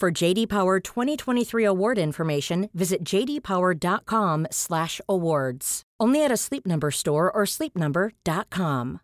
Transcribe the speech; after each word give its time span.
For 0.00 0.10
JD 0.10 0.48
Power 0.48 0.80
2023 0.80 1.62
award 1.62 1.98
information, 1.98 2.70
visit 2.72 3.04
jdpower.com/awards. 3.04 5.82
Only 6.00 6.24
at 6.24 6.32
a 6.32 6.38
Sleep 6.38 6.66
Number 6.66 6.90
store 6.90 7.30
or 7.30 7.44
sleepnumber.com. 7.44 9.00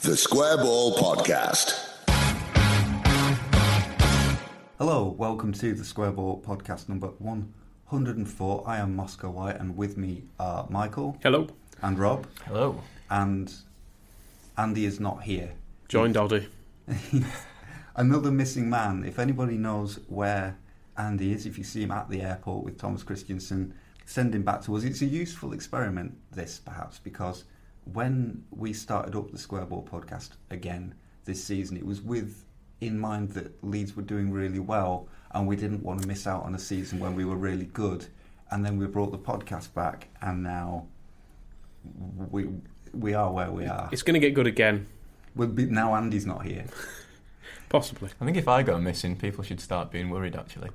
The 0.00 0.16
Square 0.16 0.56
Ball 0.56 0.96
Podcast. 0.96 1.74
Hello, 4.78 5.14
welcome 5.18 5.52
to 5.52 5.74
the 5.74 5.84
Square 5.84 6.12
Ball 6.12 6.40
Podcast 6.40 6.88
number 6.88 7.08
104. 7.18 8.64
I 8.66 8.78
am 8.78 8.96
Moscow 8.96 9.28
White, 9.28 9.60
and 9.60 9.76
with 9.76 9.98
me 9.98 10.22
are 10.38 10.66
Michael 10.70 11.18
Hello. 11.22 11.48
and 11.82 11.98
Rob, 11.98 12.26
Hello. 12.46 12.82
and 13.10 13.52
Andy 14.56 14.86
is 14.86 14.98
not 14.98 15.24
here. 15.24 15.52
Joined 15.90 16.14
Doddy. 16.14 16.48
Another 17.96 18.30
missing 18.30 18.70
man. 18.70 19.04
If 19.04 19.18
anybody 19.18 19.56
knows 19.56 20.00
where 20.08 20.58
Andy 20.96 21.32
is, 21.32 21.46
if 21.46 21.58
you 21.58 21.64
see 21.64 21.82
him 21.82 21.90
at 21.90 22.08
the 22.08 22.22
airport 22.22 22.64
with 22.64 22.78
Thomas 22.78 23.02
Christiansen, 23.02 23.74
send 24.04 24.34
him 24.34 24.42
back 24.42 24.62
to 24.62 24.76
us. 24.76 24.84
It's 24.84 25.02
a 25.02 25.06
useful 25.06 25.52
experiment, 25.52 26.16
this 26.30 26.58
perhaps, 26.58 26.98
because 26.98 27.44
when 27.84 28.44
we 28.50 28.72
started 28.72 29.16
up 29.16 29.30
the 29.30 29.38
Square 29.38 29.66
Ball 29.66 29.86
podcast 29.90 30.30
again 30.50 30.94
this 31.24 31.42
season, 31.42 31.76
it 31.76 31.86
was 31.86 32.00
with 32.00 32.44
in 32.80 32.98
mind 32.98 33.30
that 33.32 33.62
Leeds 33.62 33.94
were 33.94 34.02
doing 34.02 34.30
really 34.30 34.58
well 34.58 35.06
and 35.32 35.46
we 35.46 35.56
didn't 35.56 35.82
want 35.82 36.00
to 36.00 36.08
miss 36.08 36.26
out 36.26 36.44
on 36.44 36.54
a 36.54 36.58
season 36.58 36.98
when 36.98 37.14
we 37.14 37.24
were 37.24 37.36
really 37.36 37.66
good. 37.66 38.06
And 38.50 38.64
then 38.64 38.78
we 38.78 38.86
brought 38.86 39.12
the 39.12 39.18
podcast 39.18 39.72
back, 39.74 40.08
and 40.20 40.42
now 40.42 40.88
we 42.30 42.48
we 42.92 43.14
are 43.14 43.32
where 43.32 43.52
we 43.52 43.66
are. 43.66 43.88
It's 43.92 44.02
going 44.02 44.14
to 44.14 44.20
get 44.20 44.34
good 44.34 44.48
again, 44.48 44.88
We'll 45.36 45.48
be, 45.48 45.66
now 45.66 45.94
Andy's 45.94 46.26
not 46.26 46.44
here. 46.44 46.64
possibly. 47.70 48.10
I 48.20 48.26
think 48.26 48.36
if 48.36 48.48
I 48.48 48.62
go 48.62 48.78
missing, 48.78 49.16
people 49.16 49.42
should 49.42 49.60
start 49.60 49.90
being 49.90 50.10
worried. 50.10 50.36
Actually, 50.36 50.70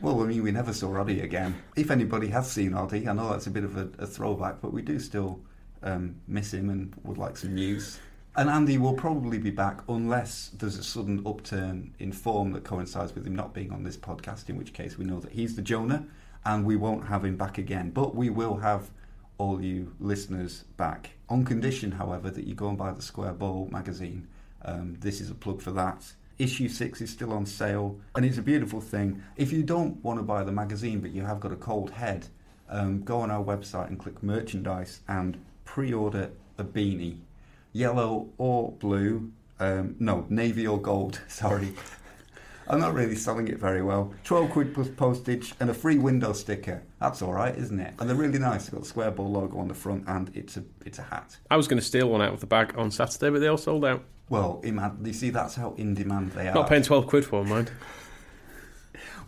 Well, 0.00 0.22
I 0.22 0.26
mean, 0.26 0.42
we 0.42 0.52
never 0.52 0.74
saw 0.74 0.88
Oddie 0.88 1.22
again. 1.22 1.54
If 1.76 1.90
anybody 1.90 2.28
has 2.28 2.50
seen 2.50 2.72
Oddie, 2.72 3.06
I 3.06 3.14
know 3.14 3.30
that's 3.30 3.46
a 3.46 3.50
bit 3.50 3.64
of 3.64 3.78
a, 3.78 3.88
a 3.98 4.06
throwback, 4.06 4.60
but 4.60 4.72
we 4.72 4.82
do 4.82 4.98
still 4.98 5.40
um, 5.82 6.16
miss 6.28 6.52
him 6.52 6.68
and 6.68 6.92
would 7.04 7.16
like 7.16 7.38
some 7.38 7.54
news. 7.54 7.98
And 8.36 8.50
Andy 8.50 8.78
will 8.78 8.94
probably 8.94 9.38
be 9.38 9.50
back 9.50 9.80
unless 9.88 10.50
there's 10.58 10.76
a 10.76 10.82
sudden 10.82 11.22
upturn 11.24 11.94
in 12.00 12.10
form 12.10 12.50
that 12.52 12.64
coincides 12.64 13.14
with 13.14 13.24
him 13.26 13.36
not 13.36 13.54
being 13.54 13.72
on 13.72 13.84
this 13.84 13.96
podcast, 13.96 14.48
in 14.48 14.56
which 14.58 14.72
case 14.72 14.98
we 14.98 15.04
know 15.04 15.20
that 15.20 15.32
he's 15.32 15.54
the 15.54 15.62
Jonah 15.62 16.04
and 16.44 16.64
we 16.64 16.74
won't 16.74 17.06
have 17.06 17.24
him 17.24 17.36
back 17.36 17.58
again. 17.58 17.90
But 17.90 18.16
we 18.16 18.30
will 18.30 18.56
have 18.56 18.90
all 19.38 19.62
you 19.62 19.94
listeners 20.00 20.64
back. 20.76 21.10
On 21.28 21.44
condition, 21.44 21.92
however, 21.92 22.30
that 22.30 22.44
you 22.44 22.54
go 22.54 22.68
and 22.68 22.76
buy 22.76 22.92
the 22.92 23.02
Square 23.02 23.34
Ball 23.34 23.68
magazine. 23.70 24.26
Um, 24.64 24.96
this 25.00 25.20
is 25.20 25.30
a 25.30 25.34
plug 25.34 25.60
for 25.60 25.70
that. 25.72 26.12
Issue 26.38 26.68
6 26.68 27.00
is 27.00 27.10
still 27.10 27.32
on 27.32 27.46
sale, 27.46 27.98
and 28.16 28.24
it's 28.24 28.38
a 28.38 28.42
beautiful 28.42 28.80
thing. 28.80 29.22
If 29.36 29.52
you 29.52 29.62
don't 29.62 30.02
want 30.02 30.18
to 30.18 30.24
buy 30.24 30.42
the 30.42 30.52
magazine 30.52 31.00
but 31.00 31.12
you 31.12 31.22
have 31.22 31.38
got 31.38 31.52
a 31.52 31.56
cold 31.56 31.90
head, 31.90 32.26
um, 32.68 33.02
go 33.02 33.20
on 33.20 33.30
our 33.30 33.44
website 33.44 33.88
and 33.88 33.98
click 33.98 34.22
merchandise 34.22 35.00
and 35.06 35.38
pre 35.64 35.92
order 35.92 36.30
a 36.58 36.64
beanie. 36.64 37.18
Yellow 37.72 38.28
or 38.38 38.72
blue, 38.72 39.32
um, 39.60 39.96
no, 39.98 40.26
navy 40.28 40.66
or 40.66 40.80
gold, 40.80 41.20
sorry. 41.28 41.72
I'm 42.66 42.80
not 42.80 42.94
really 42.94 43.14
selling 43.14 43.48
it 43.48 43.58
very 43.58 43.82
well. 43.82 44.14
12 44.24 44.50
quid 44.50 44.74
plus 44.74 44.88
postage 44.88 45.54
and 45.60 45.68
a 45.68 45.74
free 45.74 45.98
window 45.98 46.32
sticker. 46.32 46.82
That's 46.98 47.20
alright, 47.20 47.56
isn't 47.58 47.78
it? 47.78 47.92
And 47.98 48.08
they're 48.08 48.16
really 48.16 48.38
nice. 48.38 48.64
They've 48.64 48.72
got 48.72 48.82
the 48.82 48.88
Square 48.88 49.12
Ball 49.12 49.30
logo 49.30 49.58
on 49.58 49.68
the 49.68 49.74
front 49.74 50.04
and 50.06 50.30
it's 50.34 50.56
a, 50.56 50.64
it's 50.86 50.98
a 50.98 51.02
hat. 51.02 51.36
I 51.50 51.58
was 51.58 51.68
going 51.68 51.78
to 51.78 51.84
steal 51.84 52.08
one 52.08 52.22
out 52.22 52.32
of 52.32 52.40
the 52.40 52.46
bag 52.46 52.74
on 52.78 52.90
Saturday, 52.90 53.28
but 53.30 53.40
they 53.40 53.48
all 53.48 53.58
sold 53.58 53.84
out. 53.84 54.02
Well, 54.28 54.60
in, 54.64 54.80
you 55.04 55.12
see, 55.12 55.30
that's 55.30 55.54
how 55.54 55.74
in 55.76 55.94
demand 55.94 56.32
they 56.32 56.48
are. 56.48 56.54
Not 56.54 56.68
paying 56.68 56.82
12 56.82 57.06
quid 57.06 57.24
for 57.24 57.40
one, 57.40 57.48
mind. 57.48 57.70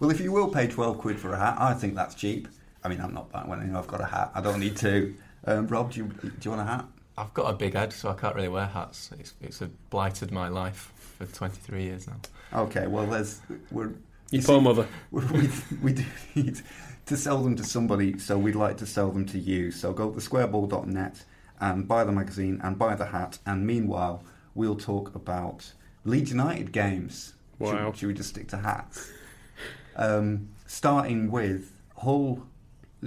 Well, 0.00 0.10
if 0.10 0.20
you 0.20 0.32
will 0.32 0.48
pay 0.48 0.66
12 0.66 0.98
quid 0.98 1.18
for 1.18 1.32
a 1.32 1.38
hat, 1.38 1.56
I 1.58 1.74
think 1.74 1.94
that's 1.94 2.14
cheap. 2.14 2.48
I 2.82 2.88
mean, 2.88 3.00
I'm 3.00 3.14
not 3.14 3.30
buying 3.30 3.48
one, 3.48 3.60
you 3.66 3.72
know, 3.72 3.78
I've 3.78 3.86
got 3.86 4.00
a 4.00 4.06
hat. 4.06 4.30
I 4.34 4.40
don't 4.40 4.60
need 4.60 4.76
to. 4.78 5.14
Um, 5.44 5.66
Rob, 5.66 5.92
do 5.92 6.00
you, 6.00 6.06
do 6.06 6.30
you 6.42 6.50
want 6.50 6.62
a 6.62 6.70
hat? 6.70 6.86
I've 7.18 7.32
got 7.34 7.52
a 7.52 7.54
big 7.54 7.74
head, 7.74 7.92
so 7.92 8.10
I 8.10 8.14
can't 8.14 8.34
really 8.34 8.48
wear 8.48 8.66
hats. 8.66 9.10
It's 9.18 9.34
it's 9.40 9.62
a 9.62 9.68
blighted 9.88 10.30
my 10.30 10.48
life 10.48 10.92
for 10.96 11.24
23 11.24 11.82
years 11.82 12.06
now. 12.06 12.16
Okay, 12.52 12.86
well, 12.86 13.06
there's. 13.06 13.40
We're, 13.70 13.92
You 14.30 14.42
see, 14.42 14.46
poor 14.46 14.60
mother. 14.60 14.86
we, 15.10 15.24
we, 15.24 15.48
we 15.82 15.92
do 15.94 16.04
need 16.34 16.60
to 17.06 17.16
sell 17.16 17.42
them 17.42 17.56
to 17.56 17.64
somebody, 17.64 18.18
so 18.18 18.36
we'd 18.36 18.54
like 18.54 18.76
to 18.78 18.86
sell 18.86 19.10
them 19.10 19.24
to 19.26 19.38
you. 19.38 19.70
So 19.70 19.92
go 19.92 20.10
to 20.10 20.20
squareball.net 20.20 21.24
and 21.60 21.88
buy 21.88 22.04
the 22.04 22.12
magazine 22.12 22.60
and 22.62 22.78
buy 22.78 22.94
the 22.96 23.06
hat. 23.06 23.38
And 23.46 23.66
meanwhile, 23.66 24.22
we'll 24.56 24.74
talk 24.76 25.14
about 25.14 25.72
Leeds 26.04 26.30
United 26.32 26.72
games. 26.72 27.34
Should- 27.58 27.66
Wow. 27.74 27.92
Should, 27.92 28.08
we 28.08 28.14
just 28.14 28.30
stick 28.30 28.48
to 28.48 28.56
hats? 28.58 29.10
Um, 29.96 30.48
starting 30.66 31.30
with 31.30 31.72
Hull 31.98 32.46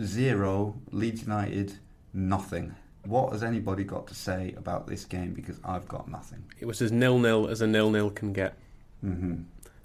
zero, 0.01 0.75
Leeds 0.91 1.21
United 1.23 1.73
nothing. 2.13 2.75
What 3.05 3.31
has 3.33 3.43
anybody 3.43 3.83
got 3.83 4.07
to 4.07 4.15
say 4.15 4.53
about 4.57 4.87
this 4.87 5.05
game? 5.05 5.33
Because 5.33 5.59
I've 5.63 5.87
got 5.87 6.09
nothing. 6.09 6.43
It 6.59 6.65
was 6.65 6.81
as 6.81 6.91
nil 6.91 7.19
nil 7.19 7.47
as 7.47 7.61
a 7.61 7.67
nil 7.67 7.89
nil 7.91 8.09
can 8.09 8.33
get. 8.33 8.55
hmm 9.01 9.41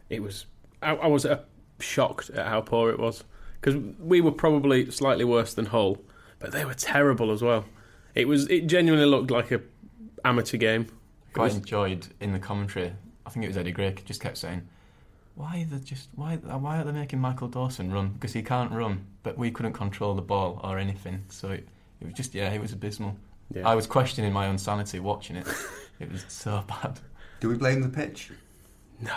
It 0.08 0.22
was. 0.22 0.46
I, 0.82 0.94
I 0.94 1.06
was 1.06 1.25
uh, 1.26 1.41
shocked 1.81 2.31
at 2.31 2.46
how 2.46 2.60
poor 2.62 2.91
it 2.91 2.98
was 2.98 3.25
because 3.60 3.76
we 3.98 4.20
were 4.20 4.32
probably 4.32 4.91
slightly 4.91 5.25
worse 5.25 5.54
than 5.54 5.66
Hull, 5.66 5.98
but 6.38 6.52
they 6.52 6.64
were 6.64 6.75
terrible 6.75 7.31
as 7.31 7.42
well. 7.42 7.64
It 8.14 8.28
was. 8.28 8.48
It 8.48 8.66
genuinely 8.66 9.06
looked 9.06 9.31
like 9.31 9.50
a 9.52 9.60
amateur 10.25 10.56
game. 10.56 10.86
It 11.34 11.39
Quite 11.39 11.47
was- 11.47 11.56
enjoyed 11.56 12.06
in 12.21 12.33
the 12.33 12.39
commentary. 12.39 12.93
I 13.27 13.31
think 13.31 13.45
it 13.45 13.49
was 13.49 13.56
Eddie 13.56 13.72
Gray 13.72 13.93
just 14.05 14.21
kept 14.21 14.37
saying, 14.39 14.69
"Why 15.34 15.62
are 15.62 15.65
they 15.77 15.83
just 15.84 16.11
why 16.15 16.37
why 16.37 16.78
are 16.78 16.84
they 16.84 16.93
making 16.93 17.19
Michael 17.21 17.49
Dawson 17.49 17.91
run? 17.93 18.11
Because 18.11 18.33
he 18.34 18.43
can't 18.43 18.71
run, 18.71 19.06
but 19.25 19.37
we 19.37 19.50
couldn't 19.50 19.73
control 19.73 20.15
the 20.15 20.23
ball 20.23 20.61
or 20.62 20.78
anything. 20.78 21.25
So 21.28 21.49
it, 21.50 21.69
it 22.00 22.05
was 22.05 22.15
just 22.15 22.34
yeah, 22.34 22.53
it 22.53 22.61
was 22.61 22.73
abysmal. 22.73 23.17
yeah. 23.53 23.67
I 23.69 23.75
was 23.75 23.87
questioning 23.87 24.33
my 24.33 24.47
own 24.47 24.59
sanity 24.59 25.00
watching 25.00 25.37
it. 25.37 25.47
it 26.00 26.12
was 26.12 26.25
so 26.28 26.62
bad. 26.69 27.00
Do 27.41 27.49
we 27.49 27.56
blame 27.56 27.81
the 27.83 27.89
pitch? 27.89 28.31
No. 29.00 29.17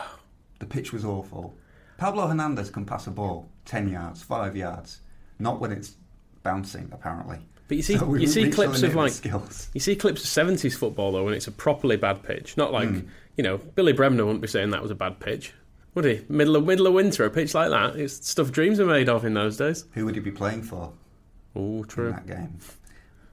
The 0.59 0.66
pitch 0.66 0.91
was 0.91 1.06
awful. 1.06 1.56
Pablo 1.97 2.27
Hernandez 2.27 2.71
can 2.71 2.83
pass 2.86 3.06
a 3.06 3.12
ball 3.12 3.47
10 3.65 3.89
yards, 3.89 4.24
5 4.24 4.56
yards. 4.57 5.01
Not 5.38 5.59
when 5.59 5.71
it's 5.71 5.95
bouncing, 6.41 6.89
apparently. 6.91 7.38
But 7.67 7.77
you 7.77 7.83
see, 7.83 7.97
So 7.97 8.15
you 8.15 8.27
see 8.27 8.49
clips 8.49 8.81
of 8.83 8.95
like 8.95 9.11
skills. 9.11 9.69
You 9.73 9.79
see 9.81 9.95
clips 9.95 10.21
of 10.23 10.27
seventies 10.29 10.77
football 10.77 11.11
though, 11.11 11.23
when 11.25 11.33
it's 11.33 11.47
a 11.47 11.51
properly 11.51 11.97
bad 11.97 12.23
pitch. 12.23 12.55
Not 12.57 12.71
like 12.71 12.89
Mm. 12.89 13.07
you 13.35 13.43
know, 13.43 13.57
Billy 13.57 13.93
Bremner 13.93 14.25
wouldn't 14.25 14.41
be 14.41 14.47
saying 14.47 14.69
that 14.71 14.81
was 14.81 14.91
a 14.91 14.95
bad 14.95 15.19
pitch, 15.19 15.53
would 15.93 16.05
he? 16.05 16.21
Middle 16.29 16.55
of 16.55 16.65
middle 16.65 16.87
of 16.87 16.93
winter, 16.93 17.25
a 17.25 17.29
pitch 17.29 17.53
like 17.53 17.69
that, 17.69 17.95
it's 17.97 18.27
stuff 18.27 18.51
dreams 18.51 18.79
are 18.79 18.85
made 18.85 19.09
of 19.09 19.25
in 19.25 19.33
those 19.33 19.57
days. 19.57 19.85
Who 19.93 20.05
would 20.05 20.15
he 20.15 20.21
be 20.21 20.31
playing 20.31 20.63
for 20.63 20.91
Oh, 21.55 21.83
true 21.83 22.11
that 22.11 22.25
game? 22.27 22.57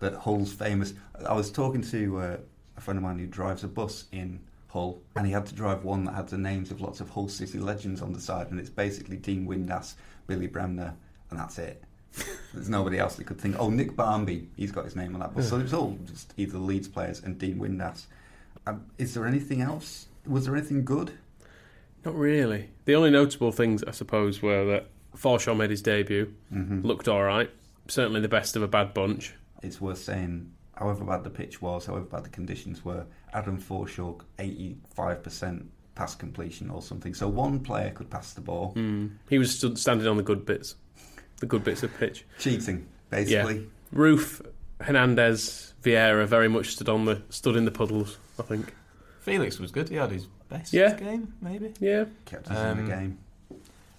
But 0.01 0.15
Hull's 0.15 0.53
famous. 0.53 0.95
I 1.27 1.35
was 1.35 1.51
talking 1.51 1.83
to 1.83 2.19
uh, 2.19 2.37
a 2.77 2.81
friend 2.81 2.99
of 2.99 3.05
mine 3.05 3.19
who 3.19 3.27
drives 3.27 3.65
a 3.65 3.69
bus 3.69 4.05
in 4.13 4.41
Hull, 4.69 5.01
and 5.15 5.25
he 5.27 5.33
had 5.33 5.47
to 5.47 5.55
drive 5.55 5.85
one 5.85 6.05
that 6.05 6.15
had 6.15 6.29
the 6.29 6.37
names 6.39 6.71
of 6.73 6.81
lots 6.81 7.01
of 7.01 7.09
Hull 7.09 7.29
City 7.29 7.59
legends 7.59 8.03
on 8.03 8.13
the 8.13 8.21
side, 8.21 8.51
and 8.51 8.59
it's 8.59 8.69
basically 8.71 9.17
Dean 9.17 9.47
Windass, 9.47 9.95
Billy 10.27 10.49
Bremner, 10.49 10.93
and 11.31 11.39
that's 11.39 11.59
it. 11.59 11.83
There's 12.53 12.69
nobody 12.69 12.99
else 12.99 13.17
that 13.17 13.25
could 13.27 13.41
think. 13.41 13.57
Oh, 13.59 13.71
Nick 13.71 13.97
Barmby, 13.97 14.49
he's 14.57 14.71
got 14.73 14.85
his 14.85 14.95
name 14.97 15.15
on 15.15 15.21
that. 15.21 15.43
So 15.45 15.59
it 15.59 15.63
was 15.65 15.75
all 15.75 15.99
just 16.07 16.33
either 16.37 16.59
Leeds 16.59 16.87
players 16.89 17.21
and 17.23 17.39
Dean 17.39 17.59
Windass. 17.59 18.07
Um, 18.67 18.87
is 18.99 19.15
there 19.15 19.27
anything 19.27 19.61
else? 19.61 20.07
Was 20.27 20.47
there 20.47 20.57
anything 20.57 20.85
good? 20.85 21.13
Not 22.05 22.15
really. 22.15 22.71
The 22.85 22.95
only 22.95 23.11
notable 23.11 23.51
things, 23.53 23.83
I 23.85 23.91
suppose, 23.91 24.41
were 24.43 24.65
that 24.67 24.87
Forshaw 25.17 25.57
made 25.57 25.71
his 25.71 25.83
debut, 25.83 26.33
Mm-hmm. 26.53 26.83
looked 26.87 27.09
all 27.09 27.23
right. 27.23 27.51
Certainly 27.89 28.21
the 28.21 28.29
best 28.29 28.57
of 28.57 28.63
a 28.63 28.69
bad 28.69 28.95
bunch. 28.95 29.35
It's 29.63 29.81
worth 29.81 29.99
saying, 29.99 30.51
however 30.77 31.05
bad 31.05 31.25
the 31.25 31.31
pitch 31.31 31.61
was, 31.61 31.87
however 31.87 32.05
bad 32.05 32.25
the 32.25 32.29
conditions 32.31 32.85
were, 32.85 33.05
Adam 33.33 33.61
Forshaw, 33.61 34.21
85% 34.39 35.67
pass 35.95 36.15
completion 36.15 36.71
or 36.71 36.83
something. 36.83 37.15
So 37.15 37.29
one 37.29 37.61
player 37.61 37.91
could 37.91 38.11
pass 38.11 38.33
the 38.33 38.41
ball. 38.41 38.75
Mm. 38.75 39.13
He 39.29 39.39
was 39.39 39.59
standing 39.77 40.07
on 40.07 40.17
the 40.17 40.23
good 40.23 40.45
bits, 40.45 40.75
the 41.41 41.47
good 41.47 41.65
bits 41.65 41.83
of 41.83 41.97
pitch. 41.99 42.25
Cheating, 42.39 42.87
basically. 43.11 43.57
Yeah. 43.59 43.99
Roofe, 43.99 44.45
Hernandez, 44.81 45.75
Vieira 45.83 46.27
very 46.27 46.49
much 46.49 46.69
stood 46.69 46.89
on 46.89 47.05
the 47.05 47.23
stood 47.31 47.57
in 47.57 47.65
the 47.65 47.71
puddles. 47.71 48.19
I 48.39 48.43
think. 48.43 48.75
Felix 49.21 49.59
was 49.59 49.71
good. 49.71 49.89
He 49.89 49.97
had 49.97 50.11
his 50.11 50.27
best 50.49 50.73
Yeah. 50.73 50.95
game, 50.97 51.33
maybe. 51.41 51.73
Yeah, 51.81 52.05
Kept 52.27 52.51
us 52.51 52.59
in 52.59 52.79
Um, 52.79 52.85
the 52.87 52.93
game. 52.93 53.19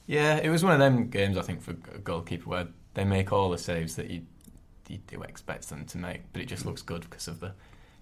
Yeah, 0.08 0.36
it 0.38 0.50
was 0.50 0.64
one 0.64 0.74
of 0.74 0.80
them 0.80 1.10
games 1.10 1.38
I 1.38 1.42
think 1.42 1.62
for 1.62 1.72
a 1.72 1.98
goalkeeper 2.00 2.50
where 2.50 2.68
they 2.94 3.04
make 3.06 3.32
all 3.32 3.50
the 3.50 3.58
saves 3.58 3.96
that 3.96 4.10
you 4.10 4.22
you 4.88 5.00
do 5.08 5.24
expect 5.24 5.68
them 5.70 5.84
to 5.84 5.98
make, 5.98 6.22
but 6.32 6.44
it 6.44 6.46
just 6.46 6.64
looks 6.64 6.84
good 6.84 7.02
because 7.10 7.28
of 7.28 7.40
the 7.40 7.54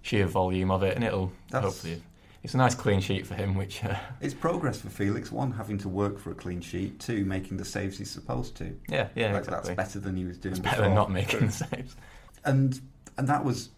sheer 0.02 0.26
volume 0.26 0.70
of 0.70 0.82
it, 0.82 0.94
and 0.94 1.02
it'll 1.02 1.32
That's- 1.50 1.64
hopefully 1.72 2.02
it's 2.44 2.54
a 2.54 2.58
nice 2.58 2.74
clean 2.74 3.00
sheet 3.00 3.26
for 3.26 3.34
him, 3.34 3.54
which 3.54 3.82
uh, 3.82 3.96
It's 4.20 4.34
progress 4.34 4.80
for 4.80 4.90
Felix. 4.90 5.32
One, 5.32 5.50
having 5.50 5.78
to 5.78 5.88
work 5.88 6.18
for 6.18 6.30
a 6.30 6.34
clean 6.34 6.60
sheet. 6.60 7.00
Two, 7.00 7.24
making 7.24 7.56
the 7.56 7.64
saves 7.64 7.98
he's 7.98 8.10
supposed 8.10 8.54
to. 8.58 8.76
yeah, 8.88 9.08
yeah, 9.16 9.32
like, 9.32 9.44
exactly. 9.44 9.74
That's 9.74 9.88
better 9.94 10.00
than 10.00 10.16
he 10.16 10.24
was 10.24 10.38
doing 10.38 10.52
It's 10.52 10.60
before. 10.60 10.72
better 10.76 10.82
than 10.84 10.94
not 10.94 11.10
making 11.10 11.46
the 11.46 11.52
saves. 11.52 11.96
and 12.44 12.80
and 13.18 13.28
that 13.28 13.44
was, 13.44 13.70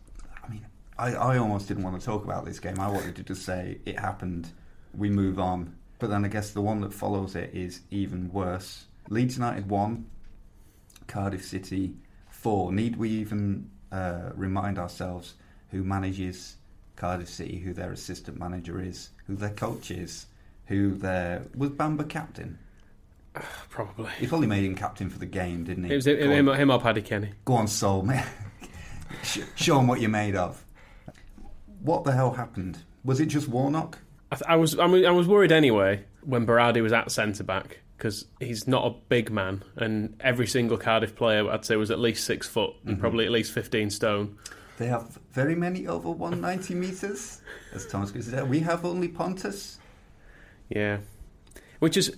I 0.45 0.49
mean, 0.49 0.67
I, 0.99 1.15
I 1.15 1.39
almost 1.39 1.69
didn't 1.69 1.85
want 1.85 1.99
to 1.99 2.05
talk 2.05 2.25
about 2.25 2.45
this 2.45 2.59
game. 2.59 2.79
I 2.81 2.89
wanted 2.89 3.15
to 3.17 3.23
just 3.23 3.43
say 3.45 3.79
it 3.87 3.99
happened, 3.99 4.51
we 4.95 5.09
move 5.11 5.39
on. 5.39 5.75
But 5.99 6.11
then 6.11 6.25
I 6.25 6.29
guess 6.29 6.51
the 6.51 6.61
one 6.61 6.81
that 6.83 6.93
follows 6.93 7.37
it 7.37 7.51
is 7.55 7.81
even 7.91 8.31
worse. 8.33 8.87
Leeds 9.09 9.37
United 9.37 9.69
won, 9.71 10.07
Cardiff 11.07 11.45
City 11.45 11.95
four. 12.29 12.73
Need 12.73 12.97
we 12.97 13.09
even 13.11 13.71
uh, 13.93 14.31
remind 14.35 14.79
ourselves 14.79 15.35
who 15.71 15.83
manages 15.85 16.57
Cardiff 16.97 17.29
City, 17.29 17.59
who 17.59 17.73
their 17.73 17.93
assistant 17.93 18.39
manager 18.39 18.81
is, 18.81 19.11
who 19.27 19.37
their 19.37 19.51
coach 19.51 19.91
is, 19.91 20.27
who 20.67 20.95
their 20.95 21.43
was 21.55 21.71
Bamba 21.71 22.09
captain? 22.09 22.59
probably. 23.71 24.11
He 24.19 24.27
probably 24.27 24.47
made 24.47 24.65
him 24.65 24.75
captain 24.75 25.11
for 25.11 25.19
the 25.19 25.27
game, 25.27 25.65
didn't 25.65 25.85
he? 25.85 25.93
It 25.93 25.97
was 25.97 26.07
him, 26.07 26.49
on. 26.49 26.57
him 26.57 26.71
or 26.71 26.81
Paddy 26.81 27.03
Kenny. 27.03 27.31
Go 27.45 27.55
on, 27.55 27.69
Sol, 27.69 28.03
man. 28.03 28.27
Sh- 29.23 29.41
Show 29.55 29.79
'em 29.79 29.87
what 29.87 30.01
you're 30.01 30.11
made 30.11 30.35
of. 30.35 30.65
What 31.83 32.05
the 32.05 32.13
hell 32.13 32.33
happened? 32.33 32.79
Was 33.05 33.21
it 33.21 33.27
just 33.27 33.49
Warnock? 33.49 33.99
I, 34.33 34.37
th- 34.37 34.49
I 34.49 34.57
was 34.57 34.79
I, 34.79 34.87
mean, 34.89 35.07
I 35.07 35.11
was 35.13 35.29
worried 35.29 35.53
anyway 35.53 36.05
when 36.23 36.47
Berardi 36.47 36.83
was 36.83 36.93
at 36.93 37.11
centre 37.13 37.45
back 37.45 37.79
because 37.97 38.27
he's 38.41 38.67
not 38.67 38.85
a 38.85 38.95
big 39.09 39.31
man, 39.31 39.63
and 39.77 40.17
every 40.21 40.47
single 40.47 40.77
Cardiff 40.77 41.15
player 41.15 41.49
I'd 41.49 41.65
say 41.65 41.77
was 41.77 41.91
at 41.91 41.99
least 41.99 42.25
six 42.25 42.49
foot 42.49 42.75
and 42.85 42.95
mm-hmm. 42.95 43.01
probably 43.01 43.25
at 43.25 43.31
least 43.31 43.53
fifteen 43.53 43.91
stone. 43.91 44.37
They 44.77 44.87
have 44.87 45.19
very 45.33 45.55
many 45.55 45.87
over 45.87 46.11
190 46.11 46.75
metres, 46.75 47.41
as 47.75 47.87
Thomas 47.87 48.13
say. 48.27 48.43
We 48.43 48.61
have 48.61 48.85
only 48.85 49.09
Pontus. 49.09 49.79
Yeah, 50.69 50.99
which 51.79 51.97
is 51.97 52.15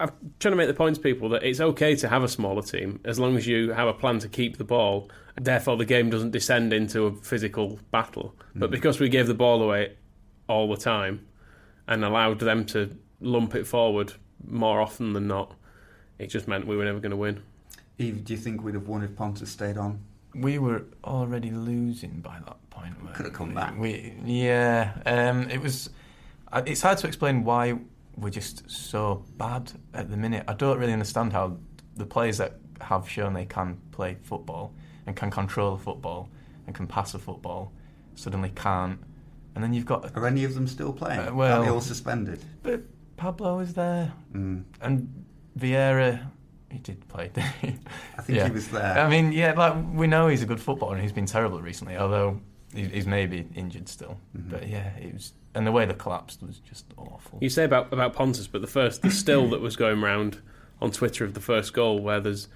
I'm 0.00 0.10
trying 0.38 0.52
to 0.52 0.56
make 0.56 0.68
the 0.68 0.74
point 0.74 0.96
to 0.96 1.02
people 1.02 1.28
that 1.28 1.42
it's 1.42 1.60
okay 1.60 1.94
to 1.96 2.08
have 2.08 2.22
a 2.22 2.28
smaller 2.28 2.62
team 2.62 3.00
as 3.04 3.20
long 3.20 3.36
as 3.36 3.46
you 3.46 3.72
have 3.72 3.86
a 3.86 3.92
plan 3.92 4.18
to 4.20 4.28
keep 4.28 4.56
the 4.56 4.64
ball. 4.64 5.10
Therefore, 5.38 5.76
the 5.76 5.84
game 5.84 6.08
doesn't 6.08 6.30
descend 6.30 6.72
into 6.72 7.04
a 7.04 7.14
physical 7.14 7.78
battle. 7.90 8.34
But 8.54 8.70
mm. 8.70 8.72
because 8.72 8.98
we 8.98 9.10
gave 9.10 9.26
the 9.26 9.34
ball 9.34 9.62
away 9.62 9.96
all 10.48 10.70
the 10.70 10.78
time 10.78 11.26
and 11.86 12.02
allowed 12.02 12.40
them 12.40 12.64
to 12.66 12.96
lump 13.20 13.54
it 13.54 13.66
forward 13.66 14.14
more 14.46 14.80
often 14.80 15.12
than 15.12 15.28
not, 15.28 15.54
it 16.18 16.28
just 16.28 16.48
meant 16.48 16.66
we 16.66 16.78
were 16.78 16.84
never 16.86 16.98
going 16.98 17.10
to 17.10 17.16
win. 17.16 17.42
Eve, 17.98 18.24
do 18.24 18.32
you 18.32 18.38
think 18.38 18.62
we'd 18.62 18.74
have 18.74 18.88
won 18.88 19.02
if 19.02 19.14
Pontus 19.14 19.50
stayed 19.50 19.76
on? 19.76 20.00
We 20.34 20.58
were 20.58 20.84
already 21.04 21.50
losing 21.50 22.20
by 22.20 22.38
that 22.46 22.70
point. 22.70 22.94
Could 23.14 23.26
have 23.26 23.34
come 23.34 23.48
we? 23.48 23.54
back. 23.54 23.78
We, 23.78 24.14
yeah, 24.24 24.92
um, 25.06 25.48
it 25.50 25.60
was. 25.60 25.90
It's 26.66 26.82
hard 26.82 26.98
to 26.98 27.06
explain 27.06 27.44
why 27.44 27.78
we're 28.16 28.30
just 28.30 28.68
so 28.70 29.24
bad 29.36 29.72
at 29.94 30.10
the 30.10 30.16
minute. 30.16 30.44
I 30.48 30.54
don't 30.54 30.78
really 30.78 30.92
understand 30.92 31.32
how 31.32 31.56
the 31.96 32.06
players 32.06 32.38
that 32.38 32.54
have 32.80 33.08
shown 33.08 33.34
they 33.34 33.44
can 33.46 33.78
play 33.92 34.16
football 34.22 34.72
and 35.06 35.14
can 35.16 35.30
control 35.30 35.76
football 35.76 36.28
and 36.66 36.74
can 36.74 36.86
pass 36.86 37.14
a 37.14 37.18
football 37.18 37.72
suddenly 38.14 38.50
can't. 38.54 38.98
And 39.54 39.62
then 39.64 39.72
you've 39.74 39.86
got. 39.86 40.16
Are 40.16 40.26
any 40.26 40.44
of 40.44 40.54
them 40.54 40.66
still 40.68 40.92
playing? 40.92 41.20
Uh, 41.28 41.34
well- 41.34 41.60
Are 41.60 41.64
they 41.64 41.70
all 41.70 41.80
suspended? 41.80 42.42
But 42.62 42.82
Pablo 43.16 43.58
is 43.58 43.74
there, 43.74 44.12
Mm. 44.32 44.64
and 44.80 45.24
Vieira. 45.58 46.30
He 46.70 46.78
did 46.78 47.06
play. 47.08 47.30
didn't 47.32 47.50
he? 47.60 47.68
I 48.18 48.22
think 48.22 48.36
Yeah. 48.38 48.46
he 48.46 48.52
was 48.52 48.68
there. 48.68 48.98
I 48.98 49.08
mean, 49.08 49.32
yeah, 49.32 49.52
like 49.54 49.74
we 49.92 50.06
know 50.06 50.28
he's 50.28 50.42
a 50.42 50.46
good 50.46 50.60
footballer 50.60 50.94
and 50.94 51.02
he's 51.02 51.12
been 51.12 51.26
terrible 51.26 51.60
recently, 51.60 51.96
although 51.96 52.40
he's, 52.74 52.90
he's 52.90 53.06
maybe 53.06 53.46
injured 53.54 53.88
still. 53.88 54.16
Mm-hmm. 54.36 54.50
But 54.50 54.68
yeah, 54.68 54.90
it 54.96 55.12
was, 55.14 55.32
and 55.54 55.66
the 55.66 55.72
way 55.72 55.84
they 55.84 55.94
collapsed 55.94 56.42
was 56.42 56.58
just 56.58 56.86
awful. 56.96 57.38
You 57.42 57.50
say 57.50 57.64
about 57.64 57.92
about 57.92 58.12
Pontus, 58.14 58.46
but 58.46 58.60
the 58.60 58.66
first 58.68 59.02
the 59.02 59.10
still 59.10 59.48
that 59.50 59.60
was 59.60 59.74
going 59.76 60.00
round 60.00 60.40
on 60.80 60.90
Twitter 60.92 61.24
of 61.24 61.34
the 61.34 61.40
first 61.40 61.72
goal, 61.72 61.98
where 62.00 62.20
there's 62.20 62.48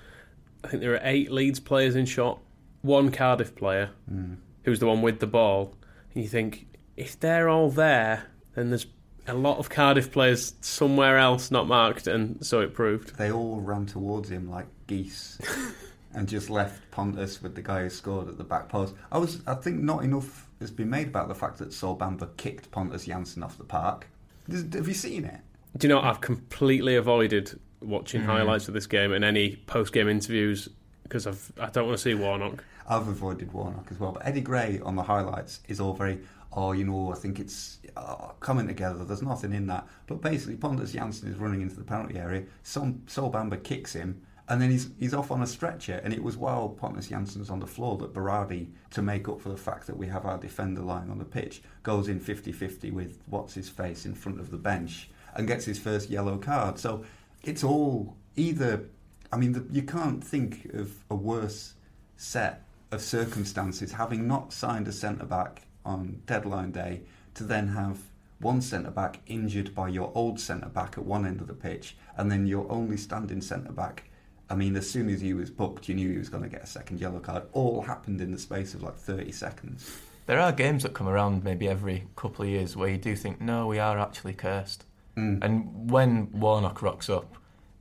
I 0.63 0.69
think 0.69 0.81
there 0.83 0.95
are 0.95 1.01
eight 1.03 1.31
Leeds 1.31 1.61
players 1.61 1.95
in 1.97 2.07
shot, 2.07 2.39
one 2.83 3.11
Cardiff 3.11 3.55
player 3.57 3.91
Mm. 4.13 4.37
who's 4.63 4.79
the 4.79 4.87
one 4.87 5.03
with 5.03 5.19
the 5.21 5.27
ball, 5.27 5.75
and 6.15 6.23
you 6.23 6.29
think 6.29 6.67
if 6.97 7.19
they're 7.19 7.49
all 7.49 7.69
there, 7.71 8.27
then 8.55 8.71
there's 8.71 8.87
a 9.27 9.35
lot 9.35 9.59
of 9.59 9.69
Cardiff 9.71 10.13
players 10.13 10.55
somewhere 10.61 11.19
else 11.19 11.51
not 11.51 11.67
marked, 11.67 12.07
and 12.07 12.45
so 12.45 12.61
it 12.61 12.75
proved. 12.75 13.17
They 13.17 13.31
all 13.33 13.61
ran 13.61 13.87
towards 13.87 14.31
him 14.31 14.51
like 14.51 14.67
geese 14.87 15.39
and 16.15 16.29
just 16.29 16.51
left 16.51 16.91
Pontus 16.91 17.43
with 17.43 17.55
the 17.55 17.63
guy 17.63 17.83
who 17.83 17.91
scored 17.91 18.29
at 18.29 18.39
the 18.39 18.45
back 18.45 18.69
post. 18.69 18.95
I 19.11 19.19
was, 19.19 19.41
I 19.47 19.55
think, 19.55 19.81
not 19.83 20.05
enough 20.05 20.49
has 20.61 20.71
been 20.71 20.91
made 20.91 21.09
about 21.09 21.29
the 21.29 21.35
fact 21.35 21.59
that 21.59 21.73
Sol 21.73 21.97
Bamba 21.97 22.29
kicked 22.37 22.71
Pontus 22.71 23.07
Jansson 23.07 23.43
off 23.43 23.59
the 23.59 23.65
park. 23.65 24.07
Have 24.51 24.89
you 24.89 24.95
seen 24.95 25.25
it? 25.25 25.41
Do 25.77 25.89
you 25.89 25.95
know 25.95 26.01
I've 26.01 26.21
completely 26.21 26.95
avoided 26.97 27.59
watching 27.81 28.23
Mm. 28.23 28.27
highlights 28.27 28.69
of 28.69 28.75
this 28.75 28.87
game 28.87 29.13
and 29.13 29.25
any 29.25 29.57
post 29.67 29.93
game 29.93 30.09
interviews 30.09 30.69
because 31.03 31.27
I've 31.27 31.53
I 31.61 31.69
don't 31.71 31.87
want 31.87 31.99
to 31.99 32.03
see 32.03 32.15
Warnock. 32.15 32.63
I've 32.89 33.09
avoided 33.09 33.53
Warnock 33.53 33.89
as 33.91 33.99
well, 33.99 34.13
but 34.13 34.27
Eddie 34.27 34.41
Gray 34.43 34.79
on 34.83 34.95
the 34.97 35.03
highlights 35.03 35.61
is 35.69 35.81
all 35.81 35.95
very, 35.95 36.19
oh, 36.55 36.73
you 36.73 36.85
know, 36.85 37.13
I 37.13 37.17
think 37.17 37.41
it's 37.41 37.79
oh, 37.97 38.33
coming 38.41 38.67
together. 38.67 39.05
There's 39.05 39.23
nothing 39.23 39.53
in 39.53 39.67
that. 39.67 39.87
But 40.07 40.21
basically, 40.21 40.57
Pontus 40.57 40.93
Jansson 40.93 41.29
is 41.29 41.37
running 41.37 41.63
into 41.63 41.77
the 41.77 41.85
penalty 41.85 42.17
area. 42.17 42.45
Sol, 42.63 42.95
Sol 43.07 43.31
Bamba 43.31 43.63
kicks 43.63 43.93
him, 43.93 44.23
and 44.49 44.63
then 44.63 44.71
he's 44.71 44.89
he's 44.99 45.15
off 45.15 45.31
on 45.31 45.43
a 45.43 45.47
stretcher. 45.47 46.01
And 46.05 46.15
it 46.15 46.23
was 46.23 46.37
while 46.37 46.69
Pontus 46.69 47.09
Jansson's 47.09 47.51
on 47.51 47.61
the 47.61 47.67
floor 47.67 47.99
that 47.99 48.15
Berardi, 48.15 48.69
to 48.91 49.03
make 49.03 49.29
up 49.29 49.41
for 49.41 49.49
the 49.49 49.57
fact 49.57 49.87
that 49.89 49.97
we 49.97 50.07
have 50.07 50.25
our 50.25 50.39
defender 50.39 50.81
lying 50.81 51.11
on 51.11 51.19
the 51.19 51.25
pitch, 51.25 51.63
goes 51.83 52.09
in 52.09 52.21
50-50 52.21 52.93
with 52.93 53.19
what's 53.27 53.55
his 53.55 53.69
face 53.69 54.07
in 54.07 54.15
front 54.15 54.41
of 54.41 54.51
the 54.51 54.57
bench 54.57 55.11
and 55.35 55.49
gets 55.49 55.65
his 55.65 55.79
first 55.79 56.09
yellow 56.09 56.39
card. 56.39 56.79
So 56.79 57.05
it's 57.43 57.65
all 57.65 58.17
either. 58.37 58.85
I 59.33 59.37
mean, 59.37 59.53
the, 59.53 59.67
you 59.71 59.83
can't 59.83 60.23
think 60.23 60.67
of 60.75 60.93
a 61.11 61.17
worse 61.17 61.75
set 62.17 62.63
of 62.93 63.01
circumstances, 63.03 63.91
having 63.91 64.29
not 64.29 64.53
signed 64.53 64.87
a 64.87 64.93
centre 64.93 65.27
back 65.27 65.63
on 65.85 66.23
deadline 66.27 66.73
day, 66.73 67.01
to 67.35 67.45
then 67.45 67.69
have 67.69 67.99
one 68.41 68.61
centre 68.61 68.91
back 68.91 69.21
injured 69.27 69.75
by 69.75 69.89
your 69.89 70.11
old 70.15 70.39
centre 70.39 70.69
back 70.69 70.99
at 70.99 71.05
one 71.05 71.27
end 71.27 71.41
of 71.41 71.47
the 71.47 71.55
pitch, 71.55 71.97
and 72.17 72.31
then 72.31 72.47
your 72.47 72.71
only 72.71 72.97
standing 72.97 73.41
centre 73.41 73.73
back. 73.73 74.05
I 74.51 74.55
mean, 74.55 74.77
as 74.77 74.89
soon 74.89 75.09
as 75.09 75.21
he 75.21 75.33
was 75.33 75.51
booked, 75.51 75.89
you 75.89 75.95
knew 75.95 76.11
he 76.11 76.19
was 76.19 76.29
going 76.29 76.43
to 76.43 76.49
get 76.49 76.63
a 76.63 76.67
second 76.67 77.01
yellow 77.01 77.21
card. 77.21 77.45
All 77.53 77.83
happened 77.83 78.21
in 78.21 78.31
the 78.31 78.39
space 78.39 78.75
of 78.75 78.83
like 78.83 78.97
30 78.97 79.33
seconds. 79.33 79.99
There 80.27 80.41
are 80.41 80.53
games 80.53 80.83
that 80.83 80.95
come 80.95 81.09
around 81.09 81.45
maybe 81.45 81.69
every 81.69 82.07
couple 82.17 82.45
of 82.45 82.51
years 82.51 82.77
where 82.77 82.89
you 82.89 82.99
do 82.99 83.17
think, 83.17 83.41
no, 83.41 83.67
we 83.67 83.79
are 83.79 83.99
actually 83.99 84.35
cursed. 84.35 84.85
Mm. 85.17 85.43
And 85.43 85.91
when 85.91 86.31
Warnock 86.33 86.83
rocks 86.83 87.09
up, 87.09 87.37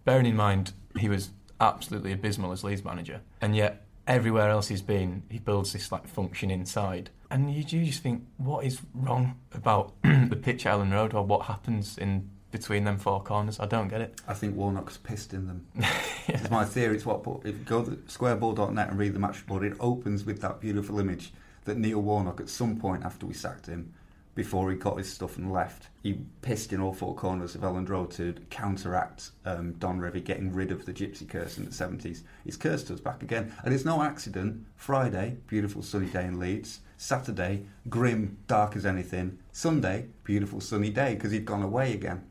bearing 0.05 0.25
in 0.25 0.35
mind 0.35 0.73
he 0.97 1.09
was 1.09 1.31
absolutely 1.59 2.11
abysmal 2.11 2.51
as 2.51 2.63
Leeds 2.63 2.83
manager, 2.83 3.21
and 3.41 3.55
yet 3.55 3.85
everywhere 4.07 4.49
else 4.49 4.67
he's 4.67 4.81
been, 4.81 5.23
he 5.29 5.39
builds 5.39 5.73
this 5.73 5.91
like 5.91 6.07
function 6.07 6.51
inside. 6.51 7.09
And 7.33 7.51
you 7.51 7.63
do 7.63 7.83
just 7.83 8.03
think, 8.03 8.27
what 8.37 8.63
is 8.63 8.79
wrong 8.93 9.39
about 9.55 9.93
the 10.03 10.39
pitch 10.39 10.67
at 10.67 10.75
Elland 10.75 10.93
Road, 10.93 11.15
or 11.15 11.25
what 11.25 11.47
happens 11.47 11.97
in 11.97 12.29
between 12.51 12.83
them 12.83 12.99
four 12.99 13.23
corners? 13.23 13.59
I 13.59 13.65
don't 13.65 13.87
get 13.87 14.01
it. 14.01 14.21
I 14.27 14.35
think 14.35 14.55
Warnock's 14.55 14.97
pissed 14.97 15.33
in 15.33 15.47
them. 15.47 15.65
It's 16.27 16.49
my 16.49 16.63
theory. 16.63 16.95
It's 16.95 17.05
what 17.05 17.21
if 17.43 17.57
you 17.57 17.63
go 17.65 17.83
to 17.83 17.91
squareball.net 17.91 18.89
and 18.89 18.97
read 18.97 19.13
the 19.13 19.19
match 19.19 19.41
report, 19.41 19.63
it 19.63 19.73
opens 19.79 20.23
with 20.23 20.39
that 20.41 20.61
beautiful 20.61 20.99
image 20.99 21.33
that 21.65 21.77
Neil 21.77 22.01
Warnock, 22.01 22.39
at 22.39 22.49
some 22.49 22.77
point 22.77 23.03
after 23.03 23.25
we 23.25 23.33
sacked 23.33 23.65
him, 23.65 23.93
before 24.35 24.71
he 24.71 24.77
got 24.77 24.97
his 24.97 25.11
stuff 25.11 25.37
and 25.37 25.51
left, 25.51 25.89
he 26.01 26.21
pissed 26.41 26.73
in 26.73 26.81
all 26.81 26.93
four 26.93 27.13
corners 27.13 27.55
of 27.55 27.61
Elland 27.61 27.89
Road 27.89 28.11
to 28.11 28.33
counteract 28.49 29.31
um, 29.45 29.73
Don 29.73 29.99
Revie 29.99 30.23
getting 30.23 30.53
rid 30.53 30.71
of 30.71 30.85
the 30.85 30.93
gypsy 30.93 31.27
curse 31.27 31.57
in 31.57 31.65
the 31.65 31.71
70s. 31.71 32.21
He's 32.43 32.57
cursed 32.57 32.89
us 32.89 32.99
back 32.99 33.21
again. 33.21 33.53
And 33.63 33.73
it's 33.73 33.85
no 33.85 34.01
accident. 34.01 34.65
Friday, 34.75 35.37
beautiful 35.47 35.83
sunny 35.83 36.07
day 36.07 36.25
in 36.25 36.39
Leeds. 36.39 36.79
Saturday, 37.03 37.65
grim, 37.89 38.37
dark 38.47 38.77
as 38.77 38.85
anything. 38.85 39.37
Sunday, 39.51 40.05
beautiful 40.23 40.61
sunny 40.61 40.89
day 40.89 41.15
because 41.15 41.33
he'd 41.33 41.43
gone 41.43 41.61
away 41.61 41.91
again. 41.91 42.23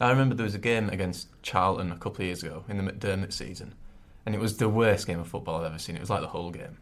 I 0.00 0.08
remember 0.08 0.34
there 0.34 0.44
was 0.44 0.54
a 0.54 0.58
game 0.58 0.88
against 0.88 1.28
Charlton 1.42 1.92
a 1.92 1.98
couple 1.98 2.22
of 2.22 2.26
years 2.26 2.42
ago 2.42 2.64
in 2.70 2.78
the 2.78 2.90
McDermott 2.90 3.34
season, 3.34 3.74
and 4.24 4.34
it 4.34 4.40
was 4.40 4.56
the 4.56 4.70
worst 4.70 5.06
game 5.06 5.20
of 5.20 5.28
football 5.28 5.56
I've 5.56 5.66
ever 5.66 5.78
seen. 5.78 5.94
It 5.94 6.00
was 6.00 6.08
like 6.08 6.22
the 6.22 6.28
whole 6.28 6.50
game. 6.50 6.78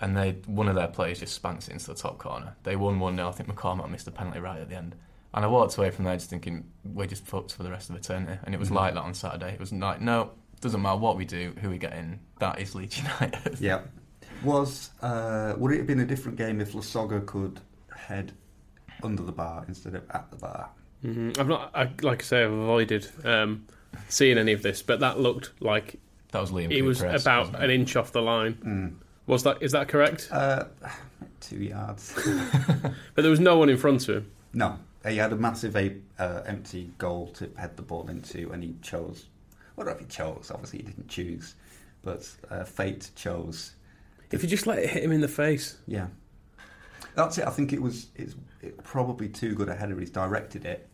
And 0.00 0.16
they 0.16 0.38
one 0.46 0.68
of 0.68 0.74
their 0.74 0.88
players 0.88 1.20
just 1.20 1.34
spanks 1.34 1.68
it 1.68 1.72
into 1.72 1.88
the 1.88 1.94
top 1.94 2.16
corner. 2.16 2.56
They 2.62 2.76
won 2.76 2.98
1 2.98 3.16
0. 3.16 3.28
I 3.28 3.32
think 3.32 3.54
McCormack 3.54 3.90
missed 3.90 4.08
a 4.08 4.10
penalty 4.10 4.40
right 4.40 4.58
at 4.58 4.70
the 4.70 4.76
end. 4.76 4.94
And 5.34 5.44
I 5.44 5.48
walked 5.48 5.76
away 5.76 5.90
from 5.90 6.06
there 6.06 6.16
just 6.16 6.30
thinking, 6.30 6.64
we're 6.82 7.08
just 7.08 7.26
fucked 7.26 7.52
for 7.52 7.62
the 7.62 7.70
rest 7.70 7.90
of 7.90 7.96
eternity. 7.96 8.38
And 8.44 8.54
it 8.54 8.58
was 8.58 8.70
mm. 8.70 8.76
like 8.76 8.94
that 8.94 9.02
on 9.02 9.12
Saturday. 9.12 9.52
It 9.52 9.60
was 9.60 9.70
like, 9.70 10.00
no, 10.00 10.30
doesn't 10.62 10.80
matter 10.80 10.96
what 10.96 11.18
we 11.18 11.26
do, 11.26 11.52
who 11.60 11.68
we 11.68 11.76
get 11.76 11.92
in, 11.92 12.20
that 12.38 12.58
is 12.58 12.74
Leeds 12.74 12.96
United. 13.02 13.60
Yeah. 13.60 13.82
Was 14.44 14.90
uh, 15.02 15.54
would 15.56 15.72
it 15.72 15.78
have 15.78 15.86
been 15.86 16.00
a 16.00 16.06
different 16.06 16.38
game 16.38 16.60
if 16.60 16.72
Lasogga 16.72 17.24
could 17.26 17.60
head 17.94 18.32
under 19.02 19.22
the 19.22 19.32
bar 19.32 19.64
instead 19.68 19.94
of 19.94 20.04
at 20.10 20.30
the 20.30 20.36
bar? 20.36 20.70
hmm 21.02 21.30
I've 21.38 21.48
not, 21.48 21.70
I, 21.74 21.90
like 22.02 22.22
I 22.22 22.24
say, 22.24 22.44
I've 22.44 22.52
avoided 22.52 23.08
um, 23.24 23.66
seeing 24.08 24.38
any 24.38 24.52
of 24.52 24.62
this, 24.62 24.82
but 24.82 25.00
that 25.00 25.18
looked 25.20 25.52
like 25.60 25.98
That 26.32 26.40
was 26.40 26.50
Liam 26.50 26.70
it 26.70 26.82
was 26.82 26.98
Cooper-esque, 26.98 27.24
about 27.24 27.46
wasn't 27.46 27.62
an 27.64 27.70
inch 27.70 27.96
off 27.96 28.12
the 28.12 28.22
line. 28.22 28.98
Was 29.26 29.42
that 29.44 29.58
is 29.62 29.72
that 29.72 29.88
correct? 29.88 30.28
Uh, 30.30 30.64
two 31.40 31.58
yards. 31.62 32.14
But 33.14 33.22
there 33.22 33.30
was 33.30 33.40
no 33.40 33.58
one 33.58 33.68
in 33.68 33.76
front 33.76 34.08
of 34.08 34.16
him. 34.16 34.30
no, 34.52 34.78
he 35.06 35.16
had 35.16 35.32
a 35.32 35.36
massive 35.36 35.74
uh, 35.76 36.42
empty 36.46 36.92
goal 36.98 37.28
to 37.32 37.50
head 37.56 37.76
the 37.76 37.82
ball 37.82 38.08
into, 38.08 38.50
and 38.52 38.62
he 38.62 38.76
chose. 38.82 39.26
What 39.74 39.88
if 39.88 39.98
he 39.98 40.06
chose? 40.06 40.50
Obviously, 40.52 40.78
he 40.80 40.84
didn't 40.86 41.08
choose, 41.08 41.54
but 42.02 42.28
uh, 42.50 42.64
fate 42.64 43.10
chose. 43.16 43.72
If 44.30 44.42
you 44.42 44.48
just 44.48 44.66
let 44.66 44.78
it 44.78 44.90
hit 44.90 45.02
him 45.02 45.12
in 45.12 45.20
the 45.20 45.28
face, 45.28 45.78
Yeah, 45.86 46.08
that's 47.14 47.38
it. 47.38 47.46
I 47.46 47.50
think 47.50 47.72
it 47.72 47.80
was 47.82 48.06
it's 48.14 48.34
it, 48.62 48.82
probably 48.84 49.28
too 49.28 49.54
good 49.54 49.68
a 49.68 49.74
header. 49.74 49.98
He's 49.98 50.10
directed 50.10 50.64
it, 50.64 50.88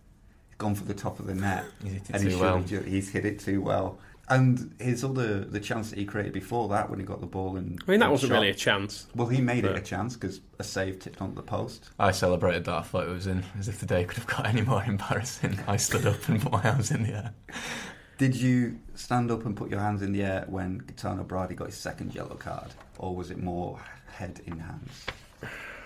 he's 0.48 0.56
gone 0.56 0.74
for 0.74 0.84
the 0.84 0.94
top 0.94 1.18
of 1.18 1.26
the 1.26 1.34
net, 1.34 1.64
He's 1.82 1.92
hit 1.92 2.02
it 2.02 2.10
and 2.14 2.22
too 2.22 2.28
he 2.30 2.36
well. 2.36 2.56
have 2.58 2.66
ju- 2.66 2.80
he's 2.82 3.10
hit 3.10 3.24
it 3.24 3.38
too 3.40 3.60
well. 3.60 3.98
And 4.26 4.74
his 4.80 5.04
other 5.04 5.44
the 5.44 5.60
chance 5.60 5.90
that 5.90 5.98
he 5.98 6.06
created 6.06 6.32
before 6.32 6.68
that 6.70 6.88
when 6.88 6.98
he 6.98 7.04
got 7.04 7.20
the 7.20 7.26
ball 7.26 7.58
and 7.58 7.78
I 7.86 7.90
mean 7.90 8.00
that 8.00 8.10
wasn't 8.10 8.30
shot- 8.30 8.36
really 8.36 8.48
a 8.48 8.54
chance. 8.54 9.06
Well, 9.14 9.26
he 9.28 9.42
made 9.42 9.66
it 9.66 9.76
a 9.76 9.82
chance 9.82 10.14
because 10.14 10.40
a 10.58 10.64
save 10.64 10.98
tipped 11.00 11.20
onto 11.20 11.34
the 11.34 11.42
post. 11.42 11.90
I 11.98 12.10
celebrated 12.12 12.64
that. 12.64 12.74
I 12.74 12.82
thought 12.82 13.06
it 13.06 13.10
was 13.12 13.26
in, 13.26 13.44
as 13.58 13.68
if 13.68 13.80
the 13.80 13.86
day 13.86 14.04
could 14.04 14.16
have 14.16 14.26
got 14.26 14.46
any 14.46 14.62
more 14.62 14.82
embarrassing. 14.86 15.58
I 15.68 15.76
stood 15.76 16.06
up 16.06 16.26
and 16.28 16.40
put 16.40 16.52
my 16.52 16.62
arms 16.62 16.90
in 16.90 17.02
the 17.02 17.12
air. 17.12 17.34
Did 18.18 18.37
you 18.37 18.78
stand 18.94 19.30
up 19.30 19.44
and 19.44 19.56
put 19.56 19.71
your 19.71 19.80
hands 19.80 20.02
in 20.02 20.12
the 20.12 20.23
air 20.23 20.44
when 20.49 20.78
Gaetano 20.78 21.25
Berardi 21.25 21.56
got 21.56 21.66
his 21.66 21.76
second 21.76 22.14
yellow 22.14 22.37
card, 22.37 22.68
or 22.99 23.14
was 23.14 23.30
it 23.30 23.42
more 23.42 23.80
head 24.06 24.40
in 24.47 24.59
hands? 24.59 25.06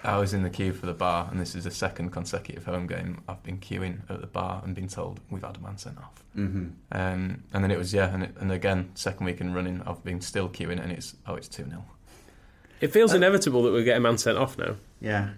I 0.05 0.17
was 0.19 0.33
in 0.33 0.43
the 0.43 0.51
queue 0.51 0.73
for 0.73 0.87
the 0.87 0.95
bar, 0.95 1.29
and 1.31 1.41
this 1.41 1.55
is 1.55 1.65
the 1.65 1.71
second 1.71 2.11
consecutive 2.11 2.65
home 2.65 2.87
game 2.87 3.23
I've 3.29 3.43
been 3.43 3.59
queuing 3.59 3.99
at 4.09 4.21
the 4.21 4.27
bar 4.29 4.63
and 4.65 4.75
been 4.75 4.89
told 4.89 5.21
we've 5.31 5.43
had 5.43 5.57
a 5.57 5.61
man 5.61 5.77
sent 5.77 5.99
off. 5.99 6.23
Mm-hmm. 6.37 6.67
Um, 6.93 7.43
and 7.53 7.65
then 7.65 7.71
it 7.71 7.79
was 7.79 7.93
yeah, 7.93 8.15
and, 8.15 8.23
it, 8.23 8.37
and 8.39 8.53
again 8.53 8.91
second 8.95 9.27
week 9.27 9.41
in 9.41 9.55
running 9.55 9.83
I've 9.87 10.05
been 10.05 10.21
still 10.21 10.49
queuing, 10.49 10.81
and 10.81 10.93
it's 10.93 11.17
oh 11.27 11.35
it's 11.35 11.49
two 11.49 11.65
0 11.65 11.85
It 12.81 12.89
feels 12.93 13.13
inevitable 13.13 13.63
that 13.65 13.73
we'll 13.73 13.85
get 13.85 13.97
a 13.97 14.01
man 14.01 14.19
sent 14.19 14.39
off 14.39 14.57
now. 14.57 14.77
Yeah, 15.01 15.31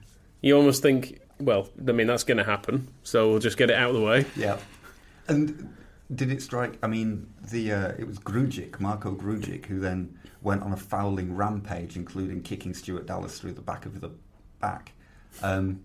You 0.42 0.56
almost 0.56 0.82
think, 0.82 1.20
well, 1.38 1.68
I 1.88 1.92
mean 1.92 2.06
that's 2.06 2.24
going 2.24 2.38
to 2.38 2.44
happen, 2.44 2.88
so 3.02 3.30
we'll 3.30 3.38
just 3.38 3.56
get 3.56 3.70
it 3.70 3.76
out 3.76 3.90
of 3.90 3.96
the 3.96 4.02
way. 4.02 4.26
yeah. 4.36 4.58
And 5.28 5.74
did 6.14 6.30
it 6.30 6.42
strike? 6.42 6.78
I 6.82 6.86
mean, 6.86 7.28
the 7.50 7.72
uh, 7.72 7.92
it 7.98 8.06
was 8.06 8.18
Grujic, 8.18 8.80
Marko 8.80 9.14
Grujic, 9.14 9.66
who 9.66 9.78
then 9.78 10.18
went 10.42 10.62
on 10.62 10.72
a 10.72 10.76
fouling 10.76 11.36
rampage, 11.36 11.96
including 11.96 12.42
kicking 12.42 12.74
Stuart 12.74 13.06
Dallas 13.06 13.38
through 13.38 13.52
the 13.52 13.60
back 13.60 13.86
of 13.86 14.00
the 14.00 14.10
back, 14.60 14.92
um, 15.42 15.80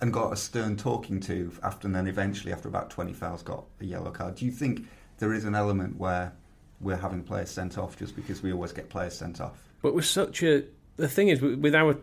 and 0.00 0.12
got 0.12 0.32
a 0.32 0.36
stern 0.36 0.76
talking 0.76 1.20
to 1.20 1.52
after, 1.62 1.86
and 1.88 1.94
then 1.94 2.06
eventually, 2.06 2.52
after 2.52 2.68
about 2.68 2.90
twenty 2.90 3.12
fouls, 3.12 3.42
got 3.42 3.64
a 3.80 3.84
yellow 3.84 4.10
card. 4.10 4.36
Do 4.36 4.44
you 4.44 4.52
think 4.52 4.86
there 5.18 5.32
is 5.32 5.44
an 5.44 5.54
element 5.54 5.96
where 5.98 6.32
we're 6.80 6.96
having 6.96 7.22
players 7.22 7.50
sent 7.50 7.78
off 7.78 7.96
just 7.96 8.14
because 8.14 8.42
we 8.42 8.52
always 8.52 8.72
get 8.72 8.88
players 8.88 9.16
sent 9.16 9.40
off? 9.40 9.58
But 9.82 9.94
we're 9.94 10.02
such 10.02 10.42
a. 10.42 10.64
The 10.96 11.08
thing 11.08 11.28
is, 11.28 11.40
with 11.40 11.58
with 11.58 11.74
our 11.74 11.96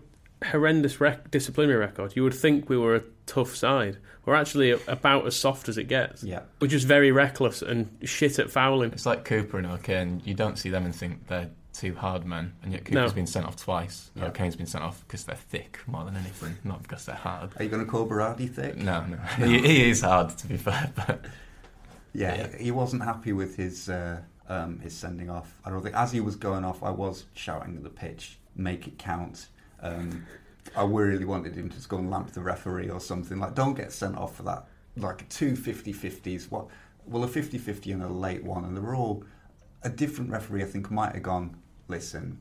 horrendous 0.43 0.99
rec- 0.99 1.29
disciplinary 1.31 1.77
record, 1.79 2.13
you 2.15 2.23
would 2.23 2.33
think 2.33 2.69
we 2.69 2.77
were 2.77 2.95
a 2.95 3.03
tough 3.25 3.55
side. 3.55 3.97
We're 4.25 4.35
actually 4.35 4.71
about 4.87 5.25
as 5.25 5.35
soft 5.35 5.67
as 5.69 5.77
it 5.77 5.85
gets. 5.85 6.23
Yeah. 6.23 6.41
We're 6.59 6.67
just 6.67 6.85
very 6.87 7.11
reckless 7.11 7.61
and 7.61 7.89
shit 8.03 8.37
at 8.39 8.51
fouling. 8.51 8.91
It's 8.91 9.05
like 9.05 9.25
Cooper 9.25 9.57
and 9.57 9.67
O'Kane. 9.67 10.21
You 10.25 10.33
don't 10.35 10.57
see 10.59 10.69
them 10.69 10.85
and 10.85 10.93
think 10.95 11.27
they're 11.27 11.49
two 11.73 11.95
hard 11.95 12.25
men, 12.25 12.53
and 12.61 12.71
yet 12.71 12.85
Cooper's 12.85 13.11
No. 13.11 13.15
been 13.15 13.25
sent 13.27 13.45
off 13.45 13.55
twice. 13.55 14.11
Yeah. 14.15 14.25
O'Kane's 14.25 14.55
been 14.55 14.65
sent 14.67 14.83
off 14.83 15.01
because 15.07 15.23
they're 15.23 15.35
thick 15.35 15.79
more 15.87 16.03
than 16.03 16.15
anything, 16.15 16.55
not 16.63 16.83
because 16.83 17.05
they're 17.05 17.15
hard. 17.15 17.49
Are 17.57 17.63
you 17.63 17.69
going 17.69 17.83
to 17.83 17.89
call 17.89 18.07
Berardi 18.07 18.49
thick? 18.49 18.75
No, 18.77 19.03
no, 19.05 19.17
He, 19.45 19.57
he 19.59 19.89
is 19.89 20.01
hard 20.01 20.37
to 20.37 20.47
be 20.47 20.57
fair, 20.57 20.91
but 20.95 21.25
Yeah, 22.13 22.35
Yeah. 22.35 22.57
he 22.57 22.71
wasn't 22.71 23.03
happy 23.03 23.31
with 23.33 23.55
his 23.55 23.89
uh, 23.89 24.19
um, 24.49 24.79
his 24.81 24.93
sending 24.95 25.29
off. 25.29 25.55
I 25.65 25.69
don't 25.69 25.81
think 25.81 25.95
as 25.95 26.11
he 26.11 26.19
was 26.19 26.35
going 26.35 26.65
off, 26.65 26.83
I 26.83 26.89
was 26.91 27.25
shouting 27.33 27.77
at 27.77 27.83
the 27.83 27.89
pitch, 27.89 28.37
"Make 28.55 28.85
it 28.87 28.97
count." 28.99 29.47
Um, 29.81 30.25
I 30.75 30.83
really 30.83 31.25
wanted 31.25 31.55
him 31.55 31.69
to 31.69 31.75
just 31.75 31.89
go 31.89 31.97
and 31.97 32.09
lamp 32.09 32.31
the 32.31 32.41
referee 32.41 32.89
or 32.89 32.99
something. 32.99 33.39
Like, 33.39 33.55
don't 33.55 33.73
get 33.73 33.91
sent 33.91 34.17
off 34.17 34.35
for 34.35 34.43
that. 34.43 34.67
Like 34.95 35.27
two 35.29 35.53
50-50s. 35.53 36.51
What? 36.51 36.67
Well, 37.05 37.23
a 37.23 37.27
50-50 37.27 37.93
and 37.93 38.03
a 38.03 38.07
late 38.07 38.43
one, 38.43 38.65
and 38.65 38.75
they 38.75 38.81
were 38.81 38.95
all 38.95 39.23
a 39.83 39.89
different 39.89 40.29
referee. 40.29 40.63
I 40.63 40.65
think 40.65 40.91
might 40.91 41.13
have 41.13 41.23
gone. 41.23 41.57
Listen, 41.87 42.39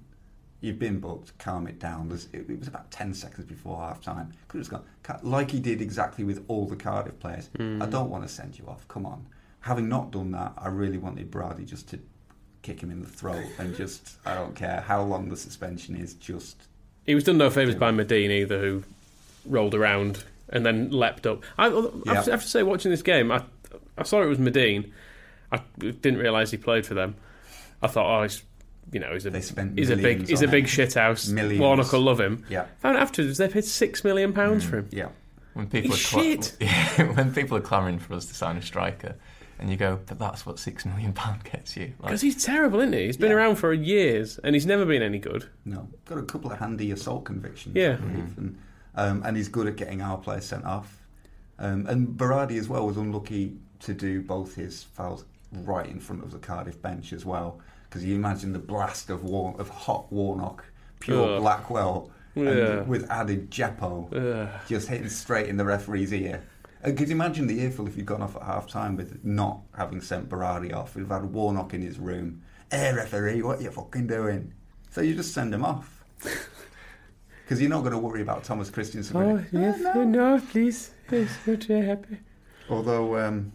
you've 0.61 0.79
been 0.79 1.01
booked. 1.01 1.37
Calm 1.39 1.67
it 1.67 1.79
down. 1.79 2.11
It, 2.33 2.59
was 2.59 2.69
about 2.69 2.91
ten 2.91 3.15
seconds 3.15 3.47
before 3.47 3.79
half 3.79 4.03
time. 4.03 4.33
Could 4.49 4.59
have 4.59 4.69
just 4.69 4.71
gone 4.71 4.85
like 5.23 5.51
he 5.51 5.61
did 5.61 5.81
exactly 5.81 6.25
with 6.25 6.45
all 6.49 6.67
the 6.67 6.77
Cardiff 6.77 7.19
players. 7.19 7.51
I 7.59 7.87
don't 7.87 8.11
want 8.11 8.23
to 8.25 8.29
send 8.29 8.59
you 8.59 8.67
off. 8.67 8.87
Come 8.89 9.07
on. 9.07 9.27
Having 9.61 9.89
not 9.89 10.11
done 10.11 10.31
that, 10.33 10.53
I 10.57 10.69
really 10.69 10.99
wanted 10.99 11.31
Berardi 11.31 11.67
just 11.67 11.89
to 11.91 11.99
kick 12.63 12.81
him 12.81 12.91
in 12.91 13.01
the 13.01 13.09
throat 13.09 13.45
and 13.59 13.75
just 13.75 14.17
I 14.25 14.35
don't 14.35 14.55
care 14.55 14.85
how 14.87 15.03
long 15.03 15.29
the 15.29 15.37
suspension 15.37 15.97
is. 15.97 16.15
Just 16.15 16.69
He 17.11 17.15
was 17.17 17.25
done 17.25 17.39
no 17.39 17.51
favours 17.51 17.75
by 17.75 17.91
Madine 17.91 18.31
either, 18.31 18.61
who 18.61 18.85
rolled 19.45 19.75
around 19.75 20.23
and 20.49 20.65
then 20.65 20.91
leapt 20.91 21.27
up. 21.27 21.43
I, 21.59 21.67
I 21.67 21.71
Yeah. 21.71 22.15
have 22.15 22.25
to- 22.27 22.31
I 22.31 22.35
have 22.35 22.43
to 22.43 22.49
say, 22.49 22.63
watching 22.63 22.93
this 22.93 23.03
game, 23.03 23.33
I, 23.33 23.43
I 23.99 24.05
saw 24.05 24.23
it 24.23 24.27
was 24.27 24.39
Madine. 24.39 24.93
I 25.51 25.61
didn't 25.79 26.19
realise 26.19 26.53
he 26.53 26.57
played 26.57 26.87
for 26.87 26.95
them. 26.95 27.17
I 27.83 27.89
thought, 27.89 28.07
oh, 28.21 28.23
he's, 28.23 28.43
you 28.93 29.01
know, 29.01 29.13
he's 29.13 29.27
a 29.27 29.31
he's 29.33 29.91
a 29.91 29.97
big 29.97 30.29
he's 30.29 30.43
a 30.43 30.47
big 30.49 30.69
shit 30.69 30.95
house. 30.95 31.27
Millions. 31.29 31.61
Warnock 31.61 31.93
will 31.93 32.01
love 32.03 32.21
him. 32.21 32.45
yeah, 32.49 32.67
Found 32.83 32.97
out 32.97 33.03
afterwards 33.03 33.39
they 33.39 33.49
paid 33.49 33.65
six 33.65 34.05
million 34.05 34.33
pounds 34.33 34.65
mm. 34.65 34.71
for 34.71 34.79
him. 34.79 34.89
yeah. 34.93 35.09
when 35.55 35.67
people 35.69 35.91
He's 35.97 36.07
are 36.07 36.11
cla- 36.11 36.23
shit. 36.23 36.57
When 37.17 37.35
people 37.35 37.57
are 37.57 37.61
clamouring 37.61 37.99
for 37.99 38.15
us 38.15 38.27
to 38.27 38.35
sign 38.35 38.57
a 38.57 38.63
striker, 38.63 39.17
and 39.61 39.71
you 39.71 39.77
go, 39.77 40.01
but 40.07 40.19
that's 40.19 40.45
what 40.47 40.59
six 40.59 40.85
million 40.85 41.13
pound 41.13 41.45
gets 41.45 41.77
you. 41.77 41.93
Like, 42.01 42.09
Because 42.11 42.21
he's 42.23 42.43
terrible, 42.45 42.81
isn't 42.81 42.93
he? 42.93 43.07
He's 43.07 43.17
been 43.17 43.31
Yeah. 43.31 43.37
around 43.37 43.57
for 43.57 43.73
years 43.73 44.39
and 44.43 44.55
he's 44.57 44.67
never 44.67 44.85
been 44.85 45.03
any 45.03 45.19
good. 45.19 45.47
No, 45.65 45.89
got 46.07 46.19
a 46.19 46.23
couple 46.23 46.51
of 46.51 46.59
handy 46.59 46.91
assault 46.91 47.25
convictions. 47.25 47.77
Yeah. 47.77 47.93
I 47.93 47.97
believe, 47.97 48.39
and, 48.39 48.59
um, 48.97 49.23
and 49.25 49.37
he's 49.37 49.49
good 49.49 49.67
at 49.67 49.77
getting 49.77 50.01
our 50.03 50.19
players 50.19 50.47
sent 50.47 50.65
off. 50.65 50.97
Um, 51.59 51.87
and 51.87 52.09
Berardi 52.09 52.59
as 52.59 52.69
well 52.69 52.87
was 52.87 52.97
unlucky 52.97 53.59
to 53.81 53.93
do 53.95 54.23
both 54.23 54.55
his 54.55 54.83
fouls 54.83 55.25
right 55.53 55.87
in 55.89 56.01
front 56.01 56.23
of 56.25 56.31
the 56.31 56.39
Cardiff 56.39 56.81
bench 56.81 57.13
as 57.13 57.25
well. 57.27 57.61
Because 57.89 58.05
you 58.05 58.15
imagine 58.15 58.53
the 58.53 58.59
blast 58.59 59.11
of 59.11 59.25
war- 59.25 59.55
of 59.59 59.69
hot 59.69 60.11
Warnock, 60.13 60.65
pure 61.01 61.35
Ugh. 61.37 61.41
Blackwell, 61.41 62.11
Yeah. 62.35 62.49
and 62.49 62.89
with 62.89 63.11
added 63.11 63.51
Jeppo, 63.51 64.09
Ugh. 64.15 64.49
just 64.69 64.89
hitting 64.89 65.09
straight 65.09 65.49
in 65.49 65.57
the 65.57 65.65
referee's 65.65 66.13
ear. 66.15 66.41
And 66.83 66.97
could 66.97 67.09
you 67.09 67.15
imagine 67.15 67.47
the 67.47 67.61
earful 67.61 67.87
if 67.87 67.97
you'd 67.97 68.07
gone 68.07 68.23
off 68.23 68.37
at 68.37 68.43
half 68.43 68.67
time 68.67 68.97
with 68.97 69.25
not 69.25 69.61
having 69.77 70.01
sent 70.01 70.29
Berardi 70.29 70.75
off? 70.75 70.95
We'd 70.95 71.03
have 71.03 71.23
had 71.23 71.33
Warnock 71.33 71.75
in 71.75 71.83
his 71.83 71.99
room. 71.99 72.43
Hey, 72.71 72.93
referee, 72.95 73.43
what 73.43 73.59
are 73.59 73.63
you 73.63 73.71
fucking 73.71 74.07
doing? 74.07 74.55
So 74.91 75.01
you 75.01 75.15
just 75.15 75.35
send 75.35 75.53
him 75.53 75.65
off. 75.65 76.05
Because 77.51 77.61
you're 77.61 77.71
not 77.71 77.81
going 77.81 77.91
to 77.91 77.99
worry 77.99 78.23
about 78.23 78.45
Thomas 78.45 78.71
Christiansen. 78.71 79.17
Oh, 79.17 79.21
really. 79.21 79.45
yes, 79.51 79.81
no. 79.81 80.41
please. 80.53 80.93
Yes, 81.11 81.37
not 81.45 81.65
very 81.65 81.85
happy. 81.85 82.19
Although 82.69 83.19
um, 83.19 83.51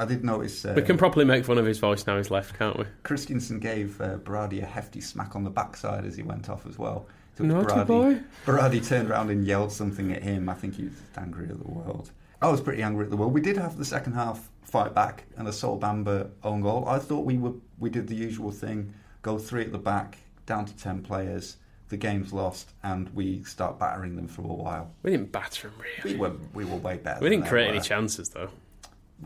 I 0.00 0.06
did 0.06 0.24
notice 0.24 0.64
uh, 0.64 0.72
We 0.74 0.80
can 0.80 0.96
properly 0.96 1.26
make 1.26 1.44
fun 1.44 1.58
of 1.58 1.66
his 1.66 1.78
voice 1.78 2.06
now 2.06 2.16
he's 2.16 2.30
left, 2.30 2.58
can't 2.58 2.78
we? 2.78 2.86
Christiansen 3.02 3.58
gave 3.60 4.00
uh, 4.00 4.16
Berardi 4.16 4.62
a 4.62 4.64
hefty 4.64 5.02
smack 5.02 5.36
on 5.36 5.44
the 5.44 5.50
backside 5.50 6.06
as 6.06 6.16
he 6.16 6.22
went 6.22 6.48
off 6.48 6.66
as 6.66 6.78
well. 6.78 7.06
To 7.36 7.42
Naughty 7.42 7.66
Berardi, 7.66 7.86
boy. 7.86 8.20
Berardi 8.46 8.88
turned 8.88 9.10
around 9.10 9.28
and 9.28 9.44
yelled 9.46 9.72
something 9.72 10.10
at 10.10 10.22
him. 10.22 10.48
I 10.48 10.54
think 10.54 10.76
he 10.76 10.84
was 10.84 10.94
just 10.94 11.18
angry 11.18 11.46
at 11.50 11.58
the 11.58 11.70
world. 11.70 12.12
I 12.44 12.48
was 12.48 12.60
pretty 12.60 12.82
angry 12.82 13.04
at 13.04 13.10
the 13.10 13.16
world. 13.16 13.32
We 13.32 13.40
did 13.40 13.56
have 13.56 13.78
the 13.78 13.86
second 13.86 14.12
half 14.12 14.50
fight 14.64 14.94
back 14.94 15.24
and 15.38 15.48
a 15.48 15.52
Sol 15.52 15.80
Bamba 15.80 16.28
own 16.42 16.60
goal. 16.60 16.86
I 16.86 16.98
thought 16.98 17.24
we 17.24 17.38
were 17.38 17.54
we 17.78 17.88
did 17.88 18.06
the 18.06 18.14
usual 18.14 18.50
thing: 18.50 18.92
go 19.22 19.38
three 19.38 19.62
at 19.62 19.72
the 19.72 19.78
back, 19.78 20.18
down 20.44 20.66
to 20.66 20.76
ten 20.76 21.00
players. 21.00 21.56
The 21.88 21.96
game's 21.96 22.34
lost, 22.34 22.72
and 22.82 23.08
we 23.14 23.44
start 23.44 23.78
battering 23.78 24.14
them 24.14 24.28
for 24.28 24.42
a 24.42 24.46
while. 24.46 24.90
We 25.02 25.10
didn't 25.12 25.32
batter 25.32 25.68
them 25.68 25.78
really. 25.80 26.16
We 26.16 26.20
were 26.20 26.32
we 26.52 26.66
were 26.66 26.76
way 26.76 26.98
better. 26.98 27.20
We 27.20 27.30
didn't 27.30 27.46
create 27.46 27.68
any 27.68 27.80
chances, 27.80 28.28
though. 28.28 28.50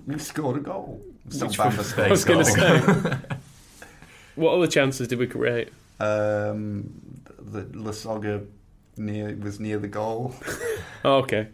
We 0.06 0.16
scored 0.20 0.58
a 0.58 0.60
goal. 0.60 1.02
Sol 1.28 1.48
Bamba 1.48 1.82
scored 1.82 2.06
I 2.06 2.10
was 2.10 2.24
going 2.24 2.44
to 2.44 2.44
say. 2.44 3.18
what 4.36 4.54
other 4.54 4.68
chances 4.68 5.08
did 5.08 5.18
we 5.18 5.26
create? 5.26 5.70
Um, 5.98 7.20
the 7.36 7.62
Lasogga 7.62 8.46
near 8.96 9.34
was 9.36 9.58
near 9.58 9.78
the 9.80 9.88
goal. 9.88 10.36
Oh, 11.04 11.18
okay. 11.18 11.48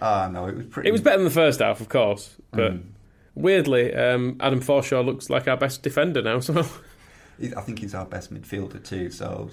Ah, 0.00 0.28
no, 0.30 0.46
it 0.46 0.56
was 0.56 0.66
pretty. 0.66 0.88
It 0.88 0.92
was 0.92 1.00
better 1.00 1.16
than 1.18 1.24
the 1.24 1.30
first 1.30 1.60
half, 1.60 1.80
of 1.80 1.88
course, 1.88 2.36
but 2.50 2.72
Mm. 2.74 2.82
Weirdly, 3.34 3.94
um, 3.94 4.38
Adam 4.40 4.60
Forshaw 4.60 5.04
looks 5.04 5.28
like 5.28 5.46
our 5.46 5.58
best 5.58 5.82
defender 5.82 6.22
now. 6.22 6.40
So 6.40 6.60
I 7.54 7.60
think 7.60 7.80
he's 7.80 7.94
our 7.94 8.06
best 8.06 8.32
midfielder 8.32 8.82
too. 8.82 9.10
So 9.10 9.50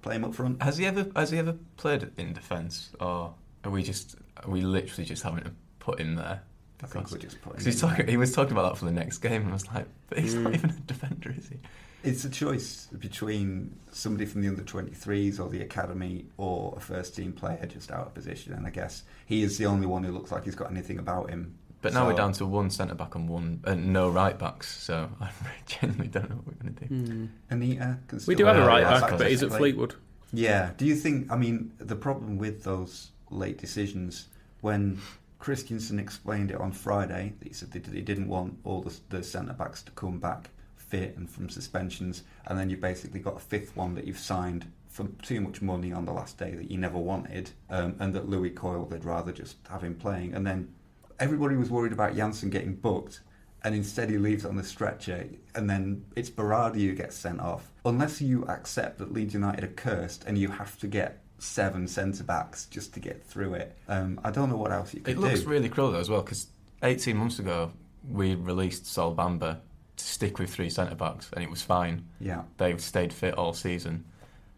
play 0.00 0.16
him 0.16 0.24
up 0.24 0.34
front. 0.34 0.62
Has 0.62 0.78
he 0.78 0.86
ever 0.86 1.06
has 1.14 1.30
he 1.32 1.38
ever 1.38 1.54
played 1.76 2.10
in 2.16 2.32
defence, 2.32 2.92
or 2.98 3.34
are 3.62 3.70
we 3.70 3.82
just 3.82 4.16
are 4.42 4.50
we 4.50 4.62
literally 4.62 5.04
just 5.04 5.22
having 5.22 5.44
to 5.44 5.52
put 5.80 6.00
him 6.00 6.14
there? 6.14 6.40
I 6.82 6.86
think 6.86 7.10
we're 7.10 7.18
just 7.18 7.40
putting. 7.40 7.64
He's 7.64 7.80
talking, 7.80 8.06
he 8.06 8.16
was 8.16 8.32
talking 8.32 8.52
about 8.52 8.70
that 8.70 8.78
for 8.78 8.84
the 8.84 8.92
next 8.92 9.18
game, 9.18 9.42
and 9.42 9.50
I 9.50 9.54
was 9.54 9.66
like, 9.68 9.86
but 10.08 10.18
he's 10.18 10.34
not 10.34 10.52
mm. 10.52 10.56
even 10.56 10.70
a 10.70 10.80
defender, 10.80 11.34
is 11.36 11.48
he? 11.48 11.56
It's 12.02 12.24
a 12.24 12.30
choice 12.30 12.86
between 12.98 13.74
somebody 13.90 14.26
from 14.26 14.42
the 14.42 14.48
under 14.48 14.62
23s 14.62 15.40
or 15.40 15.48
the 15.48 15.62
academy 15.62 16.26
or 16.36 16.74
a 16.76 16.80
first 16.80 17.16
team 17.16 17.32
player 17.32 17.66
just 17.66 17.90
out 17.90 18.06
of 18.06 18.14
position. 18.14 18.52
And 18.52 18.64
I 18.64 18.70
guess 18.70 19.02
he 19.24 19.42
is 19.42 19.58
the 19.58 19.66
only 19.66 19.86
one 19.86 20.04
who 20.04 20.12
looks 20.12 20.30
like 20.30 20.44
he's 20.44 20.54
got 20.54 20.70
anything 20.70 21.00
about 21.00 21.30
him. 21.30 21.58
But 21.82 21.94
now 21.94 22.02
So- 22.02 22.06
we're 22.06 22.16
down 22.16 22.32
to 22.34 22.46
one 22.46 22.70
centre 22.70 22.94
back 22.94 23.16
and 23.16 23.28
one 23.28 23.60
and 23.64 23.92
no 23.92 24.08
right 24.08 24.38
backs, 24.38 24.80
so 24.82 25.08
I 25.20 25.30
genuinely 25.66 26.08
don't 26.08 26.30
know 26.30 26.36
what 26.36 26.46
we're 26.46 26.62
going 26.62 26.74
to 26.74 26.86
do. 26.86 26.94
Hmm. 26.94 27.26
Anita 27.50 27.84
uh, 27.84 27.94
can 28.06 28.20
we 28.26 28.34
do 28.34 28.44
have 28.44 28.56
a 28.56 28.66
right 28.66 28.82
yeah, 28.82 29.00
back, 29.00 29.18
but 29.18 29.28
he's 29.28 29.42
at. 29.42 29.52
Fleetwood. 29.52 29.94
Yeah. 30.32 30.70
Do 30.76 30.84
you 30.84 30.94
think? 30.94 31.30
I 31.30 31.36
mean, 31.36 31.72
the 31.78 31.96
problem 31.96 32.38
with 32.38 32.62
those 32.62 33.10
late 33.30 33.58
decisions 33.58 34.28
when 34.60 35.00
Christiansen 35.46 36.00
explained 36.00 36.50
it 36.50 36.60
on 36.60 36.72
Friday, 36.72 37.32
that 37.38 37.46
he 37.46 37.54
said 37.54 37.70
that 37.70 37.86
he 37.86 38.00
didn't 38.00 38.26
want 38.26 38.58
all 38.64 38.80
the, 38.80 38.98
the 39.10 39.22
centre 39.22 39.52
backs 39.52 39.80
to 39.84 39.92
come 39.92 40.18
back 40.18 40.50
fit 40.74 41.16
and 41.16 41.30
from 41.30 41.48
suspensions, 41.48 42.24
and 42.48 42.58
then 42.58 42.68
you 42.68 42.76
basically 42.76 43.20
got 43.20 43.36
a 43.36 43.38
fifth 43.38 43.76
one 43.76 43.94
that 43.94 44.08
you've 44.08 44.18
signed 44.18 44.66
for 44.88 45.06
too 45.22 45.40
much 45.40 45.62
money 45.62 45.92
on 45.92 46.04
the 46.04 46.12
last 46.12 46.36
day 46.36 46.56
that 46.56 46.68
you 46.68 46.76
never 46.76 46.98
wanted, 46.98 47.48
um, 47.70 47.94
and 48.00 48.12
that 48.12 48.28
Lewie 48.28 48.56
Coyle 48.56 48.86
they'd 48.86 49.04
rather 49.04 49.30
just 49.30 49.58
have 49.70 49.84
him 49.84 49.94
playing, 49.94 50.34
and 50.34 50.44
then 50.44 50.74
everybody 51.20 51.54
was 51.54 51.70
worried 51.70 51.92
about 51.92 52.16
Jansson 52.16 52.50
getting 52.50 52.74
booked. 52.74 53.20
And 53.62 53.72
instead, 53.74 54.10
he 54.10 54.18
leaves 54.18 54.44
on 54.44 54.56
the 54.56 54.64
stretcher, 54.64 55.28
and 55.54 55.70
then 55.70 56.04
it's 56.16 56.30
Berardi 56.30 56.86
who 56.86 56.94
gets 56.94 57.16
sent 57.16 57.40
off. 57.40 57.70
Unless 57.84 58.20
you 58.20 58.44
accept 58.46 58.98
that 58.98 59.12
Leeds 59.12 59.34
United 59.34 59.62
are 59.62 59.68
cursed, 59.68 60.24
and 60.24 60.36
you 60.36 60.48
have 60.48 60.76
to 60.80 60.88
get 60.88 61.22
seven 61.38 61.86
centre 61.86 62.24
backs 62.24 62.66
just 62.66 62.94
to 62.94 63.00
get 63.00 63.24
through 63.24 63.54
it. 63.54 63.76
Um, 63.88 64.20
I 64.24 64.30
don't 64.30 64.48
know 64.50 64.56
what 64.56 64.72
else 64.72 64.94
you 64.94 65.00
could 65.00 65.16
It 65.16 65.18
looks 65.20 65.40
do. 65.40 65.48
really 65.48 65.68
cruel 65.68 65.92
though 65.92 66.00
as 66.00 66.08
well 66.10 66.22
because 66.22 66.46
18 66.82 67.16
months 67.16 67.38
ago 67.38 67.72
we 68.08 68.34
released 68.34 68.86
Sol 68.86 69.14
Bamba 69.14 69.58
to 69.96 70.04
stick 70.04 70.38
with 70.38 70.50
three 70.50 70.70
centre 70.70 70.94
backs 70.94 71.28
and 71.34 71.42
it 71.44 71.50
was 71.50 71.62
fine. 71.62 72.06
yeah, 72.20 72.42
They 72.58 72.76
stayed 72.78 73.12
fit 73.12 73.34
all 73.34 73.52
season, 73.54 74.04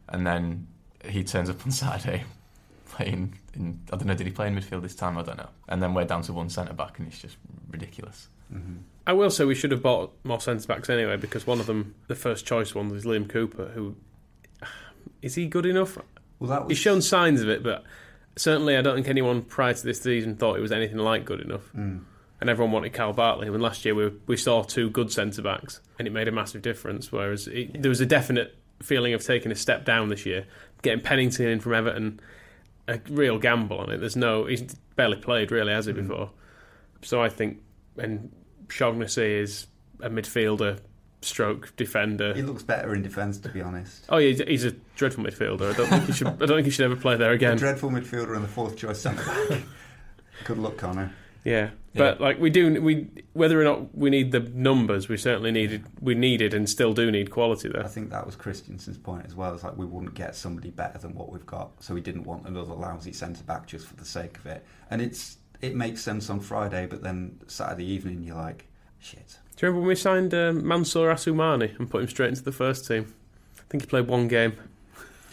and 0.09 0.27
then 0.27 0.67
he 1.05 1.23
turns 1.25 1.49
up 1.51 1.65
on 1.65 1.71
Saturday 1.73 2.25
playing 2.89 3.39
in 3.55 3.81
I 3.93 3.97
don't 3.97 4.07
know 4.07 4.15
did 4.15 4.27
he 4.27 4.33
play 4.33 4.49
in 4.49 4.55
midfield 4.57 4.83
this 4.83 4.95
time 4.95 5.17
I 5.19 5.23
don't 5.23 5.37
know. 5.39 5.49
And 5.69 5.83
then 5.83 5.95
we're 5.95 6.05
down 6.05 6.23
to 6.23 6.33
one 6.33 6.49
centre 6.51 6.73
back 6.75 6.99
and 6.99 7.09
it's 7.09 7.19
just 7.21 7.37
ridiculous. 7.71 8.29
I 9.07 9.13
will 9.13 9.31
say 9.31 9.45
we 9.45 9.55
should 9.55 9.73
have 9.73 9.83
bought 9.83 10.13
more 10.25 10.41
centre 10.41 10.67
backs 10.67 10.89
anyway 10.89 11.17
because 11.19 11.47
one 11.47 11.61
of 11.61 11.67
them, 11.67 11.95
the 12.07 12.15
first 12.15 12.47
choice 12.47 12.75
one, 12.75 12.89
was 12.89 13.05
Liam 13.05 13.29
Cooper. 13.29 13.67
Who 13.75 13.95
is 15.23 15.35
he 15.35 15.47
good 15.47 15.67
enough? 15.67 15.99
Well, 16.39 16.51
that 16.51 16.65
was 16.65 16.71
He's 16.71 16.79
shown 16.79 17.03
signs 17.03 17.41
of 17.41 17.49
it, 17.49 17.63
but 17.63 17.85
certainly 18.37 18.77
I 18.77 18.83
don't 18.83 18.95
think 18.95 19.09
anyone 19.09 19.43
prior 19.43 19.75
to 19.75 19.85
this 19.85 20.01
season 20.01 20.37
thought 20.37 20.57
he 20.57 20.63
was 20.63 20.73
anything 20.73 20.99
like 20.99 21.25
good 21.25 21.41
enough. 21.41 21.73
Mm. 21.77 22.05
And 22.41 22.49
everyone 22.49 22.73
wanted 22.73 22.93
Kyle 22.93 23.13
Bartley. 23.13 23.51
When 23.51 23.61
last 23.61 23.85
year 23.85 23.95
we 23.95 24.13
we 24.27 24.37
saw 24.37 24.63
two 24.63 24.91
good 24.91 25.11
centre 25.11 25.43
backs, 25.43 25.81
and 25.99 26.07
it 26.07 26.13
made 26.13 26.29
a 26.29 26.33
massive 26.33 26.63
difference. 26.63 27.11
Whereas 27.11 27.49
it, 27.49 27.83
there 27.83 27.89
was 27.89 28.01
a 28.01 28.07
definite 28.07 28.57
feeling 28.81 29.13
of 29.13 29.25
taking 29.25 29.51
a 29.51 29.57
step 29.57 29.85
down 29.85 30.09
this 30.09 30.25
year, 30.25 30.47
getting 30.83 31.03
Pennington 31.03 31.47
in 31.47 31.59
from 31.59 31.75
Everton, 31.75 32.21
a 32.87 33.01
real 33.09 33.39
gamble 33.39 33.79
on 33.79 33.91
it. 33.91 33.99
There's 33.99 34.17
no 34.17 34.47
he's 34.47 34.63
barely 34.95 35.17
played 35.17 35.51
really, 35.51 35.73
has 35.73 35.87
he 35.87 35.93
before? 35.93 36.31
So 37.03 37.21
I 37.21 37.29
think 37.29 37.61
and 37.97 38.33
Shaughnessy 38.69 39.35
is 39.35 39.67
a 40.01 40.09
midfielder, 40.09 40.79
stroke 41.21 41.75
defender. 41.77 42.33
He 42.35 42.43
looks 42.43 42.63
better 42.63 42.95
in 42.95 43.03
defence, 43.03 43.39
to 43.39 43.49
be 43.49 43.61
honest. 43.61 44.05
Oh 44.09 44.19
yeah, 44.19 44.29
he's- 44.35 44.49
he's 44.49 44.65
a 44.65 44.73
dreadful 44.97 45.25
midfielder. 45.25 45.73
I 45.73 45.77
don't 45.77 45.89
think 45.89 46.05
he 46.05 46.13
should. 46.13 46.27
I 46.29 46.31
don't 46.47 46.49
think 46.49 46.65
he 46.67 46.71
should 46.71 46.85
ever 46.85 46.97
play 46.97 47.17
there 47.17 47.33
again. 47.33 47.51
A 47.51 47.53
again. 47.55 47.59
dreadful 47.59 47.91
midfielder 47.91 48.35
and 48.35 48.45
the 48.45 48.49
fourth 48.49 48.77
choice 48.77 49.01
centre 49.01 49.25
back. 49.25 49.63
Good 50.45 50.59
luck, 50.59 50.77
Conor. 50.77 51.13
Yeah, 51.45 51.71
but 51.95 52.21
like 52.21 52.39
we 52.39 52.51
do, 52.51 52.81
we 52.83 53.09
whether 53.33 53.61
or 53.61 53.65
not 53.65 53.97
we 53.97 54.11
need 54.11 54.33
the 54.33 54.41
numbers, 54.41 55.09
we 55.09 55.17
certainly 55.17 55.51
needed, 55.51 55.85
we 56.01 56.15
needed, 56.15 56.53
and 56.53 56.69
still 56.69 56.93
do 56.93 57.11
need 57.11 57.31
quality 57.31 57.69
there. 57.69 57.85
I 57.85 57.89
think 57.89 58.11
that 58.11 58.27
was 58.27 58.37
Christiansen's 58.37 58.99
point 58.99 59.25
as 59.27 59.35
well. 59.35 59.55
It's 59.55 59.65
like 59.65 59.77
we 59.77 59.87
wouldn't 59.87 60.15
get 60.15 60.37
somebody 60.37 60.71
better 60.71 60.99
than 60.99 61.15
what 61.15 61.33
we've 61.33 61.47
got, 61.47 61.83
so 61.83 61.95
we 61.95 62.01
didn't 62.01 62.25
want 62.25 62.47
another 62.47 62.75
lousy 62.75 63.13
centre 63.13 63.43
back 63.45 63.67
just 63.67 63.87
for 63.87 63.97
the 63.97 64.05
sake 64.05 64.37
of 64.37 64.47
it. 64.47 64.65
And 64.91 65.01
it's 65.01 65.39
it 65.61 65.75
makes 65.75 66.03
sense 66.03 66.29
on 66.29 66.41
Friday, 66.41 66.87
but 66.87 67.03
then 67.03 67.41
Saturday 67.47 67.87
evening 67.87 68.23
you're 68.23 68.37
like, 68.37 68.67
shit. 68.99 69.39
Do 69.59 69.67
you 69.67 69.73
remember 69.73 69.81
when 69.81 69.89
we 69.89 69.97
signed 69.97 70.33
um, 70.35 70.65
Mansour 70.65 71.13
Assoumani 71.13 71.77
and 71.81 71.91
put 71.91 72.03
him 72.03 72.09
straight 72.09 72.29
into 72.29 72.45
the 72.45 72.53
first 72.53 72.87
team? 72.87 73.13
I 73.59 73.63
think 73.69 73.83
he 73.83 73.89
played 73.89 74.07
one 74.07 74.29
game. 74.29 74.57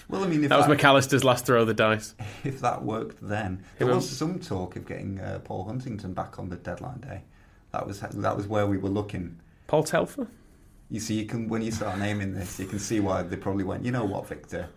Well, 0.10 0.24
I 0.24 0.28
mean, 0.28 0.44
if 0.44 0.50
That 0.50 0.58
was 0.58 0.66
that, 0.66 0.80
McAllister's 0.80 1.24
last 1.24 1.46
throw 1.46 1.62
of 1.62 1.68
the 1.68 1.76
dice. 1.76 2.16
if 2.44 2.60
that 2.62 2.84
worked 2.84 3.20
then, 3.22 3.64
there 3.78 3.86
was 3.86 4.10
some 4.10 4.40
talk 4.40 4.78
of 4.78 4.88
getting 4.88 5.20
uh, 5.20 5.42
Paul 5.44 5.66
Huntington 5.66 6.16
back 6.16 6.40
on 6.40 6.50
the 6.50 6.56
deadline 6.56 7.02
day. 7.02 7.22
That 7.72 7.86
was 7.86 8.00
that 8.00 8.36
was 8.36 8.48
where 8.48 8.66
we 8.66 8.80
were 8.80 8.90
looking. 8.90 9.40
Paul 9.68 9.84
Telfer. 9.84 10.26
You 10.90 11.00
see, 11.00 11.14
you 11.14 11.28
can 11.28 11.48
when 11.48 11.62
you 11.62 11.70
start 11.70 12.00
naming 12.00 12.34
this, 12.34 12.60
you 12.60 12.66
can 12.66 12.80
see 12.80 13.00
why 13.00 13.22
they 13.22 13.36
probably 13.36 13.64
went. 13.64 13.86
You 13.86 13.92
know 13.92 14.06
what, 14.06 14.28
Victor? 14.28 14.70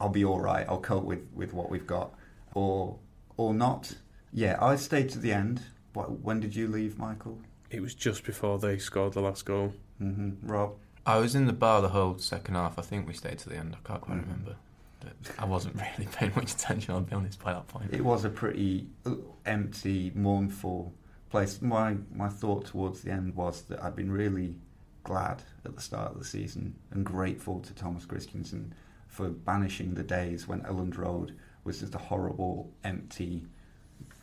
I'll 0.00 0.08
be 0.08 0.24
all 0.24 0.38
right. 0.38 0.64
I'll 0.68 0.80
cope 0.80 1.02
with, 1.02 1.26
with 1.34 1.52
what 1.52 1.68
we've 1.68 1.86
got, 1.86 2.14
or 2.54 2.96
or 3.36 3.52
not. 3.54 3.92
Yeah, 4.32 4.56
I 4.60 4.76
stayed 4.76 5.08
to 5.10 5.18
the 5.18 5.32
end. 5.32 5.62
What, 5.94 6.20
when 6.20 6.38
did 6.38 6.54
you 6.54 6.68
leave, 6.68 6.96
Michael? 6.96 7.40
It 7.70 7.80
was 7.82 7.94
just 7.94 8.24
before 8.24 8.58
they 8.58 8.78
scored 8.78 9.12
the 9.12 9.20
last 9.20 9.44
goal. 9.44 9.74
hmm 9.98 10.30
Rob. 10.42 10.74
I 11.06 11.18
was 11.18 11.34
in 11.34 11.46
the 11.46 11.52
bar 11.52 11.80
the 11.82 11.88
whole 11.90 12.18
second 12.18 12.54
half. 12.54 12.78
I 12.78 12.82
think 12.82 13.06
we 13.06 13.14
stayed 13.14 13.38
to 13.38 13.48
the 13.48 13.56
end. 13.56 13.74
I 13.82 13.86
can't 13.88 14.00
quite 14.00 14.18
Mm. 14.18 14.22
remember. 14.22 14.56
But 15.00 15.14
I 15.38 15.44
wasn't 15.44 15.74
really 15.98 16.08
paying 16.12 16.32
much 16.34 16.52
attention. 16.52 16.94
I'll 16.94 17.00
be 17.00 17.14
honest 17.14 17.42
by 17.42 17.52
that 17.52 17.68
point. 17.68 17.92
It 17.92 18.04
was 18.04 18.24
a 18.24 18.30
pretty 18.30 18.88
uh, 19.06 19.14
empty, 19.46 20.12
mournful 20.14 20.92
place. 21.30 21.62
My 21.62 21.96
my 22.14 22.28
thought 22.28 22.66
towards 22.66 23.02
the 23.02 23.10
end 23.12 23.34
was 23.34 23.62
that 23.62 23.82
I'd 23.82 23.96
been 23.96 24.10
really 24.10 24.56
glad 25.04 25.42
at 25.64 25.74
the 25.74 25.80
start 25.80 26.12
of 26.12 26.18
the 26.18 26.24
season 26.24 26.74
and 26.90 27.04
grateful 27.04 27.60
to 27.60 27.72
Thomas 27.74 28.04
Christiansen 28.04 28.74
for 29.06 29.28
banishing 29.30 29.94
the 29.94 30.02
days 30.02 30.46
when 30.48 30.60
Elland 30.62 30.98
Road 30.98 31.34
was 31.64 31.80
just 31.80 31.94
a 31.94 31.98
horrible, 31.98 32.70
empty 32.84 33.46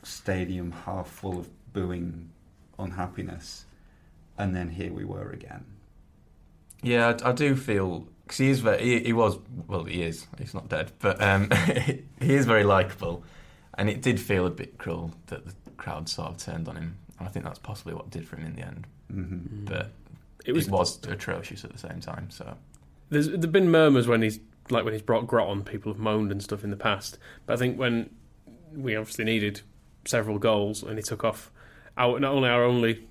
stadium, 0.03 0.71
half 0.71 1.07
full 1.07 1.39
of 1.39 1.49
booing 1.73 2.29
unhappiness. 2.79 3.65
And 4.37 4.55
then 4.55 4.69
here 4.69 4.91
we 4.91 5.05
were 5.05 5.29
again. 5.31 5.65
Yeah, 6.81 7.17
I, 7.23 7.29
I 7.29 7.31
do 7.31 7.55
feel 7.55 8.07
because 8.23 8.37
he 8.37 8.49
is 8.49 8.59
very. 8.59 8.81
He, 8.83 8.99
he 9.05 9.13
was 9.13 9.37
well. 9.67 9.83
He 9.85 10.01
is. 10.03 10.27
He's 10.37 10.53
not 10.53 10.67
dead, 10.69 10.91
but 10.99 11.21
um, 11.21 11.49
he 12.21 12.35
is 12.35 12.45
very 12.45 12.63
likable, 12.63 13.23
and 13.77 13.89
it 13.89 14.01
did 14.01 14.19
feel 14.19 14.45
a 14.45 14.51
bit 14.51 14.77
cruel 14.77 15.11
that 15.27 15.45
the 15.45 15.53
crowd 15.77 16.09
sort 16.09 16.29
of 16.31 16.37
turned 16.37 16.67
on 16.67 16.75
him. 16.75 16.97
And 17.17 17.27
I 17.27 17.31
think 17.31 17.45
that's 17.45 17.59
possibly 17.59 17.93
what 17.93 18.09
did 18.09 18.27
for 18.27 18.35
him 18.35 18.45
in 18.47 18.55
the 18.55 18.61
end. 18.61 18.87
hmm 19.09 19.37
But 19.65 19.91
It 20.45 20.51
was. 20.51 20.67
it 20.67 20.71
was 20.71 20.99
atrocious 21.07 21.63
at 21.63 21.71
the 21.71 21.79
same 21.79 22.01
time. 22.01 22.29
So 22.29 22.57
There's 23.09 23.29
there've 23.29 23.51
been 23.51 23.71
murmurs 23.71 24.07
when 24.07 24.21
he's 24.21 24.39
like 24.69 24.83
when 24.83 24.93
he's 24.93 25.01
brought 25.01 25.27
Grot 25.27 25.47
on. 25.47 25.63
People 25.63 25.93
have 25.93 25.99
moaned 25.99 26.31
and 26.31 26.43
stuff 26.43 26.63
in 26.63 26.71
the 26.71 26.77
past, 26.77 27.17
but 27.45 27.53
I 27.53 27.57
think 27.57 27.79
when 27.79 28.09
we 28.73 28.95
obviously 28.97 29.23
needed 29.23 29.61
several 30.03 30.37
goals 30.39 30.83
and 30.83 30.97
he 30.97 31.03
took 31.03 31.23
off 31.23 31.49
our 31.97 32.19
not 32.19 32.33
only 32.33 32.49
our 32.49 32.63
only 32.63 33.05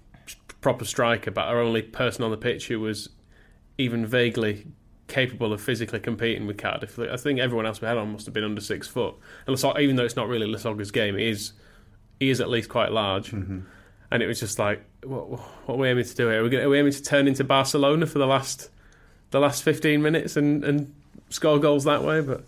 proper 0.60 0.84
striker, 0.84 1.30
but 1.30 1.42
our 1.46 1.60
only 1.60 1.82
person 1.82 2.24
on 2.24 2.30
the 2.30 2.36
pitch 2.36 2.68
who 2.68 2.80
was 2.80 3.10
even 3.78 4.06
vaguely 4.06 4.66
capable 5.08 5.52
of 5.52 5.60
physically 5.60 6.00
competing 6.00 6.46
with 6.46 6.56
Cardiff. 6.56 6.98
I 6.98 7.16
think 7.16 7.38
everyone 7.38 7.66
else 7.66 7.80
we 7.80 7.86
had 7.88 7.98
on 7.98 8.12
must 8.12 8.24
have 8.24 8.32
been 8.34 8.44
under 8.44 8.60
six 8.60 8.88
foot. 8.88 9.14
And 9.46 9.54
Lasog- 9.54 9.78
even 9.80 9.96
though 9.96 10.04
it's 10.04 10.16
not 10.16 10.28
really 10.28 10.46
Lasogga's 10.46 10.90
game, 10.90 11.16
it 11.16 11.26
is 11.28 11.52
he 12.20 12.30
is 12.30 12.40
at 12.40 12.48
least 12.48 12.68
quite 12.70 12.92
large. 12.92 13.30
hmm 13.30 13.60
And 14.10 14.22
it 14.22 14.26
was 14.26 14.40
just 14.40 14.58
like, 14.58 14.82
what, 15.02 15.28
what 15.28 15.40
are 15.68 15.76
we 15.76 15.88
aiming 15.88 16.04
to 16.04 16.14
do 16.14 16.28
here? 16.28 16.40
Are 16.40 16.44
we, 16.44 16.48
gonna, 16.50 16.64
are 16.64 16.68
we 16.70 16.78
aiming 16.78 16.92
to 16.92 17.02
turn 17.02 17.26
into 17.28 17.44
Barcelona 17.44 18.06
for 18.06 18.18
the 18.18 18.26
last 18.26 18.70
the 19.30 19.40
last 19.40 19.62
fifteen 19.64 20.00
minutes 20.00 20.36
and, 20.36 20.64
and 20.64 20.94
score 21.28 21.58
goals 21.58 21.84
that 21.84 22.02
way? 22.02 22.20
But 22.22 22.44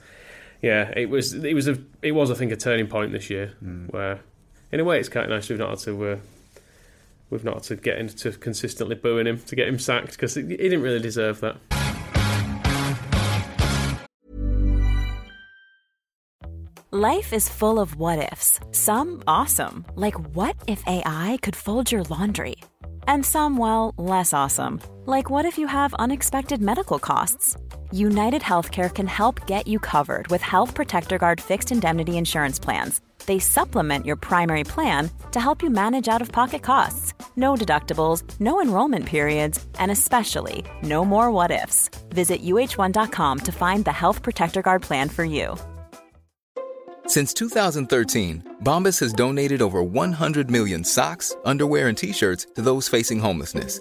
yeah, 0.63 0.93
it 0.97 1.11
was 1.11 1.35
it 1.35 1.53
was 1.55 1.69
a 1.69 1.77
it 2.01 2.13
was 2.13 2.31
I 2.31 2.35
think 2.35 2.53
a 2.53 2.57
turning 2.57 2.87
point 2.87 3.13
this 3.13 3.29
year 3.29 3.53
Mm. 3.63 3.93
where, 3.93 4.21
in 4.73 4.81
a 4.81 4.85
way, 4.85 4.99
it's 4.99 5.09
kind 5.09 5.25
of 5.25 5.31
nice 5.31 5.49
we've 5.49 5.59
not 5.59 5.71
had 5.71 5.79
to 5.81 6.05
uh, 6.07 6.17
we've 7.31 7.45
not 7.45 7.55
had 7.55 7.63
to 7.65 7.77
get 7.77 7.99
into 7.99 8.33
consistently 8.33 8.95
booing 8.95 9.27
him 9.27 9.39
to 9.39 9.57
get 9.57 9.69
him 9.69 9.79
sacked 9.79 10.13
because 10.13 10.35
he, 10.35 10.43
didn't 10.43 10.83
really 10.83 11.01
deserve 11.01 11.41
that. 11.41 11.57
Life 16.93 17.33
is 17.33 17.49
full 17.49 17.79
of 17.79 17.97
what 17.97 18.33
ifs. 18.33 18.59
Some 18.73 19.23
awesome, 19.27 19.85
like 19.97 20.15
what 20.35 20.57
if 20.67 20.83
AI 20.87 21.39
could 21.43 21.55
fold 21.57 21.93
your 21.93 22.05
laundry? 22.05 22.57
And 23.09 23.25
some, 23.25 23.59
well, 23.59 23.95
less 23.99 24.33
awesome, 24.33 24.81
like 25.05 25.29
what 25.29 25.45
if 25.45 25.59
you 25.59 25.67
have 25.67 25.95
unexpected 25.95 26.63
medical 26.63 26.99
costs? 26.99 27.57
United 27.93 28.41
Healthcare 28.41 28.93
can 28.93 29.07
help 29.07 29.47
get 29.47 29.67
you 29.67 29.79
covered 29.79 30.29
with 30.29 30.43
Health 30.43 30.75
Protector 30.75 31.19
Guard 31.19 31.41
fixed 31.41 31.71
indemnity 31.71 32.17
insurance 32.17 32.59
plans. 32.59 33.01
They 33.27 33.39
supplement 33.39 34.07
your 34.07 34.17
primary 34.17 34.65
plan 34.65 35.11
to 35.33 35.41
help 35.41 35.63
you 35.63 35.71
manage 35.71 36.09
out 36.09 36.23
of 36.23 36.33
pocket 36.33 36.63
costs. 36.63 37.13
no 37.37 37.55
deductibles, 37.55 38.23
no 38.41 38.63
enrollment 38.63 39.05
periods, 39.05 39.65
and 39.79 39.91
especially 39.91 40.65
no 40.83 41.05
more 41.05 41.31
what 41.31 41.51
ifs. 41.51 41.91
Visit 42.09 42.43
uh1.com 42.43 43.41
to 43.41 43.53
find 43.53 43.85
the 43.85 43.93
Health 43.93 44.23
Protector 44.23 44.63
Guard 44.63 44.83
plan 44.83 45.09
for 45.09 45.25
you. 45.25 45.57
Since 47.07 47.35
2013, 47.35 48.57
Bombas 48.65 48.99
has 49.01 49.13
donated 49.13 49.63
over 49.63 49.83
100 49.83 50.51
million 50.51 50.83
socks, 50.83 51.37
underwear, 51.45 51.89
and 51.89 51.97
t 51.97 52.13
shirts 52.13 52.47
to 52.55 52.63
those 52.63 52.89
facing 52.89 53.21
homelessness. 53.21 53.81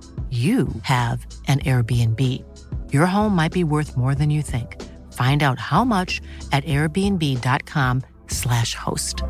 you 0.31 0.69
have 0.83 1.25
an 1.49 1.59
Airbnb. 1.59 2.19
Your 2.93 3.05
home 3.05 3.35
might 3.35 3.51
be 3.51 3.65
worth 3.65 3.97
more 3.97 4.15
than 4.15 4.29
you 4.29 4.41
think. 4.41 4.81
Find 5.11 5.43
out 5.43 5.59
how 5.59 5.83
much 5.83 6.21
at 6.53 6.63
airbnb.com/slash 6.63 8.75
host. 8.75 9.23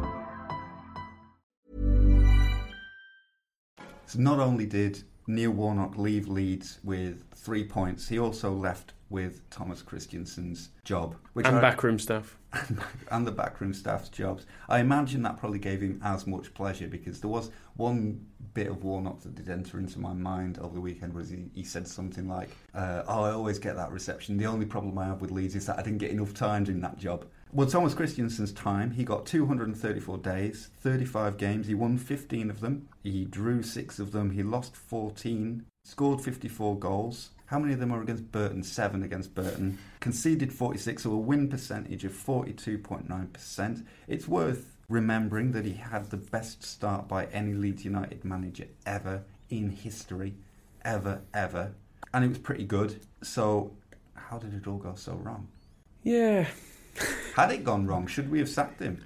So 4.06 4.20
not 4.20 4.40
only 4.40 4.68
did 4.68 5.02
Neil 5.26 5.50
Warnock 5.52 5.98
leave 5.98 6.28
Leeds 6.28 6.78
with 6.84 7.24
three 7.34 7.64
points, 7.64 8.08
he 8.10 8.20
also 8.20 8.52
left 8.52 8.94
with 9.10 9.50
Thomas 9.50 9.82
Christiansen's 9.82 10.70
job. 10.84 11.16
Which 11.34 11.48
and 11.48 11.58
I- 11.58 11.62
backroom 11.62 11.98
staff. 11.98 12.38
and 13.12 13.26
the 13.26 13.32
backroom 13.32 13.74
staff's 13.74 14.10
jobs. 14.10 14.46
I 14.68 14.80
imagine 14.80 15.22
that 15.24 15.38
probably 15.38 15.60
gave 15.60 15.82
him 15.82 16.00
as 16.04 16.28
much 16.28 16.54
pleasure 16.54 16.88
because 16.88 17.22
there 17.22 17.30
was 17.30 17.50
one 17.76 18.26
bit 18.54 18.68
of 18.68 18.84
Warnock 18.84 19.22
that 19.22 19.36
did 19.36 19.50
enter 19.50 19.80
into 19.80 20.00
my 20.00 20.14
mind 20.14 20.60
over 20.60 20.74
the 20.74 20.82
weekend 20.82 21.14
was 21.14 21.30
he, 21.30 21.46
he 21.54 21.64
said 21.64 21.88
something 21.88 22.28
like, 22.28 22.50
uh, 22.74 23.04
"Oh, 23.08 23.24
I 23.24 23.32
always 23.32 23.60
get 23.60 23.76
that 23.76 23.92
reception. 23.92 24.38
The 24.38 24.46
only 24.46 24.66
problem 24.66 24.98
I 24.98 25.06
have 25.06 25.22
with 25.22 25.32
Leeds 25.32 25.56
is 25.56 25.66
that 25.66 25.80
I 25.80 25.84
didn't 25.84 26.00
get 26.00 26.12
enough 26.12 26.34
time 26.34 26.66
in 26.66 26.82
that 26.82 26.98
job." 26.98 27.26
Well, 27.54 27.68
Thomas 27.68 27.94
Christiansen's 27.94 28.54
time, 28.54 28.92
he 28.92 29.04
got 29.04 29.26
234 29.26 30.18
days, 30.20 30.70
35 30.80 31.38
games. 31.38 31.68
He 31.68 31.74
won 31.74 31.98
15 31.98 32.50
of 32.50 32.62
them. 32.62 32.88
He 33.04 33.26
drew 33.26 33.62
six 33.62 34.00
of 34.00 34.14
them. 34.14 34.32
He 34.32 34.42
lost 34.42 34.76
14, 34.76 35.66
scored 35.84 36.22
54 36.22 36.80
goals. 36.80 37.32
How 37.48 37.60
many 37.60 37.74
of 37.74 37.82
them 37.82 37.92
are 37.92 38.02
against 38.02 38.32
Burton? 38.32 38.64
Seven 38.64 39.04
against 39.04 39.36
Burton. 39.36 39.78
Conceded 40.00 40.54
46, 40.54 41.04
so 41.04 41.12
a 41.12 41.18
win 41.18 41.50
percentage 41.50 42.06
of 42.06 42.14
42.9%. 42.14 43.86
It's 44.08 44.28
worth 44.30 44.70
remembering 44.91 45.51
that 45.54 45.65
he 45.65 45.73
had 45.73 46.10
the 46.10 46.17
best 46.17 46.63
start 46.63 47.08
by 47.08 47.25
any 47.27 47.54
Leeds 47.54 47.86
United 47.86 48.23
manager 48.25 48.67
ever 48.86 49.23
in 49.49 49.69
history. 49.69 50.36
Ever, 50.84 51.21
ever. 51.34 51.71
And 52.13 52.25
it 52.25 52.27
was 52.27 52.38
pretty 52.39 52.65
good. 52.65 52.99
So, 53.21 53.71
how 54.15 54.38
did 54.38 54.54
it 54.54 54.67
all 54.67 54.77
go 54.77 54.95
so 54.95 55.13
wrong? 55.13 55.47
Yeah. 56.04 56.47
Had 57.36 57.51
it 57.51 57.63
gone 57.63 57.88
wrong, 57.88 58.06
should 58.08 58.30
we 58.30 58.39
have 58.39 58.49
sacked 58.49 58.82
him? 58.82 59.04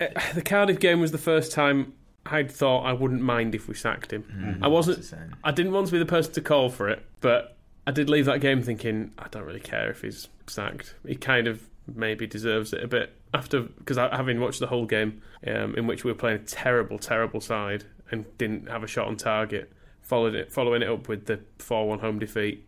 Uh, 0.00 0.06
The 0.34 0.42
Cardiff 0.42 0.78
game 0.78 1.00
was 1.00 1.10
the 1.10 1.18
first 1.18 1.50
time 1.50 1.94
I'd 2.26 2.50
thought 2.50 2.84
I 2.84 2.92
wouldn't 2.92 3.22
mind 3.22 3.54
if 3.54 3.66
we 3.66 3.74
sacked 3.74 4.12
him. 4.12 4.22
Mm-hmm. 4.24 4.64
I 4.64 4.68
wasn't. 4.68 4.98
That's 4.98 5.10
the 5.10 5.16
same. 5.16 5.36
I 5.42 5.50
didn't 5.50 5.72
want 5.72 5.86
to 5.86 5.92
be 5.92 5.98
the 5.98 6.06
person 6.06 6.32
to 6.34 6.40
call 6.40 6.68
for 6.68 6.88
it, 6.88 7.04
but 7.20 7.56
I 7.86 7.90
did 7.90 8.08
leave 8.10 8.26
that 8.26 8.40
game 8.40 8.62
thinking 8.62 9.12
I 9.18 9.26
don't 9.28 9.44
really 9.44 9.60
care 9.60 9.90
if 9.90 10.02
he's 10.02 10.28
sacked. 10.46 10.94
He 11.06 11.16
kind 11.16 11.48
of 11.48 11.68
maybe 11.94 12.26
deserves 12.26 12.72
it 12.72 12.82
a 12.82 12.88
bit 12.88 13.14
after 13.34 13.62
because 13.62 13.96
having 13.96 14.40
watched 14.40 14.60
the 14.60 14.66
whole 14.66 14.86
game 14.86 15.22
um, 15.46 15.74
in 15.74 15.86
which 15.86 16.04
we 16.04 16.10
were 16.10 16.18
playing 16.18 16.40
a 16.40 16.44
terrible, 16.44 16.98
terrible 16.98 17.40
side 17.40 17.84
and 18.10 18.24
didn't 18.38 18.68
have 18.68 18.82
a 18.82 18.86
shot 18.86 19.06
on 19.06 19.16
target, 19.16 19.72
followed 20.00 20.34
it, 20.34 20.52
following 20.52 20.82
it 20.82 20.88
up 20.88 21.08
with 21.08 21.26
the 21.26 21.40
four-one 21.58 21.98
home 21.98 22.18
defeat 22.18 22.66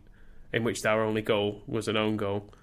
in 0.53 0.63
which 0.63 0.85
our 0.85 1.03
only 1.03 1.21
goal 1.21 1.61
was 1.67 1.87
an 1.87 1.97
own 1.97 2.17
goal. 2.17 2.53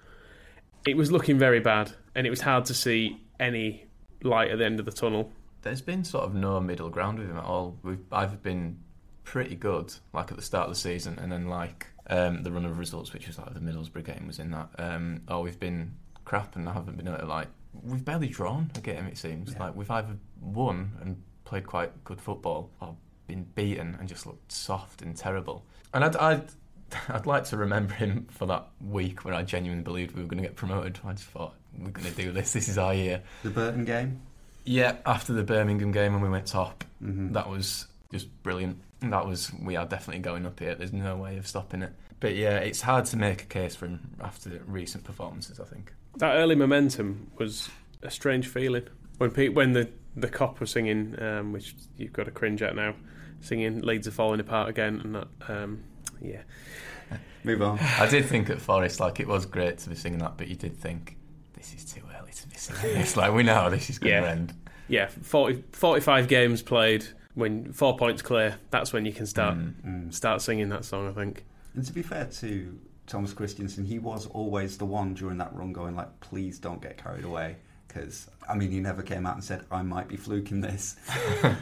It 0.87 0.95
was 0.95 1.11
looking 1.11 1.37
very 1.37 1.59
bad, 1.59 1.91
and 2.15 2.25
it 2.25 2.29
was 2.29 2.41
hard 2.41 2.65
to 2.65 2.73
see 2.73 3.21
any 3.39 3.87
light 4.23 4.51
at 4.51 4.59
the 4.59 4.65
end 4.65 4.79
of 4.79 4.85
the 4.85 4.91
tunnel. 4.91 5.31
There's 5.61 5.81
been 5.81 6.03
sort 6.03 6.23
of 6.23 6.33
no 6.33 6.59
middle 6.59 6.89
ground 6.89 7.19
with 7.19 7.29
him 7.29 7.37
at 7.37 7.43
all. 7.43 7.77
We've 7.83 8.05
either 8.11 8.37
been 8.37 8.77
pretty 9.23 9.55
good, 9.55 9.93
like 10.13 10.31
at 10.31 10.37
the 10.37 10.43
start 10.43 10.69
of 10.69 10.75
the 10.75 10.79
season, 10.79 11.19
and 11.19 11.31
then 11.31 11.47
like 11.47 11.87
um, 12.09 12.43
the 12.43 12.51
run 12.51 12.65
of 12.65 12.79
results, 12.79 13.13
which 13.13 13.27
was 13.27 13.37
like 13.37 13.53
the 13.53 13.59
Middlesbrough 13.59 14.05
game 14.05 14.25
was 14.25 14.39
in 14.39 14.51
that, 14.51 14.69
um, 14.77 15.21
or 15.27 15.41
we've 15.41 15.59
been 15.59 15.93
crap 16.29 16.55
and 16.55 16.69
I 16.69 16.73
haven't 16.73 16.95
been 16.95 17.07
able 17.07 17.17
to 17.17 17.25
like. 17.25 17.47
We've 17.83 18.05
barely 18.05 18.27
drawn 18.27 18.69
a 18.75 18.79
game. 18.79 19.05
It 19.07 19.17
seems 19.17 19.57
like 19.57 19.75
we've 19.75 19.89
either 19.89 20.15
won 20.41 20.91
and 21.01 21.21
played 21.43 21.65
quite 21.65 22.03
good 22.03 22.21
football, 22.21 22.69
or 22.81 22.95
been 23.27 23.43
beaten 23.55 23.97
and 23.99 24.07
just 24.07 24.25
looked 24.27 24.51
soft 24.51 25.01
and 25.01 25.15
terrible. 25.15 25.65
And 25.93 26.03
I'd, 26.05 26.15
I'd 26.17 26.43
I'd 27.09 27.25
like 27.25 27.45
to 27.45 27.57
remember 27.57 27.93
him 27.95 28.27
for 28.29 28.45
that 28.47 28.67
week 28.81 29.25
when 29.25 29.33
I 29.33 29.41
genuinely 29.43 29.83
believed 29.83 30.15
we 30.15 30.21
were 30.21 30.27
going 30.27 30.41
to 30.41 30.47
get 30.47 30.55
promoted. 30.55 30.99
I 31.05 31.13
just 31.13 31.25
thought 31.25 31.53
we're 31.77 31.89
going 31.91 32.07
to 32.07 32.15
do 32.15 32.31
this. 32.31 32.53
This 32.53 32.67
is 32.69 32.77
our 32.77 32.93
year. 32.93 33.21
The 33.43 33.49
Burton 33.51 33.85
game? 33.85 34.21
Yeah, 34.65 34.97
after 35.05 35.33
the 35.33 35.43
Birmingham 35.43 35.91
game 35.91 36.13
when 36.13 36.21
we 36.21 36.29
went 36.29 36.45
top, 36.47 36.83
Mhm. 37.03 37.33
that 37.33 37.49
was 37.49 37.87
just 38.11 38.27
brilliant. 38.43 38.77
That 39.01 39.25
was 39.25 39.51
we 39.61 39.75
are 39.77 39.85
definitely 39.85 40.21
going 40.21 40.45
up 40.45 40.59
here. 40.59 40.75
There's 40.75 40.93
no 40.93 41.15
way 41.17 41.37
of 41.37 41.47
stopping 41.47 41.81
it. 41.81 41.93
But 42.19 42.35
yeah, 42.35 42.57
it's 42.57 42.81
hard 42.81 43.05
to 43.05 43.17
make 43.17 43.43
a 43.43 43.45
case 43.45 43.75
for 43.75 43.85
him 43.85 44.11
after 44.19 44.61
recent 44.67 45.03
performances. 45.05 45.59
I 45.59 45.63
think. 45.65 45.93
That 46.17 46.33
early 46.35 46.55
momentum 46.55 47.31
was 47.37 47.69
a 48.03 48.09
strange 48.11 48.47
feeling 48.47 48.83
when 49.17 49.31
Pete, 49.31 49.53
when 49.53 49.73
the 49.73 49.89
the 50.15 50.27
Kop 50.27 50.59
was 50.59 50.71
singing, 50.71 51.15
um, 51.21 51.53
which 51.53 51.75
you've 51.97 52.11
got 52.13 52.25
to 52.25 52.31
cringe 52.31 52.61
at 52.61 52.75
now, 52.75 52.95
singing 53.41 53.81
"Leeds 53.81 54.07
are 54.07 54.11
falling 54.11 54.39
apart 54.39 54.69
again," 54.69 54.99
and 55.03 55.15
that, 55.15 55.27
um, 55.47 55.83
yeah, 56.21 56.41
Move 57.45 57.61
on. 57.61 57.79
I 57.79 58.09
did 58.09 58.25
think 58.25 58.49
at 58.49 58.59
Forest 58.59 58.99
like 58.99 59.19
it 59.21 59.27
was 59.27 59.45
great 59.45 59.77
to 59.79 59.89
be 59.89 59.95
singing 59.95 60.19
that, 60.19 60.35
but 60.37 60.47
you 60.49 60.55
did 60.55 60.75
think 60.75 61.15
this 61.53 61.73
is 61.73 61.85
too 61.85 62.01
early 62.19 62.31
to 62.33 62.47
be 62.49 62.55
singing 62.55 62.97
this. 62.97 63.15
Like 63.15 63.33
we 63.33 63.43
know 63.43 63.69
this 63.69 63.89
is 63.89 63.97
going 63.97 64.15
to 64.15 64.21
Yeah. 64.27 64.31
end. 64.31 64.53
yeah. 64.89 65.07
40, 65.07 65.63
45 65.71 66.27
games 66.27 66.61
played, 66.61 67.05
when 67.35 67.71
four 67.71 67.95
points 67.97 68.21
clear, 68.21 68.57
that's 68.71 68.91
when 68.91 69.05
you 69.05 69.13
can 69.13 69.25
start 69.25 69.57
Mm. 69.57 70.13
start 70.13 70.41
singing 70.41 70.67
that 70.69 70.83
song. 70.83 71.07
I 71.07 71.13
think. 71.13 71.45
And 71.75 71.85
to 71.85 71.93
be 71.93 72.01
fair 72.01 72.25
to 72.25 72.77
Thomas 73.09 73.33
Christiansen, 73.33 73.85
he 73.85 73.97
was 73.97 74.27
always 74.27 74.77
the 74.77 74.85
one 74.85 75.15
during 75.15 75.39
that 75.39 75.53
run 75.55 75.73
going 75.73 75.95
like, 75.95 76.19
please 76.19 76.59
don't 76.59 76.79
get 76.79 77.03
carried 77.03 77.25
away. 77.25 77.57
Because, 77.87 78.29
I 78.47 78.53
mean, 78.55 78.69
he 78.69 78.79
never 78.79 79.01
came 79.01 79.25
out 79.25 79.33
and 79.33 79.43
said, 79.43 79.65
I 79.71 79.81
might 79.81 80.07
be 80.07 80.15
fluking 80.15 80.61
this. 80.61 80.95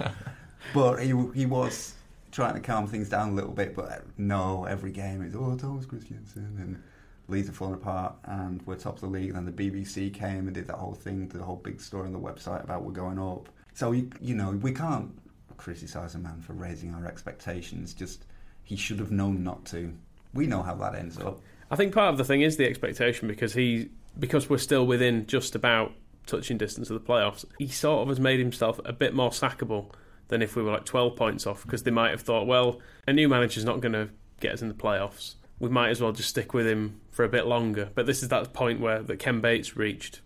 but 0.73 0.97
he, 0.97 1.13
he 1.33 1.45
was 1.45 1.93
trying 2.31 2.55
to 2.55 2.59
calm 2.59 2.85
things 2.85 3.07
down 3.07 3.29
a 3.29 3.33
little 3.33 3.53
bit. 3.53 3.75
But 3.75 4.03
no, 4.17 4.65
every 4.65 4.91
game 4.91 5.23
is, 5.23 5.35
oh, 5.37 5.55
Thomas 5.55 5.85
Christiansen. 5.85 6.57
And 6.59 6.83
Leeds 7.29 7.47
are 7.47 7.53
falling 7.53 7.75
apart 7.75 8.15
and 8.25 8.61
we're 8.67 8.75
top 8.75 8.95
of 8.95 9.01
the 9.01 9.07
league. 9.07 9.29
And 9.33 9.37
then 9.37 9.55
the 9.55 9.71
BBC 9.71 10.13
came 10.13 10.47
and 10.47 10.53
did 10.53 10.67
that 10.67 10.75
whole 10.75 10.95
thing, 10.95 11.29
the 11.29 11.41
whole 11.41 11.55
big 11.55 11.79
story 11.79 12.07
on 12.07 12.13
the 12.13 12.19
website 12.19 12.65
about 12.65 12.83
we're 12.83 12.91
going 12.91 13.19
up. 13.19 13.47
So, 13.73 13.93
you, 13.93 14.09
you 14.19 14.35
know, 14.35 14.51
we 14.51 14.73
can't 14.73 15.17
criticise 15.55 16.13
a 16.15 16.19
man 16.19 16.41
for 16.41 16.51
raising 16.51 16.93
our 16.93 17.05
expectations. 17.05 17.93
Just, 17.93 18.25
he 18.63 18.75
should 18.75 18.99
have 18.99 19.11
known 19.11 19.45
not 19.45 19.63
to. 19.67 19.93
We 20.33 20.47
know 20.47 20.63
how 20.63 20.75
that 20.75 20.95
ends 20.95 21.19
up. 21.19 21.41
I 21.69 21.75
think 21.75 21.93
part 21.93 22.11
of 22.11 22.17
the 22.17 22.23
thing 22.23 22.41
is 22.41 22.57
the 22.57 22.65
expectation 22.65 23.27
because 23.27 23.53
he 23.53 23.89
because 24.17 24.49
we're 24.49 24.57
still 24.57 24.85
within 24.85 25.27
just 25.27 25.55
about 25.55 25.93
touching 26.25 26.57
distance 26.57 26.89
of 26.89 27.01
the 27.01 27.07
playoffs. 27.07 27.45
He 27.57 27.67
sort 27.67 28.01
of 28.01 28.09
has 28.09 28.19
made 28.19 28.39
himself 28.39 28.79
a 28.85 28.93
bit 28.93 29.13
more 29.13 29.29
sackable 29.31 29.91
than 30.27 30.41
if 30.41 30.55
we 30.55 30.63
were 30.63 30.71
like 30.71 30.85
12 30.85 31.15
points 31.15 31.47
off 31.47 31.63
because 31.63 31.83
they 31.83 31.91
might 31.91 32.11
have 32.11 32.21
thought, 32.21 32.47
well, 32.47 32.79
a 33.07 33.13
new 33.13 33.29
manager's 33.29 33.65
not 33.65 33.79
going 33.79 33.93
to 33.93 34.09
get 34.39 34.53
us 34.53 34.61
in 34.61 34.67
the 34.67 34.73
playoffs. 34.73 35.35
We 35.59 35.69
might 35.69 35.89
as 35.89 36.01
well 36.01 36.11
just 36.11 36.29
stick 36.29 36.53
with 36.53 36.67
him 36.67 36.99
for 37.11 37.23
a 37.23 37.29
bit 37.29 37.47
longer. 37.47 37.89
But 37.95 38.05
this 38.05 38.21
is 38.21 38.29
that 38.29 38.53
point 38.53 38.79
where 38.79 39.01
that 39.01 39.17
Ken 39.17 39.41
Bates 39.41 39.75
reached 39.75 40.21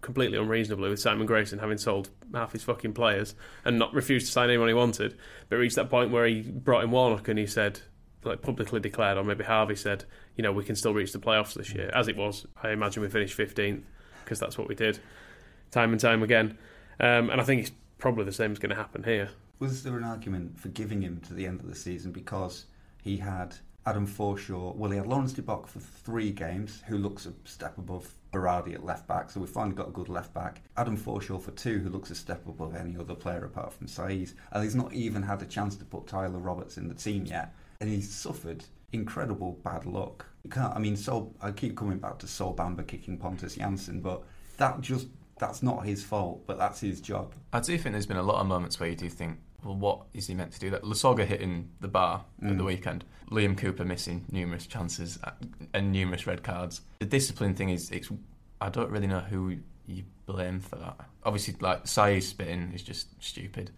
completely 0.00 0.38
unreasonably 0.38 0.90
with 0.90 1.00
Simon 1.00 1.26
Grayson 1.26 1.58
having 1.58 1.78
sold 1.78 2.10
half 2.32 2.52
his 2.52 2.62
fucking 2.62 2.92
players 2.92 3.34
and 3.64 3.78
not 3.78 3.92
refused 3.92 4.26
to 4.26 4.32
sign 4.32 4.48
anyone 4.48 4.68
he 4.68 4.74
wanted. 4.74 5.16
But 5.48 5.56
reached 5.56 5.76
that 5.76 5.90
point 5.90 6.12
where 6.12 6.26
he 6.26 6.42
brought 6.42 6.84
in 6.84 6.90
Warnock 6.90 7.28
and 7.28 7.38
he 7.38 7.46
said, 7.46 7.80
like 8.26 8.42
publicly 8.42 8.80
declared, 8.80 9.18
or 9.18 9.24
maybe 9.24 9.44
Harvey 9.44 9.76
said, 9.76 10.04
you 10.36 10.42
know, 10.42 10.52
we 10.52 10.64
can 10.64 10.76
still 10.76 10.94
reach 10.94 11.12
the 11.12 11.18
playoffs 11.18 11.54
this 11.54 11.72
year. 11.72 11.90
As 11.94 12.08
it 12.08 12.16
was, 12.16 12.46
I 12.62 12.70
imagine 12.70 13.02
we 13.02 13.08
finished 13.08 13.36
15th 13.36 13.82
because 14.24 14.40
that's 14.40 14.58
what 14.58 14.68
we 14.68 14.74
did, 14.74 14.98
time 15.70 15.92
and 15.92 16.00
time 16.00 16.22
again. 16.22 16.58
Um, 16.98 17.30
and 17.30 17.40
I 17.40 17.44
think 17.44 17.62
it's 17.62 17.72
probably 17.98 18.24
the 18.24 18.32
same 18.32 18.52
is 18.52 18.58
going 18.58 18.70
to 18.70 18.76
happen 18.76 19.04
here. 19.04 19.30
Was 19.58 19.82
there 19.82 19.96
an 19.96 20.04
argument 20.04 20.58
for 20.60 20.68
giving 20.68 21.02
him 21.02 21.20
to 21.28 21.34
the 21.34 21.46
end 21.46 21.60
of 21.60 21.68
the 21.68 21.74
season 21.74 22.12
because 22.12 22.66
he 23.02 23.16
had 23.16 23.56
Adam 23.86 24.06
Forshaw? 24.06 24.74
Well, 24.74 24.90
he 24.90 24.98
had 24.98 25.06
Laurens 25.06 25.32
De 25.32 25.42
Bock 25.42 25.66
for 25.66 25.80
three 25.80 26.30
games, 26.30 26.82
who 26.86 26.98
looks 26.98 27.24
a 27.24 27.32
step 27.44 27.78
above 27.78 28.12
Berardi 28.32 28.74
at 28.74 28.84
left 28.84 29.06
back, 29.06 29.30
so 29.30 29.40
we 29.40 29.46
finally 29.46 29.74
got 29.74 29.88
a 29.88 29.92
good 29.92 30.08
left 30.10 30.34
back. 30.34 30.60
Adam 30.76 30.96
Forshaw 30.96 31.40
for 31.40 31.52
two, 31.52 31.78
who 31.78 31.88
looks 31.88 32.10
a 32.10 32.14
step 32.14 32.46
above 32.46 32.74
any 32.74 32.96
other 32.98 33.14
player 33.14 33.44
apart 33.44 33.72
from 33.72 33.86
Saiz. 33.86 34.34
And 34.52 34.62
he's 34.62 34.74
not 34.74 34.92
even 34.92 35.22
had 35.22 35.40
a 35.40 35.46
chance 35.46 35.76
to 35.76 35.84
put 35.84 36.06
Tyler 36.06 36.38
Roberts 36.38 36.76
in 36.76 36.88
the 36.88 36.94
team 36.94 37.24
yet. 37.24 37.54
And 37.80 37.90
he's 37.90 38.12
suffered 38.12 38.64
incredible 38.92 39.58
bad 39.64 39.86
luck. 39.86 40.26
You 40.44 40.50
can't, 40.50 40.74
I 40.74 40.78
mean, 40.78 40.96
so 40.96 41.34
I 41.40 41.50
keep 41.50 41.76
coming 41.76 41.98
back 41.98 42.18
to 42.20 42.28
Sol 42.28 42.54
Bamba 42.54 42.86
kicking 42.86 43.18
Pontus 43.18 43.56
Jansson, 43.56 44.02
but 44.02 44.22
that 44.58 44.80
just 44.80 45.08
that's 45.38 45.62
not 45.62 45.84
his 45.84 46.02
fault, 46.02 46.44
but 46.46 46.58
that's 46.58 46.80
his 46.80 47.00
job. 47.00 47.34
I 47.52 47.60
do 47.60 47.76
think 47.76 47.92
there's 47.92 48.06
been 48.06 48.16
a 48.16 48.22
lot 48.22 48.40
of 48.40 48.46
moments 48.46 48.80
where 48.80 48.88
you 48.88 48.96
do 48.96 49.08
think, 49.08 49.38
well, 49.62 49.76
what 49.76 50.06
is 50.14 50.26
he 50.26 50.34
meant 50.34 50.52
to 50.52 50.60
do? 50.60 50.70
That 50.70 50.82
Lasogga 50.82 51.26
hitting 51.26 51.70
the 51.80 51.88
bar 51.88 52.24
mm. 52.42 52.50
at 52.50 52.56
the 52.56 52.62
mm. 52.62 52.66
weekend, 52.66 53.04
Liam 53.30 53.56
Cooper 53.56 53.84
missing 53.84 54.24
numerous 54.30 54.66
chances 54.66 55.18
uh, 55.24 55.32
and 55.74 55.92
numerous 55.92 56.26
red 56.26 56.42
cards. 56.42 56.80
The 57.00 57.06
discipline 57.06 57.54
thing 57.54 57.70
is, 57.70 57.90
it's 57.90 58.10
I 58.60 58.70
don't 58.70 58.90
really 58.90 59.06
know 59.06 59.20
who 59.20 59.58
you 59.86 60.04
blame 60.24 60.60
for 60.60 60.76
that. 60.76 60.96
Obviously, 61.24 61.56
like 61.60 61.84
Saiz 61.84 62.22
spitting 62.22 62.72
is 62.72 62.82
just 62.82 63.22
stupid. 63.22 63.72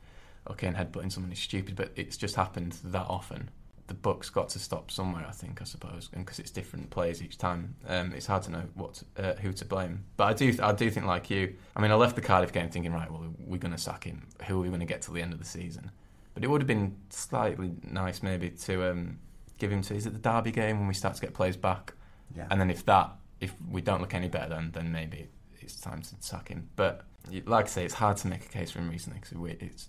Okay, 0.48 0.66
and 0.66 0.76
headbutting 0.76 1.12
someone 1.12 1.32
is 1.32 1.38
stupid, 1.38 1.76
but 1.76 1.92
it's 1.96 2.16
just 2.16 2.36
happened 2.36 2.76
that 2.84 3.06
often 3.08 3.50
the 3.88 3.94
book's 3.94 4.30
got 4.30 4.50
to 4.50 4.58
stop 4.58 4.90
somewhere. 4.90 5.26
I 5.26 5.32
think, 5.32 5.60
I 5.60 5.64
suppose, 5.64 6.10
and 6.12 6.24
because 6.24 6.38
it's 6.38 6.50
different 6.50 6.90
players 6.90 7.22
each 7.22 7.38
time, 7.38 7.74
um, 7.86 8.12
it's 8.12 8.26
hard 8.26 8.42
to 8.44 8.50
know 8.50 8.62
what 8.74 8.94
to, 8.94 9.30
uh, 9.30 9.34
who 9.36 9.52
to 9.52 9.64
blame. 9.64 10.04
But 10.16 10.24
I 10.24 10.32
do, 10.34 10.56
I 10.62 10.72
do 10.72 10.90
think 10.90 11.06
like 11.06 11.30
you. 11.30 11.54
I 11.74 11.80
mean, 11.80 11.90
I 11.90 11.94
left 11.94 12.14
the 12.14 12.22
Cardiff 12.22 12.52
game 12.52 12.68
thinking, 12.70 12.92
right, 12.92 13.10
well, 13.10 13.34
we're 13.38 13.58
going 13.58 13.74
to 13.74 13.78
sack 13.78 14.04
him. 14.04 14.28
Who 14.46 14.58
are 14.58 14.62
we 14.62 14.68
going 14.68 14.80
to 14.80 14.86
get 14.86 15.02
till 15.02 15.14
the 15.14 15.22
end 15.22 15.32
of 15.32 15.38
the 15.38 15.44
season? 15.44 15.90
But 16.34 16.44
it 16.44 16.50
would 16.50 16.60
have 16.60 16.68
been 16.68 16.96
slightly 17.08 17.72
nice, 17.82 18.22
maybe, 18.22 18.50
to 18.50 18.90
um, 18.90 19.18
give 19.58 19.72
him 19.72 19.82
to. 19.82 19.94
Is 19.94 20.06
it 20.06 20.12
the 20.12 20.18
Derby 20.18 20.52
game 20.52 20.78
when 20.78 20.86
we 20.86 20.94
start 20.94 21.14
to 21.14 21.20
get 21.20 21.34
players 21.34 21.56
back? 21.56 21.94
Yeah. 22.36 22.46
And 22.50 22.60
then 22.60 22.70
if 22.70 22.84
that, 22.86 23.10
if 23.40 23.54
we 23.70 23.80
don't 23.80 24.00
look 24.00 24.14
any 24.14 24.28
better, 24.28 24.50
then 24.50 24.70
then 24.72 24.92
maybe 24.92 25.28
it's 25.60 25.80
time 25.80 26.02
to 26.02 26.14
sack 26.20 26.48
him. 26.48 26.68
But 26.76 27.04
like 27.46 27.64
I 27.64 27.68
say, 27.68 27.84
it's 27.84 27.94
hard 27.94 28.18
to 28.18 28.28
make 28.28 28.44
a 28.44 28.48
case 28.48 28.70
for 28.70 28.80
him 28.80 28.90
recently 28.90 29.20
because 29.20 29.36
it's 29.60 29.88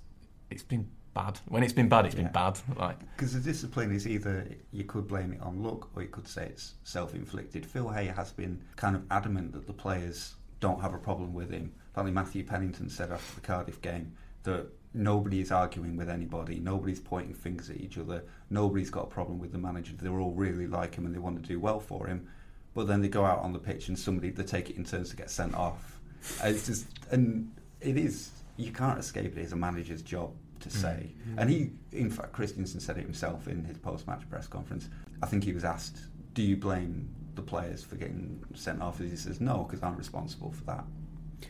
it's 0.49 0.63
been 0.63 0.89
bad. 1.13 1.39
When 1.47 1.63
it's 1.63 1.73
been 1.73 1.89
bad, 1.89 2.05
it's 2.05 2.15
yeah. 2.15 2.23
been 2.23 2.31
bad. 2.31 2.59
Like 2.77 2.99
because 3.15 3.33
the 3.33 3.39
discipline 3.39 3.91
is 3.91 4.07
either 4.07 4.47
you 4.71 4.83
could 4.83 5.07
blame 5.07 5.33
it 5.33 5.41
on 5.41 5.63
luck 5.63 5.89
or 5.95 6.01
you 6.01 6.09
could 6.09 6.27
say 6.27 6.45
it's 6.45 6.75
self-inflicted. 6.83 7.65
Phil 7.65 7.89
Hay 7.89 8.05
has 8.07 8.31
been 8.31 8.61
kind 8.75 8.95
of 8.95 9.03
adamant 9.11 9.53
that 9.53 9.67
the 9.67 9.73
players 9.73 10.35
don't 10.59 10.81
have 10.81 10.93
a 10.93 10.97
problem 10.97 11.33
with 11.33 11.51
him. 11.51 11.73
Apparently, 11.91 12.13
Matthew 12.13 12.43
Pennington 12.43 12.89
said 12.89 13.11
after 13.11 13.35
the 13.35 13.41
Cardiff 13.41 13.81
game 13.81 14.13
that 14.43 14.67
nobody 14.93 15.39
is 15.39 15.51
arguing 15.51 15.97
with 15.97 16.09
anybody, 16.09 16.59
nobody's 16.59 16.99
pointing 16.99 17.33
fingers 17.33 17.69
at 17.69 17.77
each 17.77 17.97
other, 17.97 18.23
nobody's 18.49 18.89
got 18.89 19.03
a 19.03 19.07
problem 19.07 19.39
with 19.39 19.51
the 19.51 19.57
manager. 19.57 19.93
They 19.93 20.09
all 20.09 20.31
really 20.31 20.67
like 20.67 20.95
him 20.95 21.05
and 21.05 21.13
they 21.13 21.19
want 21.19 21.41
to 21.41 21.47
do 21.47 21.59
well 21.59 21.79
for 21.79 22.07
him. 22.07 22.27
But 22.73 22.87
then 22.87 23.01
they 23.01 23.09
go 23.09 23.25
out 23.25 23.39
on 23.39 23.53
the 23.53 23.59
pitch 23.59 23.87
and 23.87 23.97
somebody 23.97 24.29
they 24.29 24.43
take 24.43 24.69
it 24.69 24.77
in 24.77 24.85
turns 24.85 25.09
to 25.09 25.15
get 25.15 25.29
sent 25.29 25.55
off. 25.55 25.99
Uh, 26.43 26.47
it's 26.47 26.65
just 26.65 26.85
and 27.11 27.51
it 27.81 27.97
is 27.97 28.31
you 28.57 28.71
can't 28.71 28.99
escape 28.99 29.37
it. 29.37 29.41
It's 29.41 29.53
a 29.53 29.55
manager's 29.55 30.01
job 30.01 30.33
to 30.61 30.69
say. 30.69 31.13
Mm. 31.29 31.35
And 31.37 31.49
he, 31.49 31.71
in 31.91 32.09
fact, 32.09 32.33
Christiansen 32.33 32.79
said 32.79 32.97
it 32.97 33.03
himself 33.03 33.47
in 33.47 33.63
his 33.63 33.77
post-match 33.77 34.29
press 34.29 34.47
conference. 34.47 34.89
I 35.21 35.25
think 35.25 35.43
he 35.43 35.53
was 35.53 35.63
asked, 35.63 35.97
"Do 36.33 36.41
you 36.41 36.57
blame 36.57 37.09
the 37.35 37.41
players 37.41 37.83
for 37.83 37.95
getting 37.95 38.43
sent 38.53 38.81
off?" 38.81 38.99
And 38.99 39.09
he 39.09 39.15
says, 39.15 39.39
"No, 39.39 39.63
because 39.63 39.83
I'm 39.83 39.95
responsible 39.95 40.51
for 40.51 40.63
that 40.65 40.85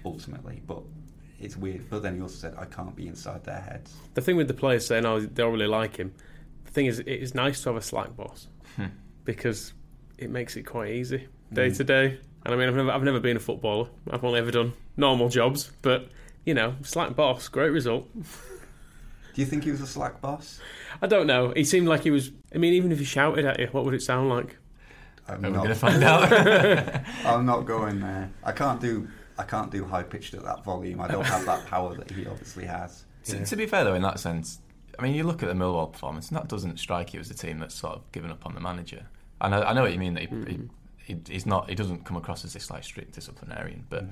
ultimately." 0.06 0.62
But 0.66 0.84
it's 1.40 1.58
weird. 1.58 1.90
But 1.90 2.04
then 2.04 2.16
he 2.16 2.22
also 2.22 2.36
said, 2.36 2.56
"I 2.58 2.66
can't 2.66 2.96
be 2.96 3.08
inside 3.08 3.44
their 3.44 3.62
heads." 3.62 3.96
The 4.14 4.22
thing 4.22 4.36
with 4.36 4.48
the 4.48 4.54
players 4.54 4.86
saying, 4.86 5.06
"Oh, 5.06 5.20
they 5.20 5.28
don't 5.28 5.54
really 5.54 5.68
like 5.68 5.98
him," 5.98 6.14
the 6.70 6.72
thing 6.72 6.86
is, 6.86 7.00
it 7.00 7.08
is 7.08 7.34
nice 7.34 7.64
to 7.64 7.70
have 7.70 7.78
a 7.78 7.82
slack 7.82 8.16
boss 8.16 8.48
hmm. 8.76 8.86
because 9.26 9.74
it 10.20 10.30
makes 10.30 10.56
it 10.56 10.64
quite 10.64 10.92
easy 10.92 11.28
day 11.52 11.70
mm. 11.70 11.78
to 11.78 11.84
day. 11.84 12.20
And 12.46 12.54
I 12.54 12.58
mean, 12.58 12.70
I've 12.70 12.76
never, 12.76 12.92
I've 12.92 13.04
never 13.04 13.20
been 13.20 13.38
a 13.38 13.40
footballer. 13.40 13.90
I've 14.10 14.24
only 14.24 14.40
ever 14.40 14.52
done 14.52 14.74
normal 14.96 15.30
jobs, 15.30 15.72
but 15.82 16.10
you 16.46 16.54
know, 16.54 16.76
slack 16.84 17.16
boss, 17.16 17.48
great 17.48 17.72
result. 17.72 18.08
Do 19.40 19.46
you 19.46 19.50
think 19.50 19.64
he 19.64 19.72
was 19.72 19.80
a 19.80 19.88
slack 19.88 20.20
boss? 20.20 20.60
I 21.02 21.08
don't 21.08 21.26
know. 21.26 21.54
He 21.56 21.64
seemed 21.64 21.88
like 21.88 22.04
he 22.04 22.12
was. 22.12 22.34
I 22.54 22.58
mean, 22.58 22.74
even 22.74 22.92
if 22.92 23.00
he 23.00 23.06
shouted 23.06 23.46
at 23.46 23.58
you, 23.58 23.68
what 23.68 23.86
would 23.86 23.94
it 23.94 24.02
sound 24.02 24.28
like? 24.28 24.58
I'm 25.30 25.42
not 25.42 25.54
going 25.54 25.70
to 25.70 25.76
find 25.76 26.04
out. 26.04 26.30
I'm 27.26 27.46
not 27.46 27.62
going 27.62 28.02
there. 28.02 28.30
I 28.44 28.52
can't 28.52 28.82
do. 28.82 29.08
I 29.38 29.44
can't 29.44 29.72
do 29.72 29.86
high 29.86 30.04
pitched 30.04 30.34
at 30.34 30.44
that 30.44 30.66
volume. 30.66 31.00
I 31.00 31.08
don't 31.08 31.26
have 31.26 31.46
that 31.46 31.66
power 31.68 31.96
that 31.96 32.12
he 32.12 32.28
obviously 32.28 32.66
has. 32.66 33.06
To, 33.28 33.46
to, 33.46 33.56
be 33.56 33.66
fair, 33.66 33.86
though, 33.86 33.94
in 33.94 34.02
that 34.02 34.20
sense, 34.20 34.60
I 35.00 35.04
mean, 35.04 35.16
you 35.16 35.24
look 35.24 35.42
at 35.42 35.48
the 35.48 35.56
Millwall 35.56 35.90
performance, 35.90 36.28
and 36.28 36.36
that 36.36 36.50
doesn't 36.50 36.78
strike 36.78 37.14
you 37.14 37.22
as 37.22 37.32
a 37.32 37.34
team 37.34 37.60
that's 37.60 37.76
sort 37.76 37.96
of 37.96 38.12
given 38.12 38.32
up 38.32 38.46
on 38.46 38.56
the 38.56 38.60
manager. 38.60 39.06
I 39.40 39.48
I 39.48 39.72
know 39.72 39.84
what 39.84 39.94
you 39.94 40.00
mean. 40.00 40.16
That 40.16 40.24
he, 40.24 40.28
mm-hmm. 40.28 40.66
he, 40.98 41.16
he's 41.30 41.46
not. 41.46 41.70
He 41.70 41.76
doesn't 41.76 42.04
come 42.04 42.18
across 42.18 42.44
as 42.44 42.52
this 42.52 42.70
like 42.70 42.84
strict 42.84 43.14
disciplinarian, 43.14 43.86
but. 43.90 44.04
Mm. 44.04 44.10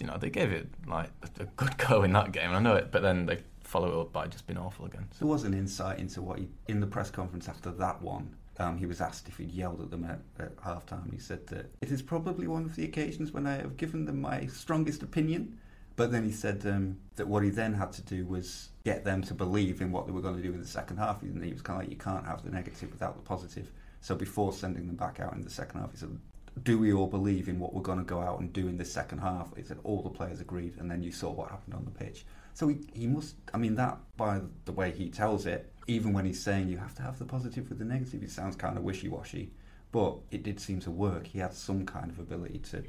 You 0.00 0.08
know, 0.08 0.16
they 0.18 0.28
gave 0.28 0.50
it 0.50 0.66
like 0.88 1.08
a 1.38 1.44
good 1.44 1.78
go 1.78 2.02
in 2.02 2.12
that 2.14 2.32
game. 2.32 2.48
And 2.48 2.56
I 2.56 2.58
know 2.58 2.74
it, 2.74 2.90
but 2.90 3.02
then 3.02 3.26
they 3.26 3.38
follow 3.74 3.88
it 3.88 4.00
up 4.00 4.12
by 4.12 4.28
just 4.28 4.46
being 4.46 4.56
awful 4.56 4.86
again. 4.86 5.04
There 5.18 5.26
was 5.26 5.42
an 5.42 5.52
insight 5.52 5.98
into 5.98 6.22
what 6.22 6.38
he, 6.38 6.46
in 6.68 6.78
the 6.78 6.86
press 6.86 7.10
conference 7.10 7.48
after 7.48 7.72
that 7.72 8.00
one, 8.00 8.32
um, 8.60 8.78
he 8.78 8.86
was 8.86 9.00
asked 9.00 9.26
if 9.26 9.38
he'd 9.38 9.50
yelled 9.50 9.80
at 9.80 9.90
them 9.90 10.04
at, 10.04 10.20
at 10.38 10.52
half 10.62 10.86
time. 10.86 11.10
He 11.12 11.18
said 11.18 11.44
that 11.48 11.72
it 11.80 11.90
is 11.90 12.00
probably 12.00 12.46
one 12.46 12.64
of 12.64 12.76
the 12.76 12.84
occasions 12.84 13.32
when 13.32 13.48
I 13.48 13.56
have 13.56 13.76
given 13.76 14.04
them 14.04 14.20
my 14.20 14.46
strongest 14.46 15.02
opinion. 15.02 15.58
But 15.96 16.12
then 16.12 16.24
he 16.24 16.30
said 16.30 16.64
um, 16.66 16.98
that 17.16 17.26
what 17.26 17.42
he 17.42 17.50
then 17.50 17.74
had 17.74 17.90
to 17.94 18.02
do 18.02 18.24
was 18.26 18.68
get 18.84 19.04
them 19.04 19.22
to 19.22 19.34
believe 19.34 19.80
in 19.80 19.90
what 19.90 20.06
they 20.06 20.12
were 20.12 20.22
going 20.22 20.36
to 20.36 20.42
do 20.42 20.52
in 20.52 20.60
the 20.60 20.68
second 20.68 20.98
half. 20.98 21.22
And 21.22 21.42
he 21.42 21.52
was 21.52 21.62
kind 21.62 21.80
of 21.80 21.84
like, 21.84 21.90
you 21.90 21.98
can't 21.98 22.24
have 22.26 22.44
the 22.44 22.52
negative 22.52 22.92
without 22.92 23.16
the 23.16 23.22
positive. 23.22 23.72
So 24.02 24.14
before 24.14 24.52
sending 24.52 24.86
them 24.86 24.96
back 24.96 25.18
out 25.18 25.32
in 25.32 25.42
the 25.42 25.50
second 25.50 25.80
half, 25.80 25.90
he 25.90 25.96
said, 25.96 26.16
do 26.62 26.78
we 26.78 26.92
all 26.92 27.08
believe 27.08 27.48
in 27.48 27.58
what 27.58 27.74
we're 27.74 27.82
going 27.82 27.98
to 27.98 28.04
go 28.04 28.20
out 28.20 28.38
and 28.38 28.52
do 28.52 28.68
in 28.68 28.76
the 28.76 28.84
second 28.84 29.18
half? 29.18 29.48
He 29.56 29.64
said 29.64 29.78
all 29.82 30.00
the 30.00 30.10
players 30.10 30.40
agreed, 30.40 30.74
and 30.78 30.88
then 30.88 31.02
you 31.02 31.10
saw 31.10 31.30
what 31.32 31.50
happened 31.50 31.74
on 31.74 31.84
the 31.84 31.90
pitch. 31.90 32.24
So 32.54 32.68
he, 32.68 32.78
he 32.94 33.06
must, 33.08 33.34
I 33.52 33.58
mean, 33.58 33.74
that 33.74 33.98
by 34.16 34.40
the 34.64 34.72
way 34.72 34.92
he 34.92 35.10
tells 35.10 35.44
it, 35.44 35.72
even 35.88 36.12
when 36.12 36.24
he's 36.24 36.42
saying 36.42 36.68
you 36.68 36.78
have 36.78 36.94
to 36.94 37.02
have 37.02 37.18
the 37.18 37.24
positive 37.24 37.68
with 37.68 37.78
the 37.78 37.84
negative, 37.84 38.22
it 38.22 38.30
sounds 38.30 38.56
kind 38.56 38.78
of 38.78 38.84
wishy 38.84 39.08
washy. 39.08 39.50
But 39.90 40.16
it 40.30 40.44
did 40.44 40.60
seem 40.60 40.80
to 40.80 40.90
work. 40.90 41.26
He 41.26 41.40
had 41.40 41.52
some 41.52 41.84
kind 41.84 42.10
of 42.10 42.18
ability 42.18 42.60
to 42.70 42.84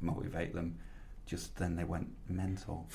motivate 0.00 0.54
them. 0.54 0.78
Just 1.26 1.56
then 1.56 1.76
they 1.76 1.84
went 1.84 2.08
mental. 2.28 2.88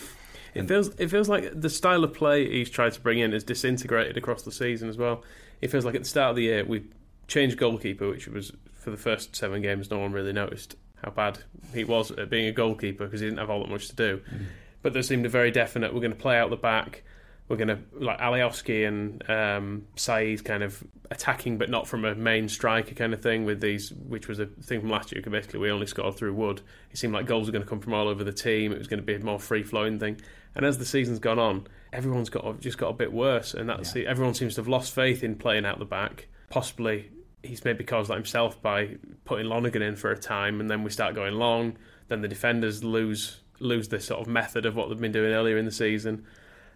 It 0.53 0.67
feels 0.67 0.89
it 0.95 1.09
feels 1.09 1.29
like 1.29 1.49
the 1.59 1.69
style 1.69 2.03
of 2.03 2.13
play 2.13 2.49
he's 2.49 2.69
tried 2.69 2.93
to 2.93 3.01
bring 3.01 3.19
in 3.19 3.33
is 3.33 3.43
disintegrated 3.43 4.17
across 4.17 4.41
the 4.41 4.51
season 4.51 4.89
as 4.89 4.97
well. 4.97 5.23
It 5.61 5.69
feels 5.69 5.85
like 5.85 5.95
at 5.95 6.03
the 6.03 6.09
start 6.09 6.31
of 6.31 6.35
the 6.35 6.43
year 6.43 6.65
we 6.65 6.83
changed 7.27 7.57
goalkeeper, 7.57 8.09
which 8.09 8.27
was 8.27 8.51
for 8.73 8.91
the 8.91 8.97
first 8.97 9.35
seven 9.35 9.61
games 9.61 9.89
no 9.89 9.99
one 9.99 10.11
really 10.11 10.33
noticed 10.33 10.75
how 11.03 11.11
bad 11.11 11.39
he 11.73 11.83
was 11.83 12.11
at 12.11 12.29
being 12.29 12.47
a 12.47 12.51
goalkeeper 12.51 13.05
because 13.05 13.21
he 13.21 13.27
didn't 13.27 13.39
have 13.39 13.49
all 13.49 13.61
that 13.61 13.69
much 13.69 13.87
to 13.87 13.95
do. 13.95 14.17
Mm 14.17 14.45
but 14.81 14.93
they 14.93 15.01
seemed 15.01 15.25
a 15.25 15.29
very 15.29 15.51
definite. 15.51 15.93
We're 15.93 16.01
going 16.01 16.11
to 16.11 16.17
play 16.17 16.37
out 16.37 16.49
the 16.49 16.55
back. 16.55 17.03
We're 17.47 17.57
going 17.57 17.69
to 17.69 17.79
like 17.93 18.19
Alioski 18.19 18.85
and 18.87 19.23
um, 19.29 19.87
Saiz 19.95 20.43
kind 20.43 20.63
of 20.63 20.83
attacking, 21.09 21.57
but 21.57 21.69
not 21.69 21.87
from 21.87 22.03
a 22.03 22.13
main 22.13 22.49
striker 22.49 22.93
kind 22.93 23.13
of 23.13 23.21
thing. 23.21 23.45
With 23.45 23.61
these, 23.61 23.93
which 23.93 24.27
was 24.27 24.39
a 24.39 24.47
thing 24.47 24.81
from 24.81 24.89
last 24.89 25.11
year. 25.11 25.21
Because 25.21 25.31
basically, 25.31 25.61
we 25.61 25.71
only 25.71 25.87
scored 25.87 26.15
through 26.15 26.33
Wood. 26.33 26.61
It 26.91 26.97
seemed 26.97 27.13
like 27.13 27.25
goals 27.25 27.47
were 27.47 27.53
going 27.53 27.63
to 27.63 27.69
come 27.69 27.79
from 27.79 27.93
all 27.93 28.09
over 28.09 28.23
the 28.23 28.33
team. 28.33 28.73
It 28.73 28.77
was 28.77 28.87
going 28.87 28.99
to 28.99 29.05
be 29.05 29.15
a 29.15 29.19
more 29.19 29.39
free 29.39 29.63
flowing 29.63 29.97
thing. 29.97 30.19
And 30.55 30.65
as 30.65 30.77
the 30.77 30.85
season's 30.85 31.19
gone 31.19 31.39
on, 31.39 31.67
everyone's 31.93 32.29
got 32.29 32.59
just 32.59 32.77
got 32.77 32.89
a 32.89 32.93
bit 32.93 33.13
worse, 33.13 33.53
and 33.53 33.69
that's 33.69 33.95
yeah. 33.95 34.09
everyone 34.09 34.33
seems 34.33 34.55
to 34.55 34.61
have 34.61 34.67
lost 34.67 34.93
faith 34.93 35.23
in 35.23 35.35
playing 35.35 35.65
out 35.65 35.79
the 35.79 35.85
back. 35.85 36.27
Possibly, 36.49 37.11
he's 37.43 37.63
maybe 37.63 37.83
caused 37.83 38.09
that 38.09 38.15
himself 38.15 38.61
by 38.61 38.97
putting 39.25 39.47
Lonergan 39.47 39.81
in 39.81 39.95
for 39.95 40.11
a 40.11 40.17
time, 40.17 40.59
and 40.59 40.69
then 40.69 40.83
we 40.83 40.89
start 40.89 41.15
going 41.15 41.35
long. 41.35 41.77
Then 42.07 42.21
the 42.21 42.27
defenders 42.27 42.83
lose 42.83 43.41
lose 43.59 43.89
this 43.89 44.05
sort 44.05 44.21
of 44.21 44.27
method 44.27 44.65
of 44.65 44.75
what 44.75 44.89
they've 44.89 44.99
been 44.99 45.11
doing 45.11 45.33
earlier 45.33 45.57
in 45.57 45.65
the 45.65 45.71
season. 45.71 46.25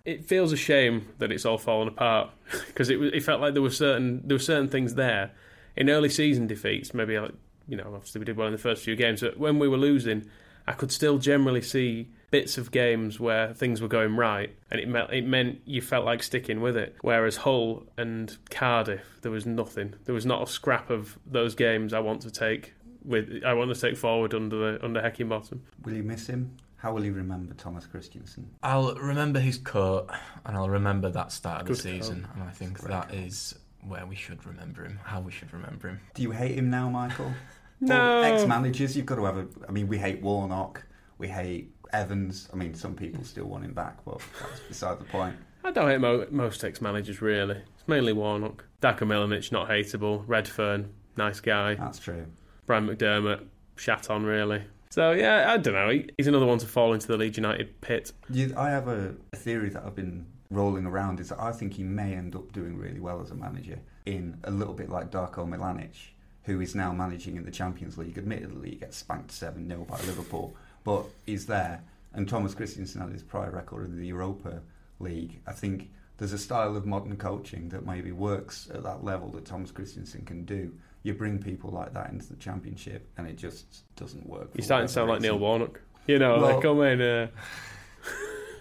It 0.04 0.26
feels 0.26 0.52
a 0.52 0.58
shame 0.58 1.08
that 1.20 1.32
it's 1.32 1.46
all 1.46 1.58
fallen 1.58 1.88
apart 1.88 2.30
because 2.68 2.90
it 2.90 3.00
it 3.02 3.24
felt 3.24 3.42
like 3.42 3.54
there 3.54 3.62
were 3.62 3.70
certain 3.70 4.22
there 4.26 4.36
were 4.36 4.40
certain 4.40 4.70
things 4.70 4.96
there 4.96 5.32
in 5.76 5.90
early 5.90 6.10
season 6.10 6.48
defeats. 6.48 6.94
Maybe 6.94 7.18
like 7.20 7.34
you 7.68 7.78
know 7.78 7.92
obviously 7.94 8.20
we 8.20 8.26
did 8.26 8.38
well 8.38 8.48
in 8.48 8.54
the 8.54 8.60
first 8.60 8.84
few 8.84 8.96
games, 8.96 9.22
but 9.22 9.38
when 9.38 9.60
we 9.60 9.68
were 9.68 9.78
losing, 9.78 10.30
I 10.68 10.74
could 10.74 10.92
still 10.92 11.18
generally 11.18 11.62
see 11.62 12.10
bits 12.32 12.58
of 12.58 12.72
games 12.72 13.20
where 13.20 13.54
things 13.54 13.82
were 13.82 13.88
going 13.88 14.16
right, 14.16 14.56
and 14.72 14.80
it 14.80 14.88
meant 14.88 15.12
it 15.12 15.26
meant 15.26 15.62
you 15.66 15.82
felt 15.82 16.06
like 16.06 16.24
sticking 16.24 16.62
with 16.62 16.78
it. 16.78 16.96
Whereas 17.02 17.38
Hull 17.38 17.84
and 17.98 18.36
Cardiff, 18.50 19.20
there 19.22 19.32
was 19.32 19.46
nothing. 19.46 19.96
There 20.06 20.16
was 20.16 20.26
not 20.26 20.42
a 20.42 20.48
scrap 20.48 20.90
of 20.90 21.20
those 21.26 21.54
games 21.54 21.94
I 21.94 22.00
want 22.00 22.22
to 22.24 22.32
take 22.32 22.74
with. 23.04 23.44
I 23.46 23.54
want 23.54 23.74
to 23.74 23.80
take 23.80 23.98
forward 23.98 24.34
under 24.34 24.56
the 24.74 24.84
under 24.86 25.02
Heckingbottom. 25.02 25.60
Will 25.84 25.94
you 25.94 26.04
miss 26.04 26.28
him? 26.28 26.58
How 26.82 26.92
will 26.94 27.06
you 27.06 27.14
remember 27.14 27.54
Thomas 27.54 27.86
Christiansen? 27.86 28.50
I'll 28.64 28.96
remember 28.96 29.40
his 29.40 29.58
coat, 29.58 30.10
and 30.46 30.58
I'll 30.58 30.70
remember 30.70 31.10
that 31.12 31.32
start 31.32 31.62
of 31.62 31.68
Good 31.68 31.76
the 31.78 31.82
season, 31.82 32.24
coat. 32.24 32.32
and 32.36 32.44
I 32.44 32.50
think 32.52 32.80
Great 32.80 32.90
that 32.90 33.10
coat. 33.10 33.18
is 33.20 33.56
where 33.88 34.06
we 34.06 34.16
should 34.16 34.46
remember 34.46 34.84
him, 34.84 35.00
how 35.04 35.22
we 35.22 35.32
should 35.32 35.54
remember 35.54 35.90
him. 35.90 36.00
Do 36.16 36.24
you 36.24 36.32
hate 36.32 36.56
him 36.58 36.70
now, 36.70 36.90
Michael? 36.90 37.32
No. 37.84 38.22
Ex 38.22 38.46
managers, 38.46 38.96
you've 38.96 39.08
got 39.08 39.16
to 39.16 39.26
have 39.26 39.38
a. 39.38 39.48
I 39.68 39.72
mean, 39.72 39.88
we 39.88 39.98
hate 39.98 40.22
Warnock, 40.22 40.86
we 41.18 41.28
hate 41.28 41.72
Evans. 41.92 42.48
I 42.54 42.56
mean, 42.56 42.76
some 42.76 42.94
people 42.94 43.24
still 43.24 43.46
want 43.46 43.66
him 43.66 43.74
back, 43.74 43.98
but 44.06 44.20
that's 44.40 44.60
beside 44.60 45.00
the 45.00 45.06
point. 45.06 45.36
I 45.64 45.72
don't 45.72 45.90
hate 45.90 46.00
mo- 46.00 46.28
most 46.30 46.64
ex-managers 46.64 47.24
really. 47.24 47.56
It's 47.56 47.88
mainly 47.88 48.14
Warnock, 48.14 48.66
Darko 48.84 49.00
Milanic, 49.08 49.52
not 49.52 49.68
hateable. 49.68 50.24
Redfearn, 50.28 50.90
nice 51.18 51.40
guy. 51.40 51.74
That's 51.74 51.98
true. 51.98 52.28
Brian 52.68 52.88
McDermott, 52.88 53.46
shat 53.78 54.12
on 54.12 54.26
really. 54.26 54.62
So 54.92 55.12
yeah, 55.14 55.52
I 55.52 55.58
don't 55.58 55.74
know. 55.74 55.90
He- 55.90 56.10
He's 56.18 56.28
another 56.28 56.46
one 56.46 56.58
to 56.60 56.68
fall 56.68 56.94
into 56.94 57.08
the 57.08 57.18
Leeds 57.18 57.38
United 57.38 57.82
pit. 57.82 58.12
I 58.56 58.70
have 58.70 58.88
a, 58.88 59.16
a 59.34 59.36
theory 59.38 59.70
that 59.70 59.84
I've 59.84 59.96
been 59.96 60.26
rolling 60.52 60.86
around 60.86 61.20
is 61.22 61.30
that 61.30 61.40
I 61.40 61.54
think 61.54 61.74
he 61.74 61.84
may 61.84 62.14
end 62.14 62.36
up 62.36 62.52
doing 62.52 62.78
really 62.78 63.00
well 63.00 63.22
as 63.22 63.32
a 63.32 63.36
manager 63.36 63.80
in 64.06 64.38
a 64.44 64.52
little 64.52 64.74
bit 64.74 64.90
like 64.90 65.10
Darko 65.10 65.48
Milanic, 65.48 65.96
who 66.44 66.60
is 66.60 66.76
now 66.76 66.92
managing 66.92 67.38
in 67.38 67.46
the 67.46 67.52
Champions 67.52 67.98
League. 67.98 68.18
Admittedly, 68.18 68.72
he 68.72 68.76
gets 68.76 68.98
spanked 68.98 69.32
7 69.32 69.68
0 69.68 69.86
by 69.90 69.98
Liverpool, 70.02 70.54
but 70.84 71.06
he's 71.26 71.46
there. 71.46 71.82
And 72.14 72.28
Thomas 72.28 72.54
Christiansen 72.54 73.00
had 73.00 73.12
his 73.14 73.24
prior 73.24 73.50
record 73.52 73.86
in 73.86 73.98
the 73.98 74.06
Europa 74.08 74.62
League. 75.00 75.40
I 75.48 75.54
think 75.54 75.90
there's 76.18 76.34
a 76.34 76.38
style 76.38 76.76
of 76.76 76.86
modern 76.86 77.16
coaching 77.16 77.70
that 77.70 77.86
maybe 77.86 78.12
works 78.12 78.70
at 78.74 78.84
that 78.84 79.06
level 79.06 79.30
that 79.30 79.46
Thomas 79.46 79.72
Christiansen 79.72 80.26
can 80.26 80.44
do. 80.44 80.74
You 81.04 81.14
bring 81.14 81.42
people 81.42 81.72
like 81.72 81.94
that 81.94 82.12
into 82.12 82.28
the 82.28 82.36
Championship, 82.36 83.10
and 83.18 83.28
it 83.28 83.38
just 83.38 83.84
doesn't 83.96 84.28
work. 84.28 84.52
You're 84.54 84.64
starting 84.64 84.88
to 84.88 84.94
sound 84.94 85.10
like 85.10 85.22
Neil. 85.22 85.38
Warnock. 85.40 85.82
You 86.08 86.20
know, 86.20 86.38
Well- 86.40 86.54
like 86.54 86.62
come 86.62 86.82
in. 86.82 87.02
Uh, 87.02 87.28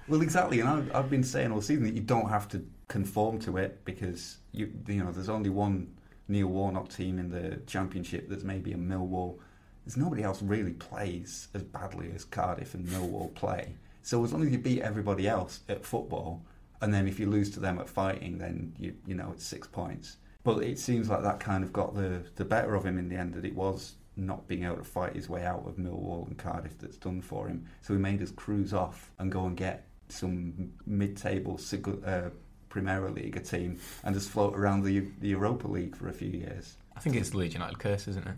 Well, 0.08 0.22
exactly, 0.22 0.58
and 0.58 0.68
I've, 0.68 0.94
I've 0.94 1.10
been 1.10 1.22
saying 1.22 1.52
all 1.52 1.60
season 1.60 1.84
that 1.84 1.94
you 1.94 2.00
don't 2.00 2.28
have 2.28 2.48
to 2.48 2.64
conform 2.88 3.38
to 3.40 3.58
it 3.58 3.84
because 3.84 4.38
you 4.50 4.72
you 4.88 5.04
know 5.04 5.12
there's 5.12 5.28
only 5.28 5.50
one 5.50 5.94
Neil 6.26 6.48
Warnock 6.48 6.88
team 6.88 7.20
in 7.20 7.30
the 7.30 7.58
championship. 7.66 8.28
that's 8.28 8.42
maybe 8.42 8.72
a 8.72 8.76
Millwall. 8.76 9.38
There's 9.84 9.96
nobody 9.96 10.24
else 10.24 10.42
really 10.42 10.72
plays 10.72 11.46
as 11.54 11.62
badly 11.62 12.10
as 12.12 12.24
Cardiff 12.24 12.74
and 12.74 12.86
Millwall 12.88 13.32
play. 13.34 13.74
So 14.02 14.24
as 14.24 14.32
long 14.32 14.42
as 14.44 14.50
you 14.50 14.58
beat 14.58 14.82
everybody 14.82 15.28
else 15.28 15.60
at 15.68 15.84
football, 15.84 16.42
and 16.80 16.92
then 16.92 17.06
if 17.06 17.20
you 17.20 17.26
lose 17.30 17.50
to 17.52 17.60
them 17.60 17.78
at 17.78 17.88
fighting, 17.88 18.38
then 18.38 18.72
you 18.80 18.94
you 19.06 19.14
know 19.14 19.30
it's 19.32 19.46
six 19.46 19.68
points. 19.68 20.16
But 20.42 20.62
it 20.62 20.78
seems 20.78 21.08
like 21.08 21.22
that 21.22 21.40
kind 21.40 21.62
of 21.62 21.72
got 21.72 21.94
the 21.94 22.22
the 22.36 22.44
better 22.44 22.74
of 22.74 22.84
him 22.84 22.98
in 22.98 23.08
the 23.08 23.16
end. 23.16 23.34
That 23.34 23.44
it 23.44 23.54
was 23.54 23.94
not 24.16 24.46
being 24.48 24.64
able 24.64 24.76
to 24.76 24.84
fight 24.84 25.14
his 25.14 25.28
way 25.28 25.44
out 25.44 25.66
of 25.66 25.76
Millwall 25.76 26.26
and 26.26 26.36
Cardiff 26.36 26.78
that's 26.78 26.96
done 26.96 27.20
for 27.20 27.48
him. 27.48 27.66
So 27.80 27.94
he 27.94 27.98
made 27.98 28.22
us 28.22 28.30
cruise 28.30 28.74
off 28.74 29.10
and 29.18 29.30
go 29.32 29.46
and 29.46 29.56
get 29.56 29.86
some 30.08 30.72
mid-table 30.86 31.56
Sig- 31.56 32.04
uh, 32.04 32.30
Primera 32.68 33.14
League 33.14 33.42
team 33.44 33.78
and 34.04 34.14
just 34.14 34.28
float 34.30 34.56
around 34.56 34.84
the, 34.84 35.06
the 35.20 35.28
Europa 35.28 35.66
League 35.68 35.96
for 35.96 36.08
a 36.08 36.12
few 36.12 36.28
years. 36.28 36.76
I 36.96 37.00
think 37.00 37.16
it's 37.16 37.30
the 37.30 37.38
Leeds 37.38 37.54
United 37.54 37.78
curse, 37.78 38.08
isn't 38.08 38.26
it? 38.26 38.34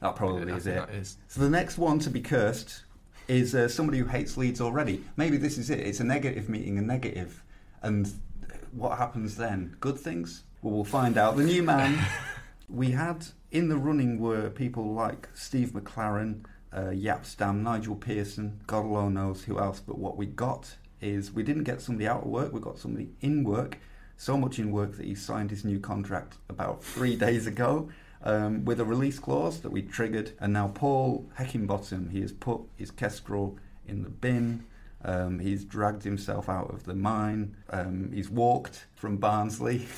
That 0.00 0.16
probably 0.16 0.52
is 0.52 0.66
it. 0.66 0.88
is. 0.90 1.18
So 1.28 1.40
the 1.40 1.50
next 1.50 1.78
one 1.78 1.98
to 2.00 2.10
be 2.10 2.20
cursed 2.20 2.82
is 3.28 3.54
uh, 3.54 3.68
somebody 3.68 3.98
who 3.98 4.04
hates 4.04 4.36
Leeds 4.36 4.60
already. 4.60 5.02
Maybe 5.16 5.36
this 5.36 5.58
is 5.58 5.70
it. 5.70 5.80
It's 5.80 6.00
a 6.00 6.04
negative 6.04 6.48
meeting 6.48 6.78
a 6.78 6.82
negative, 6.82 7.42
and 7.82 8.12
what 8.72 8.98
happens 8.98 9.36
then? 9.36 9.76
Good 9.80 9.98
things? 9.98 10.44
Well, 10.66 10.74
we'll 10.74 10.84
find 10.84 11.16
out. 11.16 11.36
The 11.36 11.44
new 11.44 11.62
man 11.62 11.96
we 12.68 12.90
had 12.90 13.24
in 13.52 13.68
the 13.68 13.76
running 13.76 14.18
were 14.18 14.50
people 14.50 14.92
like 14.92 15.28
Steve 15.32 15.70
McClaren, 15.70 16.44
uh, 16.72 16.90
Jaap 16.90 17.24
Stam, 17.24 17.62
Nigel 17.62 17.94
Pearson. 17.94 18.60
God 18.66 18.84
alone 18.84 19.14
knows 19.14 19.44
who 19.44 19.60
else. 19.60 19.78
But 19.78 19.96
what 19.96 20.16
we 20.16 20.26
got 20.26 20.74
is 21.00 21.30
we 21.30 21.44
didn't 21.44 21.62
get 21.62 21.80
somebody 21.80 22.08
out 22.08 22.22
of 22.24 22.26
work. 22.26 22.52
We 22.52 22.58
got 22.58 22.80
somebody 22.80 23.10
in 23.20 23.44
work. 23.44 23.78
So 24.16 24.36
much 24.36 24.58
in 24.58 24.72
work 24.72 24.96
that 24.96 25.06
he 25.06 25.14
signed 25.14 25.50
his 25.50 25.64
new 25.64 25.78
contract 25.78 26.38
about 26.48 26.82
three 26.82 27.14
days 27.26 27.46
ago 27.46 27.88
um, 28.24 28.64
with 28.64 28.80
a 28.80 28.84
release 28.84 29.20
clause 29.20 29.60
that 29.60 29.70
we 29.70 29.82
triggered. 29.82 30.32
And 30.40 30.52
now 30.52 30.66
Paul 30.66 31.30
Heckingbottom, 31.38 32.10
he 32.10 32.22
has 32.22 32.32
put 32.32 32.62
his 32.74 32.90
Kestrel 32.90 33.56
in 33.86 34.02
the 34.02 34.10
bin. 34.10 34.64
Um, 35.04 35.38
he's 35.38 35.62
dragged 35.62 36.02
himself 36.02 36.48
out 36.48 36.74
of 36.74 36.86
the 36.86 36.94
mine. 36.96 37.56
Um, 37.70 38.10
he's 38.12 38.28
walked 38.28 38.86
from 38.96 39.18
Barnsley 39.18 39.86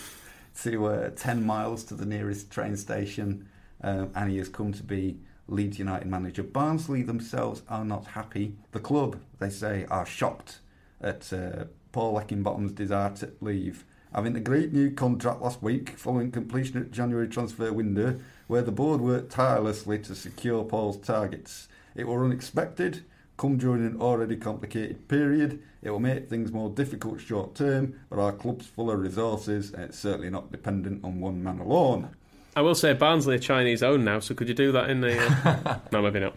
to 0.62 0.86
uh, 0.86 1.10
10 1.10 1.44
miles 1.44 1.84
to 1.84 1.94
the 1.94 2.06
nearest 2.06 2.50
train 2.50 2.76
station. 2.76 3.48
Um, 3.82 4.10
and 4.14 4.30
he 4.30 4.38
has 4.38 4.48
come 4.48 4.72
to 4.72 4.82
be 4.82 5.18
Leeds 5.46 5.78
United 5.78 6.06
manager. 6.06 6.42
Barnsley 6.42 7.02
themselves 7.02 7.62
are 7.68 7.84
not 7.84 8.06
happy. 8.08 8.54
The 8.72 8.80
club, 8.80 9.20
they 9.38 9.50
say, 9.50 9.86
are 9.90 10.04
shocked 10.04 10.60
at 11.00 11.32
uh, 11.32 11.64
Paul 11.92 12.20
Heckingbottom's 12.20 12.72
desire 12.72 13.10
to 13.16 13.32
leave. 13.40 13.84
Having 14.14 14.36
a 14.36 14.40
great 14.40 14.72
new 14.72 14.90
contract 14.90 15.42
last 15.42 15.62
week 15.62 15.90
following 15.90 16.30
completion 16.30 16.78
of 16.78 16.90
January 16.90 17.28
transfer 17.28 17.72
window, 17.72 18.18
where 18.46 18.62
the 18.62 18.72
board 18.72 19.00
worked 19.00 19.30
tirelessly 19.30 19.98
to 20.00 20.14
secure 20.14 20.64
Paul's 20.64 20.96
targets. 20.96 21.68
It 21.94 22.06
were 22.06 22.24
unexpected, 22.24 23.04
come 23.38 23.56
during 23.56 23.86
an 23.86 24.00
already 24.00 24.36
complicated 24.36 25.08
period. 25.08 25.62
It 25.80 25.90
will 25.90 26.00
make 26.00 26.28
things 26.28 26.52
more 26.52 26.68
difficult 26.68 27.20
short 27.20 27.54
term, 27.54 27.98
but 28.10 28.18
our 28.18 28.32
club's 28.32 28.66
full 28.66 28.90
of 28.90 29.00
resources 29.00 29.72
and 29.72 29.84
it's 29.84 29.98
certainly 29.98 30.28
not 30.28 30.52
dependent 30.52 31.02
on 31.04 31.20
one 31.20 31.42
man 31.42 31.60
alone. 31.60 32.10
I 32.54 32.60
will 32.60 32.74
say 32.74 32.92
Barnsley 32.92 33.36
are 33.36 33.38
Chinese 33.38 33.82
owned 33.82 34.04
now, 34.04 34.18
so 34.18 34.34
could 34.34 34.48
you 34.48 34.54
do 34.54 34.72
that 34.72 34.90
in 34.90 35.00
the? 35.00 35.16
Uh... 35.18 35.78
no, 35.92 36.02
maybe 36.02 36.20
not. 36.20 36.34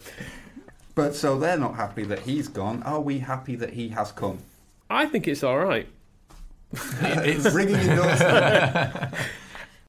But 0.94 1.16
so 1.16 1.40
they're 1.40 1.58
not 1.58 1.76
happy 1.76 2.04
that 2.04 2.20
he's 2.20 2.48
gone. 2.48 2.84
Are 2.84 3.02
we 3.02 3.20
happy 3.20 3.56
that 3.56 3.74
he 3.74 3.90
has 3.90 4.12
come? 4.12 4.38
I 4.90 5.08
think 5.08 5.28
it's 5.28 5.44
all 5.44 5.58
right. 5.58 5.88
It's, 7.02 7.52
Ringing 7.54 7.76
endorsement. 7.76 9.14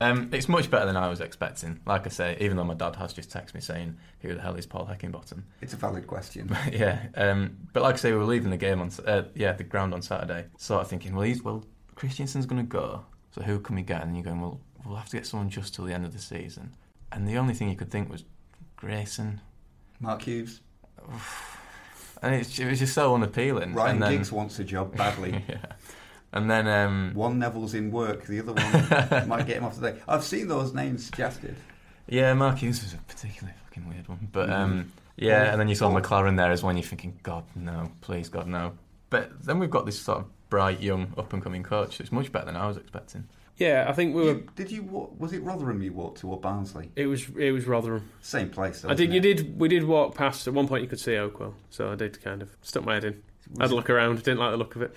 um, 0.03 0.31
it's 0.33 0.49
much 0.49 0.71
better 0.71 0.87
than 0.87 0.97
I 0.97 1.09
was 1.09 1.21
expecting. 1.21 1.81
Like 1.87 2.07
I 2.07 2.11
say, 2.11 2.37
even 2.41 2.57
though 2.57 2.65
my 2.65 2.75
dad 2.75 2.97
has 2.97 3.13
just 3.13 3.31
texted 3.31 3.55
me 3.55 3.61
saying, 3.61 3.97
"Who 4.21 4.35
the 4.35 4.41
hell 4.41 4.55
is 4.55 4.67
Paul 4.67 4.87
Heckingbottom?" 4.87 5.43
it's 5.61 5.73
a 5.73 5.77
valid 5.77 6.07
question. 6.07 6.57
yeah, 6.73 7.07
um, 7.15 7.57
but 7.73 7.83
like 7.83 7.95
I 7.95 7.99
say, 7.99 8.13
we 8.13 8.19
were 8.19 8.25
leaving 8.25 8.51
the 8.51 8.57
game 8.57 8.81
on 8.81 8.91
uh, 9.07 9.23
yeah 9.35 9.53
the 9.53 9.65
ground 9.65 9.95
on 9.95 10.03
Saturday. 10.03 10.47
Sort 10.59 10.83
of 10.83 10.89
thinking, 10.89 11.15
well, 11.15 11.25
he's 11.25 11.43
well, 11.43 11.65
Christiansen's 11.95 12.47
going 12.47 12.63
to 12.63 12.69
go, 12.69 13.05
so 13.31 13.43
who 13.43 13.61
can 13.61 13.77
we 13.77 13.83
get? 13.83 14.03
And 14.03 14.17
you're 14.17 14.25
going, 14.25 14.41
well, 14.41 14.61
we'll 14.85 14.97
have 14.97 15.09
to 15.09 15.17
get 15.17 15.27
someone 15.27 15.49
just 15.49 15.75
till 15.75 15.85
the 15.85 15.95
end 15.95 16.05
of 16.05 16.13
the 16.13 16.19
season. 16.19 16.75
And 17.11 17.29
the 17.29 17.37
only 17.37 17.55
thing 17.55 17.69
you 17.69 17.77
could 17.77 17.91
think 17.91 18.11
was 18.11 18.25
Grayson, 18.77 19.41
Mark 20.01 20.23
Hughes. 20.23 20.61
and 22.23 22.35
it's, 22.35 22.59
it 22.59 22.69
was 22.69 22.79
just 22.79 22.95
so 22.95 23.15
unappealing. 23.15 23.75
Ryan 23.75 23.95
and 23.95 24.03
then, 24.03 24.13
Giggs 24.13 24.33
wants 24.33 24.59
a 24.59 24.65
job 24.65 24.97
badly. 24.97 25.45
yeah, 25.49 25.67
and 26.33 26.51
then 26.51 26.67
um, 26.69 27.13
One 27.15 27.39
Neville's 27.39 27.75
in 27.75 27.91
work, 27.91 28.27
the 28.27 28.41
other 28.41 28.53
one 28.53 29.29
might 29.29 29.47
get 29.47 29.59
him 29.59 29.65
off 29.65 29.75
today. 29.75 29.97
I've 30.09 30.25
seen 30.25 30.49
those 30.49 30.73
names 30.75 31.05
suggested. 31.05 31.57
yeah, 32.09 32.33
Mark 32.35 32.59
Hughes 32.59 32.83
was 32.83 32.95
a 32.95 32.99
particularly 32.99 33.57
fucking 33.65 33.89
weird 33.89 34.09
one. 34.09 34.29
But 34.33 34.49
Mhm. 34.49 34.53
um, 34.53 34.93
yeah, 35.17 35.51
and 35.53 35.61
then 35.61 35.69
you 35.69 35.75
saw 35.75 35.89
Oh. 35.89 36.01
McClaren 36.01 36.37
there 36.37 36.51
as 36.51 36.63
well, 36.63 36.71
and 36.71 36.79
you're 36.79 36.87
thinking, 36.89 37.19
God 37.23 37.45
no, 37.55 37.91
please 38.01 38.29
God 38.29 38.47
no. 38.47 38.73
But 39.11 39.43
then 39.45 39.59
we've 39.59 39.71
got 39.71 39.85
this 39.87 40.01
sort 40.01 40.19
of 40.19 40.25
bright 40.49 40.81
young 40.81 41.13
up 41.19 41.33
and 41.33 41.43
coming 41.43 41.63
coach. 41.63 41.97
So 41.99 42.03
it's 42.03 42.13
much 42.13 42.33
better 42.33 42.47
than 42.47 42.57
I 42.57 42.67
was 42.67 42.77
expecting. 42.77 43.29
Yeah, 43.59 43.85
I 43.87 43.93
think 43.93 44.15
we 44.15 44.23
were. 44.23 44.29
You- 44.33 44.49
did 44.57 44.71
you? 44.71 44.83
wa- 44.83 45.09
Was 45.19 45.35
it 45.35 45.43
Rotherham 45.43 45.83
you 45.83 45.93
walked 45.93 46.21
to 46.21 46.29
or 46.31 46.41
Barnsley? 46.41 46.91
It 46.97 47.07
was. 47.07 47.29
It 47.39 47.53
was 47.53 47.67
Rotherham. 47.67 48.09
Same 48.23 48.49
place. 48.49 48.81
Though, 48.81 48.89
I 48.89 48.95
did. 48.95 49.11
isn't 49.11 49.15
You 49.15 49.21
did. 49.21 49.61
We 49.61 49.69
did 49.69 49.85
walk 49.85 50.15
past. 50.15 50.49
At 50.49 50.55
one 50.55 50.67
point, 50.67 50.83
you 50.83 50.89
could 50.89 50.99
see 50.99 51.13
Oakwell, 51.13 51.53
so 51.69 51.93
I 51.93 51.95
did 51.95 52.23
kind 52.25 52.41
of 52.41 52.57
stuck 52.63 52.85
my 52.87 52.95
head 52.95 53.05
in. 53.05 53.23
I 53.61 53.65
had 53.65 53.71
a 53.71 53.75
look 53.75 53.91
around. 53.91 54.17
Didn't 54.23 54.39
like 54.41 54.51
the 54.53 54.57
look 54.57 54.75
of 54.75 54.83
it. 54.83 54.97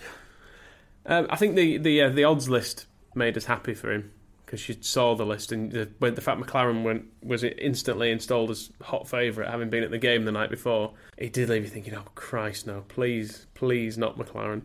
Um, 1.06 1.28
I 1.30 1.36
think 1.36 1.56
the 1.56 1.78
the 1.78 2.02
uh, 2.04 2.10
the 2.10 2.24
odds 2.24 2.50
list 2.50 2.88
made 3.13 3.38
us 3.38 3.46
happy 3.46 3.74
for 3.74 3.91
him 3.91 4.12
because 4.46 4.68
you 4.70 4.76
saw 4.82 5.15
the 5.15 5.26
list 5.26 5.52
and 5.52 5.72
the, 5.72 5.89
when 6.00 6.13
the 6.15 6.22
fact 6.22 6.39
McClaren 6.41 6.84
went 6.84 7.06
was 7.24 7.44
instantly 7.44 8.12
installed 8.12 8.52
as 8.52 8.72
hot 8.82 9.08
favourite, 9.08 9.50
having 9.50 9.70
been 9.70 9.84
at 9.84 9.91
the 9.91 9.98
game 9.98 10.26
the 10.26 10.32
night 10.32 10.50
before. 10.50 10.94
It 11.18 11.34
did 11.34 11.50
leave 11.50 11.63
you 11.63 11.70
thinking, 11.70 11.94
"Oh 11.96 12.06
Christ, 12.15 12.68
no! 12.68 12.84
Please, 12.88 13.48
please 13.54 13.98
not 13.98 14.18
McClaren." 14.18 14.63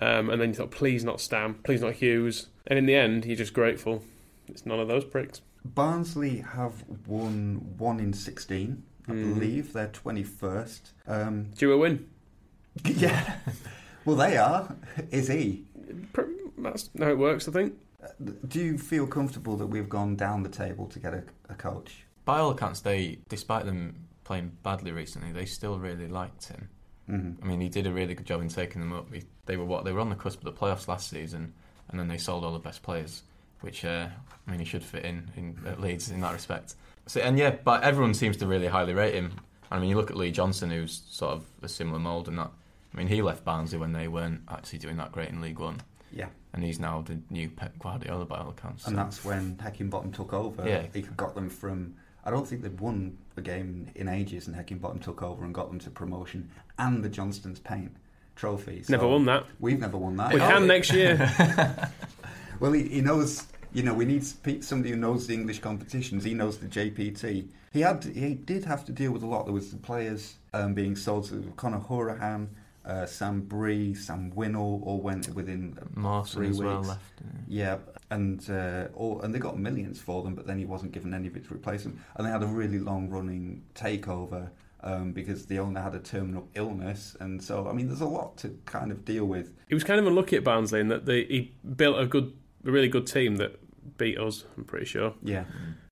Um, 0.00 0.30
and 0.30 0.40
then 0.40 0.48
you 0.50 0.54
thought, 0.54 0.70
"Please 0.70 1.04
not 1.04 1.20
Stam. 1.20 1.54
Please 1.64 1.80
not 1.82 1.94
Hughes." 1.94 2.48
And 2.66 2.78
in 2.78 2.86
the 2.86 2.94
end, 2.94 3.24
you're 3.24 3.36
just 3.36 3.52
grateful. 3.54 4.02
It's 4.48 4.64
none 4.66 4.80
of 4.80 4.88
those 4.88 5.04
pricks. 5.04 5.40
Barnsley 5.64 6.38
have 6.38 6.84
won 7.06 7.74
one 7.76 8.00
in 8.00 8.12
sixteen. 8.12 8.84
I 9.08 9.12
Mhm. 9.12 9.34
believe 9.34 9.72
they're 9.72 9.88
twenty 9.88 10.22
first. 10.22 10.92
Um, 11.06 11.50
Due 11.56 11.72
a 11.72 11.76
win. 11.76 12.08
yeah. 12.84 13.36
well, 14.04 14.16
they 14.16 14.36
are. 14.36 14.74
Is 15.10 15.28
he? 15.28 15.64
Pr- 16.12 16.22
That's 16.58 16.90
how 16.98 17.08
it 17.08 17.18
works, 17.18 17.48
I 17.48 17.52
think. 17.52 17.74
Do 18.48 18.60
you 18.60 18.78
feel 18.78 19.06
comfortable 19.06 19.56
that 19.56 19.66
we've 19.66 19.88
gone 19.88 20.16
down 20.16 20.42
the 20.42 20.48
table 20.48 20.86
to 20.86 20.98
get 20.98 21.12
a, 21.12 21.22
a 21.48 21.54
coach? 21.54 22.04
By 22.24 22.38
all 22.38 22.50
accounts, 22.50 22.80
they, 22.80 23.18
despite 23.28 23.66
them 23.66 24.06
playing 24.24 24.52
badly 24.62 24.92
recently, 24.92 25.32
they 25.32 25.44
still 25.44 25.78
really 25.78 26.08
liked 26.08 26.46
him. 26.46 26.68
Mm-hmm. 27.10 27.42
I 27.42 27.46
mean, 27.46 27.60
he 27.60 27.68
did 27.68 27.86
a 27.86 27.92
really 27.92 28.14
good 28.14 28.26
job 28.26 28.40
in 28.40 28.48
taking 28.48 28.80
them 28.80 28.92
up. 28.92 29.12
He, 29.12 29.24
they 29.46 29.56
were 29.56 29.64
what 29.64 29.84
they 29.84 29.92
were 29.92 30.00
on 30.00 30.08
the 30.08 30.14
cusp 30.14 30.38
of 30.38 30.44
the 30.44 30.52
playoffs 30.52 30.88
last 30.88 31.10
season, 31.10 31.52
and 31.88 31.98
then 31.98 32.08
they 32.08 32.18
sold 32.18 32.44
all 32.44 32.52
the 32.52 32.58
best 32.58 32.82
players, 32.82 33.22
which 33.60 33.84
uh, 33.84 34.06
I 34.46 34.50
mean, 34.50 34.60
he 34.60 34.64
should 34.64 34.84
fit 34.84 35.04
in, 35.04 35.30
in 35.36 35.58
at 35.66 35.80
Leeds 35.80 36.10
in 36.10 36.20
that 36.20 36.32
respect. 36.32 36.76
So, 37.06 37.20
and 37.20 37.36
yeah, 37.36 37.50
but 37.50 37.82
everyone 37.82 38.14
seems 38.14 38.36
to 38.38 38.46
really 38.46 38.68
highly 38.68 38.94
rate 38.94 39.14
him. 39.14 39.32
I 39.70 39.78
mean, 39.78 39.90
you 39.90 39.96
look 39.96 40.10
at 40.10 40.16
Lee 40.16 40.30
Johnson, 40.30 40.70
who's 40.70 41.02
sort 41.10 41.32
of 41.32 41.44
a 41.62 41.68
similar 41.68 41.98
mould, 41.98 42.28
and 42.28 42.38
that. 42.38 42.50
I 42.92 42.96
mean, 42.96 43.06
he 43.06 43.22
left 43.22 43.44
Barnsley 43.44 43.78
when 43.78 43.92
they 43.92 44.08
weren't 44.08 44.42
actually 44.48 44.80
doing 44.80 44.96
that 44.96 45.12
great 45.12 45.28
in 45.28 45.40
League 45.40 45.58
One. 45.58 45.80
Yeah. 46.12 46.26
and 46.52 46.64
he's 46.64 46.80
now 46.80 47.02
the 47.02 47.20
new 47.30 47.48
Pep 47.48 47.78
Guardiola 47.78 48.24
by 48.24 48.38
all 48.38 48.50
accounts. 48.50 48.84
And 48.86 48.94
so- 48.96 49.02
that's 49.02 49.24
when 49.24 49.54
Heckingbottom 49.56 50.12
took 50.12 50.32
over. 50.32 50.68
Yeah. 50.68 50.86
He 50.92 51.02
got 51.02 51.34
them 51.36 51.48
from. 51.48 51.94
I 52.24 52.30
don't 52.30 52.46
think 52.46 52.62
they'd 52.62 52.80
won 52.80 53.16
a 53.36 53.40
game 53.40 53.86
in 53.94 54.08
ages, 54.08 54.46
and 54.48 54.56
Heckingbottom 54.56 55.00
took 55.02 55.22
over 55.22 55.44
and 55.44 55.54
got 55.54 55.68
them 55.68 55.78
to 55.80 55.90
promotion 55.90 56.50
and 56.78 57.02
the 57.04 57.08
Johnstone's 57.08 57.60
Paint 57.60 57.92
trophy. 58.36 58.82
So 58.82 58.92
Never 58.92 59.06
won 59.06 59.24
that. 59.26 59.44
We've 59.60 59.78
never 59.78 59.96
won 59.96 60.16
that. 60.16 60.34
We 60.34 60.40
Oh, 60.40 60.48
can 60.48 60.66
next 60.66 60.92
year. 60.92 61.16
Well, 62.60 62.72
he, 62.72 62.82
he 62.88 63.00
knows. 63.00 63.44
You 63.72 63.84
know, 63.84 63.94
we 63.94 64.04
need 64.04 64.24
somebody 64.64 64.90
who 64.90 64.96
knows 64.96 65.26
the 65.28 65.32
English 65.34 65.60
competitions. 65.60 66.24
He 66.24 66.34
knows 66.34 66.58
the 66.58 66.66
JPT. 66.66 67.46
He 67.72 67.80
had. 67.80 68.04
He 68.04 68.34
did 68.34 68.64
have 68.64 68.84
to 68.86 68.92
deal 68.92 69.12
with 69.12 69.22
a 69.22 69.26
lot. 69.26 69.44
There 69.46 69.54
was 69.54 69.70
the 69.70 69.76
players 69.78 70.34
um, 70.52 70.74
being 70.74 70.96
sold. 70.96 71.26
So 71.26 71.40
Conor 71.56 71.78
Hourihane, 71.78 72.48
uh, 72.84 73.06
Sam 73.06 73.42
Bree, 73.42 73.94
Sam 73.94 74.32
Winnall, 74.32 74.82
all 74.86 75.00
went 75.00 75.28
within 75.34 75.78
Mawson 75.94 76.40
three 76.40 76.48
as 76.50 76.58
well 76.58 76.76
weeks. 76.78 76.88
left. 76.88 77.20
Yeah, 77.48 77.78
and 78.10 78.48
uh, 78.50 78.88
all, 78.94 79.20
and 79.20 79.34
they 79.34 79.38
got 79.38 79.58
millions 79.58 80.00
for 80.00 80.22
them, 80.22 80.34
but 80.34 80.46
then 80.46 80.58
he 80.58 80.64
wasn't 80.64 80.92
given 80.92 81.12
any 81.14 81.28
of 81.28 81.36
it 81.36 81.46
to 81.48 81.54
replace 81.54 81.82
them. 81.82 82.00
And 82.16 82.26
they 82.26 82.30
had 82.30 82.42
a 82.42 82.46
really 82.46 82.78
long 82.78 83.08
running 83.10 83.62
takeover 83.74 84.50
um, 84.82 85.12
because 85.12 85.46
the 85.46 85.58
owner 85.58 85.80
had 85.80 85.94
a 85.94 85.98
terminal 85.98 86.48
illness, 86.54 87.16
and 87.20 87.42
so 87.42 87.68
I 87.68 87.72
mean, 87.72 87.88
there's 87.88 88.00
a 88.00 88.06
lot 88.06 88.36
to 88.38 88.56
kind 88.64 88.90
of 88.90 89.04
deal 89.04 89.26
with. 89.26 89.52
He 89.68 89.74
was 89.74 89.84
kind 89.84 90.00
of 90.00 90.06
unlucky 90.06 90.36
at 90.36 90.44
Barnsley 90.44 90.80
in 90.80 90.88
that 90.88 91.04
they, 91.06 91.24
he 91.24 91.54
built 91.76 91.98
a 91.98 92.06
good, 92.06 92.32
a 92.64 92.70
really 92.70 92.88
good 92.88 93.06
team 93.06 93.36
that 93.36 93.58
beat 93.98 94.18
us. 94.18 94.44
I'm 94.56 94.64
pretty 94.64 94.86
sure, 94.86 95.14
Yeah, 95.22 95.44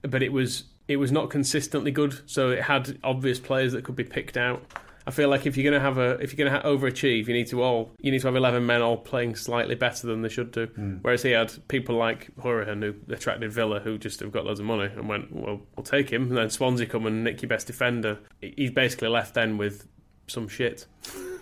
but 0.03 0.23
it 0.23 0.33
was 0.33 0.65
it 0.89 0.97
was 0.97 1.13
not 1.13 1.29
consistently 1.29 1.91
good. 1.91 2.19
So 2.25 2.51
it 2.51 2.63
had 2.63 2.99
obvious 3.05 3.39
players 3.39 3.73
that 3.73 3.85
could 3.85 3.97
be 3.97 4.05
picked 4.05 4.39
out. 4.39 4.65
I 5.09 5.11
feel 5.11 5.31
like 5.31 5.47
if 5.47 5.57
you're 5.57 5.69
going 5.71 5.81
to 5.81 5.85
have 5.85 5.97
a 5.97 6.11
if 6.23 6.33
you're 6.33 6.47
going 6.47 6.53
to 6.55 6.61
ha- 6.61 6.69
overachieve, 6.69 7.27
you 7.29 7.35
need 7.35 7.47
to 7.49 7.63
all 7.63 7.91
you 7.99 8.11
need 8.13 8.21
to 8.21 8.27
have 8.29 8.37
eleven 8.37 8.67
men 8.67 8.83
all 8.83 8.99
playing 8.99 9.37
slightly 9.37 9.75
better 9.75 10.07
than 10.07 10.21
they 10.21 10.29
should 10.29 10.53
do. 10.53 10.67
Whereas 11.03 11.23
he 11.23 11.31
had 11.31 11.51
people 11.69 11.97
like 11.97 12.31
Hourihane 12.37 12.83
who 12.83 13.13
attracted 13.15 13.51
Villa, 13.53 13.81
who 13.81 13.97
just 13.97 14.21
have 14.21 14.31
got 14.33 14.45
loads 14.45 14.61
of 14.61 14.67
money 14.67 14.91
and 14.95 15.09
went, 15.09 15.33
well, 15.35 15.63
we'll 15.75 15.85
take 15.85 16.11
him. 16.11 16.29
And 16.29 16.37
then 16.37 16.51
Swansea 16.51 16.87
come 16.87 17.07
and 17.07 17.25
nick 17.25 17.41
your 17.41 17.49
best 17.49 17.67
defender. 17.67 18.19
He's 18.41 18.71
basically 18.71 19.09
left 19.09 19.33
then 19.35 19.57
with 19.57 19.89
some 20.27 20.47
shit. 20.47 20.87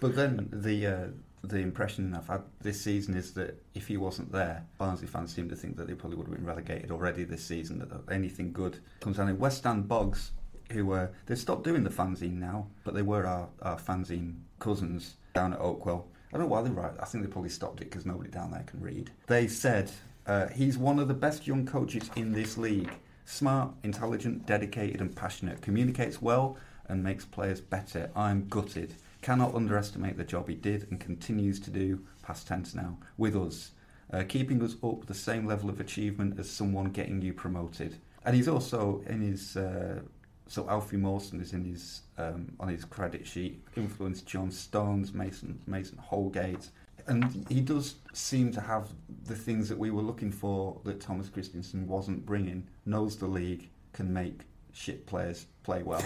but 0.01 0.15
then 0.15 0.49
the 0.53 0.87
uh, 0.87 1.07
the 1.43 1.59
impression 1.59 2.15
I've 2.15 2.29
had 2.29 2.43
this 2.61 2.81
season 2.81 3.17
is 3.17 3.33
that 3.35 3.61
if 3.75 3.89
he 3.89 3.97
wasn't 3.97 4.33
there, 4.33 4.65
Barnsley 4.79 5.07
fans 5.09 5.35
seem 5.35 5.49
to 5.49 5.57
think 5.57 5.77
that 5.77 5.87
they 5.89 5.95
probably 5.95 6.19
would 6.19 6.27
have 6.29 6.37
been 6.37 6.47
relegated 6.47 6.91
already 6.91 7.25
this 7.25 7.45
season. 7.45 7.79
That 7.81 8.13
anything 8.15 8.53
good 8.53 8.79
comes 9.01 9.17
down. 9.17 9.29
in 9.29 9.39
West 9.39 9.65
Ham 9.65 9.83
Boggs, 9.83 10.33
who 10.73 10.93
uh, 10.93 11.09
they've 11.27 11.39
stopped 11.39 11.65
doing 11.65 11.85
the 11.85 11.91
fanzine 11.91 12.39
now, 12.39 12.67
but 12.85 12.95
they 12.95 13.03
were 13.03 13.27
our, 13.27 13.49
our 13.63 13.79
fanzine 13.79 14.35
cousins 14.59 15.17
down 15.35 15.53
at 15.53 15.61
Oakwell. 15.61 16.05
I 16.33 16.39
don't 16.39 16.49
know 16.49 16.55
why 16.55 16.63
they 16.63 16.71
write. 16.71 16.93
I 17.01 17.05
think 17.05 17.25
they 17.25 17.31
probably 17.31 17.51
stopped 17.51 17.81
it 17.81 17.91
because 17.91 18.05
nobody 18.05 18.31
down 18.31 18.51
there 18.51 18.65
can 18.67 18.81
read. 18.81 19.11
They 19.27 19.47
said 19.47 19.91
uh, 20.27 20.49
he's 20.49 20.77
one 20.77 20.99
of 20.99 21.09
the 21.09 21.15
best 21.15 21.47
young 21.47 21.67
coaches 21.67 22.11
in 22.17 22.33
this 22.33 22.59
league. 22.59 22.91
Smart, 23.25 23.73
intelligent, 23.83 24.47
dedicated, 24.47 25.01
and 25.01 25.15
passionate. 25.15 25.63
Communicates 25.63 26.21
well 26.21 26.57
and 26.89 27.03
makes 27.03 27.25
players 27.25 27.61
better. 27.61 28.11
I'm 28.15 28.49
gutted. 28.49 28.95
Cannot 29.23 29.55
underestimate 29.55 30.17
the 30.17 30.25
job 30.25 30.49
he 30.49 30.55
did 30.55 30.87
and 30.91 31.01
continues 31.01 31.59
to 31.61 31.71
do, 31.71 32.01
past 32.23 32.47
tense 32.47 32.75
now, 32.75 32.99
with 33.17 33.37
us. 33.37 33.73
Uh, 34.13 34.23
keeping 34.29 34.63
us 34.63 34.77
up 34.85 35.07
the 35.07 35.15
same 35.15 35.47
level 35.47 35.69
of 35.69 35.81
achievement 35.81 36.39
as 36.39 36.49
someone 36.49 36.91
getting 36.91 37.21
you 37.23 37.33
promoted. 37.33 37.97
And 38.25 38.37
he's 38.37 38.49
also 38.49 39.03
in 39.07 39.21
his. 39.21 39.57
Uh, 39.57 40.01
so 40.49 40.69
Alfie 40.69 40.97
Mawson 40.97 41.41
is 41.41 41.53
in 41.53 41.65
his 41.65 42.03
um, 42.19 42.53
on 42.61 42.69
his 42.69 42.85
credit 42.85 43.27
sheet. 43.27 43.63
Influenced 43.77 44.27
John 44.27 44.51
Stones, 44.51 45.13
Mason 45.13 45.59
Mason 45.67 45.99
Holgate, 45.99 46.71
and 47.07 47.47
he 47.49 47.61
does 47.61 47.97
seem 48.13 48.53
to 48.53 48.61
have 48.61 48.89
the 49.25 49.35
things 49.35 49.69
that 49.69 49.79
we 49.79 49.91
were 49.91 50.03
looking 50.03 50.33
for 50.33 50.81
that 50.85 51.01
Thomas 51.01 51.29
Christiansen 51.29 51.87
wasn't 51.87 52.25
bringing. 52.25 52.67
Knows 52.85 53.17
the 53.17 53.27
league, 53.27 53.69
can 53.93 54.13
make 54.13 54.43
shit 54.73 55.07
players 55.07 55.47
play 55.63 55.83
well, 55.83 56.05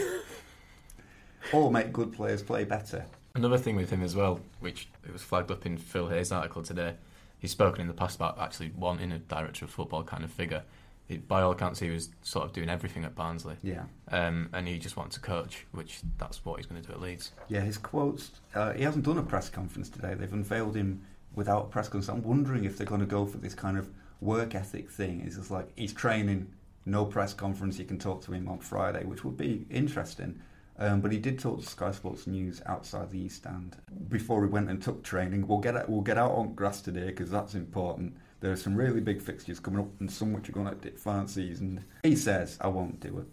or 1.53 1.71
make 1.71 1.93
good 1.93 2.13
players 2.13 2.43
play 2.43 2.65
better. 2.65 3.05
Another 3.35 3.59
thing 3.59 3.77
with 3.77 3.91
him 3.91 4.03
as 4.03 4.17
well, 4.17 4.41
which 4.59 4.89
it 5.07 5.13
was 5.13 5.23
flagged 5.23 5.51
up 5.51 5.65
in 5.65 5.77
Phil 5.79 6.09
Hay's 6.09 6.33
article 6.33 6.63
today, 6.63 6.95
he's 7.39 7.53
spoken 7.53 7.83
in 7.83 7.87
the 7.87 7.95
past 7.95 8.17
about 8.17 8.39
actually 8.39 8.73
wanting 8.77 9.13
a 9.13 9.19
director 9.19 9.65
of 9.65 9.71
football 9.71 10.03
kind 10.03 10.25
of 10.25 10.31
figure. 10.31 10.63
He, 11.11 11.17
by 11.19 11.43
all 11.43 11.51
accounts, 11.51 11.81
he 11.81 11.91
was 11.91 12.11
sort 12.23 12.45
of 12.47 12.53
doing 12.53 12.69
everything 12.71 13.05
at 13.05 13.17
Barnsley, 13.17 13.57
Yeah. 13.63 13.83
um, 14.13 14.49
and 14.53 14.69
he 14.69 14.79
just 14.79 14.97
wanted 14.97 15.11
to 15.15 15.21
coach, 15.21 15.67
which 15.73 16.01
that's 16.19 16.45
what 16.45 16.59
he's 16.59 16.67
going 16.67 16.81
to 16.81 16.87
do 16.87 16.95
at 16.95 17.01
Leeds. 17.01 17.33
Yeah, 17.49 17.63
his 17.63 17.79
quotes. 17.79 18.31
Uh, 18.55 18.73
he 18.75 18.85
hasn't 18.85 19.05
done 19.05 19.19
a 19.19 19.23
press 19.25 19.49
conference 19.51 19.89
today. 19.91 20.15
They've 20.15 20.33
unveiled 20.33 20.77
him 20.77 21.03
without 21.35 21.65
a 21.65 21.69
press 21.69 21.89
conference. 21.89 22.09
I'm 22.09 22.23
wondering 22.23 22.65
if 22.65 22.79
they're 22.79 22.87
going 22.87 23.01
to 23.01 23.07
go 23.07 23.27
for 23.27 23.39
this 23.39 23.55
kind 23.55 23.77
of 23.77 23.91
work 24.21 24.55
ethic 24.55 24.89
thing. 24.89 25.23
It's 25.27 25.35
just 25.37 25.51
like 25.51 25.69
he's 25.75 25.93
training, 25.93 26.53
no 26.87 27.05
press 27.05 27.35
conference. 27.35 27.77
You 27.81 27.87
can 27.87 27.99
talk 27.99 28.23
to 28.27 28.33
him 28.33 28.47
on 28.49 28.61
Friday, 28.61 29.05
which 29.05 29.25
would 29.25 29.37
be 29.37 29.67
interesting. 29.69 30.41
Um, 30.79 31.01
but 31.01 31.11
he 31.13 31.19
did 31.19 31.41
talk 31.41 31.61
to 31.61 31.67
Sky 31.67 31.91
Sports 31.91 32.27
News 32.29 32.63
outside 32.67 33.11
the 33.11 33.19
East 33.19 33.39
Stand 33.39 33.77
before 34.09 34.45
he 34.45 34.49
went 34.51 34.71
and 34.71 34.81
took 34.81 35.03
training. 35.03 35.47
We'll 35.49 35.59
get 35.59 35.77
out, 35.77 35.89
we'll 35.91 36.01
get 36.03 36.17
out 36.19 36.31
on 36.33 36.55
grass 36.55 36.81
today 36.81 37.07
because 37.07 37.31
that's 37.31 37.55
important. 37.55 38.17
There 38.41 38.53
are 38.53 38.57
some 38.57 38.75
really 38.75 39.01
big 39.01 39.21
fixtures 39.21 39.61
coming 39.61 39.81
up, 39.81 40.01
and 40.01 40.11
some 40.11 40.33
which 40.33 40.49
are 40.49 40.53
going 40.53 40.79
to 40.79 40.91
fancies. 40.93 41.61
And 41.61 41.85
he 42.03 42.17
says, 42.17 42.59
"I 42.61 42.69
won't 42.69 43.01
do 43.01 43.19
a 43.19 43.25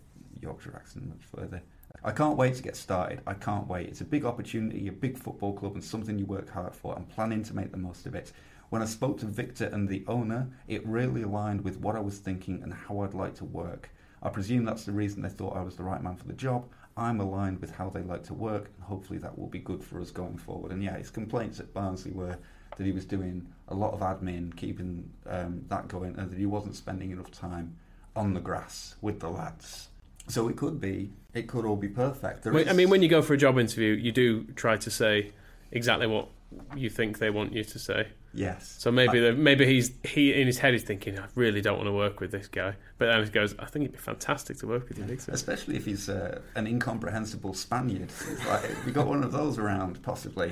Yorkshire 0.42 0.76
accent 0.76 1.08
much 1.08 1.24
further. 1.24 1.62
I 2.04 2.12
can't 2.12 2.38
wait 2.38 2.56
to 2.56 2.64
get 2.64 2.76
started. 2.76 3.22
I 3.26 3.34
can't 3.34 3.68
wait. 3.68 3.88
It's 3.88 4.02
a 4.02 4.06
big 4.06 4.26
opportunity, 4.26 4.88
a 4.88 4.92
big 4.92 5.18
football 5.18 5.54
club, 5.54 5.74
and 5.74 5.84
something 5.84 6.20
you 6.20 6.26
work 6.26 6.50
hard 6.50 6.76
for. 6.76 6.96
I'm 6.96 7.06
planning 7.06 7.44
to 7.44 7.56
make 7.56 7.72
the 7.72 7.78
most 7.78 8.06
of 8.06 8.16
it. 8.16 8.32
When 8.70 8.82
I 8.82 8.86
spoke 8.86 9.18
to 9.20 9.26
Victor 9.26 9.66
and 9.66 9.88
the 9.88 10.04
owner, 10.08 10.50
it 10.68 10.86
really 10.86 11.24
aligned 11.24 11.62
with 11.64 11.80
what 11.80 11.96
I 11.96 12.02
was 12.02 12.20
thinking 12.20 12.62
and 12.62 12.74
how 12.74 13.00
I'd 13.00 13.14
like 13.14 13.36
to 13.36 13.46
work. 13.46 13.90
I 14.22 14.30
presume 14.30 14.66
that's 14.66 14.84
the 14.84 14.92
reason 14.92 15.22
they 15.22 15.30
thought 15.30 15.56
I 15.56 15.62
was 15.62 15.76
the 15.76 15.84
right 15.84 16.04
man 16.04 16.18
for 16.18 16.28
the 16.28 16.34
job. 16.34 16.66
I'm 16.98 17.22
aligned 17.22 17.62
with 17.62 17.72
how 17.72 17.90
they 17.90 18.02
like 18.02 18.24
to 18.24 18.34
work, 18.34 18.72
and 18.76 18.84
hopefully 18.84 19.20
that 19.20 19.38
will 19.38 19.48
be 19.48 19.60
good 19.60 19.84
for 19.84 20.02
us 20.02 20.12
going 20.12 20.38
forward. 20.38 20.72
And 20.72 20.84
yeah, 20.84 20.98
his 20.98 21.10
complaints 21.10 21.60
at 21.60 21.74
Barnsley 21.74 22.12
were 22.12 22.38
that 22.78 22.86
he 22.86 22.92
was 22.92 23.06
doing 23.06 23.46
a 23.68 23.74
lot 23.76 23.94
of 23.94 24.00
admin, 24.00 24.56
keeping 24.56 25.10
um, 25.28 25.64
that 25.68 25.88
going, 25.88 26.16
and 26.18 26.30
that 26.32 26.38
he 26.40 26.46
wasn't 26.46 26.76
spending 26.76 27.12
enough 27.12 27.32
time 27.32 27.76
on 28.16 28.34
the 28.34 28.40
grass 28.40 28.96
with 29.02 29.20
the 29.20 29.30
lads. 29.30 29.90
So 30.28 30.48
it 30.48 30.56
could 30.58 30.80
be, 30.82 31.12
it 31.34 31.48
could 31.48 31.66
all 31.66 31.76
be 31.76 31.88
perfect. 31.90 32.44
There 32.44 32.54
I 32.56 32.60
is- 32.60 32.76
mean, 32.76 32.90
when 32.90 33.02
you 33.02 33.10
go 33.10 33.22
for 33.22 33.34
a 33.34 33.38
job 33.38 33.58
interview, 33.60 33.94
you 33.94 34.12
do 34.12 34.44
try 34.56 34.78
to 34.78 34.90
say 34.92 35.32
exactly 35.72 36.08
what 36.08 36.30
you 36.76 36.90
think 36.90 37.20
they 37.20 37.30
want 37.30 37.52
you 37.54 37.64
to 37.64 37.80
say. 37.80 38.08
yes. 38.34 38.76
So 38.80 38.90
maybe 38.92 39.20
the, 39.20 39.34
maybe 39.34 39.66
he's 39.66 39.92
he 40.04 40.34
in 40.34 40.48
his 40.48 40.58
head 40.60 40.74
is 40.74 40.84
thinking, 40.84 41.20
I 41.20 41.26
really 41.36 41.62
don't 41.62 41.76
want 41.78 41.88
to 41.88 41.92
work 41.94 42.20
with 42.22 42.32
this 42.32 42.48
guy. 42.48 42.76
But 42.98 43.08
then 43.08 43.24
he 43.24 43.30
goes, 43.30 43.54
I 43.60 43.66
think 43.66 43.84
it'd 43.84 43.92
be 43.98 43.98
fantastic 44.02 44.58
to 44.60 44.68
work 44.68 44.88
with 44.88 44.98
you, 44.98 45.04
Victor. 45.04 45.32
Especially 45.34 45.76
if 45.76 45.86
he's 45.86 46.08
uh, 46.10 46.40
an 46.56 46.68
incomprehensible 46.68 47.54
Spaniard. 47.54 48.12
Like, 48.48 48.86
we 48.86 48.92
got 48.94 49.08
one 49.08 49.24
of 49.26 49.32
those 49.34 49.58
around, 49.58 50.02
possibly. 50.04 50.52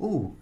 Ooh, 0.00 0.36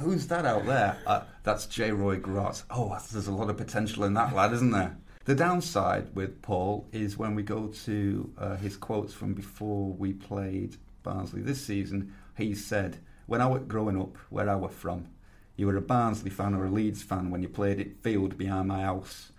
who's 0.00 0.26
that 0.28 0.44
out 0.44 0.66
there? 0.66 0.98
Uh, 1.06 1.22
that's 1.42 1.66
Jay-Roy 1.66 2.16
Grot. 2.16 2.62
Oh, 2.70 2.98
there's 3.12 3.26
a 3.26 3.32
lot 3.32 3.50
of 3.50 3.56
potential 3.56 4.04
in 4.04 4.14
that 4.14 4.34
lad, 4.34 4.52
isn't 4.52 4.72
there? 4.72 4.96
The 5.24 5.34
downside 5.34 6.14
with 6.14 6.42
Paul 6.42 6.86
is 6.92 7.18
when 7.18 7.34
we 7.34 7.42
go 7.42 7.68
to 7.84 8.32
uh, 8.38 8.56
his 8.56 8.76
quotes 8.76 9.12
from 9.12 9.34
before 9.34 9.92
we 9.92 10.12
played 10.12 10.76
Barnsley 11.02 11.42
this 11.42 11.60
season, 11.60 12.14
he 12.36 12.54
said, 12.54 12.98
When 13.26 13.40
I 13.40 13.46
was 13.46 13.62
growing 13.66 14.00
up, 14.00 14.16
where 14.30 14.48
I 14.48 14.56
were 14.56 14.68
from, 14.68 15.08
you 15.56 15.66
were 15.66 15.76
a 15.76 15.82
Barnsley 15.82 16.30
fan 16.30 16.54
or 16.54 16.66
a 16.66 16.70
Leeds 16.70 17.02
fan 17.02 17.30
when 17.30 17.42
you 17.42 17.48
played 17.48 17.80
at 17.80 17.96
field 18.02 18.36
behind 18.36 18.68
my 18.68 18.82
house. 18.82 19.32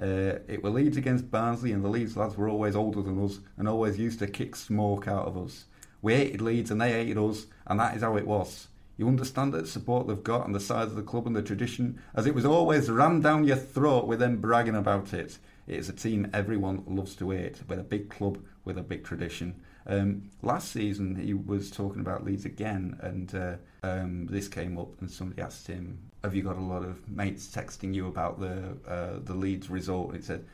Uh, 0.00 0.38
it 0.48 0.62
were 0.62 0.70
Leeds 0.70 0.96
against 0.96 1.30
Barnsley, 1.30 1.72
and 1.72 1.84
the 1.84 1.88
Leeds 1.88 2.16
lads 2.16 2.36
were 2.36 2.48
always 2.48 2.74
older 2.74 3.02
than 3.02 3.22
us 3.22 3.40
and 3.58 3.68
always 3.68 3.98
used 3.98 4.20
to 4.20 4.26
kick 4.26 4.56
smoke 4.56 5.06
out 5.06 5.26
of 5.26 5.36
us. 5.36 5.66
We 6.00 6.14
hated 6.14 6.40
Leeds 6.40 6.70
and 6.70 6.80
they 6.80 6.92
hated 6.92 7.18
us, 7.18 7.46
and 7.66 7.78
that 7.78 7.96
is 7.96 8.02
how 8.02 8.16
it 8.16 8.26
was. 8.26 8.68
You 8.98 9.06
understand 9.06 9.54
the 9.54 9.64
support 9.64 10.08
they've 10.08 10.24
got 10.24 10.44
and 10.44 10.54
the 10.54 10.60
size 10.60 10.88
of 10.88 10.96
the 10.96 11.02
club 11.02 11.28
and 11.28 11.36
the 11.36 11.40
tradition, 11.40 12.02
as 12.16 12.26
it 12.26 12.34
was 12.34 12.44
always 12.44 12.90
rammed 12.90 13.22
down 13.22 13.44
your 13.44 13.56
throat 13.56 14.08
with 14.08 14.18
them 14.18 14.40
bragging 14.40 14.74
about 14.74 15.14
it. 15.14 15.38
It 15.68 15.76
is 15.76 15.88
a 15.88 15.92
team 15.92 16.28
everyone 16.34 16.82
loves 16.84 17.14
to 17.16 17.30
hate, 17.30 17.62
but 17.68 17.78
a 17.78 17.84
big 17.84 18.10
club 18.10 18.38
with 18.64 18.76
a 18.76 18.82
big 18.82 19.04
tradition. 19.04 19.54
Um, 19.86 20.30
last 20.42 20.72
season, 20.72 21.14
he 21.14 21.32
was 21.32 21.70
talking 21.70 22.00
about 22.00 22.24
Leeds 22.24 22.44
again, 22.44 22.98
and 23.00 23.32
uh, 23.34 23.56
um, 23.84 24.26
this 24.26 24.48
came 24.48 24.76
up, 24.76 25.00
and 25.00 25.08
somebody 25.08 25.42
asked 25.42 25.68
him, 25.68 25.98
"Have 26.24 26.34
you 26.34 26.42
got 26.42 26.56
a 26.56 26.60
lot 26.60 26.82
of 26.82 27.08
mates 27.08 27.46
texting 27.46 27.94
you 27.94 28.08
about 28.08 28.40
the 28.40 28.76
uh, 28.86 29.20
the 29.22 29.34
Leeds 29.34 29.70
result?" 29.70 30.08
And 30.08 30.16
he 30.16 30.22
said, 30.22 30.44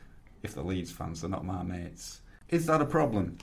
"If 0.43 0.53
the 0.53 0.63
Leeds 0.63 0.91
fans, 0.91 1.21
they're 1.21 1.29
not 1.29 1.45
my 1.45 1.63
mates." 1.63 2.21
Is 2.49 2.67
that 2.67 2.81
a 2.81 2.85
problem? 2.85 3.39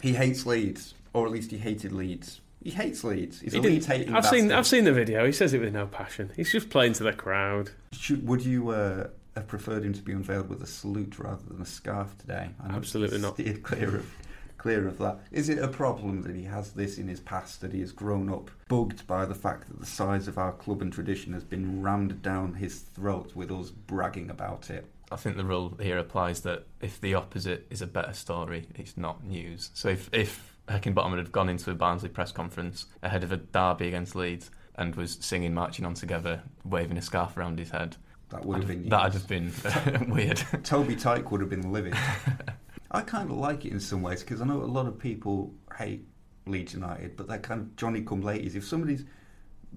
He 0.00 0.14
hates 0.14 0.46
Leeds, 0.46 0.94
or 1.12 1.26
at 1.26 1.32
least 1.32 1.50
he 1.50 1.58
hated 1.58 1.92
Leeds. 1.92 2.40
He 2.66 2.72
hates 2.72 3.04
Leeds. 3.04 3.40
He's 3.40 3.52
He 3.52 3.58
a 3.60 3.62
didn't- 3.62 3.74
Leeds 3.74 3.86
hating 3.86 4.12
I've 4.12 4.26
seen. 4.26 4.50
I've 4.50 4.66
seen 4.66 4.82
the 4.82 4.92
video. 4.92 5.24
He 5.24 5.30
says 5.30 5.54
it 5.54 5.60
with 5.60 5.72
no 5.72 5.86
passion. 5.86 6.32
He's 6.34 6.50
just 6.50 6.68
playing 6.68 6.94
to 6.94 7.04
the 7.04 7.12
crowd. 7.12 7.70
Should, 7.92 8.26
would 8.26 8.44
you 8.44 8.70
uh, 8.70 9.06
have 9.36 9.46
preferred 9.46 9.84
him 9.84 9.92
to 9.92 10.02
be 10.02 10.10
unveiled 10.10 10.48
with 10.48 10.60
a 10.64 10.66
salute 10.66 11.16
rather 11.20 11.44
than 11.48 11.62
a 11.62 11.64
scarf 11.64 12.18
today? 12.18 12.50
I 12.60 12.66
know 12.68 12.74
Absolutely 12.74 13.18
not. 13.18 13.34
Steered 13.34 13.62
clear 13.62 13.96
of 13.98 14.12
clear 14.58 14.88
of 14.88 14.98
that. 14.98 15.20
Is 15.30 15.48
it 15.48 15.58
a 15.60 15.68
problem 15.68 16.22
that 16.22 16.34
he 16.34 16.42
has 16.42 16.72
this 16.72 16.98
in 16.98 17.06
his 17.06 17.20
past, 17.20 17.60
that 17.60 17.72
he 17.72 17.78
has 17.82 17.92
grown 17.92 18.28
up 18.28 18.50
bugged 18.66 19.06
by 19.06 19.24
the 19.26 19.34
fact 19.34 19.68
that 19.68 19.78
the 19.78 19.86
size 19.86 20.26
of 20.26 20.36
our 20.36 20.50
club 20.50 20.82
and 20.82 20.92
tradition 20.92 21.32
has 21.34 21.44
been 21.44 21.80
rammed 21.82 22.20
down 22.20 22.54
his 22.54 22.80
throat 22.80 23.30
with 23.36 23.52
us 23.52 23.70
bragging 23.70 24.28
about 24.28 24.70
it? 24.70 24.86
I 25.12 25.14
think 25.14 25.36
the 25.36 25.44
rule 25.44 25.76
here 25.80 25.98
applies 25.98 26.40
that 26.40 26.64
if 26.80 27.00
the 27.00 27.14
opposite 27.14 27.64
is 27.70 27.80
a 27.80 27.86
better 27.86 28.12
story, 28.12 28.66
it's 28.74 28.96
not 28.96 29.22
news. 29.22 29.70
So 29.72 29.88
if, 29.88 30.10
if 30.12 30.55
Heckingbottom 30.68 31.16
had 31.16 31.32
gone 31.32 31.48
into 31.48 31.70
a 31.70 31.74
Barnsley 31.74 32.08
press 32.08 32.32
conference 32.32 32.86
ahead 33.02 33.22
of 33.22 33.32
a 33.32 33.36
derby 33.36 33.88
against 33.88 34.16
Leeds 34.16 34.50
and 34.74 34.94
was 34.94 35.16
singing 35.20 35.54
Marching 35.54 35.84
On 35.84 35.94
Together, 35.94 36.42
waving 36.64 36.98
a 36.98 37.02
scarf 37.02 37.36
around 37.36 37.58
his 37.58 37.70
head, 37.70 37.96
That 38.30 38.44
would 38.44 38.58
have 38.58 38.68
been 38.68 38.88
That'd 38.88 39.14
have 39.14 39.28
been 39.28 39.52
weird. 40.10 40.42
Toby 40.64 40.96
Tyke 40.96 41.30
would 41.30 41.40
have 41.40 41.50
been 41.50 41.72
livid. 41.72 41.94
I 42.90 43.00
kind 43.02 43.30
of 43.30 43.36
like 43.36 43.64
it 43.64 43.72
in 43.72 43.80
some 43.80 44.02
ways 44.02 44.22
because 44.22 44.40
I 44.40 44.44
know 44.44 44.62
a 44.62 44.64
lot 44.64 44.86
of 44.86 44.98
people 44.98 45.54
hate 45.76 46.06
Leeds 46.46 46.74
United, 46.74 47.16
but 47.16 47.26
they're 47.26 47.38
kind 47.38 47.60
of 47.60 47.76
Johnny 47.76 48.02
come 48.02 48.22
latelys. 48.22 48.54
If 48.54 48.64
somebody's 48.64 49.04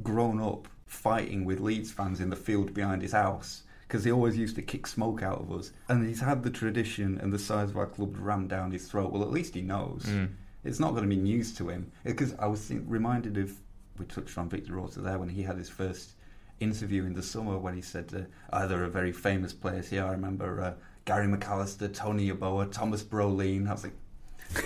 grown 0.03 0.41
up 0.41 0.67
fighting 0.85 1.45
with 1.45 1.59
Leeds 1.59 1.91
fans 1.91 2.19
in 2.19 2.29
the 2.29 2.35
field 2.35 2.73
behind 2.73 3.01
his 3.01 3.11
house, 3.11 3.63
because 3.87 4.03
he 4.03 4.11
always 4.11 4.37
used 4.37 4.55
to 4.55 4.61
kick 4.61 4.85
smoke 4.85 5.23
out 5.23 5.39
of 5.41 5.51
us, 5.51 5.71
and 5.87 6.07
he's 6.07 6.19
had 6.19 6.43
the 6.43 6.49
tradition 6.51 7.19
and 7.21 7.33
the 7.33 7.39
size 7.39 7.71
of 7.71 7.77
our 7.77 7.87
club 7.87 8.15
rammed 8.19 8.49
down 8.49 8.71
his 8.71 8.87
throat, 8.87 9.11
well, 9.11 9.23
at 9.23 9.31
least 9.31 9.55
he 9.55 9.61
knows. 9.61 10.03
Mm. 10.03 10.29
It's 10.63 10.79
not 10.79 10.91
going 10.91 11.03
to 11.03 11.09
be 11.09 11.21
news 11.21 11.53
to 11.55 11.69
him. 11.69 11.91
Because 12.03 12.35
I 12.37 12.47
was 12.47 12.71
reminded 12.71 13.37
of, 13.37 13.53
we 13.97 14.05
touched 14.05 14.37
on 14.37 14.49
Victor 14.49 14.79
Orta 14.79 14.99
there 14.99 15.17
when 15.17 15.29
he 15.29 15.43
had 15.43 15.57
his 15.57 15.69
first 15.69 16.11
interview 16.59 17.05
in 17.05 17.13
the 17.13 17.23
summer 17.23 17.57
when 17.57 17.75
he 17.75 17.81
said, 17.81 18.13
uh, 18.13 18.55
oh, 18.55 18.67
there 18.67 18.83
are 18.83 18.89
very 18.89 19.11
famous 19.11 19.53
players 19.53 19.89
here. 19.89 20.05
I 20.05 20.11
remember 20.11 20.61
uh, 20.61 20.73
Gary 21.05 21.27
McAllister, 21.27 21.93
Tony 21.93 22.29
Yeboah, 22.29 22.71
Thomas 22.71 23.03
Brolin. 23.03 23.67
I 23.67 23.73
was 23.73 23.83
like, 23.85 24.65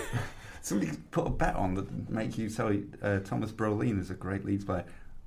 somebody 0.62 0.92
put 1.10 1.26
a 1.26 1.30
bet 1.30 1.54
on 1.54 1.74
that 1.74 2.10
make 2.10 2.36
you 2.36 2.48
tell 2.50 2.72
you, 2.72 2.90
uh, 3.02 3.20
Thomas 3.20 3.52
Brolin 3.52 4.00
is 4.00 4.10
a 4.10 4.14
great 4.14 4.44
Leeds 4.44 4.64
player. 4.64 4.84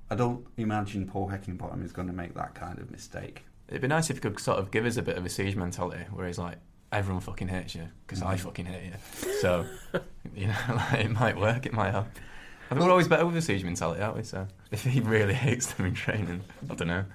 I 0.10 0.16
don't 0.16 0.46
imagine 0.58 1.08
Paul 1.08 1.30
Heckingbottom 1.30 1.84
is 1.84 1.92
going 1.92 2.08
to 2.08 2.14
make 2.14 2.34
that 2.36 2.56
kind 2.56 2.80
of 2.80 2.92
mistake. 2.92 3.44
It'd 3.68 3.82
be 3.82 3.88
nice 3.88 4.10
if 4.10 4.18
he 4.18 4.22
could 4.22 4.40
sort 4.40 4.60
of 4.60 4.72
give 4.72 4.86
us 4.86 4.96
a 4.96 5.02
bit 5.02 5.18
of 5.18 5.26
a 5.26 5.30
siege 5.30 5.56
mentality 5.56 6.06
where 6.12 6.28
he's 6.28 6.38
like, 6.38 6.58
everyone 6.92 7.22
fucking 7.22 7.48
hates 7.48 7.76
you 7.76 7.88
because 8.06 8.22
I 8.22 8.38
fucking 8.38 8.66
hate 8.66 8.86
you. 8.86 9.32
So, 9.42 9.66
you 10.36 10.48
know, 10.48 10.56
like, 10.70 11.06
it 11.06 11.12
might 11.12 11.38
work, 11.38 11.66
it 11.66 11.74
might 11.74 11.92
help. 11.92 12.08
I 12.70 12.74
think 12.74 12.84
we're 12.86 12.92
always 12.92 13.08
better 13.08 13.26
with 13.26 13.38
a 13.38 13.42
siege 13.42 13.64
mentality, 13.64 14.02
aren't 14.02 14.18
we? 14.18 14.24
So, 14.24 14.48
if 14.72 14.84
he 14.84 15.00
really 15.00 15.34
hates 15.46 15.74
them 15.74 15.86
in 15.86 15.94
training, 15.94 16.42
I 16.70 16.76
don't 16.76 16.88
know. 16.88 17.06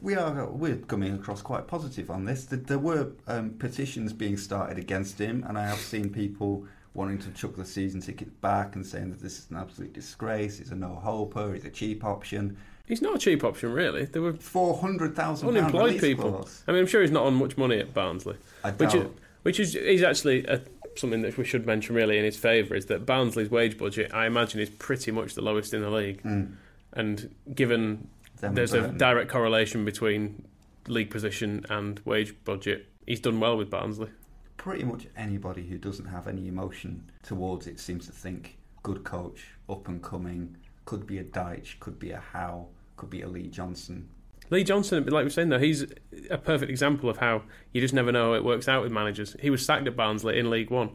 We 0.00 0.14
are 0.14 0.46
we're 0.46 0.76
coming 0.76 1.14
across 1.14 1.40
quite 1.40 1.66
positive 1.68 2.10
on 2.10 2.24
this. 2.24 2.44
There- 2.46 2.78
were 2.78 3.12
um, 3.26 3.50
petitions 3.50 4.12
being 4.12 4.36
started 4.36 4.78
against 4.78 5.18
him, 5.20 5.44
and 5.48 5.56
I 5.56 5.66
have 5.66 5.78
seen 5.78 6.10
people 6.10 6.66
wanting 6.94 7.18
to 7.18 7.30
chuck 7.30 7.54
the 7.54 7.64
season 7.64 8.00
tickets 8.00 8.32
back 8.40 8.74
and 8.74 8.84
saying 8.84 9.10
that 9.10 9.20
this 9.20 9.38
is 9.38 9.50
an 9.50 9.56
absolute 9.56 9.92
disgrace. 9.92 10.58
He's 10.58 10.72
a 10.72 10.74
no 10.74 10.96
hoper. 10.96 11.54
He's 11.54 11.64
a 11.64 11.70
cheap 11.70 12.04
option. 12.04 12.56
He's 12.88 13.02
not 13.02 13.16
a 13.16 13.18
cheap 13.18 13.44
option, 13.44 13.72
really. 13.72 14.06
There 14.06 14.22
were 14.22 14.32
Four 14.32 14.78
hundred 14.78 15.14
thousand 15.14 15.48
unemployed 15.48 16.00
people. 16.00 16.48
I 16.66 16.72
mean, 16.72 16.80
I'm 16.80 16.86
sure 16.86 17.02
he's 17.02 17.10
not 17.10 17.24
on 17.24 17.34
much 17.34 17.58
money 17.58 17.78
at 17.78 17.92
Barnsley. 17.92 18.36
I 18.64 18.70
which 18.70 18.94
is, 18.94 19.06
which 19.42 19.60
is, 19.60 19.74
is 19.74 20.02
actually 20.02 20.46
a, 20.46 20.62
something 20.96 21.20
that 21.22 21.36
we 21.36 21.44
should 21.44 21.66
mention 21.66 21.94
really 21.94 22.18
in 22.18 22.24
his 22.24 22.36
favour 22.36 22.74
is 22.74 22.86
that 22.86 23.04
Barnsley's 23.04 23.50
wage 23.50 23.76
budget, 23.76 24.12
I 24.14 24.26
imagine, 24.26 24.60
is 24.60 24.70
pretty 24.70 25.10
much 25.10 25.34
the 25.34 25.42
lowest 25.42 25.74
in 25.74 25.82
the 25.82 25.90
league. 25.90 26.22
Mm. 26.22 26.54
And 26.94 27.34
given 27.54 28.08
Them 28.40 28.54
there's 28.54 28.72
a 28.72 28.88
direct 28.88 29.30
correlation 29.30 29.84
between 29.84 30.46
league 30.86 31.10
position 31.10 31.66
and 31.68 32.00
wage 32.06 32.34
budget, 32.44 32.88
he's 33.06 33.20
done 33.20 33.38
well 33.38 33.56
with 33.58 33.68
Barnsley. 33.68 34.08
Pretty 34.56 34.84
much 34.84 35.06
anybody 35.16 35.66
who 35.66 35.76
doesn't 35.76 36.06
have 36.06 36.26
any 36.26 36.48
emotion 36.48 37.10
towards 37.22 37.66
it 37.66 37.78
seems 37.78 38.06
to 38.06 38.12
think 38.12 38.56
good 38.82 39.04
coach, 39.04 39.48
up 39.68 39.86
and 39.88 40.02
coming, 40.02 40.56
could 40.86 41.06
be 41.06 41.18
a 41.18 41.24
Dyche, 41.24 41.78
could 41.78 41.98
be 41.98 42.10
a 42.12 42.18
Howe, 42.18 42.66
could 42.98 43.10
be 43.10 43.22
a 43.22 43.28
Lee 43.28 43.48
Johnson. 43.48 44.08
Lee 44.50 44.64
Johnson, 44.64 45.04
like 45.04 45.12
we 45.12 45.24
were 45.24 45.30
saying 45.30 45.48
though, 45.48 45.58
he's 45.58 45.86
a 46.30 46.38
perfect 46.38 46.70
example 46.70 47.10
of 47.10 47.18
how 47.18 47.42
you 47.72 47.80
just 47.80 47.94
never 47.94 48.12
know 48.12 48.30
how 48.30 48.34
it 48.34 48.44
works 48.44 48.68
out 48.68 48.82
with 48.82 48.92
managers. 48.92 49.36
He 49.40 49.50
was 49.50 49.64
sacked 49.64 49.86
at 49.86 49.96
Barnsley 49.96 50.38
in 50.38 50.50
League 50.50 50.70
One. 50.70 50.90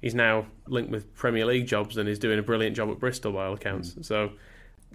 He's 0.00 0.14
now 0.14 0.46
linked 0.66 0.90
with 0.90 1.14
Premier 1.14 1.46
League 1.46 1.66
jobs 1.66 1.96
and 1.96 2.08
is 2.08 2.18
doing 2.18 2.38
a 2.38 2.42
brilliant 2.42 2.76
job 2.76 2.90
at 2.90 2.98
Bristol 2.98 3.32
by 3.32 3.46
all 3.46 3.54
accounts. 3.54 3.94
Mm. 3.94 4.04
So 4.04 4.30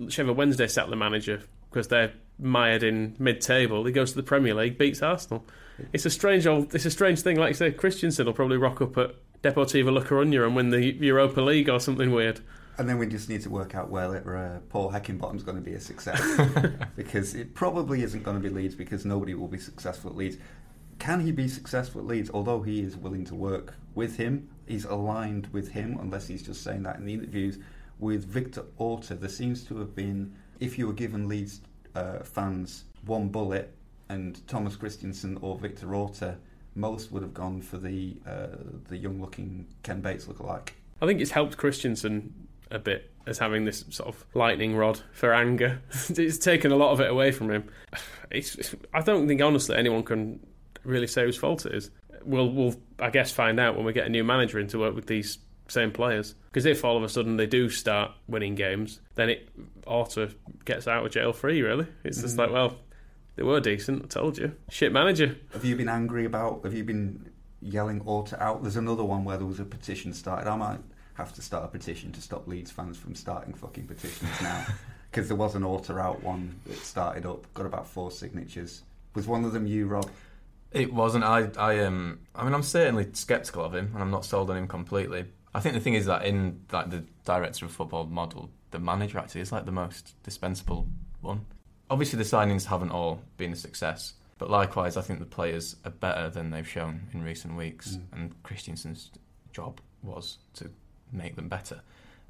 Sheffield 0.10 0.38
Wednesday 0.38 0.68
sacked 0.68 0.89
the 0.89 0.95
manager 0.95 1.43
because 1.70 1.88
they're 1.88 2.14
mired 2.39 2.84
in 2.84 3.16
mid-table. 3.20 3.86
He 3.86 3.91
goes 3.91 4.12
to 4.12 4.18
the 4.18 4.24
Premier 4.24 4.53
League, 4.53 4.78
beats 4.78 5.01
Arsenal. 5.01 5.45
It's 5.93 6.05
a 6.05 6.10
strange 6.10 6.47
old, 6.47 6.74
it's 6.74 6.86
a 6.86 6.91
strange 6.91 7.22
thing. 7.22 7.38
Like 7.38 7.49
you 7.49 7.55
say, 7.55 7.72
Christiansen 7.72 8.26
will 8.26 8.34
probably 8.34 8.58
rock 8.58 8.82
up 8.82 8.97
at 8.97 9.16
Deportivo 9.41 9.93
La 9.93 10.01
Coruña 10.01 10.45
and 10.45 10.55
win 10.55 10.70
the 10.70 10.93
Europa 10.93 11.41
League 11.41 11.70
or 11.70 11.80
something 11.80 12.12
weird. 12.12 12.41
And 12.80 12.88
then 12.88 12.99
we 12.99 13.07
just 13.07 13.28
need 13.28 13.41
to 13.41 13.49
work 13.49 13.73
out 13.73 13.89
whether 13.89 14.38
uh, 14.38 14.59
Paul 14.69 14.91
Heckingbottom's 14.91 15.43
going 15.43 15.57
to 15.57 15.63
be 15.63 15.73
a 15.73 15.80
success. 15.80 16.21
because 16.95 17.34
it 17.34 17.55
probably 17.55 18.03
isn't 18.03 18.23
going 18.23 18.41
to 18.41 18.43
be 18.43 18.53
Leeds 18.53 18.75
because 18.75 19.03
nobody 19.03 19.34
will 19.34 19.47
be 19.47 19.57
successful 19.57 20.11
at 20.11 20.17
Leeds. 20.17 20.38
Can 20.99 21.21
he 21.21 21.32
be 21.32 21.47
successful 21.47 22.01
at 22.01 22.07
Leeds? 22.07 22.30
Although 22.34 22.61
he 22.61 22.82
is 22.82 22.95
willing 22.95 23.25
to 23.25 23.36
work 23.36 23.73
with 23.95 24.17
him, 24.17 24.49
he's 24.67 24.86
aligned 24.86 25.47
with 25.47 25.69
him, 25.69 25.97
unless 25.99 26.28
he's 26.28 26.43
just 26.43 26.63
saying 26.63 26.84
that 26.84 26.97
in 26.97 27.05
the 27.05 27.13
interviews. 27.13 27.57
With 27.99 28.25
Victor 28.25 28.65
Orta, 28.78 29.15
there 29.15 29.30
seems 29.30 29.63
to 29.65 29.78
have 29.80 29.95
been, 29.95 30.36
if 30.59 30.78
you 30.78 30.86
were 30.86 30.93
given 30.93 31.28
Leeds 31.28 31.61
uh, 31.95 32.19
fans 32.19 32.86
one 33.05 33.30
bullet 33.30 33.73
and 34.09 34.45
Thomas 34.47 34.75
Christiansen 34.75 35.38
or 35.41 35.57
Victor 35.57 35.95
Orta, 35.95 36.38
most 36.75 37.11
would 37.11 37.23
have 37.23 37.34
gone 37.34 37.61
for 37.61 37.78
the 37.78 38.17
uh, 38.28 38.47
the 38.88 38.97
young 38.97 39.19
looking 39.19 39.65
Ken 39.82 39.99
Bates 39.99 40.25
lookalike. 40.25 40.69
I 41.01 41.07
think 41.07 41.21
it's 41.21 41.32
helped 41.32 41.57
Christiansen 41.57 42.34
a 42.72 42.80
bit 42.80 43.11
as 43.26 43.38
having 43.38 43.65
this 43.65 43.86
sort 43.89 44.09
of 44.09 44.26
lightning 44.34 44.76
rod 44.76 45.01
for 45.11 45.34
anger. 45.34 45.82
it's 46.09 46.38
taken 46.38 46.72
a 46.72 46.76
lot 46.76 46.91
of 46.91 47.01
it 47.01 47.09
away 47.09 47.32
from 47.32 47.51
him. 47.51 47.70
It's, 48.32 48.55
it's, 48.55 48.76
I 48.93 49.01
don't 49.01 49.28
think 49.28 49.41
honestly 49.41 49.76
anyone 49.76 50.03
can 50.03 50.39
really 50.84 51.07
say 51.07 51.24
whose 51.24 51.38
fault 51.38 51.65
it 51.65 51.74
is. 51.74 51.91
We'll, 52.24 52.49
we'll, 52.49 52.76
I 52.99 53.09
guess, 53.09 53.32
find 53.32 53.59
out 53.59 53.76
when 53.76 53.86
we 53.86 53.93
get 53.93 54.05
a 54.05 54.09
new 54.09 54.24
manager 54.24 54.59
in 54.59 54.68
to 54.68 54.80
work 54.80 54.95
with 54.95 55.07
these 55.07 55.38
same 55.68 55.91
players. 55.91 56.36
Because 56.47 56.65
if 56.65 56.84
all 56.84 56.97
of 56.97 57.03
a 57.03 57.09
sudden 57.09 57.38
they 57.38 57.45
do 57.45 57.70
start 57.70 58.11
winning 58.28 58.55
games, 58.55 58.99
then 59.15 59.30
it 59.30 59.49
Orta 59.86 60.32
gets 60.65 60.88
out 60.88 61.05
of 61.05 61.11
jail 61.11 61.34
free. 61.34 61.61
Really, 61.61 61.88
it's 62.03 62.22
just 62.22 62.36
mm. 62.36 62.39
like, 62.39 62.51
well, 62.51 62.78
they 63.36 63.43
were 63.43 63.59
decent. 63.59 64.03
I 64.03 64.07
told 64.07 64.38
you, 64.38 64.53
shit 64.70 64.91
manager. 64.91 65.38
Have 65.53 65.65
you 65.65 65.76
been 65.76 65.89
angry 65.89 66.26
about? 66.26 66.63
Have 66.63 66.74
you 66.74 66.84
been 66.84 67.30
yelling 67.61 68.01
Orta 68.05 68.41
out? 68.41 68.63
There's 68.63 68.78
another 68.78 69.03
one 69.03 69.24
where 69.24 69.38
there 69.38 69.45
was 69.45 69.59
a 69.59 69.65
petition 69.65 70.13
started. 70.13 70.49
I 70.49 70.55
might 70.55 70.80
have 71.18 71.34
to 71.34 71.41
start 71.41 71.65
a 71.65 71.68
petition 71.68 72.11
to 72.11 72.22
stop 72.22 72.47
Leeds 72.47 72.72
fans 72.72 72.97
from 72.97 73.15
starting 73.15 73.53
fucking 73.53 73.88
petitions 73.88 74.30
now, 74.41 74.65
because 75.11 75.28
there 75.28 75.38
was 75.38 75.55
an 75.55 75.63
Orta 75.63 75.97
out 75.97 76.22
one 76.24 76.59
that 76.68 76.78
started 76.78 77.26
up, 77.26 77.51
got 77.55 77.65
about 77.65 77.88
four 77.88 78.11
signatures. 78.11 78.84
Was 79.15 79.28
one 79.28 79.43
of 79.43 79.51
them 79.51 79.65
you, 79.65 79.88
Rob? 79.88 80.09
It 80.72 80.93
wasn't. 80.93 81.24
I. 81.24 81.49
I 81.57 81.84
um. 81.86 82.20
I 82.36 82.43
mean, 82.43 82.53
I'm 82.53 82.63
certainly 82.63 83.07
sceptical 83.13 83.63
of 83.63 83.74
him, 83.74 83.91
and 83.93 84.03
I'm 84.03 84.11
not 84.11 84.26
sold 84.26 84.49
on 84.51 84.57
him 84.57 84.68
completely. 84.68 85.26
I 85.55 85.59
think 85.59 85.74
the 85.74 85.82
thing 85.82 85.95
is 85.95 86.05
that 86.05 86.24
in 86.24 86.61
like 86.72 86.91
the 86.91 87.03
director 87.26 87.65
of 87.65 87.72
football 87.72 88.05
model, 88.05 88.51
the 88.72 88.80
manager 88.80 89.18
actually 89.18 89.41
is 89.41 89.51
like 89.51 89.65
the 89.65 89.72
most 89.72 90.13
dispensable 90.24 90.88
one. 91.22 91.45
Obviously, 91.89 92.18
the 92.18 92.26
signings 92.26 92.65
haven't 92.65 92.91
all 92.91 93.22
been 93.38 93.53
a 93.53 93.55
success, 93.55 94.13
but 94.38 94.51
likewise, 94.51 94.97
I 94.97 95.01
think 95.01 95.20
the 95.20 95.26
players 95.26 95.78
are 95.86 95.91
better 95.91 96.30
than 96.30 96.51
they've 96.51 96.68
shown 96.68 97.07
in 97.13 97.24
recent 97.24 97.55
weeks, 97.55 97.97
and 98.11 98.36
Christiansen's 98.43 99.09
job 99.51 99.80
was 100.03 100.38
to 100.55 100.70
make 101.12 101.36
them 101.36 101.47
better. 101.47 101.82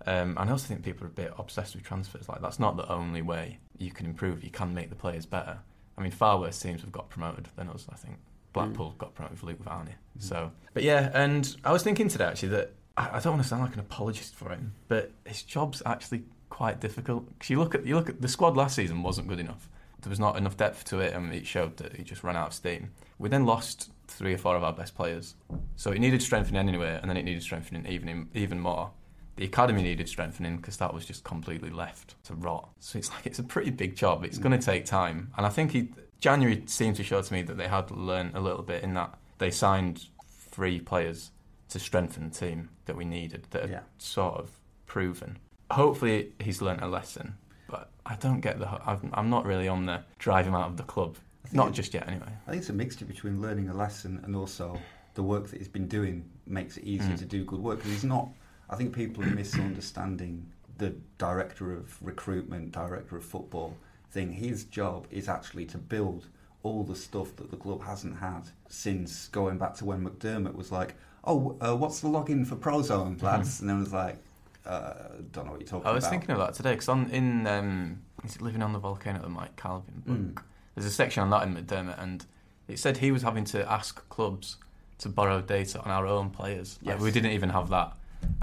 Um, 0.06 0.38
and 0.38 0.50
I 0.50 0.52
also 0.52 0.68
think 0.68 0.84
people 0.84 1.06
are 1.06 1.10
a 1.10 1.12
bit 1.12 1.34
obsessed 1.38 1.76
with 1.76 1.84
transfers. 1.84 2.30
Like 2.30 2.42
that's 2.42 2.60
not 2.60 2.78
the 2.78 2.90
only 2.92 3.22
way 3.22 3.60
you 3.78 3.92
can 3.92 4.06
improve. 4.06 4.44
You 4.44 4.52
can 4.52 4.74
make 4.74 4.90
the 4.90 4.96
players 4.96 5.26
better. 5.26 5.60
I 5.98 6.02
mean, 6.02 6.12
far 6.12 6.40
worse 6.40 6.60
teams 6.60 6.82
have 6.82 6.92
got 6.92 7.10
promoted 7.10 7.48
than 7.56 7.70
us. 7.70 7.88
I 7.92 7.96
think 7.96 8.18
Blackpool 8.54 8.96
got 8.98 9.16
promoted 9.16 9.40
for 9.40 9.48
Luke 9.48 9.64
Varney. 9.64 9.94
So, 10.20 10.52
but 10.74 10.84
yeah, 10.84 11.12
and 11.14 11.56
I 11.64 11.72
was 11.72 11.84
thinking 11.84 12.08
today 12.08 12.26
actually 12.26 12.50
that 12.50 12.74
I, 12.96 13.18
I 13.18 13.20
don't 13.20 13.34
want 13.34 13.44
to 13.44 13.50
sound 13.50 13.64
like 13.64 13.74
an 13.74 13.80
apologist 13.80 14.36
for 14.36 14.50
him, 14.50 14.74
but 14.88 15.12
his 15.26 15.44
job's 15.44 15.82
actually 15.86 16.24
quite 16.50 16.80
difficult. 16.80 17.28
Because 17.30 17.50
you 17.50 17.60
look 17.60 17.76
at 17.76 17.86
you 17.86 17.96
look 17.96 18.10
at 18.10 18.22
the 18.22 18.28
squad 18.28 18.56
last 18.58 18.76
season 18.76 19.04
wasn't 19.04 19.28
good 19.28 19.40
enough. 19.40 19.70
There 20.02 20.10
was 20.10 20.20
not 20.20 20.38
enough 20.38 20.58
depth 20.58 20.86
to 20.86 21.00
it, 21.00 21.14
and 21.14 21.34
it 21.34 21.46
showed 21.46 21.78
that 21.78 21.96
he 21.96 22.04
just 22.04 22.24
ran 22.24 22.36
out 22.36 22.48
of 22.48 22.54
steam. 22.54 22.92
We 23.18 23.30
then 23.30 23.46
lost 23.46 23.92
three 24.08 24.34
or 24.34 24.38
four 24.38 24.56
of 24.56 24.64
our 24.64 24.74
best 24.74 24.96
players, 24.96 25.36
so 25.76 25.92
it 25.92 26.00
needed 26.00 26.22
strengthening 26.22 26.68
anyway, 26.68 26.98
and 27.02 27.10
then 27.10 27.18
it 27.18 27.24
needed 27.24 27.44
strengthening 27.44 27.86
even 27.88 28.30
even 28.34 28.60
more. 28.60 28.92
The 29.36 29.46
academy 29.46 29.84
needed 29.84 30.10
strengthening 30.10 30.58
because 30.58 30.78
that 30.78 30.94
was 30.94 31.06
just 31.06 31.24
completely 31.24 31.70
left 31.70 32.16
to 32.24 32.34
rot. 32.34 32.70
So 32.80 32.98
it's 32.98 33.12
like 33.12 33.28
it's 33.28 33.38
a 33.40 33.44
pretty 33.44 33.70
big 33.70 33.96
job. 33.96 34.24
It's 34.24 34.40
going 34.40 34.58
to 34.58 34.66
take 34.66 34.86
time, 34.86 35.32
and 35.38 35.46
I 35.46 35.50
think 35.50 35.72
he 35.72 35.90
January 36.20 36.64
seemed 36.66 36.96
to 36.96 37.04
show 37.04 37.22
to 37.22 37.34
me 37.34 37.44
that 37.44 37.58
they 37.58 37.68
had 37.68 37.92
learned 37.92 38.36
a 38.36 38.40
little 38.40 38.64
bit 38.64 38.84
in 38.84 38.96
that 38.96 39.14
they 39.38 39.52
signed 39.52 40.08
three 40.30 40.80
players 40.80 41.30
to 41.70 41.78
strengthen 41.80 42.30
the 42.30 42.36
team 42.36 42.70
that 42.86 42.96
we 42.96 43.06
needed 43.06 43.46
that 43.52 43.70
Yeah. 43.70 43.82
sort 44.00 44.36
of 44.40 44.50
proven. 44.88 45.38
Hopefully, 45.70 46.32
he's 46.40 46.62
learnt 46.62 46.82
a 46.82 46.88
lesson, 46.88 47.36
but 47.70 47.92
I 48.06 48.16
don't 48.16 48.40
get 48.40 48.58
the. 48.58 48.68
I'm, 48.68 49.12
I'm 49.14 49.30
not 49.30 49.46
really 49.46 49.68
on 49.68 49.86
the 49.86 50.04
drive 50.18 50.48
him 50.48 50.56
out 50.56 50.68
of 50.70 50.78
the 50.78 50.84
club. 50.84 51.18
Not 51.54 51.70
it- 51.70 51.74
just 51.74 51.94
yet, 51.94 52.08
anyway. 52.08 52.32
I 52.46 52.50
think 52.52 52.62
it's 52.62 52.70
a 52.70 52.74
mixture 52.74 53.06
between 53.06 53.42
learning 53.42 53.70
a 53.70 53.74
lesson 53.74 54.20
and 54.24 54.36
also 54.36 54.80
the 55.16 55.24
work 55.24 55.48
that 55.50 55.58
he's 55.58 55.68
been 55.68 55.88
doing 55.88 56.24
makes 56.46 56.78
it 56.78 56.84
easier 56.84 57.14
Mm. 57.16 57.20
to 57.20 57.26
do 57.26 57.44
good 57.44 57.60
work. 57.60 57.78
Because 57.78 57.92
he's 57.92 58.04
not 58.04 58.30
I 58.70 58.76
think 58.76 58.94
people 58.94 59.24
are 59.24 59.28
misunderstanding 59.28 60.46
the 60.78 60.94
director 61.18 61.72
of 61.74 61.98
recruitment, 62.02 62.72
director 62.74 63.16
of 63.16 63.24
football 63.24 63.78
thing. 64.12 64.32
His 64.34 64.66
job 64.66 65.08
is 65.10 65.30
actually 65.30 65.66
to 65.68 65.78
build 65.78 66.28
all 66.64 66.84
the 66.84 66.96
stuff 66.96 67.36
that 67.38 67.50
the 67.50 67.56
club 67.58 67.84
hasn't 67.84 68.18
had 68.18 68.50
since 68.68 69.30
going 69.30 69.58
back 69.58 69.74
to 69.76 69.86
when 69.86 70.04
McDermott 70.06 70.54
was 70.56 70.72
like, 70.72 70.96
"Oh, 71.24 71.56
uh, 71.62 71.76
what's 71.76 72.02
the 72.02 72.10
login 72.10 72.46
for 72.46 72.56
Prozone, 72.58 73.18
lads?" 73.24 73.62
and 73.62 73.70
then 73.70 73.80
was 73.80 73.94
like, 73.94 74.18
uh, 74.66 74.94
"Don't 75.32 75.46
know 75.46 75.52
what 75.52 75.62
you're 75.62 75.68
talking 75.68 75.82
about." 75.84 75.92
I 75.92 75.94
was 75.94 76.04
about." 76.04 76.10
thinking 76.12 76.32
of 76.32 76.40
that 76.40 76.54
today 76.54 76.72
because 76.72 76.90
on 76.90 77.10
in 77.10 77.48
um, 77.48 78.02
is 78.26 78.36
it 78.36 78.42
living 78.42 78.62
on 78.62 78.74
the 78.74 78.80
volcano 78.80 79.22
the 79.22 79.30
Mike 79.30 79.56
Calvin 79.56 80.04
book? 80.06 80.18
Mm. 80.18 80.42
There's 80.78 80.86
a 80.86 80.92
section 80.92 81.24
on 81.24 81.32
that 81.32 81.42
in 81.42 81.56
McDermott, 81.56 82.00
and 82.00 82.24
it 82.68 82.78
said 82.78 82.98
he 82.98 83.12
was 83.12 83.24
having 83.24 83.46
to 83.46 83.70
ask 83.70 84.08
clubs 84.10 84.58
to 85.00 85.10
borrow 85.10 85.42
data 85.42 85.82
on 85.82 85.90
our 85.90 86.06
own 86.06 86.30
players. 86.30 86.78
Like, 86.84 87.00
we 87.00 87.10
didn't 87.10 87.32
even 87.32 87.50
have 87.50 87.70
that. 87.70 87.94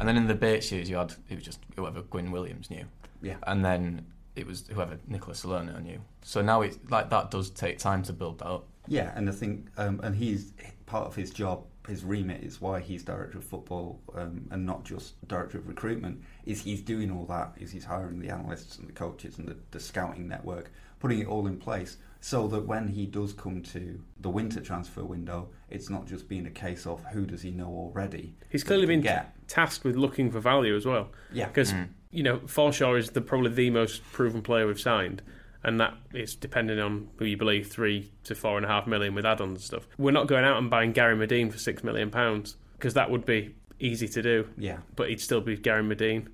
And 0.01 0.09
then 0.09 0.16
in 0.16 0.26
the 0.26 0.35
Bates 0.35 0.72
years, 0.72 0.91
you 0.91 0.97
had 0.97 1.14
it 1.28 1.37
was 1.37 1.45
just 1.45 1.61
whoever 1.76 2.03
Gwyn 2.03 2.32
Williams 2.32 2.70
knew, 2.70 2.87
Yeah. 3.22 3.37
and 3.47 3.64
then 3.64 4.07
it 4.35 4.49
was 4.49 4.66
whoever 4.66 4.99
Nicholas 5.07 5.39
Salerno 5.39 5.78
knew. 5.78 6.01
So 6.22 6.43
now 6.43 6.62
it 6.62 6.91
like 6.91 7.09
that 7.11 7.30
does 7.30 7.51
take 7.51 7.78
time 7.78 8.03
to 8.03 8.12
build 8.12 8.41
that 8.41 8.47
up. 8.49 8.64
Yeah, 8.89 9.12
and 9.14 9.28
I 9.28 9.32
think, 9.32 9.68
um, 9.76 10.01
and 10.03 10.16
he's 10.16 10.55
part 10.87 11.07
of 11.07 11.14
his 11.14 11.30
job, 11.30 11.62
his 11.87 12.03
remit 12.03 12.43
is 12.43 12.61
why 12.61 12.80
he's 12.80 13.05
director 13.05 13.39
of 13.39 13.45
football 13.45 14.01
um, 14.16 14.49
and 14.51 14.66
not 14.66 14.85
just 14.85 15.24
director 15.28 15.59
of 15.59 15.68
recruitment. 15.68 16.20
Is 16.47 16.62
he's 16.62 16.80
doing 16.82 17.12
all 17.12 17.26
that? 17.26 17.53
Is 17.59 17.70
he's 17.70 17.85
hiring 17.85 18.18
the 18.18 18.30
analysts 18.30 18.78
and 18.78 18.89
the 18.89 18.93
coaches 18.93 19.39
and 19.39 19.47
the, 19.47 19.57
the 19.70 19.78
scouting 19.78 20.26
network, 20.26 20.72
putting 20.99 21.20
it 21.20 21.28
all 21.28 21.47
in 21.47 21.59
place 21.59 21.99
so 22.25 22.49
that 22.49 22.64
when 22.66 22.89
he 22.89 23.05
does 23.05 23.35
come 23.35 23.61
to 23.61 24.01
the 24.20 24.31
winter 24.31 24.59
transfer 24.59 25.05
window, 25.05 25.47
it's 25.68 25.91
not 25.91 26.07
just 26.07 26.27
being 26.27 26.47
a 26.47 26.51
case 26.51 26.87
of 26.87 27.05
who 27.12 27.27
does 27.27 27.43
he 27.43 27.51
know 27.51 27.66
already. 27.66 28.35
He's 28.49 28.64
clearly 28.64 28.85
he 28.85 28.87
been 28.87 29.03
get. 29.03 29.35
tasked 29.47 29.85
with 29.85 29.95
looking 29.95 30.31
for 30.31 30.41
value 30.41 30.75
as 30.75 30.87
well. 30.87 31.09
Yeah. 31.35 31.49
because 31.49 31.75
Mm. 31.75 31.89
you 32.11 32.22
know 32.22 32.39
Forshaw 32.39 32.99
is 32.99 33.11
the 33.11 33.20
probably 33.20 33.51
the 33.53 33.68
most 33.68 34.03
proven 34.11 34.41
player 34.41 34.66
we've 34.66 34.81
signed, 34.81 35.20
and 35.62 35.79
that 35.81 35.93
is 36.14 36.35
depending 36.35 36.79
on 36.81 37.09
who 37.18 37.27
you 37.27 37.37
believe 37.37 37.68
three 37.70 38.11
to 38.25 38.35
four 38.35 38.57
and 38.57 38.64
a 38.64 38.68
half 38.70 38.87
million 38.87 39.14
with 39.14 39.27
add-ons 39.27 39.51
and 39.59 39.61
stuff. 39.61 39.87
We're 39.99 40.11
not 40.12 40.27
going 40.27 40.47
out 40.47 40.57
and 40.57 40.70
buying 40.70 40.93
Gary 40.93 41.14
Madine 41.16 41.53
for 41.53 41.59
six 41.59 41.85
million 41.85 42.11
pounds 42.11 42.57
because 42.79 42.95
that 42.95 43.11
would 43.11 43.27
be 43.27 43.55
easy 43.81 44.09
to 44.09 44.22
do, 44.22 44.49
Yeah. 44.57 44.79
but 44.97 45.11
he'd 45.11 45.20
still 45.20 45.43
be 45.43 45.59
Gary 45.59 45.83
Madine, 45.83 46.29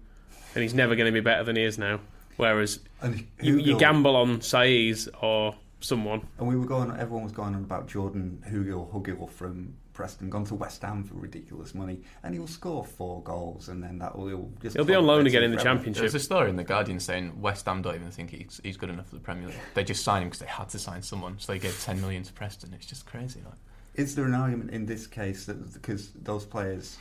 and 0.55 0.63
he's 0.63 0.73
never 0.73 0.95
going 0.95 1.07
to 1.07 1.13
be 1.13 1.19
better 1.21 1.43
than 1.43 1.57
he 1.57 1.65
is 1.65 1.79
now. 1.79 1.99
Whereas 2.37 2.79
And 3.03 3.27
you, 3.43 3.59
you 3.59 3.77
gamble 3.77 4.15
on 4.15 4.39
Saiz 4.39 5.09
or 5.21 5.57
someone. 5.81 6.27
And 6.39 6.47
we 6.47 6.57
were 6.57 6.67
going. 6.67 6.91
Everyone 6.93 7.25
was 7.25 7.33
going 7.33 7.55
on 7.55 7.65
about 7.65 7.89
Jordan 7.89 8.43
Hugo 8.49 8.89
Hugill 8.93 9.29
from 9.31 9.75
Preston, 9.93 10.31
gone 10.31 10.45
to 10.47 10.55
West 10.55 10.83
Ham 10.83 11.05
for 11.05 11.15
ridiculous 11.15 11.75
money, 11.75 12.01
and 12.23 12.35
he'll 12.35 12.47
score 12.47 12.85
four 12.85 13.23
goals, 13.23 13.69
and 13.69 13.83
then 13.83 13.99
that 13.99 14.17
will 14.17 14.29
he'll 14.29 14.51
just. 14.63 14.77
He'll 14.77 14.85
be 14.85 14.95
on 14.95 15.07
loan 15.07 15.27
again 15.27 15.43
in 15.43 15.51
the 15.51 15.59
forever. 15.59 15.77
Championship. 15.77 16.01
There's 16.01 16.15
a 16.15 16.21
story 16.21 16.49
in 16.49 16.57
the 16.57 16.65
Guardian 16.65 17.01
saying 17.01 17.41
West 17.41 17.67
Ham 17.67 17.83
don't 17.83 17.97
even 17.97 18.11
think 18.11 18.31
he's, 18.31 18.61
he's 18.63 18.77
good 18.77 18.91
enough 18.91 19.09
for 19.09 19.17
the 19.17 19.21
Premier 19.21 19.49
League. 19.49 19.59
They 19.75 19.85
just 19.85 20.05
signed 20.05 20.23
him 20.23 20.29
because 20.29 20.41
they 20.41 20.47
had 20.47 20.69
to 20.71 20.79
sign 20.79 21.03
someone, 21.03 21.39
so 21.39 21.53
they 21.53 21.59
gave 21.59 21.79
10 21.83 22.01
million 22.01 22.23
to 22.23 22.33
Preston. 22.33 22.73
It's 22.73 22.87
just 22.87 23.07
crazy. 23.07 23.41
Like. 23.45 23.59
Is 23.95 24.15
there 24.15 24.25
an 24.25 24.35
argument 24.35 24.71
in 24.71 24.87
this 24.87 25.07
case 25.07 25.47
that 25.47 25.73
because 25.75 26.13
those 26.13 26.47
players, 26.47 26.97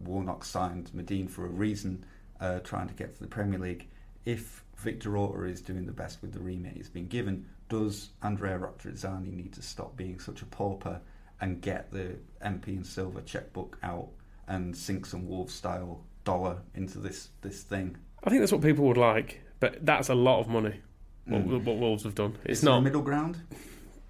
Warnock 0.00 0.44
signed 0.44 0.90
Madine 0.94 1.28
for 1.28 1.44
a 1.44 1.50
reason, 1.50 2.04
uh, 2.40 2.60
trying 2.60 2.88
to 2.88 2.94
get 2.94 3.14
to 3.14 3.20
the 3.20 3.28
Premier 3.28 3.58
League, 3.58 3.88
if 4.24 4.64
Victor 4.78 5.16
Orta 5.16 5.44
is 5.44 5.60
doing 5.60 5.84
the 5.86 5.92
best 5.92 6.22
with 6.22 6.32
the 6.32 6.40
remit 6.40 6.76
he's 6.76 6.88
been 6.88 7.08
given, 7.08 7.46
does 7.68 8.10
Andrea 8.22 8.58
Radrizzani 8.58 9.32
need 9.32 9.52
to 9.54 9.62
stop 9.62 9.96
being 9.96 10.18
such 10.18 10.42
a 10.42 10.46
pauper 10.46 11.00
and 11.40 11.60
get 11.60 11.90
the 11.92 12.16
MP 12.44 12.68
and 12.68 12.86
Silva 12.86 13.22
checkbook 13.22 13.78
out 13.82 14.08
and 14.48 14.76
sink 14.76 15.06
some 15.06 15.28
Wolves 15.28 15.54
style 15.54 16.00
dollar 16.24 16.58
into 16.74 16.98
this 16.98 17.28
this 17.42 17.62
thing? 17.62 17.96
I 18.24 18.30
think 18.30 18.40
that's 18.40 18.52
what 18.52 18.62
people 18.62 18.84
would 18.86 18.96
like, 18.96 19.40
but 19.60 19.84
that's 19.84 20.08
a 20.08 20.14
lot 20.14 20.40
of 20.40 20.48
money. 20.48 20.80
What, 21.26 21.46
Mm. 21.46 21.64
what 21.64 21.76
Wolves 21.76 22.04
have 22.04 22.14
done. 22.14 22.36
It's 22.44 22.58
is 22.58 22.60
there 22.62 22.70
not 22.72 22.80
middle 22.80 23.02
ground. 23.02 23.36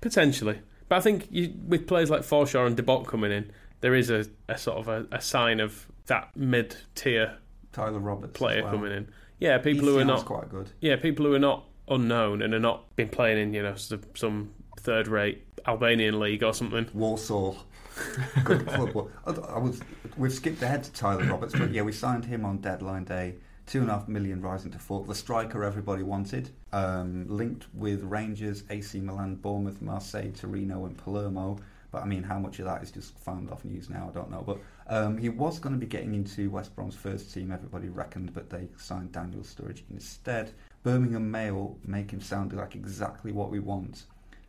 Potentially. 0.00 0.60
But 0.88 0.96
I 0.96 1.00
think 1.00 1.26
you, 1.30 1.52
with 1.66 1.86
players 1.86 2.10
like 2.10 2.22
Forshaw 2.22 2.66
and 2.66 2.76
De 2.76 2.82
Bock 2.82 3.06
coming 3.06 3.32
in, 3.32 3.50
there 3.80 3.94
is 3.94 4.08
a, 4.10 4.24
a 4.48 4.56
sort 4.56 4.78
of 4.78 4.88
a, 4.88 5.06
a 5.12 5.20
sign 5.20 5.60
of 5.60 5.86
that 6.06 6.34
mid 6.36 6.76
tier 6.94 7.36
Tyler 7.72 7.98
Roberts 7.98 8.32
player 8.38 8.62
well. 8.62 8.72
coming 8.72 8.92
in. 8.92 9.08
Yeah, 9.38 9.58
people 9.58 9.86
who 9.88 9.98
are 9.98 10.04
not 10.04 10.24
quite 10.24 10.48
good. 10.48 10.70
yeah 10.80 10.96
people 10.96 11.26
who 11.26 11.34
are 11.34 11.38
not 11.38 11.64
unknown 11.90 12.42
and 12.42 12.54
are 12.54 12.60
not 12.60 12.94
been 12.96 13.08
playing 13.08 13.38
in 13.38 13.54
you 13.54 13.62
know 13.62 13.74
some 13.76 14.50
third 14.78 15.08
rate 15.08 15.44
Albanian 15.66 16.18
league 16.18 16.42
or 16.42 16.54
something. 16.54 16.88
Walsall. 16.94 17.56
Good 18.44 18.68
I 18.68 19.58
was. 19.58 19.80
We've 20.16 20.32
skipped 20.32 20.62
ahead 20.62 20.84
to 20.84 20.92
Tyler 20.92 21.24
Roberts, 21.24 21.54
but 21.54 21.72
yeah, 21.72 21.82
we 21.82 21.92
signed 21.92 22.24
him 22.24 22.44
on 22.44 22.58
deadline 22.58 23.04
day. 23.04 23.34
Two 23.66 23.80
and 23.82 23.90
a 23.90 23.94
half 23.94 24.08
million 24.08 24.40
rising 24.40 24.70
to 24.70 24.78
four. 24.78 25.04
The 25.04 25.14
striker 25.14 25.62
everybody 25.62 26.02
wanted. 26.02 26.50
Um, 26.72 27.26
linked 27.28 27.66
with 27.74 28.02
Rangers, 28.02 28.64
AC 28.70 28.98
Milan, 29.00 29.34
Bournemouth, 29.34 29.82
Marseille, 29.82 30.30
Torino, 30.30 30.86
and 30.86 30.96
Palermo. 30.96 31.58
But 31.90 32.02
I 32.02 32.06
mean, 32.06 32.22
how 32.22 32.38
much 32.38 32.58
of 32.60 32.66
that 32.66 32.82
is 32.82 32.90
just 32.90 33.18
found 33.18 33.50
off 33.50 33.64
news 33.64 33.90
now? 33.90 34.08
I 34.10 34.14
don't 34.14 34.30
know. 34.30 34.42
But 34.42 34.58
um, 34.86 35.18
he 35.18 35.28
was 35.28 35.58
going 35.58 35.74
to 35.74 35.78
be 35.78 35.86
getting 35.86 36.14
into 36.14 36.50
West 36.50 36.74
Brom's 36.74 36.94
first 36.94 37.32
team, 37.32 37.50
everybody 37.50 37.88
reckoned, 37.88 38.32
but 38.32 38.48
they 38.48 38.68
signed 38.76 39.12
Daniel 39.12 39.42
Sturridge 39.42 39.82
instead. 39.90 40.52
Birmingham 40.82 41.30
Mail 41.30 41.76
make 41.84 42.10
him 42.10 42.20
sound 42.20 42.52
like 42.52 42.74
exactly 42.74 43.32
what 43.32 43.50
we 43.50 43.58
want. 43.60 44.04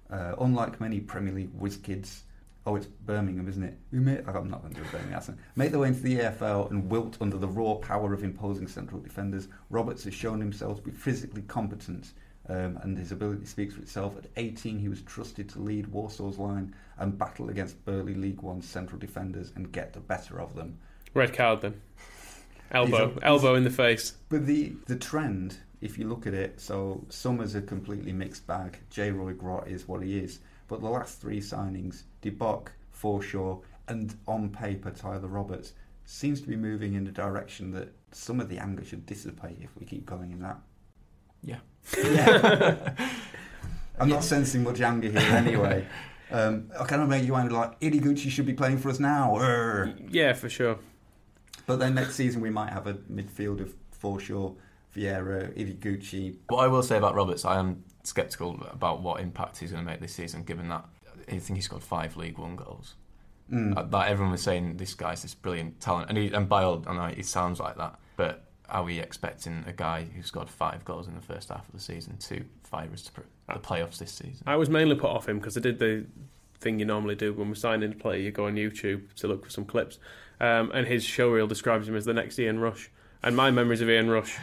Uh, 0.10 0.34
unlike 0.40 0.80
many 0.82 1.00
Premier 1.00 1.34
League 1.34 1.52
whiz 1.54 1.78
kids, 1.78 2.24
oh, 2.66 2.76
it's 2.76 2.86
Birmingham, 2.88 3.48
isn't 3.48 3.64
it? 3.64 3.78
Who 3.92 4.02
made, 4.02 4.24
I'm 4.28 4.50
not 4.50 4.62
going 4.62 4.74
to 4.74 4.82
do 4.82 4.88
a 4.88 4.92
Birmingham 4.92 5.14
accent. 5.18 5.38
Make 5.56 5.72
their 5.72 5.80
way 5.80 5.90
into 5.90 6.02
the 6.02 6.18
EFL 6.20 6.72
and 6.72 6.90
wilt 6.90 7.18
under 7.22 7.38
the 7.38 7.48
raw 7.48 7.76
power 7.76 8.14
of 8.14 8.24
imposing 8.24 8.68
central 8.68 9.02
defenders. 9.02 9.48
Roberts 9.70 10.04
has 10.06 10.14
shown 10.14 10.40
himself 10.40 10.78
to 10.78 10.84
be 10.84 10.92
physically 10.92 11.42
competent, 11.44 12.14
um, 12.48 12.80
and 12.82 12.98
his 12.98 13.12
ability 13.12 13.46
speaks 13.46 13.76
for 13.76 13.82
itself. 13.82 14.18
At 14.18 14.26
18, 14.36 14.80
he 14.80 14.90
was 14.90 15.02
trusted 15.04 15.48
to 15.50 15.60
lead 15.60 15.86
Walsall's 15.88 16.40
line 16.40 16.74
and 16.98 17.18
battle 17.18 17.50
against 17.50 17.84
Burley 17.86 18.16
League 18.16 18.42
One 18.42 18.62
central 18.62 19.00
defenders 19.00 19.52
and 19.56 19.72
get 19.72 19.94
the 19.94 20.00
better 20.00 20.42
of 20.42 20.56
them. 20.56 20.80
Red 21.14 21.34
card 21.34 21.62
then. 21.62 21.82
Elbow, 22.72 23.10
He's 23.10 23.18
a- 23.18 23.26
elbow 23.26 23.56
in 23.56 23.64
the 23.64 23.72
face. 23.72 24.14
But 24.30 24.46
the 24.46 24.74
the 24.86 24.96
trend, 24.96 25.58
if 25.82 25.98
you 25.98 26.08
look 26.08 26.28
at 26.28 26.34
it, 26.34 26.60
so 26.60 27.06
Summers 27.10 27.56
a 27.56 27.62
completely 27.62 28.12
mixed 28.12 28.46
bag. 28.46 28.80
Jay-Roy 28.90 29.34
Grot 29.34 29.68
is 29.68 29.88
what 29.88 30.04
he 30.04 30.18
is. 30.18 30.40
But 30.68 30.82
the 30.82 30.90
last 30.90 31.20
three 31.22 31.40
signings, 31.40 32.04
De 32.22 32.30
Bock, 32.30 32.72
Forshaw, 32.94 33.62
and 33.88 34.16
on 34.28 34.50
paper 34.50 34.92
Tyler 34.92 35.28
Roberts, 35.28 35.74
seems 36.06 36.42
to 36.42 36.48
be 36.48 36.56
moving 36.56 36.94
in 36.94 37.08
a 37.08 37.12
direction 37.12 37.72
that 37.72 37.94
some 38.12 38.40
of 38.40 38.50
the 38.50 38.58
anger 38.58 38.84
should 38.84 39.06
dissipate 39.06 39.58
if 39.62 39.70
we 39.80 39.86
keep 39.86 40.06
going 40.06 40.32
in 40.32 40.40
that. 40.42 40.58
Yeah. 41.44 41.60
Yeah. 42.04 42.94
I'm 44.00 44.10
not 44.10 44.24
sensing 44.24 44.64
much 44.64 44.82
anger 44.82 45.10
here 45.10 45.36
anyway. 45.36 45.88
Um, 46.32 46.70
I 46.80 46.84
kind 46.84 47.02
of 47.02 47.10
make 47.10 47.26
you 47.26 47.36
angry 47.36 47.56
like 47.56 47.80
Ideguchi 47.80 48.30
should 48.30 48.46
be 48.46 48.54
playing 48.54 48.78
for 48.78 48.90
us 48.90 49.00
now. 49.00 49.34
Urgh. 49.38 50.10
Yeah, 50.12 50.34
for 50.34 50.48
sure. 50.48 50.78
But 51.66 51.80
then 51.80 51.96
next 51.96 52.16
season 52.18 52.42
we 52.42 52.52
might 52.52 52.72
have 52.72 52.86
a 52.86 52.94
midfield 52.94 53.62
of 53.62 53.74
Forshaw, 54.00 54.56
Vieira, 54.96 55.54
Ideguchi, 55.56 56.38
What 56.48 56.64
I 56.64 56.68
will 56.68 56.84
say 56.84 56.98
about 56.98 57.16
Roberts, 57.16 57.46
I 57.46 57.60
am 57.60 57.84
sceptical 58.04 58.60
about 58.72 59.02
what 59.02 59.22
impact 59.22 59.60
he's 59.60 59.72
going 59.72 59.86
to 59.86 59.90
make 59.90 60.02
this 60.02 60.14
season, 60.14 60.44
given 60.44 60.70
that 60.70 60.86
I 61.28 61.38
think 61.38 61.58
he 61.58 61.62
scored 61.62 61.84
five 61.84 62.18
League 62.18 62.38
One 62.38 62.56
goals. 62.56 62.96
Mm. 63.52 63.92
That 63.92 64.08
everyone 64.10 64.32
was 64.32 64.44
saying 64.44 64.78
this 64.78 64.94
guy's 64.94 65.24
this 65.24 65.34
brilliant 65.34 65.80
talent, 65.80 66.10
and, 66.10 66.18
he, 66.18 66.28
and 66.28 66.48
by 66.48 66.64
all, 66.64 66.84
I 66.88 66.96
know 66.96 67.06
it 67.06 67.26
sounds 67.26 67.60
like 67.60 67.78
that, 67.78 68.00
but 68.16 68.46
are 68.70 68.84
we 68.84 69.00
expecting 69.00 69.64
a 69.68 69.74
guy 69.74 70.06
who 70.16 70.22
scored 70.22 70.50
five 70.50 70.86
goals 70.86 71.08
in 71.08 71.16
the 71.16 71.22
first 71.22 71.50
half 71.50 71.68
of 71.68 71.74
the 71.74 71.80
season 71.80 72.18
to 72.18 72.46
fire 72.64 72.88
us 72.94 73.02
to 73.04 73.12
pr- 73.12 73.22
the 73.48 73.60
playoffs 73.60 73.98
this 73.98 74.12
season? 74.12 74.44
I 74.46 74.56
was 74.56 74.70
mainly 74.70 74.96
put 74.96 75.10
off 75.10 75.28
him 75.28 75.40
because 75.40 75.58
I 75.58 75.62
did 75.62 75.80
the 75.80 76.06
thing 76.60 76.78
you 76.78 76.86
normally 76.86 77.16
do 77.16 77.34
when 77.34 77.48
we're 77.48 77.56
signing 77.56 77.92
a 77.92 77.96
player. 77.96 78.20
You 78.20 78.32
go 78.32 78.46
on 78.46 78.56
YouTube 78.56 79.14
to 79.16 79.28
look 79.28 79.46
for 79.46 79.52
some 79.52 79.66
clips, 79.66 79.98
um, 80.40 80.72
and 80.74 80.88
his 80.88 81.04
showreel 81.04 81.48
describes 81.48 81.88
him 81.88 81.96
as 81.96 82.06
the 82.06 82.14
next 82.14 82.38
Ian 82.38 82.60
Rush. 82.60 82.92
And 83.24 83.36
my 83.36 83.50
memories 83.50 83.82
of 83.82 83.90
Ian 83.90 84.10
Rush 84.10 84.38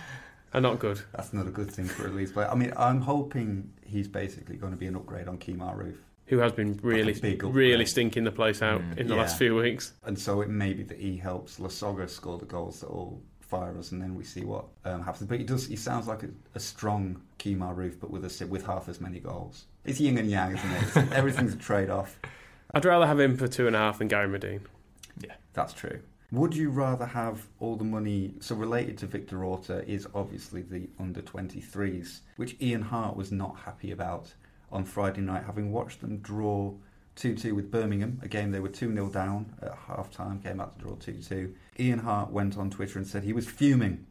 are 0.55 0.61
not 0.61 0.79
good. 0.79 1.01
That's 1.13 1.33
not 1.33 1.47
a 1.47 1.51
good 1.51 1.71
thing 1.71 1.87
for 1.87 2.07
a 2.07 2.11
Leeds 2.11 2.33
player. 2.33 2.49
I 2.49 2.55
mean, 2.55 2.73
I'm 2.77 3.01
hoping 3.01 3.73
he's 3.85 4.09
basically 4.09 4.57
going 4.57 4.73
to 4.73 4.79
be 4.79 4.87
an 4.87 4.97
upgrade 4.97 5.29
on 5.29 5.39
Kemar 5.39 5.77
Roofe. 5.77 5.97
Who 6.27 6.39
has 6.39 6.53
been 6.53 6.79
really, 6.83 7.13
big 7.13 7.43
really 7.45 7.87
stinking 7.87 8.25
the 8.25 8.33
place 8.33 8.61
out 8.61 8.81
Mm. 8.81 8.99
in 8.99 9.07
the 9.07 9.15
Yeah. 9.15 9.21
last 9.21 9.39
few 9.39 9.55
weeks. 9.55 9.93
And 10.05 10.19
so 10.19 10.41
it 10.41 10.49
may 10.49 10.73
be 10.73 10.83
that 10.85 10.99
he 10.99 11.17
helps 11.17 11.59
Lasogga 11.61 12.09
score 12.11 12.37
the 12.39 12.47
goals 12.47 12.81
that 12.81 12.91
will 12.91 13.23
fire 13.41 13.79
us, 13.79 13.93
and 13.93 14.03
then 14.03 14.17
we 14.17 14.25
see 14.25 14.45
what 14.45 14.65
um, 14.85 15.03
happens. 15.05 15.29
But 15.29 15.39
he 15.39 15.45
does. 15.45 15.67
He 15.69 15.77
sounds 15.77 16.09
like 16.09 16.25
a, 16.25 16.29
a 16.57 16.59
strong 16.61 17.23
Kemar 17.39 17.77
Roofe, 17.77 18.01
but 18.01 18.11
with 18.11 18.25
a, 18.25 18.47
with 18.47 18.67
half 18.67 18.89
as 18.89 19.01
many 19.01 19.21
goals. 19.21 19.67
It's 19.85 20.01
yin 20.01 20.19
and 20.19 20.29
yang, 20.29 20.57
isn't 20.57 20.71
it? 20.73 20.83
It's- 20.83 21.09
everything's 21.13 21.55
a 21.55 21.59
trade-off. 21.59 22.19
I'd 22.75 22.85
rather 22.85 23.07
have 23.07 23.21
him 23.21 23.37
for 23.37 23.47
two 23.47 23.69
and 23.69 23.77
a 23.77 23.79
half 23.79 23.99
than 23.99 24.09
Gary 24.09 24.27
Madine. 24.27 24.63
Yeah, 25.21 25.35
that's 25.53 25.73
true. 25.73 26.01
Would 26.33 26.57
you 26.57 26.71
rather 26.71 27.07
have 27.07 27.47
all 27.61 27.77
the 27.77 27.85
money? 27.85 28.35
So 28.41 28.57
related 28.57 28.99
to 28.99 29.07
Victor 29.07 29.45
Orta 29.45 29.89
is 29.89 30.09
obviously 30.13 30.63
the 30.63 30.89
under 30.99 31.23
23s, 31.23 32.21
which 32.35 32.57
Ian 32.61 32.83
Harte 32.83 33.17
was 33.17 33.31
not 33.31 33.61
happy 33.65 33.93
about 33.93 34.35
on 34.73 34.85
Friday 34.85 35.21
night, 35.21 35.45
having 35.45 35.71
watched 35.71 36.01
them 36.01 36.19
draw 36.19 36.75
2 37.15 37.37
2 37.37 37.55
with 37.55 37.71
Birmingham. 37.71 38.19
Again, 38.23 38.51
they 38.51 38.59
were 38.59 38.69
2 38.69 38.93
0 38.93 39.09
down 39.09 39.55
at 39.63 39.73
half 39.87 40.11
time, 40.11 40.41
came 40.41 40.61
out 40.61 40.77
to 40.77 40.85
draw 40.85 40.97
2 40.97 41.13
2. 41.13 41.55
Ian 41.79 42.01
Harte 42.01 42.33
went 42.33 42.59
on 42.59 42.71
Twitter 42.71 42.99
and 42.99 43.07
said 43.07 43.23
he 43.23 43.33
was 43.33 43.47
fuming. 43.47 44.05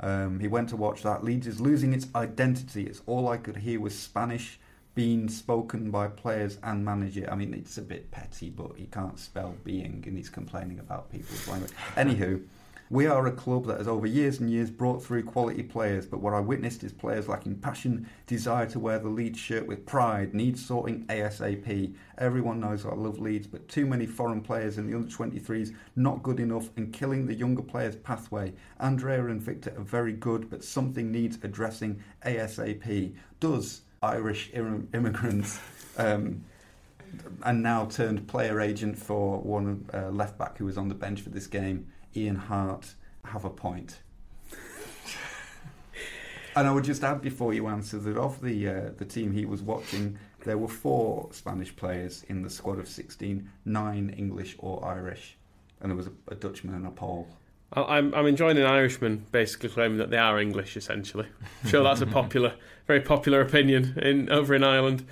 Um, 0.00 0.40
he 0.40 0.48
went 0.48 0.68
to 0.70 0.76
watch 0.76 1.02
that. 1.02 1.22
Leeds 1.22 1.46
is 1.46 1.60
losing 1.60 1.92
its 1.92 2.08
identity. 2.16 2.86
It's 2.86 3.02
all 3.06 3.28
I 3.28 3.36
could 3.36 3.58
hear 3.58 3.78
was 3.78 3.96
Spanish 3.96 4.58
being 4.94 5.28
spoken 5.28 5.90
by 5.90 6.06
players 6.08 6.58
and 6.62 6.84
manager. 6.84 7.28
I 7.30 7.34
mean, 7.34 7.54
it's 7.54 7.78
a 7.78 7.82
bit 7.82 8.10
petty, 8.10 8.50
but 8.50 8.72
he 8.76 8.86
can't 8.86 9.18
spell 9.18 9.54
being 9.64 10.04
and 10.06 10.16
he's 10.16 10.28
complaining 10.28 10.78
about 10.78 11.10
people's 11.10 11.48
language. 11.48 11.72
Anywho, 11.96 12.42
we 12.92 13.06
are 13.06 13.26
a 13.26 13.32
club 13.32 13.64
that 13.68 13.78
has 13.78 13.88
over 13.88 14.06
years 14.06 14.40
and 14.40 14.50
years 14.50 14.70
brought 14.70 15.02
through 15.02 15.22
quality 15.22 15.62
players, 15.62 16.04
but 16.04 16.20
what 16.20 16.34
I 16.34 16.40
witnessed 16.40 16.84
is 16.84 16.92
players 16.92 17.26
lacking 17.26 17.54
passion, 17.54 18.06
desire 18.26 18.66
to 18.66 18.78
wear 18.78 18.98
the 18.98 19.08
Leeds 19.08 19.38
shirt 19.38 19.66
with 19.66 19.86
pride, 19.86 20.34
needs 20.34 20.62
sorting 20.62 21.06
ASAP. 21.06 21.94
Everyone 22.18 22.60
knows 22.60 22.84
I 22.84 22.90
love 22.90 23.18
Leeds, 23.18 23.46
but 23.46 23.66
too 23.66 23.86
many 23.86 24.04
foreign 24.04 24.42
players 24.42 24.76
in 24.76 24.90
the 24.90 24.94
under 24.94 25.08
23s 25.08 25.74
not 25.96 26.22
good 26.22 26.38
enough 26.38 26.68
and 26.76 26.92
killing 26.92 27.24
the 27.24 27.32
younger 27.32 27.62
players' 27.62 27.96
pathway. 27.96 28.52
Andrea 28.78 29.24
and 29.24 29.40
Victor 29.40 29.72
are 29.78 29.84
very 29.84 30.12
good, 30.12 30.50
but 30.50 30.62
something 30.62 31.10
needs 31.10 31.38
addressing 31.42 31.98
ASAP. 32.26 33.14
Does 33.40 33.80
Irish 34.02 34.50
Im- 34.52 34.88
immigrants 34.92 35.60
um, 35.96 36.44
and 37.44 37.62
now 37.62 37.86
turned 37.86 38.26
player 38.26 38.60
agent 38.60 38.98
for 38.98 39.38
one 39.38 39.88
uh, 39.92 40.08
left 40.10 40.38
back 40.38 40.58
who 40.58 40.64
was 40.64 40.78
on 40.78 40.88
the 40.88 40.94
bench 40.94 41.20
for 41.20 41.30
this 41.30 41.46
game, 41.46 41.86
Ian 42.16 42.36
Harte, 42.36 42.94
have 43.24 43.44
a 43.44 43.50
point. 43.50 44.00
and 46.56 46.66
I 46.66 46.72
would 46.72 46.84
just 46.84 47.04
add 47.04 47.20
before 47.20 47.54
you 47.54 47.68
answer 47.68 47.98
that 47.98 48.16
of 48.16 48.40
the 48.40 48.68
uh, 48.68 48.90
the 48.96 49.04
team 49.04 49.32
he 49.32 49.44
was 49.44 49.62
watching, 49.62 50.18
there 50.44 50.58
were 50.58 50.68
four 50.68 51.28
Spanish 51.32 51.74
players 51.74 52.24
in 52.28 52.42
the 52.42 52.50
squad 52.50 52.78
of 52.78 52.88
16, 52.88 53.48
nine 53.64 54.14
English 54.16 54.56
or 54.58 54.84
Irish, 54.84 55.36
and 55.80 55.90
there 55.90 55.96
was 55.96 56.08
a, 56.08 56.12
a 56.28 56.34
Dutchman 56.34 56.74
and 56.74 56.86
a 56.86 56.90
Pole. 56.90 57.28
I'm, 57.74 58.14
I'm 58.14 58.26
enjoying 58.26 58.58
an 58.58 58.66
Irishman 58.66 59.24
basically 59.32 59.70
claiming 59.70 59.96
that 59.96 60.10
they 60.10 60.18
are 60.18 60.38
English, 60.38 60.76
essentially. 60.76 61.26
I'm 61.64 61.70
sure 61.70 61.82
that's 61.82 62.02
a 62.02 62.06
popular, 62.06 62.52
very 62.86 63.00
popular 63.00 63.40
opinion 63.40 63.98
in 64.00 64.30
over 64.30 64.54
in 64.54 64.64
Ireland. 64.64 65.04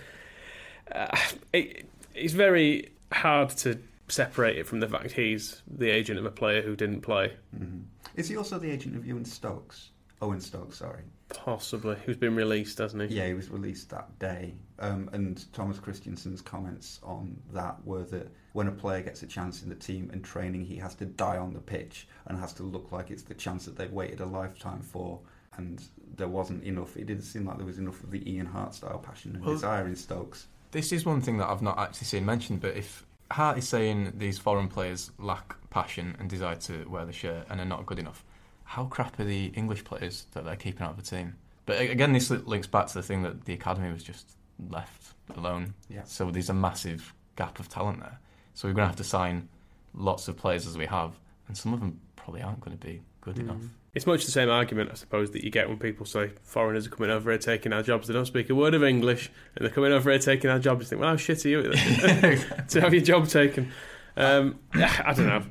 Uh, 0.90 1.16
it, 1.52 1.86
it's 2.14 2.32
very 2.34 2.90
hard 3.12 3.50
to 3.50 3.78
separate 4.08 4.56
it 4.58 4.66
from 4.66 4.80
the 4.80 4.88
fact 4.88 5.12
he's 5.12 5.62
the 5.70 5.88
agent 5.88 6.18
of 6.18 6.24
a 6.26 6.30
player 6.30 6.62
who 6.62 6.74
didn't 6.76 7.00
play, 7.02 7.32
Mhm. 7.56 7.82
Is 8.16 8.28
he 8.28 8.36
also 8.36 8.58
the 8.58 8.70
agent 8.70 8.96
of 8.96 9.06
Ewan 9.06 9.24
Stokes? 9.24 9.90
Owen 10.20 10.40
Stokes, 10.40 10.78
sorry. 10.78 11.02
possibly, 11.28 11.96
who's 12.04 12.16
been 12.16 12.34
released, 12.34 12.78
hasn't 12.78 13.08
he? 13.08 13.16
Yeah, 13.16 13.28
he 13.28 13.34
was 13.34 13.48
released 13.50 13.88
that 13.90 14.18
day. 14.18 14.52
Um, 14.80 15.08
and 15.12 15.44
Thomas 15.52 15.78
Christiansen's 15.78 16.42
comments 16.42 16.98
on 17.04 17.36
that 17.52 17.76
were 17.86 18.02
that 18.06 18.26
when 18.52 18.66
a 18.66 18.72
player 18.72 19.00
gets 19.00 19.22
a 19.22 19.28
chance 19.28 19.62
in 19.62 19.68
the 19.68 19.76
team 19.76 20.10
and 20.12 20.24
training, 20.24 20.64
he 20.64 20.74
has 20.78 20.96
to 20.96 21.04
die 21.06 21.38
on 21.38 21.54
the 21.54 21.60
pitch 21.60 22.08
and 22.26 22.36
has 22.36 22.52
to 22.54 22.64
look 22.64 22.90
like 22.90 23.12
it's 23.12 23.22
the 23.22 23.34
chance 23.34 23.64
that 23.66 23.78
they've 23.78 23.92
waited 23.92 24.18
a 24.20 24.26
lifetime 24.26 24.80
for. 24.82 25.20
And 25.60 25.82
there 26.16 26.28
wasn't 26.28 26.64
enough. 26.64 26.96
It 26.96 27.06
didn't 27.06 27.22
seem 27.24 27.44
like 27.46 27.58
there 27.58 27.66
was 27.66 27.78
enough 27.78 28.02
of 28.02 28.10
the 28.10 28.28
Ian 28.30 28.46
Harte 28.46 28.74
style 28.74 28.98
passion 28.98 29.34
and 29.36 29.44
Well- 29.44 29.54
desire 29.54 29.86
in 29.86 29.94
Stokes. 29.94 30.46
This 30.70 30.90
is 30.92 31.04
one 31.04 31.20
thing 31.20 31.36
that 31.38 31.48
I've 31.48 31.62
not 31.62 31.78
actually 31.78 32.06
seen 32.06 32.24
mentioned, 32.24 32.60
but 32.60 32.76
if 32.76 33.04
Harte 33.30 33.58
is 33.58 33.68
saying 33.68 34.12
these 34.16 34.38
foreign 34.38 34.68
players 34.68 35.10
lack 35.18 35.56
passion 35.68 36.16
and 36.18 36.30
desire 36.30 36.56
to 36.56 36.88
wear 36.88 37.04
the 37.04 37.12
shirt 37.12 37.46
and 37.50 37.60
are 37.60 37.64
not 37.64 37.84
good 37.86 37.98
enough, 37.98 38.24
how 38.64 38.84
crap 38.84 39.18
are 39.20 39.24
the 39.24 39.46
English 39.46 39.84
players 39.84 40.26
that 40.32 40.44
they're 40.44 40.56
keeping 40.56 40.82
out 40.82 40.92
of 40.92 40.96
the 40.96 41.02
team? 41.02 41.34
But 41.66 41.80
again, 41.80 42.12
this 42.12 42.30
links 42.30 42.66
back 42.66 42.86
to 42.88 42.94
the 42.94 43.02
thing 43.02 43.22
that 43.22 43.44
the 43.44 43.52
academy 43.52 43.92
was 43.92 44.02
just 44.02 44.36
left 44.68 45.14
alone. 45.36 45.74
Yeah. 45.88 46.04
So 46.04 46.30
there's 46.30 46.50
a 46.50 46.54
massive 46.54 47.12
gap 47.36 47.58
of 47.60 47.68
talent 47.68 48.00
there. 48.00 48.18
So 48.54 48.68
we're 48.68 48.74
going 48.74 48.84
to 48.84 48.88
have 48.88 48.96
to 48.96 49.04
sign 49.04 49.48
lots 49.94 50.28
of 50.28 50.36
players 50.36 50.66
as 50.66 50.76
we 50.78 50.86
have, 50.86 51.18
and 51.48 51.56
some 51.56 51.72
of 51.74 51.80
them 51.80 52.00
probably 52.16 52.42
aren't 52.42 52.60
going 52.60 52.76
to 52.78 52.86
be 52.86 53.02
good 53.20 53.36
Mm. 53.36 53.40
enough. 53.40 53.62
It's 53.94 54.06
much 54.06 54.24
the 54.24 54.30
same 54.30 54.48
argument, 54.48 54.90
I 54.92 54.94
suppose, 54.94 55.32
that 55.32 55.42
you 55.42 55.50
get 55.50 55.68
when 55.68 55.76
people 55.78 56.06
say 56.06 56.30
foreigners 56.44 56.86
are 56.86 56.90
coming 56.90 57.10
over 57.10 57.30
here 57.30 57.38
taking 57.38 57.72
our 57.72 57.82
jobs. 57.82 58.06
They 58.06 58.14
don't 58.14 58.24
speak 58.26 58.48
a 58.48 58.54
word 58.54 58.72
of 58.74 58.84
English, 58.84 59.30
and 59.56 59.64
they're 59.66 59.74
coming 59.74 59.92
over 59.92 60.10
here 60.10 60.18
taking 60.20 60.48
our 60.48 60.60
jobs. 60.60 60.84
You 60.84 60.88
think, 60.90 61.00
well, 61.00 61.10
how 61.10 61.16
shit 61.16 61.44
are 61.44 61.48
you 61.48 61.62
to 62.68 62.80
have 62.80 62.94
your 62.94 63.02
job 63.02 63.26
taken? 63.28 63.72
Um, 64.16 64.58
I 64.74 65.12
don't 65.16 65.26
know. 65.26 65.42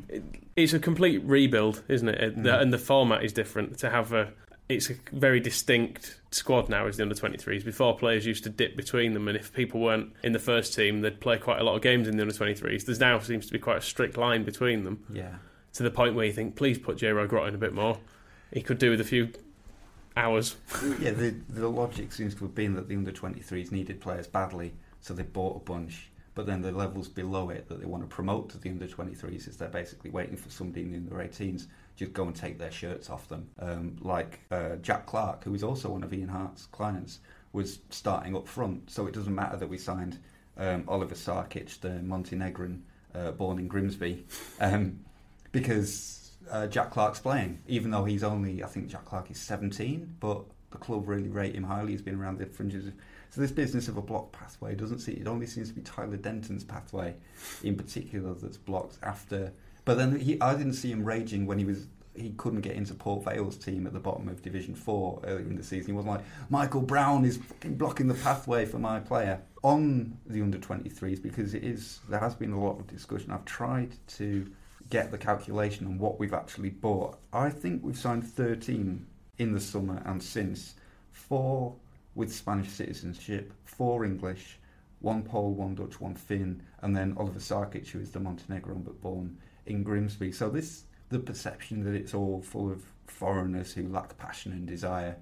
It's 0.55 0.73
a 0.73 0.79
complete 0.79 1.21
rebuild, 1.23 1.83
isn't 1.89 2.07
it? 2.07 2.21
It- 2.21 2.43
the- 2.43 2.49
Mhm. 2.51 2.61
and 2.61 2.73
the 2.73 2.77
format 2.77 3.23
is 3.23 3.33
different. 3.33 3.77
To 3.79 3.89
have 3.89 4.13
a, 4.13 4.31
it's 4.69 4.89
a 4.89 4.93
very 5.11 5.39
distinct 5.41 6.19
squad 6.31 6.69
now. 6.69 6.87
Is 6.87 6.95
the 6.97 7.03
under 7.03 7.15
twenty 7.15 7.37
threes. 7.37 7.63
Before 7.65 7.97
players 7.97 8.25
used 8.25 8.43
to 8.45 8.49
dip 8.49 8.77
between 8.77 9.13
them, 9.13 9.27
and 9.27 9.35
if 9.37 9.51
people 9.53 9.81
weren't 9.81 10.13
in 10.23 10.31
the 10.31 10.39
first 10.39 10.73
team, 10.73 11.01
they'd 11.01 11.19
play 11.19 11.37
quite 11.39 11.59
a 11.59 11.63
lot 11.63 11.75
of 11.75 11.81
games 11.81 12.07
in 12.07 12.15
the 12.17 12.21
under 12.23 12.33
twenty 12.35 12.53
threes. 12.55 12.85
There's 12.85 12.99
now 13.01 13.19
seems 13.19 13.47
to 13.47 13.51
be 13.53 13.59
quite 13.59 13.77
a 13.77 13.81
strict 13.81 14.15
line 14.17 14.43
between 14.43 14.83
them 14.85 15.03
Yeah. 15.11 15.35
To 15.73 15.83
the 15.83 15.91
point 15.91 16.15
where 16.15 16.25
you 16.25 16.33
think, 16.33 16.55
please 16.55 16.77
put 16.77 16.97
J. 16.97 17.09
Rod 17.09 17.29
Grotten 17.29 17.53
a 17.55 17.57
bit 17.57 17.73
more. 17.73 17.99
He 18.51 18.61
could 18.61 18.79
do 18.79 18.89
with 18.89 19.01
a 19.01 19.05
few 19.05 19.31
hours. 20.17 20.55
yeah, 20.99 21.11
the, 21.11 21.35
the 21.49 21.69
logic 21.69 22.11
seems 22.11 22.33
to 22.35 22.41
have 22.41 22.55
been 22.55 22.73
that 22.75 22.87
the 22.87 22.95
under 22.95 23.11
23s 23.11 23.71
needed 23.71 24.01
players 24.01 24.27
badly, 24.27 24.73
so 24.99 25.13
they 25.13 25.23
bought 25.23 25.57
a 25.57 25.59
bunch. 25.59 26.09
But 26.33 26.45
then 26.45 26.61
the 26.61 26.71
levels 26.71 27.07
below 27.07 27.49
it 27.49 27.67
that 27.69 27.79
they 27.79 27.85
want 27.85 28.03
to 28.03 28.07
promote 28.07 28.49
to 28.49 28.57
the 28.57 28.69
under 28.69 28.87
23s 28.87 29.47
is 29.47 29.57
they're 29.57 29.67
basically 29.67 30.09
waiting 30.09 30.37
for 30.37 30.49
somebody 30.49 30.81
in 30.81 30.91
the 30.91 30.97
under 30.97 31.15
18s 31.15 31.67
just 31.99 32.13
go 32.13 32.23
and 32.23 32.35
take 32.35 32.57
their 32.57 32.71
shirts 32.71 33.09
off 33.09 33.27
them. 33.27 33.49
Um, 33.59 33.97
like 33.99 34.39
uh, 34.51 34.77
Jack 34.77 35.05
Clarke, 35.05 35.43
who 35.43 35.53
is 35.53 35.63
also 35.63 35.89
one 35.89 36.01
of 36.01 36.13
Ian 36.13 36.29
Harte's 36.29 36.67
clients, 36.67 37.19
was 37.51 37.79
starting 37.89 38.35
up 38.35 38.47
front. 38.47 38.89
So 38.89 39.05
it 39.05 39.13
doesn't 39.13 39.35
matter 39.35 39.57
that 39.57 39.67
we 39.67 39.77
signed 39.77 40.17
um, 40.57 40.85
Oliver 40.87 41.15
Sarkic, 41.15 41.79
the 41.81 42.01
Montenegrin 42.01 42.83
uh, 43.13 43.31
born 43.31 43.59
in 43.59 43.67
Grimsby, 43.67 44.25
um, 44.61 44.99
because 45.51 46.31
uh, 46.51 46.67
Jack 46.67 46.91
Clarke's 46.91 47.19
playing, 47.19 47.59
even 47.67 47.91
though 47.91 48.05
he's 48.05 48.23
only, 48.23 48.63
I 48.63 48.67
think 48.67 48.87
Jack 48.87 49.05
Clarke 49.05 49.31
is 49.31 49.39
17, 49.39 50.15
but 50.19 50.43
the 50.71 50.77
club 50.77 51.07
really 51.07 51.29
rate 51.29 51.55
him 51.55 51.63
highly. 51.63 51.91
He's 51.91 52.01
been 52.01 52.19
around 52.19 52.39
the 52.39 52.45
fringes. 52.45 52.87
Of, 52.87 52.93
so 53.29 53.41
this 53.41 53.51
business 53.51 53.87
of 53.87 53.97
a 53.97 54.01
block 54.01 54.31
pathway 54.31 54.75
doesn't 54.75 54.99
see. 54.99 55.13
It 55.13 55.27
only 55.27 55.45
seems 55.45 55.69
to 55.69 55.75
be 55.75 55.81
Tyler 55.81 56.17
Denton's 56.17 56.63
pathway, 56.63 57.15
in 57.63 57.75
particular, 57.75 58.33
that's 58.33 58.57
blocked 58.57 58.97
after. 59.03 59.53
But 59.85 59.97
then 59.97 60.19
he, 60.19 60.39
I 60.41 60.55
didn't 60.55 60.73
see 60.73 60.91
him 60.91 61.03
raging 61.03 61.45
when 61.45 61.57
he 61.57 61.65
was. 61.65 61.87
He 62.15 62.31
couldn't 62.31 62.61
get 62.61 62.75
into 62.75 62.93
Port 62.95 63.23
Vale's 63.23 63.55
team 63.55 63.87
at 63.87 63.93
the 63.93 63.99
bottom 63.99 64.27
of 64.27 64.41
Division 64.41 64.75
Four 64.75 65.21
earlier 65.23 65.47
in 65.47 65.55
the 65.55 65.63
season. 65.63 65.87
He 65.87 65.93
wasn't 65.93 66.15
like 66.15 66.25
Michael 66.49 66.81
Brown 66.81 67.23
is 67.23 67.37
blocking 67.63 68.07
the 68.07 68.15
pathway 68.15 68.65
for 68.65 68.77
my 68.77 68.99
player 68.99 69.41
on 69.63 70.17
the 70.25 70.41
under 70.41 70.57
23s 70.57 71.21
because 71.21 71.53
it 71.53 71.63
is. 71.63 71.99
There 72.09 72.19
has 72.19 72.35
been 72.35 72.51
a 72.51 72.61
lot 72.61 72.79
of 72.79 72.87
discussion. 72.87 73.31
I've 73.31 73.45
tried 73.45 73.95
to 74.17 74.51
get 74.89 75.11
the 75.11 75.17
calculation 75.17 75.85
on 75.85 75.97
what 75.97 76.19
we've 76.19 76.33
actually 76.33 76.69
bought. 76.69 77.19
I 77.31 77.49
think 77.49 77.83
we've 77.83 77.97
signed 77.97 78.25
13 78.25 79.05
in 79.37 79.53
the 79.53 79.59
summer 79.59 80.01
and 80.05 80.21
since. 80.21 80.75
Four 81.11 81.75
with 82.15 82.33
Spanish 82.33 82.69
citizenship, 82.69 83.53
four 83.65 84.03
English, 84.03 84.57
one 84.99 85.23
Pole, 85.23 85.53
one 85.53 85.75
Dutch, 85.75 85.99
one 86.01 86.15
Finn, 86.15 86.61
and 86.81 86.95
then 86.95 87.15
Oliver 87.17 87.39
Sarkic, 87.39 87.87
who 87.87 87.99
is 87.99 88.11
the 88.11 88.19
Montenegrin 88.19 88.81
but 88.81 88.99
born 89.01 89.37
in 89.65 89.83
Grimsby. 89.83 90.31
So 90.31 90.49
this, 90.49 90.83
the 91.09 91.19
perception 91.19 91.83
that 91.83 91.93
it's 91.93 92.13
all 92.13 92.41
full 92.41 92.71
of 92.71 92.83
foreigners 93.07 93.73
who 93.73 93.87
lack 93.87 94.17
passion 94.17 94.51
and 94.51 94.67
desire, 94.67 95.15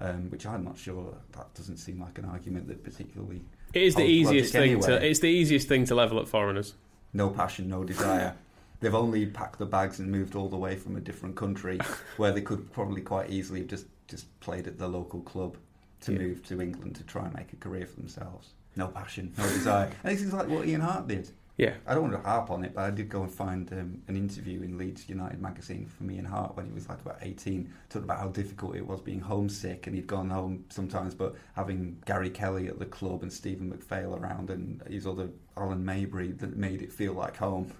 um, 0.00 0.30
which 0.30 0.46
I'm 0.46 0.64
not 0.64 0.76
sure 0.78 1.14
that 1.32 1.54
doesn't 1.54 1.78
seem 1.78 2.00
like 2.00 2.18
an 2.18 2.24
argument 2.24 2.68
that 2.68 2.82
particularly 2.82 3.42
It 3.72 3.82
is 3.82 3.94
the 3.94 4.04
easiest 4.04 4.52
thing 4.52 4.80
to. 4.80 5.04
It's 5.04 5.20
the 5.20 5.28
easiest 5.28 5.68
thing 5.68 5.84
to 5.86 5.94
level 5.94 6.18
at 6.20 6.28
foreigners. 6.28 6.74
no 7.12 7.30
passion, 7.30 7.68
no 7.68 7.84
desire. 7.84 8.34
They've 8.82 8.94
only 8.94 9.26
packed 9.26 9.58
the 9.58 9.66
bags 9.66 10.00
and 10.00 10.10
moved 10.10 10.34
all 10.34 10.48
the 10.48 10.56
way 10.56 10.74
from 10.76 10.96
a 10.96 11.00
different 11.00 11.36
country 11.36 11.78
where 12.16 12.32
they 12.32 12.42
could 12.42 12.70
probably 12.72 13.00
quite 13.00 13.30
easily 13.30 13.60
have 13.60 13.68
just, 13.68 13.86
just 14.08 14.38
played 14.40 14.66
at 14.66 14.78
the 14.78 14.88
local 14.88 15.20
club 15.20 15.56
to 16.02 16.12
Yeah. 16.12 16.18
move 16.18 16.44
to 16.48 16.60
England 16.60 16.96
to 16.96 17.04
try 17.04 17.24
and 17.24 17.34
make 17.34 17.52
a 17.52 17.56
career 17.56 17.86
for 17.86 17.96
themselves. 17.96 18.50
No 18.74 18.88
passion, 18.88 19.32
no 19.38 19.44
desire. 19.44 19.90
And 20.04 20.12
this 20.16 20.22
is 20.26 20.32
like 20.32 20.48
what 20.48 20.66
Ian 20.66 20.80
Harte 20.80 21.06
did. 21.06 21.30
Yeah. 21.58 21.74
I 21.86 21.92
don't 21.94 22.10
want 22.10 22.14
to 22.14 22.28
harp 22.28 22.50
on 22.50 22.64
it, 22.64 22.74
but 22.74 22.80
I 22.84 22.90
did 22.90 23.08
go 23.10 23.22
and 23.22 23.30
find 23.30 23.70
um, 23.72 24.02
an 24.08 24.16
interview 24.16 24.62
in 24.62 24.78
Leeds 24.78 25.08
United 25.08 25.40
magazine 25.40 25.86
from 25.86 26.10
Ian 26.10 26.24
Harte 26.24 26.56
when 26.56 26.66
he 26.66 26.72
was 26.72 26.88
like 26.88 27.00
about 27.02 27.18
18, 27.20 27.70
talking 27.90 28.04
about 28.04 28.18
how 28.18 28.28
difficult 28.28 28.74
it 28.74 28.84
was 28.86 29.00
being 29.02 29.20
homesick, 29.20 29.86
and 29.86 29.94
he'd 29.94 30.06
gone 30.06 30.30
home 30.30 30.64
sometimes, 30.70 31.14
but 31.14 31.36
having 31.54 31.98
Gary 32.06 32.30
Kelly 32.30 32.66
at 32.68 32.78
the 32.78 32.86
club 32.86 33.22
and 33.22 33.30
Stephen 33.32 33.70
McPhail 33.70 34.18
around 34.18 34.48
and 34.50 34.82
his 34.88 35.06
other 35.06 35.28
Alan 35.56 35.84
Maybury 35.84 36.32
that 36.32 36.56
made 36.56 36.80
it 36.82 36.90
feel 36.92 37.12
like 37.12 37.36
home. 37.36 37.70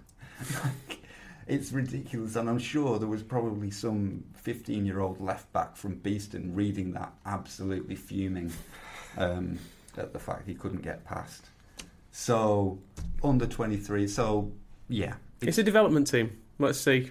it's 1.46 1.72
ridiculous, 1.72 2.36
and 2.36 2.48
I'm 2.48 2.58
sure 2.58 2.98
there 2.98 3.08
was 3.08 3.22
probably 3.22 3.70
some 3.70 4.24
15 4.34 4.86
year 4.86 5.00
old 5.00 5.20
left 5.20 5.52
back 5.52 5.76
from 5.76 5.94
Beeston 5.96 6.54
reading 6.54 6.92
that 6.92 7.12
absolutely 7.26 7.94
fuming 7.96 8.52
um, 9.16 9.58
at 9.96 10.12
the 10.12 10.18
fact 10.18 10.46
he 10.46 10.54
couldn't 10.54 10.82
get 10.82 11.04
past. 11.04 11.46
So, 12.10 12.78
under 13.24 13.46
23, 13.46 14.06
so 14.06 14.52
yeah, 14.88 15.14
It's 15.40 15.58
a 15.58 15.62
development 15.62 16.06
team. 16.08 16.38
Let's 16.58 16.78
see. 16.78 17.10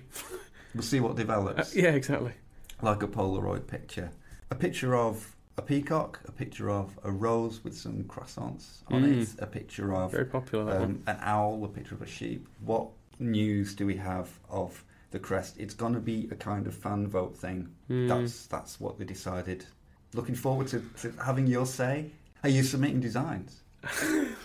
we'll 0.75 0.83
see 0.83 0.99
what 0.99 1.11
Uh, 1.11 1.15
develops. 1.15 1.75
yeah, 1.75 1.89
exactly. 1.89 2.33
Like 2.81 3.01
a 3.03 3.07
Polaroid 3.07 3.67
picture. 3.67 4.11
A 4.51 4.55
picture 4.55 4.95
of 4.95 5.35
a 5.57 5.61
peacock, 5.61 6.19
a 6.27 6.31
picture 6.31 6.69
of 6.69 6.97
a 7.03 7.11
rose 7.11 7.63
with 7.63 7.75
some 7.75 8.03
croissants 8.05 8.83
on 8.87 9.03
Mm. 9.03 9.21
it, 9.23 9.41
a 9.41 9.47
picture 9.47 9.93
of 9.93 10.11
Very 10.11 10.25
popular, 10.25 10.77
um, 10.81 11.03
an 11.07 11.17
owl, 11.21 11.63
a 11.65 11.67
picture 11.67 11.95
of 11.95 12.01
a 12.01 12.07
sheep. 12.07 12.47
What 12.63 12.89
news 13.21 13.75
do 13.75 13.85
we 13.85 13.95
have 13.97 14.29
of 14.49 14.83
the 15.11 15.19
crest? 15.19 15.57
It's 15.59 15.73
going 15.73 15.93
to 15.93 15.99
be 15.99 16.27
a 16.31 16.35
kind 16.35 16.67
of 16.67 16.73
fan 16.73 17.07
vote 17.07 17.37
thing. 17.37 17.69
Mm. 17.89 18.07
That's 18.07 18.47
that's 18.47 18.79
what 18.79 18.97
they 18.97 19.05
decided. 19.05 19.65
Looking 20.13 20.35
forward 20.35 20.67
to, 20.69 20.83
to 21.01 21.13
having 21.23 21.47
your 21.47 21.65
say. 21.65 22.11
Are 22.43 22.49
you 22.49 22.63
submitting 22.63 22.99
designs? 22.99 23.61
I've 23.83 24.35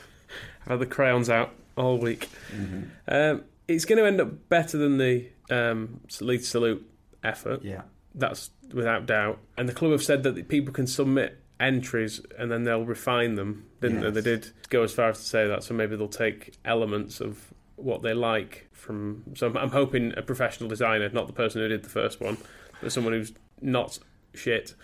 had 0.66 0.78
the 0.80 0.86
crayons 0.86 1.30
out 1.30 1.52
all 1.76 1.98
week. 1.98 2.28
Mm-hmm. 2.54 2.82
Um, 3.08 3.44
it's 3.66 3.84
going 3.84 3.98
to 3.98 4.06
end 4.06 4.20
up 4.20 4.48
better 4.48 4.78
than 4.78 4.98
the 4.98 5.28
um, 5.50 6.00
Lead 6.20 6.44
Salute 6.44 6.88
effort. 7.24 7.62
Yeah. 7.62 7.82
That's 8.14 8.50
without 8.72 9.06
doubt. 9.06 9.38
And 9.56 9.68
the 9.68 9.72
club 9.72 9.92
have 9.92 10.02
said 10.02 10.22
that 10.24 10.34
the 10.34 10.42
people 10.42 10.72
can 10.72 10.86
submit 10.86 11.40
entries 11.58 12.20
and 12.38 12.50
then 12.50 12.64
they'll 12.64 12.84
refine 12.84 13.34
them. 13.34 13.66
Didn't 13.80 14.00
they? 14.00 14.10
They 14.10 14.20
did 14.20 14.50
go 14.68 14.82
as 14.82 14.92
far 14.92 15.10
as 15.10 15.18
to 15.18 15.24
say 15.24 15.46
that. 15.46 15.62
So 15.62 15.74
maybe 15.74 15.96
they'll 15.96 16.08
take 16.08 16.54
elements 16.64 17.20
of 17.20 17.52
what 17.76 18.02
they 18.02 18.14
like 18.14 18.68
from. 18.72 19.22
So 19.34 19.46
I'm, 19.46 19.56
I'm 19.56 19.70
hoping 19.70 20.12
a 20.16 20.22
professional 20.22 20.68
designer, 20.68 21.08
not 21.10 21.26
the 21.26 21.32
person 21.32 21.60
who 21.60 21.68
did 21.68 21.82
the 21.82 21.88
first 21.88 22.20
one, 22.20 22.36
but 22.82 22.90
someone 22.92 23.12
who's 23.12 23.32
not 23.60 23.98
shit. 24.34 24.74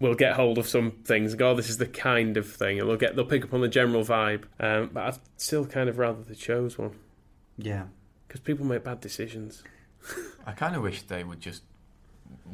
Will 0.00 0.14
get 0.14 0.34
hold 0.34 0.58
of 0.58 0.66
some 0.66 0.90
things 1.04 1.32
and 1.32 1.38
go, 1.38 1.52
oh, 1.52 1.54
this 1.54 1.70
is 1.70 1.78
the 1.78 1.86
kind 1.86 2.36
of 2.36 2.50
thing, 2.50 2.80
and 2.80 2.88
they'll 2.88 2.96
get 2.96 3.14
they'll 3.14 3.24
pick 3.24 3.44
up 3.44 3.54
on 3.54 3.60
the 3.60 3.68
general 3.68 4.02
vibe. 4.04 4.42
Um, 4.58 4.90
but 4.92 5.02
I'd 5.04 5.18
still 5.36 5.64
kind 5.64 5.88
of 5.88 5.98
rather 5.98 6.20
they 6.22 6.34
chose 6.34 6.76
one 6.76 6.90
Yeah. 7.56 7.84
because 8.26 8.40
people 8.40 8.66
make 8.66 8.82
bad 8.82 9.00
decisions. 9.00 9.62
I 10.46 10.52
kind 10.52 10.74
of 10.74 10.82
wish 10.82 11.02
they 11.02 11.22
would 11.22 11.40
just 11.40 11.62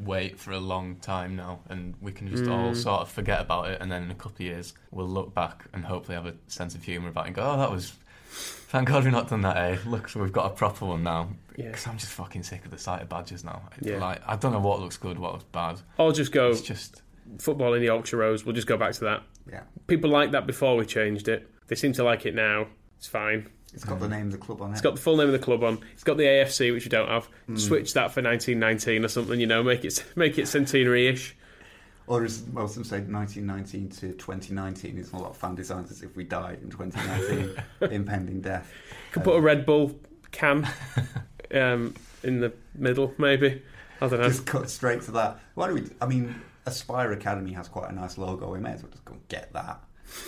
wait 0.05 0.39
for 0.39 0.53
a 0.53 0.61
long 0.61 0.97
time 0.97 1.35
now, 1.35 1.61
and 1.71 1.95
we 2.01 2.13
can 2.13 2.29
just 2.29 2.47
all 2.47 2.73
Mm. 2.73 2.77
sort 2.77 3.01
of 3.01 3.11
forget 3.11 3.41
about 3.41 3.71
it, 3.71 3.81
and 3.81 3.91
then 3.91 4.03
in 4.05 4.11
a 4.11 4.15
couple 4.15 4.37
of 4.37 4.41
years 4.43 4.75
we'll 4.91 5.09
look 5.09 5.35
back 5.35 5.65
and 5.73 5.87
hopefully 5.87 6.17
have 6.17 6.27
a 6.27 6.35
sense 6.47 6.75
of 6.75 6.85
humour 6.85 7.09
about 7.09 7.25
it 7.25 7.29
and 7.29 7.37
go, 7.37 7.43
"Oh, 7.43 7.57
that 7.59 7.71
was." 7.71 7.95
Thank 8.31 8.89
God 8.89 9.03
we've 9.05 9.13
not 9.13 9.29
done 9.29 9.41
that. 9.43 9.57
Eh? 9.57 9.79
Look, 9.87 10.09
so 10.09 10.21
we've 10.21 10.33
got 10.33 10.47
a 10.47 10.55
proper 10.55 10.87
one 10.87 11.03
now. 11.03 11.31
Yeah. 11.57 11.67
Because 11.67 11.87
I'm 11.87 11.99
just 11.99 12.13
fucking 12.13 12.45
sick 12.45 12.65
of 12.65 12.71
the 12.71 12.79
sight 12.79 13.03
of 13.03 13.09
badges 13.09 13.45
now. 13.45 13.63
Yeah. 13.81 13.99
Like 13.99 14.23
I 14.27 14.37
don't 14.37 14.53
know 14.53 14.61
what 14.61 14.81
looks 14.81 14.97
good, 14.97 15.19
what 15.19 15.33
looks 15.33 15.45
bad. 15.45 15.81
Or 15.99 16.13
just 16.13 16.33
go 16.33 16.51
It's 16.51 16.63
just 16.63 17.03
football 17.39 17.75
in 17.75 17.81
the 17.81 17.87
Yorkshire 17.87 18.19
Rose. 18.19 18.45
We'll 18.45 18.55
just 18.55 18.67
go 18.67 18.77
back 18.77 18.93
to 18.95 19.01
that. 19.01 19.23
Yeah. 19.51 19.63
People 19.87 20.11
liked 20.11 20.33
that 20.33 20.47
before 20.47 20.77
we 20.77 20.87
changed 20.87 21.29
it. 21.29 21.49
They 21.67 21.77
seem 21.77 21.93
to 21.95 22.05
like 22.05 22.27
it 22.27 22.35
now. 22.35 22.67
It's 22.97 23.07
fine. 23.07 23.49
It's 23.73 23.85
got 23.85 24.01
the 24.01 24.09
name 24.09 24.27
of 24.27 24.33
the 24.33 24.39
club 24.39 24.63
on 24.63 24.71
it. 24.71 24.73
It's 24.73 24.81
got 24.81 24.97
the 24.97 25.01
full 25.01 25.17
name 25.17 25.27
of 25.27 25.33
the 25.33 25.39
club 25.39 25.63
on. 25.63 25.79
It's 25.93 26.03
got 26.03 26.17
the 26.17 26.25
AFC, 26.25 26.73
which 26.73 26.85
we 26.85 26.89
don't 26.89 27.09
have. 27.09 27.27
Hmm. 27.47 27.57
Switch 27.57 27.93
that 27.95 28.13
for 28.13 28.21
1919 28.23 29.05
or 29.05 29.09
something. 29.09 29.39
You 29.39 29.47
know, 29.47 29.63
make 29.63 29.85
it 29.85 30.05
make 30.17 30.39
it 30.39 30.49
centenary-ish. 30.49 31.37
Or 32.11 32.25
as 32.25 32.43
Wilson 32.53 32.83
said, 32.83 33.09
1919 33.09 33.89
to 34.01 34.13
2019 34.19 34.99
is 34.99 35.13
a 35.13 35.17
lot 35.17 35.31
of 35.31 35.37
fan 35.37 35.55
designs 35.55 35.93
as 35.93 36.03
if 36.03 36.17
we 36.17 36.25
die 36.25 36.57
in 36.61 36.69
2019, 36.69 37.63
impending 37.93 38.41
death. 38.41 38.69
Could 39.13 39.23
put 39.23 39.37
a 39.37 39.41
Red 39.41 39.65
Bull 39.65 39.97
can 40.33 40.69
um, 41.55 41.95
in 42.25 42.41
the 42.41 42.53
middle, 42.75 43.15
maybe. 43.17 43.63
I 44.01 44.09
don't 44.09 44.19
know. 44.19 44.27
Just 44.27 44.45
cut 44.45 44.69
straight 44.69 45.03
to 45.03 45.13
that. 45.13 45.39
Why 45.55 45.69
do 45.69 45.75
we? 45.75 45.85
I 46.01 46.07
mean, 46.07 46.35
Aspire 46.67 47.13
Academy 47.13 47.53
has 47.53 47.69
quite 47.69 47.91
a 47.91 47.95
nice 47.95 48.19
logo. 48.19 48.51
We 48.51 48.59
may 48.59 48.73
as 48.73 48.83
well 48.83 48.91
just 48.91 49.05
go 49.05 49.13
and 49.13 49.29
get 49.29 49.53
that. 49.53 49.81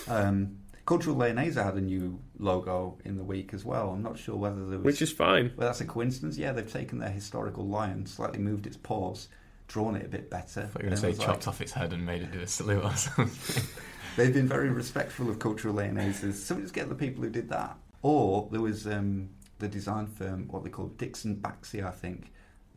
Um, 0.07 0.59
Cultural 0.85 1.17
Leonesa 1.17 1.65
had 1.65 1.75
a 1.75 1.81
new 1.81 2.17
logo 2.39 2.97
in 3.03 3.17
the 3.17 3.25
week 3.25 3.53
as 3.53 3.65
well. 3.65 3.89
I'm 3.89 4.03
not 4.03 4.17
sure 4.17 4.37
whether 4.37 4.65
there 4.67 4.77
was. 4.77 4.85
Which 4.85 5.01
is 5.01 5.11
fine. 5.11 5.51
Well, 5.57 5.67
that's 5.67 5.81
a 5.81 5.85
coincidence. 5.85 6.37
Yeah, 6.37 6.53
they've 6.53 6.71
taken 6.71 6.99
their 6.99 7.09
historical 7.09 7.67
lion, 7.67 8.05
slightly 8.05 8.39
moved 8.39 8.67
its 8.67 8.77
paws, 8.77 9.27
drawn 9.67 9.95
it 9.95 10.05
a 10.05 10.09
bit 10.09 10.29
better. 10.29 10.61
I 10.61 10.65
thought 10.65 10.83
you 10.83 10.89
were 10.89 10.95
going 10.95 10.95
to 10.95 11.01
say 11.01 11.07
was 11.09 11.19
like- 11.19 11.27
chopped 11.27 11.47
off 11.47 11.61
its 11.61 11.71
head 11.71 11.93
and 11.93 12.05
made 12.05 12.21
it 12.21 12.31
do 12.31 12.39
a 12.39 12.47
salute 12.47 12.83
or 12.83 12.95
something. 12.95 13.63
They've 14.15 14.33
been 14.33 14.47
very 14.47 14.69
respectful 14.69 15.29
of 15.29 15.39
cultural 15.39 15.73
Leoneses. 15.73 16.35
So 16.35 16.59
just 16.59 16.73
get 16.73 16.87
the 16.89 16.95
people 16.95 17.23
who 17.23 17.29
did 17.31 17.49
that. 17.49 17.75
Or 18.03 18.47
there 18.51 18.61
was 18.61 18.85
um, 18.85 19.29
the 19.59 19.67
design 19.67 20.05
firm, 20.05 20.47
what 20.49 20.63
they 20.63 20.69
call 20.69 20.87
Dixon 20.87 21.37
Baxi, 21.37 21.83
I 21.83 21.89
think. 21.91 22.31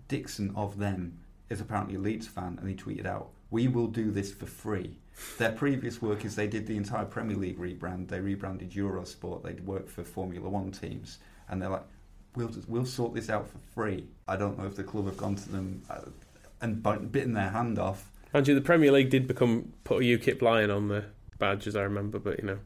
Dixon 0.08 0.52
of 0.56 0.78
them 0.78 1.18
is 1.50 1.60
apparently 1.60 1.96
a 1.96 1.98
Leeds 1.98 2.26
fan, 2.26 2.56
and 2.60 2.68
he 2.68 2.74
tweeted 2.74 3.06
out, 3.06 3.30
"We 3.50 3.68
will 3.68 3.88
do 3.88 4.10
this 4.10 4.32
for 4.32 4.46
free." 4.46 4.96
Their 5.38 5.52
previous 5.52 6.00
work 6.00 6.24
is 6.24 6.36
they 6.36 6.46
did 6.46 6.66
the 6.66 6.76
entire 6.76 7.04
Premier 7.04 7.36
League 7.36 7.58
rebrand. 7.58 8.08
They 8.08 8.20
rebranded 8.20 8.70
Eurosport. 8.70 9.42
They'd 9.42 9.66
worked 9.66 9.90
for 9.90 10.04
Formula 10.04 10.48
One 10.48 10.70
teams, 10.70 11.18
and 11.48 11.60
they're 11.60 11.68
like, 11.70 11.84
"We'll 12.36 12.48
just, 12.48 12.68
we'll 12.68 12.86
sort 12.86 13.14
this 13.14 13.28
out 13.28 13.48
for 13.50 13.58
free." 13.74 14.06
I 14.28 14.36
don't 14.36 14.58
know 14.58 14.66
if 14.66 14.76
the 14.76 14.84
club 14.84 15.06
have 15.06 15.16
gone 15.16 15.34
to 15.34 15.48
them 15.50 15.82
uh, 15.90 16.00
and 16.60 16.82
bitten 17.12 17.34
their 17.34 17.50
hand 17.50 17.78
off. 17.78 18.10
Mind 18.32 18.48
you, 18.48 18.54
the 18.54 18.60
Premier 18.60 18.92
League 18.92 19.10
did 19.10 19.26
become 19.26 19.72
put 19.84 20.02
a 20.02 20.04
UKIP 20.04 20.42
lion 20.42 20.70
on 20.70 20.88
the 20.88 21.04
badge, 21.38 21.66
as 21.66 21.76
I 21.76 21.82
remember. 21.82 22.18
But 22.18 22.40
you 22.40 22.46
know, 22.46 22.58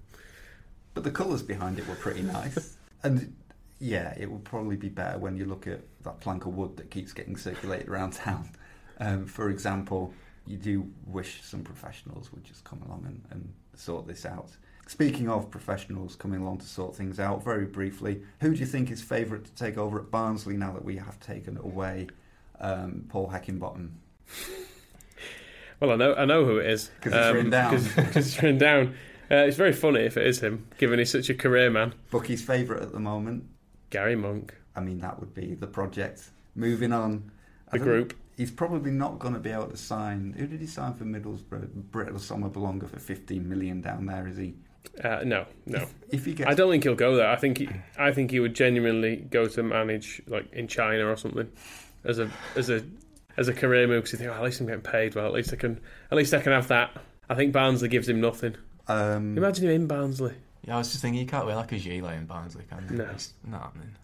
But 0.95 1.05
the 1.05 1.11
colours 1.11 1.43
behind 1.43 1.79
it 1.79 1.87
were 1.89 1.95
pretty 1.95 2.23
nice. 2.23 2.77
and 3.03 3.37
yeah, 3.79 4.15
it 4.19 4.31
will 4.31 4.41
probably 4.41 4.77
be 4.77 4.89
better 4.89 5.19
when 5.19 5.37
you 5.37 5.45
look 5.45 5.67
at 5.67 5.81
that 6.03 6.21
plank 6.21 6.47
of 6.47 6.55
wood 6.55 6.77
that 6.77 6.91
keeps 6.91 7.13
getting 7.13 7.37
circulated 7.37 7.89
around 7.89 8.13
town. 8.13 8.51
Um, 8.99 9.27
for 9.27 9.49
example, 9.49 10.13
you 10.47 10.57
do 10.57 10.91
wish 11.07 11.43
some 11.43 11.63
professionals 11.63 12.33
would 12.33 12.45
just 12.45 12.65
come 12.65 12.83
along 12.87 13.05
and, 13.07 13.23
and 13.31 13.53
sort 13.75 14.07
this 14.07 14.27
out. 14.27 14.51
Speaking 14.87 15.29
of 15.29 15.51
professionals 15.51 16.17
coming 16.17 16.41
along 16.41 16.59
to 16.59 16.67
sort 16.67 16.97
things 16.97 17.21
out, 17.21 17.45
very 17.45 17.65
briefly, 17.65 18.23
who 18.41 18.53
do 18.53 18.59
you 18.59 18.67
think 18.67 18.91
is 18.91 19.01
favourite 19.01 19.45
to 19.45 19.55
take 19.55 19.79
over 19.79 20.01
at 20.01 20.11
Barnsley 20.11 20.57
now 20.57 20.73
that 20.73 20.85
we 20.85 20.97
have 20.97 21.21
taken 21.21 21.57
away 21.59 22.09
um, 22.61 23.05
Paul 23.09 23.29
Heckingbottom? 23.31 23.91
well, 25.81 25.93
I 25.93 25.97
know 25.97 26.15
I 26.15 26.25
know 26.25 26.45
who 26.45 26.59
it 26.59 26.67
is 26.71 26.91
'Cause 27.01 27.13
it's 27.15 27.33
written 27.35 27.51
down. 27.51 27.71
Because 27.75 28.17
it's 28.17 28.43
written 28.43 28.59
down. 28.59 28.95
Uh, 29.31 29.37
it's 29.47 29.57
very 29.57 29.73
funny 29.73 30.01
if 30.01 30.17
it 30.17 30.27
is 30.27 30.41
him, 30.41 30.67
given 30.79 30.99
he's 30.99 31.11
such 31.11 31.31
a 31.31 31.35
career 31.35 31.71
man. 31.71 31.95
Bucky's 32.11 32.43
favourite 32.45 32.83
at 32.83 32.93
the 32.93 32.99
moment? 32.99 33.45
Gary 33.91 34.17
Monk. 34.17 34.55
I 34.75 34.81
mean, 34.81 34.99
that 34.99 35.21
would 35.21 35.35
be 35.35 35.55
the 35.55 35.67
project. 35.69 36.31
Moving 36.55 36.93
on. 36.93 37.31
I 37.73 37.79
The 37.79 37.85
group. 37.85 38.15
He's 38.37 38.51
probably 38.51 38.91
not 38.91 39.19
going 39.19 39.35
to 39.35 39.41
be 39.41 39.51
able 39.51 39.67
to 39.69 39.77
sign. 39.77 40.35
Who 40.37 40.47
did 40.47 40.61
he 40.61 40.67
sign 40.67 40.95
for 40.95 41.05
Middlesbrough? 41.05 41.69
Britt 41.93 42.09
Assombalonga 42.09 42.89
for 42.89 42.99
15 42.99 43.49
million 43.49 43.83
down 43.83 44.07
there, 44.07 44.27
is 44.27 44.37
he? 44.39 44.55
Uh, 45.05 45.21
no, 45.25 45.45
no. 45.67 45.87
If 46.09 46.25
he 46.25 46.33
gets. 46.33 46.51
I 46.51 46.55
don't 46.55 46.71
think 46.71 46.83
he'll 46.85 46.95
go 46.95 47.15
there. 47.17 47.29
I 47.31 47.37
think 47.37 47.59
he, 47.59 47.69
I 47.99 48.13
think 48.13 48.31
he 48.31 48.41
would 48.41 48.55
genuinely 48.55 49.17
go 49.17 49.47
to 49.47 49.63
manage 49.63 50.23
like 50.27 50.51
in 50.53 50.69
China 50.69 51.07
or 51.07 51.17
something 51.17 51.51
as 52.05 52.19
a 52.19 52.31
as 52.57 52.71
a 52.71 52.85
as 53.37 53.49
a 53.49 53.53
career 53.55 53.87
move. 53.87 54.05
Because 54.05 54.13
you 54.13 54.19
think, 54.19 54.31
oh, 54.31 54.35
at 54.35 54.43
least 54.43 54.61
I'm 54.61 54.67
getting 54.67 54.83
paid. 54.83 55.15
Well, 55.15 55.27
at 55.27 55.33
least 55.33 55.53
I 55.53 55.57
can 55.57 55.81
at 56.11 56.17
least 56.17 56.35
I 56.35 56.41
can 56.41 56.53
have 56.53 56.69
that. 56.69 56.91
I 57.29 57.35
think 57.35 57.53
Barnsley 57.53 57.89
gives 57.89 58.09
him 58.09 58.21
nothing. 58.21 58.57
Um, 58.89 59.37
Imagine 59.39 59.67
him 59.67 59.71
in 59.83 59.87
Barnsley. 59.87 60.35
yeah, 60.67 60.75
I 60.75 60.79
was 60.79 60.91
just 60.91 61.03
thinking 61.03 61.21
you 61.21 61.27
can't 61.27 61.47
wear 61.47 61.55
like 61.57 61.71
a 61.73 61.79
gilet 61.79 62.17
in 62.17 62.27
Barnsley, 62.27 62.65
can 62.69 62.87
you? 62.91 62.97
No. 62.97 63.05
It's 63.13 63.35
not 63.47 63.63
happening. 63.63 63.95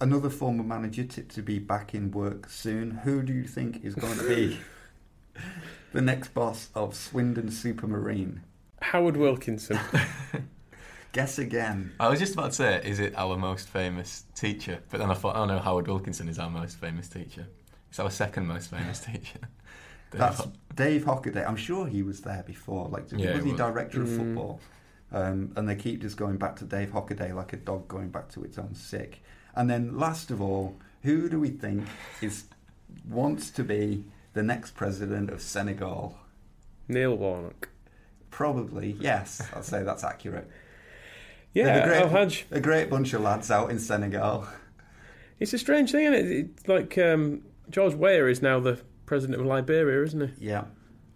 Another 0.00 0.28
former 0.30 0.62
manager 0.62 1.02
tipped 1.04 1.34
to 1.36 1.42
be 1.42 1.58
back 1.58 1.94
in 1.94 2.10
work 2.10 2.48
soon. 2.50 2.90
Who 3.04 3.22
do 3.22 3.32
you 3.32 3.44
think 3.44 3.84
is 3.84 3.94
going 3.94 4.18
to 4.18 4.28
be 4.28 4.58
the 5.92 6.02
next 6.02 6.34
boss 6.34 6.68
of 6.74 6.94
Swindon 6.94 7.48
Supermarine? 7.48 8.40
Howard 8.82 9.16
Wilkinson. 9.16 9.80
Guess 11.12 11.38
again. 11.38 11.92
I 11.98 12.08
was 12.08 12.18
just 12.18 12.34
about 12.34 12.48
to 12.50 12.52
say, 12.52 12.80
is 12.84 13.00
it 13.00 13.14
our 13.16 13.36
most 13.36 13.68
famous 13.68 14.24
teacher? 14.34 14.80
But 14.90 14.98
then 14.98 15.10
I 15.10 15.14
thought, 15.14 15.36
oh 15.36 15.46
no, 15.46 15.58
Howard 15.58 15.88
Wilkinson 15.88 16.28
is 16.28 16.38
our 16.38 16.50
most 16.50 16.76
famous 16.78 17.08
teacher. 17.08 17.46
It's 17.88 17.98
our 17.98 18.10
second 18.10 18.46
most 18.46 18.70
famous 18.70 19.00
teacher. 19.04 19.38
Dave 20.10 20.18
That's 20.20 20.38
Ho- 20.40 20.52
Dave 20.74 21.04
Hockaday. 21.04 21.46
I'm 21.46 21.56
sure 21.56 21.86
he 21.86 22.02
was 22.02 22.20
there 22.20 22.42
before. 22.46 22.88
Like, 22.88 23.04
Yeah, 23.10 23.32
was 23.34 23.38
he 23.44 23.50
he 23.50 23.52
was. 23.52 23.58
director 23.60 24.02
of 24.02 24.08
Mm. 24.08 24.16
football? 24.18 24.60
Um, 25.10 25.52
and 25.56 25.66
they 25.66 25.74
keep 25.74 26.02
just 26.02 26.18
going 26.18 26.36
back 26.36 26.56
to 26.56 26.64
Dave 26.64 26.90
Hockaday 26.90 27.34
like 27.34 27.54
a 27.54 27.56
dog 27.56 27.88
going 27.88 28.08
back 28.10 28.28
to 28.32 28.44
its 28.44 28.58
own 28.58 28.74
sick. 28.74 29.22
And 29.54 29.68
then, 29.68 29.98
last 29.98 30.30
of 30.30 30.42
all, 30.42 30.76
who 31.02 31.28
do 31.30 31.40
we 31.40 31.48
think 31.48 31.86
is 32.20 32.44
wants 33.08 33.50
to 33.52 33.64
be 33.64 34.04
the 34.34 34.42
next 34.42 34.72
president 34.76 35.30
of 35.30 35.40
Senegal? 35.40 36.18
Neil 36.88 37.14
Warnock. 37.16 37.68
Probably, 38.30 38.92
yes. 39.00 39.46
I'll 39.54 39.62
say 39.62 39.82
that's 39.82 40.04
accurate. 40.04 40.50
Yeah, 41.54 41.76
a 41.78 41.86
great, 41.86 42.02
El 42.02 42.10
Hadj. 42.10 42.44
a 42.50 42.60
great 42.60 42.90
bunch 42.90 43.12
of 43.14 43.22
lads 43.22 43.50
out 43.50 43.70
in 43.70 43.78
Senegal. 43.78 44.46
It's 45.40 45.52
a 45.52 45.58
strange 45.58 45.92
thing, 45.92 46.12
isn't 46.12 46.14
it? 46.14 46.30
It's 46.56 46.68
like 46.68 46.98
um, 46.98 47.42
George 47.70 47.94
Weah 47.94 48.26
is 48.26 48.42
now 48.42 48.60
the 48.60 48.80
president 49.06 49.40
of 49.40 49.46
Liberia, 49.46 50.02
isn't 50.04 50.20
he? 50.38 50.46
Yeah, 50.48 50.64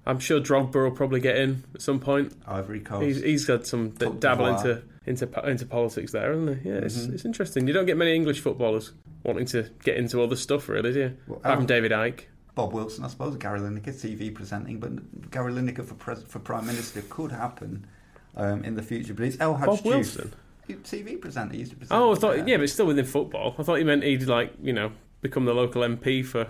I'm 0.06 0.18
sure 0.18 0.40
Drogba 0.40 0.74
will 0.74 0.90
probably 0.90 1.20
get 1.20 1.36
in 1.36 1.64
at 1.74 1.82
some 1.82 2.00
point. 2.00 2.32
Ivory 2.46 2.80
Coast. 2.80 3.04
He's, 3.04 3.20
he's 3.22 3.44
got 3.44 3.66
some 3.66 3.90
d- 3.90 4.10
dabble 4.18 4.46
into 4.46 4.82
into 5.06 5.28
into 5.48 5.66
politics 5.66 6.12
there, 6.12 6.32
isn't 6.32 6.60
he? 6.62 6.68
Yeah, 6.68 6.76
it's, 6.76 6.98
Mhm. 6.98 7.14
it's 7.14 7.24
interesting. 7.24 7.66
You 7.66 7.72
don't 7.74 7.86
get 7.86 7.96
many 7.96 8.14
English 8.14 8.40
footballers 8.40 8.92
wanting 9.24 9.46
to 9.46 9.68
get 9.84 9.96
into 9.96 10.22
other 10.22 10.36
stuff, 10.36 10.68
really, 10.68 10.92
do 10.92 10.98
you? 11.00 11.16
Well, 11.26 11.38
Apart 11.38 11.56
from 11.58 11.66
David 11.66 11.90
Icke. 11.92 12.20
Bob 12.54 12.72
Wilson, 12.72 13.04
I 13.04 13.08
suppose. 13.08 13.36
Gary 13.36 13.60
Lineker, 13.60 13.86
TV 13.94 14.32
presenting, 14.32 14.78
but 14.78 15.30
Gary 15.30 15.52
Lineker 15.52 15.84
for 15.84 15.94
pres- 15.94 16.22
for 16.24 16.38
prime 16.38 16.66
minister 16.66 17.02
could 17.08 17.32
happen 17.32 17.86
um, 18.36 18.64
in 18.64 18.74
the 18.74 18.82
future. 18.82 19.14
But 19.14 19.26
it's 19.26 19.40
El 19.40 19.56
Hadj 19.56 19.66
Bob 19.66 19.84
Wilson. 19.84 20.32
TV 20.68 21.20
presenter. 21.20 21.52
He 21.52 21.60
used 21.60 21.72
to 21.72 21.76
present. 21.76 22.00
Oh, 22.00 22.12
I 22.12 22.14
thought 22.14 22.48
yeah, 22.48 22.56
but 22.56 22.70
still 22.70 22.86
within 22.86 23.04
football. 23.04 23.54
I 23.58 23.62
thought 23.62 23.76
you 23.76 23.84
meant 23.84 24.04
he'd 24.04 24.22
like 24.24 24.54
you 24.62 24.72
know 24.72 24.92
become 25.20 25.44
the 25.44 25.54
local 25.54 25.82
MP 25.82 26.24
for 26.24 26.48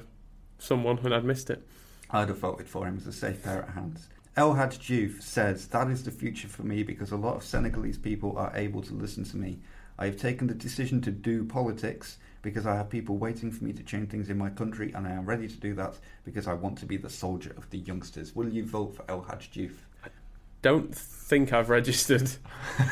someone, 0.59 0.99
and 0.99 1.15
I'd 1.15 1.25
missed 1.25 1.51
it. 1.51 1.67
I'd 2.11 2.29
have 2.29 2.39
voted 2.39 2.69
for 2.69 2.87
him 2.87 2.99
as 2.99 3.07
a 3.07 3.13
safe 3.13 3.43
pair 3.43 3.63
of 3.63 3.71
hands. 3.71 4.09
El 4.35 4.55
Hadj 4.55 4.79
Diouf 4.79 5.21
says, 5.21 5.67
That 5.69 5.89
is 5.89 6.05
the 6.05 6.11
future 6.11 6.49
for 6.49 6.63
me 6.63 6.83
because 6.83 7.11
a 7.11 7.17
lot 7.17 7.37
of 7.37 7.45
Senegalese 7.45 7.99
people 7.99 8.37
are 8.39 8.51
able 8.55 8.81
to 8.83 8.95
listen 8.95 9.25
to 9.25 9.37
me. 9.37 9.59
I 9.99 10.07
have 10.07 10.17
taken 10.17 10.47
the 10.47 10.55
decision 10.55 11.03
to 11.03 11.11
do 11.11 11.45
politics 11.45 12.17
because 12.41 12.67
I 12.67 12.75
have 12.77 12.89
people 12.89 13.19
waiting 13.19 13.51
for 13.51 13.63
me 13.63 13.75
to 13.75 13.83
change 13.83 14.09
things 14.09 14.31
in 14.31 14.39
my 14.39 14.49
country 14.49 14.91
and 14.95 15.07
I 15.07 15.11
am 15.11 15.27
ready 15.27 15.49
to 15.49 15.57
do 15.57 15.75
that 15.75 15.99
because 16.25 16.47
I 16.47 16.55
want 16.55 16.79
to 16.79 16.87
be 16.87 16.97
the 16.97 17.11
soldier 17.11 17.55
of 17.59 17.69
the 17.69 17.79
youngsters. 17.79 18.35
Will 18.35 18.49
you 18.49 18.65
vote 18.65 18.97
for 18.97 19.05
El 19.07 19.21
Hadj 19.21 19.51
Diouf? 19.51 19.75
Don't 20.63 20.95
think 20.95 21.53
I've 21.53 21.69
registered 21.69 22.31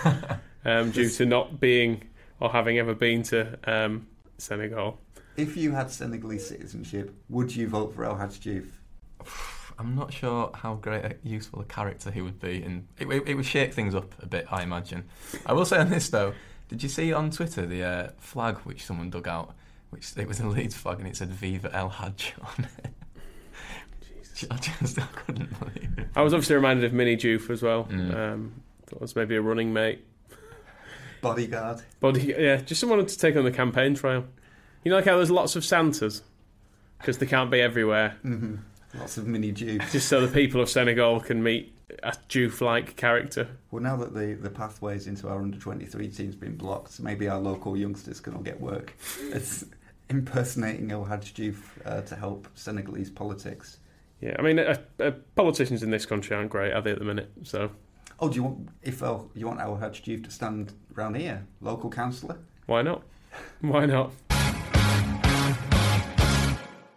um, 0.64 0.90
due 0.90 1.08
to 1.10 1.26
not 1.26 1.60
being 1.60 2.04
or 2.40 2.50
having 2.50 2.78
ever 2.78 2.94
been 2.94 3.22
to 3.24 3.58
um, 3.64 4.06
Senegal. 4.38 4.98
If 5.36 5.56
you 5.56 5.72
had 5.72 5.90
Senegalese 5.90 6.46
citizenship, 6.46 7.14
would 7.28 7.54
you 7.54 7.68
vote 7.68 7.94
for 7.94 8.04
El 8.04 8.16
Hadj 8.16 8.40
Diouf? 8.40 9.56
I'm 9.78 9.94
not 9.94 10.12
sure 10.12 10.50
how 10.52 10.74
great 10.74 11.04
a 11.04 11.16
useful 11.22 11.60
a 11.60 11.64
character 11.64 12.10
he 12.10 12.20
would 12.20 12.38
be, 12.38 12.62
and 12.62 12.86
it, 12.98 13.08
it, 13.08 13.28
it 13.28 13.34
would 13.34 13.46
shake 13.46 13.72
things 13.72 13.94
up 13.94 14.12
a 14.22 14.26
bit, 14.26 14.46
I 14.50 14.62
imagine. 14.62 15.04
I 15.46 15.54
will 15.54 15.64
say 15.64 15.78
on 15.78 15.88
this 15.88 16.10
though, 16.10 16.34
did 16.68 16.82
you 16.82 16.88
see 16.88 17.12
on 17.12 17.30
Twitter 17.30 17.64
the 17.64 17.82
uh, 17.82 18.10
flag 18.18 18.58
which 18.58 18.84
someone 18.84 19.08
dug 19.08 19.26
out? 19.26 19.54
Which 19.88 20.12
it 20.16 20.28
was 20.28 20.38
a 20.38 20.46
Leeds 20.46 20.76
flag, 20.76 20.98
and 20.98 21.08
it 21.08 21.16
said 21.16 21.30
"Viva 21.30 21.74
El 21.74 21.90
Hadj" 21.90 22.32
on 22.58 22.68
it. 22.84 22.92
I 24.50 24.56
just 24.56 24.98
I 24.98 25.02
couldn't 25.02 25.58
believe 25.58 25.98
it. 25.98 26.06
I 26.14 26.22
was 26.22 26.34
obviously 26.34 26.56
reminded 26.56 26.84
of 26.84 26.92
Mini 26.92 27.16
Diouf 27.16 27.50
as 27.50 27.62
well. 27.62 27.84
Mm. 27.84 28.14
Um, 28.14 28.62
thought 28.86 28.96
it 28.96 29.02
was 29.02 29.16
maybe 29.16 29.36
a 29.36 29.42
running 29.42 29.72
mate. 29.72 30.04
Bodyguard. 31.20 31.82
But 32.00 32.22
yeah, 32.22 32.56
just 32.56 32.80
someone 32.80 33.04
to 33.04 33.18
take 33.18 33.36
on 33.36 33.44
the 33.44 33.50
campaign 33.50 33.94
trail. 33.94 34.24
You 34.84 34.90
know, 34.90 34.96
like 34.96 35.04
how 35.04 35.16
there's 35.16 35.30
lots 35.30 35.56
of 35.56 35.64
Santas 35.64 36.22
because 36.98 37.18
they 37.18 37.26
can't 37.26 37.50
be 37.50 37.60
everywhere. 37.60 38.16
hmm 38.22 38.56
Lots 38.98 39.18
of 39.18 39.26
mini 39.26 39.52
Jews. 39.52 39.82
Just 39.92 40.08
so 40.08 40.20
the 40.26 40.32
people 40.32 40.60
of 40.60 40.68
Senegal 40.68 41.20
can 41.20 41.42
meet 41.44 41.72
a 42.02 42.12
Diouf-like 42.28 42.96
character. 42.96 43.48
Well, 43.70 43.82
now 43.82 43.96
that 43.96 44.14
the, 44.14 44.34
the 44.34 44.50
pathways 44.50 45.06
into 45.06 45.28
our 45.28 45.40
under 45.40 45.58
23 45.58 46.08
team's 46.08 46.34
been 46.34 46.56
blocked, 46.56 46.98
maybe 46.98 47.28
our 47.28 47.38
local 47.38 47.76
youngsters 47.76 48.18
can 48.18 48.34
all 48.34 48.42
get 48.42 48.60
work. 48.60 48.94
It's 49.32 49.64
impersonating 50.08 50.90
El 50.90 51.04
Hadj 51.04 51.34
Diouf 51.34 51.56
uh, 51.84 52.00
to 52.02 52.16
help 52.16 52.48
Senegalese 52.56 53.10
politics. 53.10 53.78
Yeah, 54.20 54.36
I 54.38 54.42
mean, 54.42 54.58
uh, 54.58 54.76
uh, 54.98 55.12
politicians 55.34 55.82
in 55.82 55.90
this 55.90 56.04
country 56.04 56.36
aren't 56.36 56.50
great, 56.50 56.72
are 56.74 56.82
they, 56.82 56.90
at 56.92 56.98
the 56.98 57.04
minute? 57.04 57.30
So 57.42 57.70
Oh, 58.22 58.28
do 58.28 58.36
you 58.36 58.42
want 58.42 58.68
if 58.82 59.02
El, 59.02 59.30
you 59.34 59.46
want 59.46 59.60
Hadj 59.60 60.02
Diouf 60.02 60.24
to 60.24 60.30
stand 60.30 60.74
round 60.94 61.16
here, 61.16 61.46
local 61.62 61.88
councillor? 61.88 62.36
why 62.66 62.82
not? 62.82 63.02
Why 63.62 63.86
not? 63.86 64.12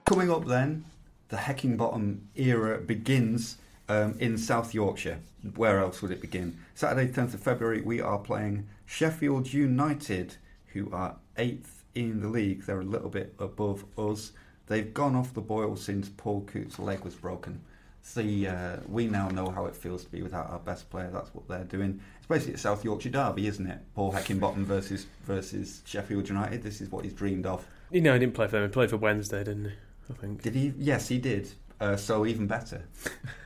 Coming 0.06 0.30
up 0.30 0.46
then, 0.46 0.84
the 1.30 1.38
Heckingbottom 1.38 2.20
era 2.36 2.78
begins 2.80 3.58
um, 3.88 4.16
in 4.20 4.38
South 4.38 4.74
Yorkshire. 4.74 5.20
Where 5.56 5.80
else 5.80 6.02
would 6.02 6.12
it 6.12 6.20
begin? 6.20 6.60
Saturday, 6.76 7.10
10th 7.10 7.36
of 7.36 7.40
February, 7.40 7.80
we 7.82 8.02
are 8.02 8.18
playing 8.18 8.68
Sheffield 8.86 9.54
United, 9.54 10.36
who 10.74 10.92
are 10.92 11.16
eighth 11.38 11.86
in 11.96 12.20
the 12.20 12.28
league. 12.28 12.66
They're 12.66 12.82
a 12.82 12.86
little 12.86 13.10
bit 13.10 13.34
above 13.40 13.86
us. 13.98 14.34
They've 14.68 14.94
gone 14.94 15.16
off 15.16 15.34
the 15.34 15.42
boil 15.42 15.76
since 15.76 16.10
Paul 16.10 16.42
Coutts' 16.42 16.80
leg 16.80 17.04
was 17.04 17.16
broken. 17.16 17.62
See, 18.02 18.48
uh, 18.48 18.78
we 18.88 19.08
now 19.08 19.30
know 19.30 19.50
how 19.50 19.66
it 19.66 19.76
feels 19.76 20.04
to 20.04 20.10
be 20.10 20.22
without 20.22 20.50
our 20.50 20.60
best 20.60 20.90
player. 20.90 21.10
That's 21.12 21.34
what 21.34 21.48
they're 21.48 21.64
doing. 21.64 22.02
It's 22.18 22.28
basically 22.28 22.56
a 22.56 22.58
South 22.58 22.84
Yorkshire 22.84 23.10
derby, 23.10 23.48
isn't 23.48 23.66
it? 23.66 23.80
Paul 23.96 24.12
Heckingbottom 24.12 24.66
versus 24.66 25.06
versus 25.26 25.82
Sheffield 25.86 26.28
United. 26.28 26.64
This 26.64 26.82
is 26.82 26.92
what 26.92 27.06
he's 27.06 27.14
dreamed 27.14 27.46
of. 27.46 27.66
You 27.92 28.02
know, 28.02 28.14
he 28.14 28.20
didn't 28.20 28.34
play 28.34 28.48
for 28.48 28.58
them. 28.58 28.64
He 28.64 28.74
played 28.74 28.90
for 28.90 28.98
Wednesday, 28.98 29.44
didn't 29.44 29.66
he? 29.66 29.72
I 30.10 30.14
think. 30.14 30.42
Did 30.42 30.56
he? 30.56 30.74
Yes, 30.78 31.08
he 31.08 31.18
did. 31.18 31.50
Uh, 31.80 31.96
so 31.96 32.26
even 32.26 32.48
better. 32.48 32.84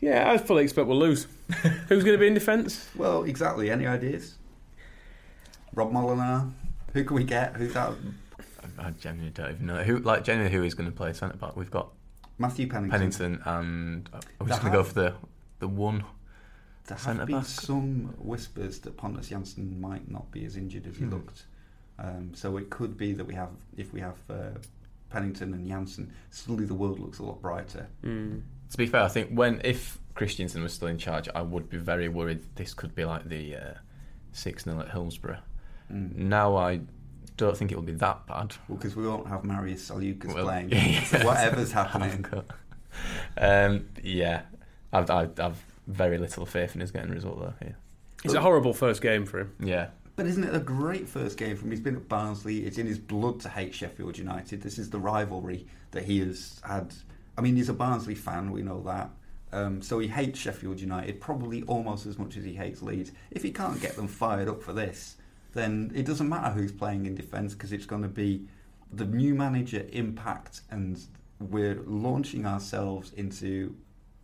Yeah, 0.00 0.30
I 0.30 0.38
fully 0.38 0.62
expect 0.62 0.86
we'll 0.86 0.98
lose. 0.98 1.26
Who's 1.88 2.04
going 2.04 2.16
to 2.16 2.18
be 2.18 2.28
in 2.28 2.34
defence? 2.34 2.88
Well, 2.94 3.24
exactly. 3.24 3.70
Any 3.70 3.86
ideas? 3.86 4.36
Rob 5.74 5.92
Molinar. 5.92 6.52
Who 6.92 7.04
can 7.04 7.16
we 7.16 7.24
get? 7.24 7.56
Who's 7.56 7.74
out? 7.74 7.96
I, 8.78 8.88
I 8.88 8.90
genuinely 8.92 9.32
don't 9.32 9.50
even 9.50 9.66
know 9.66 9.82
who. 9.82 9.98
Like 9.98 10.24
genuinely, 10.24 10.56
who 10.56 10.64
is 10.64 10.74
going 10.74 10.90
to 10.90 10.96
play 10.96 11.12
centre 11.12 11.36
back? 11.36 11.56
We've 11.56 11.70
got 11.70 11.88
Matthew 12.38 12.68
Pennington. 12.68 12.90
Pennington, 12.98 13.42
and 13.44 14.08
uh, 14.12 14.20
I'm 14.40 14.46
just 14.48 14.60
going 14.62 14.72
to 14.72 14.78
go 14.78 14.84
for 14.84 14.94
the 14.94 15.14
the 15.58 15.68
one. 15.68 16.04
There 16.86 16.96
have 16.96 17.26
been 17.26 17.36
back. 17.38 17.44
some 17.46 18.14
whispers 18.18 18.78
that 18.80 18.96
Pontus 18.96 19.28
Jansson 19.28 19.78
might 19.78 20.10
not 20.10 20.30
be 20.30 20.46
as 20.46 20.56
injured 20.56 20.86
as 20.86 20.96
he 20.96 21.04
Hmm. 21.04 21.10
looked. 21.10 21.44
Um, 21.98 22.30
so 22.32 22.56
it 22.56 22.70
could 22.70 22.96
be 22.96 23.12
that 23.12 23.26
we 23.26 23.34
have, 23.34 23.50
if 23.76 23.92
we 23.92 24.00
have 24.00 24.16
uh, 24.30 24.50
Pennington 25.10 25.52
and 25.52 25.66
Jansson, 25.68 26.08
suddenly 26.30 26.64
the 26.64 26.74
world 26.74 26.98
looks 26.98 27.18
a 27.18 27.24
lot 27.24 27.42
brighter. 27.42 27.88
Mm. 28.04 28.40
To 28.70 28.78
be 28.78 28.86
fair, 28.86 29.02
I 29.02 29.08
think 29.08 29.30
when 29.32 29.60
if 29.64 29.98
Christiansen 30.14 30.62
was 30.62 30.72
still 30.72 30.88
in 30.88 30.96
charge, 30.96 31.28
I 31.34 31.42
would 31.42 31.68
be 31.68 31.76
very 31.76 32.08
worried. 32.08 32.40
This 32.54 32.72
could 32.72 32.94
be 32.94 33.04
like 33.04 33.28
the 33.28 33.56
uh, 33.56 33.74
six 34.32 34.64
0 34.64 34.80
at 34.80 34.90
Hillsborough. 34.90 35.40
Mm. 35.92 36.14
Now 36.14 36.56
I 36.56 36.80
don't 37.38 37.56
think 37.56 37.72
it'll 37.72 37.82
be 37.82 37.92
that 37.92 38.26
bad. 38.26 38.54
Well, 38.68 38.76
because 38.76 38.94
we 38.94 39.06
won't 39.06 39.26
have 39.28 39.44
Marius 39.44 39.88
Salukas 39.88 40.34
Well, 40.34 40.44
playing. 40.44 40.68
yeah, 40.72 41.02
So 41.04 41.18
Whatever's 41.24 41.72
happening. 41.72 42.26
um, 43.38 43.86
yeah, 44.02 44.42
I've, 44.92 45.10
I've, 45.10 45.40
I've 45.40 45.64
very 45.86 46.18
little 46.18 46.44
faith 46.44 46.74
in 46.74 46.80
his 46.82 46.90
getting 46.90 47.10
a 47.10 47.14
result 47.14 47.40
though. 47.40 47.54
Here. 47.64 47.76
It's 48.24 48.34
a 48.34 48.40
horrible 48.40 48.74
first 48.74 49.00
game 49.00 49.24
for 49.24 49.40
him. 49.40 49.54
Yeah, 49.60 49.88
But 50.16 50.26
isn't 50.26 50.44
it 50.44 50.54
a 50.54 50.60
great 50.60 51.08
first 51.08 51.38
game 51.38 51.56
for 51.56 51.64
him? 51.64 51.70
He's 51.70 51.80
been 51.80 51.96
at 51.96 52.08
Barnsley. 52.08 52.66
It's 52.66 52.76
in 52.76 52.86
his 52.86 52.98
blood 52.98 53.40
to 53.40 53.48
hate 53.48 53.74
Sheffield 53.74 54.18
United. 54.18 54.60
This 54.60 54.78
is 54.78 54.90
the 54.90 54.98
rivalry 54.98 55.66
that 55.92 56.02
he 56.04 56.18
has 56.18 56.60
had. 56.64 56.92
I 57.36 57.40
mean, 57.40 57.54
he's 57.56 57.68
a 57.68 57.74
Barnsley 57.74 58.16
fan. 58.16 58.50
We 58.50 58.62
know 58.62 58.82
that. 58.82 59.10
Um, 59.52 59.80
so 59.80 59.98
he 59.98 60.08
hates 60.08 60.38
Sheffield 60.38 60.80
United 60.80 61.20
probably 61.20 61.62
almost 61.62 62.04
as 62.06 62.18
much 62.18 62.36
as 62.36 62.44
he 62.44 62.52
hates 62.52 62.82
Leeds. 62.82 63.12
If 63.30 63.42
he 63.42 63.50
can't 63.52 63.80
get 63.80 63.94
them 63.96 64.08
fired 64.08 64.48
up 64.48 64.62
for 64.62 64.72
this, 64.72 65.16
then 65.58 65.92
it 65.94 66.06
doesn't 66.06 66.28
matter 66.28 66.50
who's 66.50 66.72
playing 66.72 67.06
in 67.06 67.14
defence 67.14 67.52
because 67.54 67.72
it's 67.72 67.86
going 67.86 68.02
to 68.02 68.08
be 68.08 68.46
the 68.92 69.04
new 69.04 69.34
manager 69.34 69.84
impact, 69.92 70.62
and 70.70 70.98
we're 71.40 71.82
launching 71.86 72.46
ourselves 72.46 73.12
into 73.12 73.76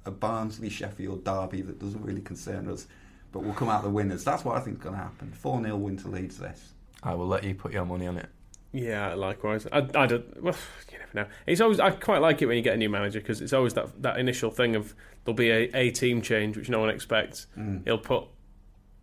a 0.07 0.11
Barnsley 0.11 0.71
Sheffield 0.71 1.25
derby 1.25 1.63
that 1.63 1.79
doesn't 1.79 2.03
really 2.03 2.21
concern 2.21 2.69
us, 2.69 2.87
but 3.33 3.43
we'll 3.43 3.55
come 3.55 3.69
out 3.69 3.83
the 3.83 3.91
winners. 3.91 4.25
That's 4.25 4.45
what 4.45 4.57
I 4.57 4.61
think 4.61 4.79
is 4.79 4.83
going 4.83 4.97
to 4.97 5.03
happen. 5.03 5.33
4 5.33 5.63
0 5.63 5.77
win 5.77 5.97
to 5.99 6.09
Leeds 6.09 6.39
this. 6.39 6.73
I 7.03 7.15
will 7.15 7.27
let 7.27 7.45
you 7.45 7.55
put 7.55 7.73
your 7.73 7.85
money 7.85 8.07
on 8.07 8.17
it. 8.17 8.29
Yeah, 8.73 9.15
likewise. 9.15 9.67
I, 9.71 9.79
I 9.95 10.07
don't. 10.07 10.43
Well, 10.43 10.57
you 10.91 10.99
never 10.99 11.11
know. 11.15 11.27
It's 11.47 11.61
always. 11.61 11.79
I 11.79 11.91
quite 11.91 12.21
like 12.21 12.43
it 12.43 12.47
when 12.47 12.57
you 12.57 12.63
get 12.63 12.75
a 12.75 12.77
new 12.77 12.91
manager 12.91 13.21
because 13.21 13.41
it's 13.41 13.53
always 13.53 13.75
that 13.75 14.03
that 14.03 14.19
initial 14.19 14.51
thing 14.51 14.75
of 14.75 14.95
there'll 15.25 15.37
be 15.37 15.51
a, 15.51 15.71
a 15.75 15.91
team 15.91 16.23
change 16.23 16.57
which 16.57 16.69
no 16.69 16.81
one 16.81 16.91
expects. 16.91 17.47
Mm. 17.57 17.85
He'll 17.85 17.99
put. 17.99 18.25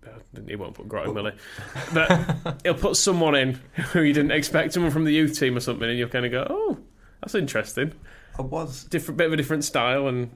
Uh, 0.05 0.41
He 0.47 0.55
won't 0.55 0.73
put 0.73 0.87
Grot 0.87 1.07
on, 1.07 1.13
will 1.13 1.25
he? 1.31 1.37
But 1.93 2.59
he'll 2.63 2.73
put 2.73 2.95
someone 2.95 3.35
in 3.35 3.53
who 3.91 4.01
you 4.01 4.13
didn't 4.13 4.31
expect, 4.31 4.73
someone 4.73 4.91
from 4.91 5.03
the 5.05 5.13
youth 5.13 5.37
team 5.39 5.55
or 5.55 5.59
something, 5.59 5.87
and 5.89 5.97
you'll 5.97 6.09
kind 6.09 6.25
of 6.25 6.31
go, 6.31 6.47
"Oh, 6.49 6.77
that's 7.21 7.35
interesting." 7.35 7.93
I 8.37 8.41
was 8.41 8.85
Different, 8.85 9.17
bit 9.17 9.27
of 9.27 9.33
a 9.33 9.37
different 9.37 9.63
style, 9.63 10.07
and 10.07 10.31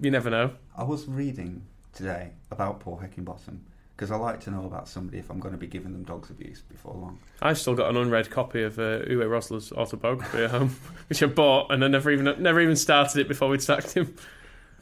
you 0.00 0.10
never 0.10 0.30
know. 0.30 0.52
I 0.76 0.84
was 0.84 1.06
reading 1.08 1.62
today 1.92 2.30
about 2.50 2.80
Paul 2.80 3.00
Heckingbottom 3.02 3.58
because 3.96 4.12
I 4.12 4.16
like 4.16 4.38
to 4.40 4.50
know 4.52 4.64
about 4.64 4.86
somebody 4.86 5.18
if 5.18 5.28
I'm 5.28 5.40
going 5.40 5.50
to 5.54 5.58
be 5.58 5.66
giving 5.66 5.92
them 5.92 6.04
dogs 6.04 6.30
abuse 6.30 6.60
before 6.62 6.94
long. 6.94 7.18
I've 7.42 7.58
still 7.58 7.74
got 7.74 7.90
an 7.90 7.96
unread 7.96 8.30
copy 8.30 8.62
of 8.62 8.78
uh, 8.78 9.00
Uwe 9.08 9.24
Rosler's 9.24 9.72
autobiography 9.72 10.44
at 10.44 10.50
home, 10.50 10.76
which 11.08 11.20
I 11.22 11.26
bought, 11.26 11.72
and 11.72 11.84
I 11.84 11.88
never 11.88 12.10
even 12.10 12.40
never 12.40 12.60
even 12.60 12.76
started 12.76 13.18
it 13.20 13.26
before 13.26 13.48
we'd 13.48 13.62
sacked 13.62 13.94
him. 13.94 14.14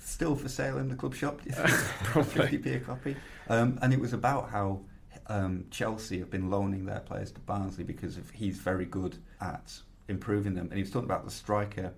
Still 0.06 0.36
for 0.36 0.48
sale 0.48 0.78
in 0.78 0.88
the 0.88 0.94
club 0.94 1.16
shop, 1.16 1.40
Probably. 2.04 2.46
50p 2.46 2.76
a 2.76 2.78
copy. 2.78 3.16
Um, 3.48 3.76
and 3.82 3.92
it 3.92 3.98
was 3.98 4.12
about 4.12 4.50
how 4.50 4.78
um, 5.26 5.64
Chelsea 5.72 6.20
have 6.20 6.30
been 6.30 6.48
loaning 6.48 6.86
their 6.86 7.00
players 7.00 7.32
to 7.32 7.40
Barnsley 7.40 7.82
because 7.82 8.16
of, 8.16 8.30
he's 8.30 8.56
very 8.56 8.84
good 8.84 9.18
at 9.40 9.76
improving 10.06 10.54
them. 10.54 10.66
And 10.66 10.74
he 10.74 10.82
was 10.82 10.92
talking 10.92 11.06
about 11.06 11.24
the 11.24 11.32
striker, 11.32 11.92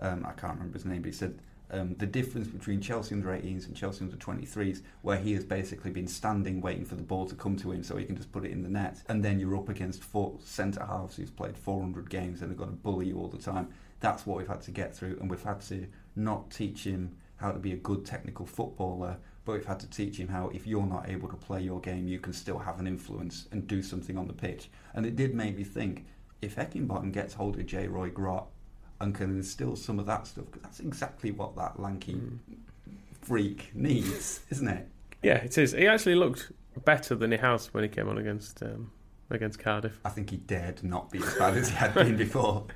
um, 0.00 0.26
I 0.26 0.32
can't 0.32 0.52
remember 0.52 0.74
his 0.74 0.84
name, 0.84 1.00
but 1.00 1.06
he 1.06 1.12
said 1.12 1.38
um, 1.70 1.94
the 1.94 2.04
difference 2.04 2.46
between 2.46 2.82
Chelsea 2.82 3.14
under 3.14 3.28
18s 3.28 3.66
and 3.66 3.74
Chelsea 3.74 4.04
under 4.04 4.18
23s, 4.18 4.82
where 5.00 5.16
he 5.16 5.32
has 5.32 5.42
basically 5.42 5.90
been 5.90 6.06
standing 6.06 6.60
waiting 6.60 6.84
for 6.84 6.96
the 6.96 7.02
ball 7.02 7.24
to 7.24 7.34
come 7.34 7.56
to 7.56 7.72
him 7.72 7.82
so 7.82 7.96
he 7.96 8.04
can 8.04 8.16
just 8.16 8.32
put 8.32 8.44
it 8.44 8.50
in 8.50 8.62
the 8.62 8.68
net. 8.68 9.02
And 9.08 9.24
then 9.24 9.40
you're 9.40 9.56
up 9.56 9.70
against 9.70 10.02
four 10.02 10.36
centre 10.44 10.84
halves 10.84 11.16
who's 11.16 11.30
played 11.30 11.56
400 11.56 12.10
games 12.10 12.42
and 12.42 12.50
they're 12.50 12.58
going 12.58 12.68
to 12.68 12.76
bully 12.76 13.06
you 13.06 13.18
all 13.18 13.28
the 13.28 13.38
time. 13.38 13.68
That's 14.00 14.26
what 14.26 14.36
we've 14.36 14.46
had 14.46 14.60
to 14.60 14.70
get 14.72 14.94
through, 14.94 15.16
and 15.20 15.30
we've 15.30 15.42
had 15.42 15.62
to 15.62 15.86
not 16.16 16.50
teach 16.50 16.84
him 16.84 17.16
how 17.36 17.52
to 17.52 17.58
be 17.58 17.72
a 17.72 17.76
good 17.76 18.04
technical 18.04 18.46
footballer, 18.46 19.18
but 19.44 19.52
we've 19.52 19.64
had 19.66 19.80
to 19.80 19.90
teach 19.90 20.18
him 20.18 20.28
how 20.28 20.48
if 20.48 20.66
you're 20.66 20.86
not 20.86 21.08
able 21.08 21.28
to 21.28 21.36
play 21.36 21.60
your 21.62 21.80
game, 21.80 22.08
you 22.08 22.18
can 22.18 22.32
still 22.32 22.58
have 22.58 22.80
an 22.80 22.86
influence 22.86 23.46
and 23.52 23.66
do 23.66 23.82
something 23.82 24.18
on 24.18 24.26
the 24.26 24.32
pitch. 24.32 24.68
And 24.94 25.06
it 25.06 25.16
did 25.16 25.34
make 25.34 25.56
me 25.56 25.64
think 25.64 26.06
if 26.42 26.56
Heckingbottom 26.56 27.12
gets 27.12 27.34
hold 27.34 27.58
of 27.58 27.66
Jay-Roy 27.66 28.10
Grot 28.10 28.48
and 29.00 29.14
can 29.14 29.30
instill 29.30 29.76
some 29.76 29.98
of 29.98 30.06
that 30.06 30.26
stuff, 30.26 30.46
because 30.46 30.62
that's 30.62 30.80
exactly 30.80 31.30
what 31.30 31.54
that 31.56 31.78
lanky 31.78 32.20
freak 33.20 33.70
needs, 33.74 34.40
isn't 34.50 34.68
it? 34.68 34.88
Yeah, 35.22 35.36
it 35.36 35.56
is. 35.58 35.72
He 35.72 35.86
actually 35.86 36.14
looked 36.14 36.52
better 36.84 37.14
than 37.14 37.32
he 37.32 37.38
has 37.38 37.72
when 37.72 37.82
he 37.84 37.88
came 37.88 38.08
on 38.08 38.18
against 38.18 38.62
um, 38.62 38.90
against 39.30 39.58
Cardiff. 39.58 39.98
I 40.04 40.10
think 40.10 40.30
he 40.30 40.36
dared 40.36 40.82
not 40.84 41.10
be 41.10 41.18
as 41.18 41.34
bad 41.34 41.56
as 41.56 41.68
he 41.68 41.74
had 41.74 41.94
been 41.94 42.16
before. 42.26 42.66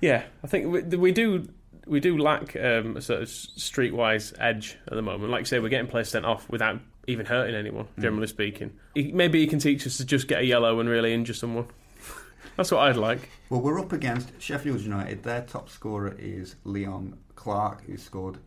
Yeah, 0.00 0.24
I 0.42 0.46
think 0.46 0.72
we, 0.72 0.96
we 0.96 1.12
do 1.12 1.48
we 1.86 2.00
do 2.00 2.16
lack 2.18 2.54
um, 2.56 2.96
a 2.96 3.00
sort 3.00 3.22
of 3.22 3.28
streetwise 3.28 4.32
edge 4.38 4.76
at 4.86 4.94
the 4.94 5.02
moment. 5.02 5.30
Like 5.30 5.40
I 5.40 5.44
say, 5.44 5.58
we're 5.58 5.68
getting 5.68 5.86
players 5.90 6.08
sent 6.08 6.24
off 6.24 6.48
without 6.48 6.80
even 7.06 7.26
hurting 7.26 7.54
anyone. 7.54 7.88
Generally 7.98 8.28
speaking, 8.28 8.72
He- 8.94 9.12
maybe 9.12 9.40
he 9.40 9.46
can 9.46 9.58
teach 9.58 9.86
us 9.86 9.96
to 9.96 10.04
just 10.04 10.28
get 10.28 10.40
a 10.40 10.44
yellow 10.44 10.80
and 10.80 10.88
really 10.88 11.12
injure 11.14 11.34
someone. 11.34 11.66
That's 12.56 12.70
what 12.70 12.80
I'd 12.80 12.96
like. 12.96 13.28
Well, 13.48 13.60
we're 13.60 13.80
up 13.80 13.92
against 13.92 14.30
Sheffield 14.40 14.80
United. 14.80 15.22
Their 15.22 15.42
top 15.42 15.68
scorer 15.70 16.14
is 16.18 16.56
Leon 16.64 17.16
Clarke, 17.36 17.84
who 17.84 17.96
scored 17.96 18.38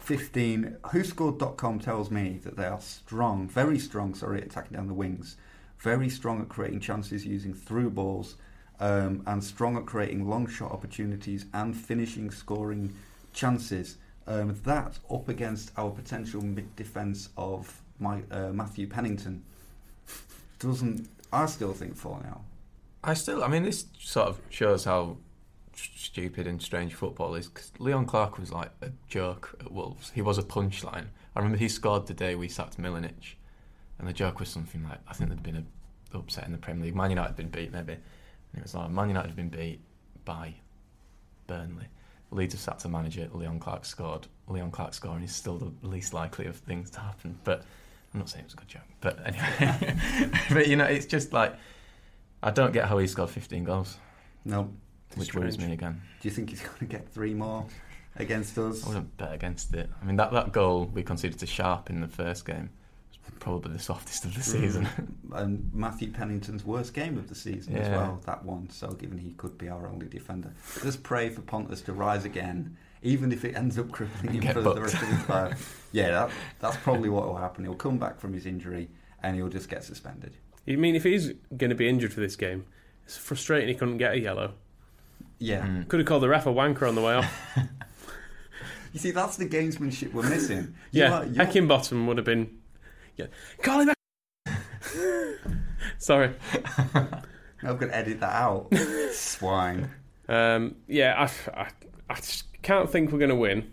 15. 0.00 0.76
WhoScored.com 0.84 1.78
tells 1.80 2.10
me 2.10 2.38
that 2.44 2.56
they 2.56 2.66
are 2.66 2.80
strong, 2.80 3.48
very 3.48 3.78
strong, 3.78 4.14
sorry, 4.14 4.42
attacking 4.42 4.76
down 4.76 4.86
the 4.86 4.94
wings, 4.94 5.36
very 5.78 6.08
strong 6.10 6.40
at 6.42 6.48
creating 6.48 6.80
chances 6.80 7.24
using 7.26 7.54
through 7.54 7.90
balls, 7.90 8.36
um, 8.80 9.22
and 9.26 9.42
strong 9.42 9.76
at 9.76 9.86
creating 9.86 10.28
long 10.28 10.46
shot 10.46 10.72
opportunities 10.72 11.46
and 11.52 11.76
finishing 11.76 12.30
scoring 12.30 12.94
chances. 13.32 13.96
Um, 14.26 14.58
that 14.64 14.98
up 15.10 15.28
against 15.28 15.72
our 15.76 15.90
potential 15.90 16.42
mid 16.42 16.74
defence 16.76 17.28
of 17.36 17.82
my, 17.98 18.22
uh, 18.30 18.50
Matthew 18.52 18.86
Pennington 18.86 19.44
doesn't, 20.58 21.08
I 21.32 21.46
still 21.46 21.72
think, 21.72 21.96
fall 21.96 22.20
now. 22.24 22.40
I 23.02 23.14
still, 23.14 23.44
I 23.44 23.48
mean, 23.48 23.64
this 23.64 23.84
sort 23.98 24.28
of 24.28 24.40
shows 24.48 24.84
how 24.84 25.18
st- 25.74 25.98
stupid 25.98 26.46
and 26.46 26.62
strange 26.62 26.94
football 26.94 27.34
is. 27.34 27.48
Because 27.48 27.70
Leon 27.78 28.06
Clarke 28.06 28.38
was 28.38 28.50
like 28.50 28.70
a 28.80 28.90
joke 29.08 29.56
at 29.60 29.70
Wolves. 29.70 30.12
He 30.14 30.22
was 30.22 30.38
a 30.38 30.42
punchline. 30.42 31.06
I 31.36 31.40
remember 31.40 31.58
he 31.58 31.68
scored 31.68 32.06
the 32.06 32.14
day 32.14 32.34
we 32.34 32.48
sacked 32.48 32.78
Milanic, 32.78 33.34
and 33.98 34.08
the 34.08 34.12
joke 34.12 34.40
was 34.40 34.48
something 34.48 34.82
like, 34.84 35.00
I 35.06 35.12
think 35.12 35.28
there'd 35.28 35.42
been 35.42 35.56
a 35.56 35.64
upset 36.16 36.46
in 36.46 36.52
the 36.52 36.58
Premier 36.58 36.84
League. 36.84 36.96
Man 36.96 37.10
United 37.10 37.28
had 37.28 37.36
been 37.36 37.48
beat, 37.48 37.72
maybe. 37.72 37.96
And 38.54 38.60
it 38.60 38.62
was 38.62 38.74
like, 38.74 38.88
Man 38.90 39.08
United 39.08 39.28
had 39.28 39.36
been 39.36 39.48
beat 39.48 39.80
by 40.24 40.54
Burnley. 41.48 41.86
Leeds 42.30 42.54
have 42.54 42.60
sacked 42.60 42.84
a 42.84 42.88
manager. 42.88 43.28
Leon 43.32 43.58
Clarke 43.58 43.84
scored. 43.84 44.28
Leon 44.46 44.70
Clarke 44.70 44.94
scoring 44.94 45.24
is 45.24 45.34
still 45.34 45.58
the 45.58 45.72
least 45.86 46.14
likely 46.14 46.46
of 46.46 46.56
things 46.56 46.88
to 46.90 47.00
happen. 47.00 47.36
But 47.42 47.62
I'm 48.12 48.20
not 48.20 48.28
saying 48.28 48.44
it 48.44 48.46
was 48.46 48.54
a 48.54 48.56
good 48.56 48.68
joke. 48.68 48.82
But 49.00 49.18
anyway, 49.26 50.30
but 50.52 50.68
you 50.68 50.76
know, 50.76 50.84
it's 50.84 51.06
just 51.06 51.32
like 51.32 51.54
I 52.44 52.50
don't 52.52 52.72
get 52.72 52.86
how 52.86 52.98
he 52.98 53.06
scored 53.08 53.30
15 53.30 53.64
goals, 53.64 53.96
No. 54.44 54.70
which 55.16 55.34
worries 55.34 55.58
me 55.58 55.72
again. 55.72 56.00
Do 56.20 56.28
you 56.28 56.34
think 56.34 56.50
he's 56.50 56.60
going 56.60 56.78
to 56.78 56.84
get 56.84 57.08
three 57.08 57.34
more 57.34 57.66
against 58.16 58.56
us? 58.58 58.84
I 58.84 58.88
wouldn't 58.88 59.16
bet 59.16 59.32
against 59.34 59.74
it. 59.74 59.90
I 60.00 60.04
mean, 60.04 60.16
that, 60.16 60.30
that 60.32 60.52
goal 60.52 60.84
we 60.92 61.02
conceded 61.02 61.38
to 61.40 61.46
Sharp 61.46 61.90
in 61.90 62.00
the 62.00 62.08
first 62.08 62.46
game 62.46 62.70
probably 63.40 63.72
the 63.72 63.78
softest 63.78 64.24
of 64.24 64.34
the 64.34 64.42
season. 64.42 64.88
and 65.32 65.70
Matthew 65.74 66.10
Pennington's 66.10 66.64
worst 66.64 66.94
game 66.94 67.18
of 67.18 67.28
the 67.28 67.34
season 67.34 67.76
as 67.76 67.88
well, 67.90 68.20
that 68.26 68.44
one. 68.44 68.70
So, 68.70 68.88
given 68.92 69.18
he 69.18 69.32
could 69.32 69.58
be 69.58 69.68
our 69.68 69.86
only 69.86 70.06
defender, 70.08 70.52
let's 70.84 70.96
pray 70.96 71.28
for 71.28 71.42
Pontus 71.42 71.80
to 71.82 71.92
rise 71.92 72.24
again, 72.24 72.76
even 73.02 73.32
if 73.32 73.44
it 73.44 73.54
ends 73.56 73.78
up 73.78 73.90
crippling 73.90 74.34
him 74.34 74.40
Get 74.40 74.54
for 74.54 74.62
the 74.62 74.80
rest 74.80 74.94
of 74.94 75.08
his 75.08 75.28
life. 75.28 75.80
Yeah, 75.92 76.10
that, 76.10 76.30
that's 76.58 76.76
probably 76.78 77.08
what 77.08 77.24
will 77.26 77.36
happen. 77.36 77.64
He'll 77.64 77.74
come 77.74 77.98
back 77.98 78.18
from 78.18 78.32
his 78.32 78.46
injury 78.46 78.88
and 79.22 79.36
he'll 79.36 79.48
just 79.48 79.68
get 79.68 79.84
suspended. 79.84 80.36
You 80.66 80.76
mean 80.76 80.96
if 80.96 81.04
he's 81.04 81.32
going 81.56 81.70
to 81.70 81.76
be 81.76 81.88
injured 81.88 82.12
for 82.12 82.18
this 82.20 82.34
game? 82.34 82.64
It's 83.04 83.16
frustrating 83.16 83.68
he 83.68 83.74
couldn't 83.76 83.98
get 83.98 84.14
a 84.14 84.18
yellow. 84.18 84.54
Yeah. 85.38 85.64
Mm. 85.64 85.86
Could 85.86 86.00
have 86.00 86.06
called 86.08 86.22
the 86.24 86.28
ref 86.28 86.46
a 86.46 86.50
wanker 86.52 86.88
on 86.88 86.94
the 86.96 87.02
way 87.02 87.14
off. 87.14 87.48
You 88.92 89.00
see, 89.00 89.10
that's 89.10 89.36
the 89.36 89.46
gamesmanship 89.46 90.12
we're 90.12 90.28
missing. 90.28 90.72
You 90.92 91.02
yeah, 91.02 91.12
are- 91.18 91.24
you- 91.26 91.32
Heckingbottom 91.34 92.06
would 92.06 92.16
have 92.16 92.24
been. 92.24 92.58
Yeah, 93.16 93.26
call 93.62 93.80
him 93.80 93.88
back. 93.88 94.54
Sorry. 95.98 96.34
I'm 96.94 97.76
going 97.78 97.90
to 97.90 97.96
edit 97.96 98.20
that 98.20 98.34
out. 98.34 98.72
Swine. 99.12 99.90
Um, 100.28 100.76
yeah, 100.86 101.14
I, 101.16 101.60
I, 101.60 101.68
I 102.10 102.14
just 102.16 102.44
can't 102.62 102.90
think 102.90 103.12
we're 103.12 103.18
going 103.18 103.30
to 103.30 103.36
win. 103.36 103.72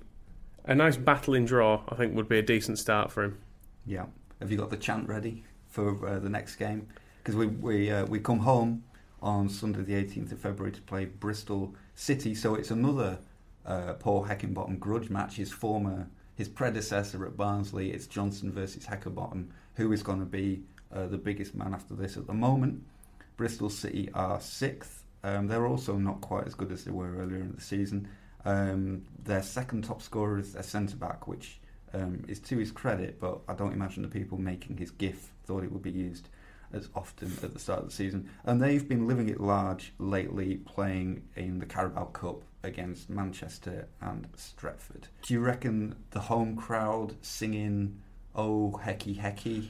A 0.65 0.75
nice 0.75 0.95
battling 0.95 1.45
draw, 1.45 1.81
I 1.89 1.95
think, 1.95 2.15
would 2.15 2.29
be 2.29 2.39
a 2.39 2.43
decent 2.43 2.77
start 2.79 3.11
for 3.11 3.23
him. 3.23 3.39
Yeah. 3.85 4.05
Have 4.39 4.51
you 4.51 4.57
got 4.57 4.69
the 4.69 4.77
chant 4.77 5.07
ready 5.07 5.43
for 5.67 6.07
uh, 6.07 6.19
the 6.19 6.29
next 6.29 6.55
game? 6.55 6.87
Because 7.19 7.35
we 7.35 7.47
we 7.47 7.91
uh, 7.91 8.05
we 8.05 8.19
come 8.19 8.39
home 8.39 8.83
on 9.21 9.49
Sunday 9.49 9.83
the 9.83 9.93
18th 9.93 10.31
of 10.31 10.39
February 10.39 10.71
to 10.71 10.81
play 10.81 11.05
Bristol 11.05 11.75
City, 11.93 12.33
so 12.33 12.55
it's 12.55 12.71
another 12.71 13.19
uh, 13.65 13.93
Paul 13.93 14.25
Heckingbottom 14.25 14.79
grudge 14.79 15.11
match. 15.11 15.35
His 15.35 15.51
former 15.51 16.09
his 16.41 16.49
predecessor 16.49 17.23
at 17.23 17.37
Barnsley. 17.37 17.91
It's 17.91 18.07
Johnson 18.07 18.51
versus 18.51 18.83
Heckingbottom. 18.83 19.49
Who 19.75 19.93
is 19.93 20.01
going 20.01 20.21
to 20.21 20.25
be 20.25 20.63
uh, 20.91 21.05
the 21.05 21.19
biggest 21.19 21.53
man 21.53 21.71
after 21.71 21.93
this 21.93 22.17
at 22.17 22.25
the 22.25 22.33
moment? 22.33 22.83
Bristol 23.37 23.69
City 23.69 24.09
are 24.15 24.41
sixth. 24.41 25.03
Um, 25.23 25.45
they're 25.45 25.67
also 25.67 25.97
not 25.97 26.19
quite 26.21 26.47
as 26.47 26.55
good 26.55 26.71
as 26.71 26.83
they 26.83 26.89
were 26.89 27.15
earlier 27.17 27.41
in 27.41 27.53
the 27.53 27.61
season. 27.61 28.07
Um, 28.43 29.03
their 29.23 29.43
second 29.43 29.83
top 29.83 30.01
scorer 30.01 30.39
is 30.39 30.53
their 30.53 30.63
centre 30.63 30.95
back, 30.95 31.27
which 31.27 31.59
um, 31.93 32.25
is 32.27 32.39
to 32.39 32.57
his 32.57 32.71
credit, 32.71 33.19
but 33.19 33.41
I 33.47 33.53
don't 33.53 33.73
imagine 33.73 34.01
the 34.01 34.09
people 34.09 34.39
making 34.39 34.77
his 34.77 34.89
GIF 34.89 35.33
thought 35.43 35.63
it 35.63 35.71
would 35.71 35.83
be 35.83 35.91
used 35.91 36.27
as 36.73 36.89
often 36.95 37.31
at 37.43 37.53
the 37.53 37.59
start 37.59 37.81
of 37.81 37.85
the 37.85 37.91
season. 37.91 38.27
And 38.45 38.59
they've 38.59 38.89
been 38.89 39.07
living 39.07 39.29
it 39.29 39.39
large 39.39 39.93
lately, 39.99 40.55
playing 40.55 41.21
in 41.35 41.59
the 41.59 41.67
Carabao 41.67 42.05
Cup 42.05 42.41
against 42.64 43.09
Manchester 43.09 43.88
and 44.01 44.28
Stretford. 44.34 45.05
Do 45.24 45.34
you 45.34 45.39
reckon 45.39 45.95
the 46.12 46.20
home 46.20 46.55
crowd 46.55 47.16
singing 47.22 48.01
"Oh 48.36 48.80
Hecky 48.84 49.20
Hecky" 49.20 49.70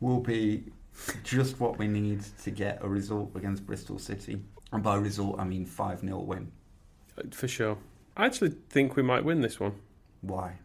will 0.00 0.20
be 0.20 0.64
just 1.22 1.60
what 1.60 1.78
we 1.78 1.86
need 1.86 2.22
to 2.42 2.50
get 2.50 2.78
a 2.82 2.88
result 2.88 3.30
against 3.34 3.66
Bristol 3.66 3.98
City? 3.98 4.42
And 4.72 4.82
by 4.82 4.96
result, 4.96 5.38
I 5.38 5.44
mean 5.44 5.66
5 5.66 6.00
0 6.00 6.18
win. 6.20 6.52
Uh, 7.18 7.22
for 7.32 7.48
sure. 7.48 7.78
I 8.16 8.26
actually 8.26 8.54
think 8.68 8.96
we 8.96 9.02
might 9.02 9.24
win 9.24 9.40
this 9.40 9.58
one. 9.58 9.74
Why? 10.20 10.58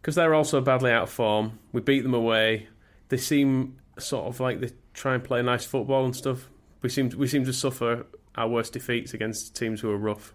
Because 0.00 0.14
they're 0.14 0.34
also 0.34 0.60
badly 0.60 0.90
out 0.90 1.04
of 1.04 1.10
form. 1.10 1.58
We 1.72 1.80
beat 1.80 2.02
them 2.02 2.14
away. 2.14 2.68
They 3.08 3.18
seem 3.18 3.78
sort 3.98 4.26
of 4.26 4.40
like 4.40 4.60
they 4.60 4.70
try 4.94 5.14
and 5.14 5.22
play 5.22 5.42
nice 5.42 5.64
football 5.64 6.04
and 6.04 6.16
stuff. 6.16 6.48
We 6.82 6.88
seem 6.88 7.10
we 7.10 7.26
seem 7.26 7.44
to 7.44 7.52
suffer 7.52 8.06
our 8.34 8.48
worst 8.48 8.72
defeats 8.72 9.12
against 9.12 9.54
teams 9.54 9.80
who 9.80 9.90
are 9.90 9.98
rough. 9.98 10.34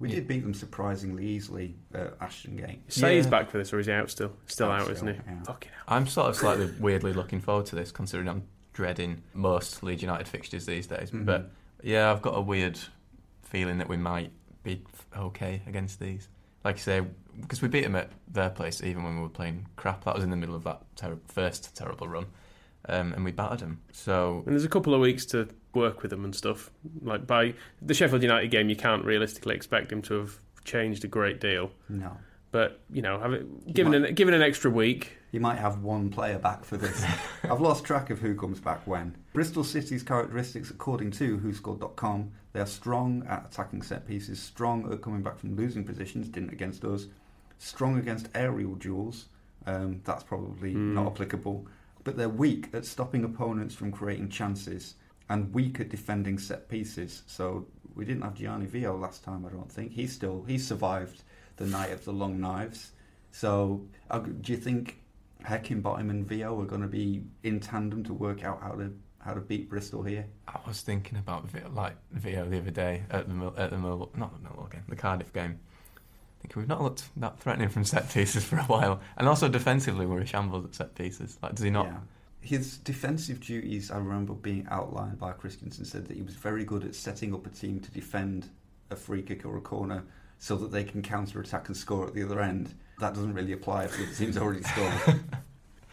We 0.00 0.08
did 0.08 0.26
beat 0.26 0.40
them 0.42 0.54
surprisingly 0.54 1.24
easily 1.26 1.76
at 1.94 2.14
Ashton 2.20 2.56
Gate. 2.56 2.80
Say 2.92 3.16
he's 3.16 3.24
Yeah. 3.26 3.30
back 3.30 3.50
for 3.50 3.58
this, 3.58 3.72
or 3.72 3.78
is 3.78 3.86
he 3.86 3.92
out 3.92 4.10
still? 4.10 4.32
Still 4.46 4.70
Out 4.70 4.82
out, 4.82 4.90
isn't 4.90 5.06
he? 5.06 5.14
still, 5.14 5.24
yeah. 5.26 5.42
Fucking 5.44 5.70
hell. 5.72 5.96
I'm 5.96 6.06
sort 6.06 6.30
of 6.30 6.36
slightly 6.36 6.70
weirdly 6.80 7.12
looking 7.12 7.40
forward 7.40 7.66
to 7.66 7.76
this, 7.76 7.92
considering 7.92 8.28
I'm 8.28 8.42
dreading 8.72 9.22
most 9.34 9.82
Leeds 9.82 10.02
United 10.02 10.26
fixtures 10.28 10.66
these 10.66 10.86
days. 10.86 11.10
Mhm. 11.10 11.24
But 11.24 11.50
yeah, 11.82 12.10
I've 12.10 12.22
got 12.22 12.36
a 12.36 12.40
weird 12.40 12.78
feeling 13.42 13.78
that 13.78 13.88
we 13.88 13.96
might 13.96 14.32
be 14.64 14.82
okay 15.16 15.62
against 15.66 16.00
these. 16.00 16.28
Like 16.64 16.76
you 16.76 16.82
say, 16.82 17.02
because 17.40 17.62
we 17.62 17.68
beat 17.68 17.82
them 17.82 17.94
at 17.94 18.10
their 18.26 18.50
place 18.50 18.82
even 18.82 19.04
when 19.04 19.16
we 19.16 19.22
were 19.22 19.28
playing 19.28 19.68
crap. 19.76 20.04
That 20.04 20.14
was 20.14 20.24
in 20.24 20.30
the 20.30 20.36
middle 20.36 20.54
of 20.54 20.64
that 20.64 20.82
ter- 20.96 21.18
first 21.28 21.76
terrible 21.76 22.08
run, 22.08 22.26
um, 22.88 23.12
and 23.12 23.24
we 23.24 23.30
battered 23.32 23.60
them. 23.60 23.80
So 23.92 24.42
And 24.46 24.54
there's 24.54 24.64
a 24.64 24.68
couple 24.68 24.94
of 24.94 25.00
weeks 25.00 25.24
to 25.26 25.48
work 25.74 26.02
with 26.02 26.10
them 26.10 26.24
and 26.24 26.34
stuff. 26.34 26.70
Like 27.02 27.26
by 27.26 27.54
the 27.82 27.94
Sheffield 27.94 28.22
United 28.22 28.48
game, 28.48 28.68
you 28.68 28.76
can't 28.76 29.04
realistically 29.04 29.54
expect 29.54 29.92
him 29.92 30.02
to 30.02 30.14
have 30.14 30.38
changed 30.64 31.04
a 31.04 31.08
great 31.08 31.40
deal. 31.40 31.70
No. 31.88 32.16
But 32.50 32.80
you 32.92 33.02
know, 33.02 33.18
have 33.18 33.32
it, 33.32 33.72
given 33.74 33.92
might- 34.00 34.08
an 34.10 34.14
given 34.14 34.34
an 34.34 34.42
extra 34.42 34.70
week, 34.70 35.18
You 35.32 35.40
might 35.40 35.58
have 35.58 35.82
one 35.82 36.10
player 36.10 36.38
back 36.38 36.64
for 36.64 36.76
this. 36.76 37.04
I've 37.42 37.60
lost 37.60 37.84
track 37.84 38.10
of 38.10 38.20
who 38.20 38.36
comes 38.36 38.60
back 38.60 38.86
when. 38.86 39.16
Bristol 39.32 39.64
City's 39.64 40.04
characteristics, 40.04 40.70
according 40.70 41.10
to 41.12 41.38
WhoScored.com, 41.38 42.30
they 42.52 42.60
are 42.60 42.66
strong 42.66 43.26
at 43.28 43.46
attacking 43.50 43.82
set 43.82 44.06
pieces, 44.06 44.40
strong 44.40 44.92
at 44.92 45.02
coming 45.02 45.22
back 45.22 45.38
from 45.40 45.56
losing 45.56 45.82
positions, 45.84 46.28
didn't 46.28 46.52
against 46.52 46.84
us, 46.84 47.06
strong 47.58 47.98
against 47.98 48.28
aerial 48.36 48.76
duels. 48.76 49.26
Um, 49.66 50.00
that's 50.04 50.22
probably 50.22 50.74
not 50.74 51.06
applicable. 51.08 51.66
But 52.04 52.16
they're 52.16 52.28
weak 52.28 52.68
at 52.72 52.84
stopping 52.86 53.24
opponents 53.24 53.74
from 53.74 53.90
creating 53.90 54.28
chances 54.28 54.94
and 55.28 55.52
weak 55.54 55.80
at 55.80 55.88
defending 55.88 56.38
set 56.38 56.68
pieces. 56.68 57.22
So 57.26 57.66
we 57.94 58.04
didn't 58.04 58.22
have 58.22 58.34
Gianni 58.34 58.66
Vio 58.66 58.96
last 58.96 59.24
time, 59.24 59.44
I 59.46 59.50
don't 59.50 59.70
think. 59.70 59.92
He 59.92 60.06
still 60.06 60.44
he 60.46 60.58
survived 60.58 61.22
the 61.56 61.66
night 61.66 61.92
of 61.92 62.04
the 62.04 62.12
long 62.12 62.40
knives. 62.40 62.92
So 63.30 63.86
uh, 64.10 64.18
do 64.18 64.52
you 64.52 64.58
think 64.58 65.00
Heckingbottom 65.44 66.10
and 66.10 66.26
Vio 66.26 66.60
are 66.60 66.66
going 66.66 66.82
to 66.82 66.88
be 66.88 67.22
in 67.42 67.60
tandem 67.60 68.02
to 68.04 68.14
work 68.14 68.44
out 68.44 68.62
how 68.62 68.72
to 68.72 68.92
how 69.18 69.32
to 69.34 69.40
beat 69.40 69.70
Bristol 69.70 70.02
here? 70.02 70.26
I 70.48 70.58
was 70.66 70.82
thinking 70.82 71.18
about 71.18 71.48
Vi- 71.50 71.66
like 71.72 71.96
Vio 72.12 72.48
the 72.48 72.58
other 72.58 72.70
day 72.70 73.04
at 73.10 73.28
the 73.28 73.52
at 73.56 73.70
the 73.70 73.78
Mill- 73.78 74.10
not 74.16 74.32
the 74.42 74.48
Millwall 74.48 74.70
game, 74.70 74.82
the 74.88 74.96
Cardiff 74.96 75.32
game. 75.32 75.58
Thinking 76.40 76.60
we've 76.60 76.68
not 76.68 76.82
looked 76.82 77.04
that 77.16 77.38
threatening 77.40 77.70
from 77.70 77.84
set 77.84 78.10
pieces 78.10 78.44
for 78.44 78.56
a 78.58 78.64
while, 78.64 79.00
and 79.16 79.26
also 79.28 79.48
defensively 79.48 80.04
we're 80.04 80.20
a 80.20 80.26
shambles 80.26 80.64
at 80.66 80.74
set 80.74 80.94
pieces. 80.94 81.38
Like, 81.42 81.54
does 81.54 81.64
he 81.64 81.70
not? 81.70 81.86
Yeah. 81.86 81.98
His 82.44 82.76
defensive 82.76 83.40
duties, 83.40 83.90
I 83.90 83.96
remember 83.96 84.34
being 84.34 84.66
outlined 84.70 85.18
by 85.18 85.32
Christiansen, 85.32 85.86
said 85.86 86.06
that 86.08 86.14
he 86.16 86.22
was 86.22 86.34
very 86.34 86.62
good 86.64 86.84
at 86.84 86.94
setting 86.94 87.32
up 87.32 87.46
a 87.46 87.48
team 87.48 87.80
to 87.80 87.90
defend 87.90 88.50
a 88.90 88.96
free 88.96 89.22
kick 89.22 89.46
or 89.46 89.56
a 89.56 89.62
corner 89.62 90.04
so 90.38 90.54
that 90.56 90.70
they 90.70 90.84
can 90.84 91.00
counter 91.02 91.40
attack 91.40 91.68
and 91.68 91.76
score 91.76 92.06
at 92.06 92.12
the 92.12 92.22
other 92.22 92.40
end. 92.40 92.74
That 92.98 93.14
doesn't 93.14 93.32
really 93.32 93.52
apply 93.52 93.84
if 93.84 93.96
the 93.96 94.06
team's 94.14 94.36
already 94.36 94.62
scored. 94.62 95.20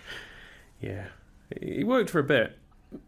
yeah, 0.82 1.06
he 1.62 1.84
worked 1.86 2.10
for 2.10 2.20
a 2.20 2.24
bit. 2.24 2.58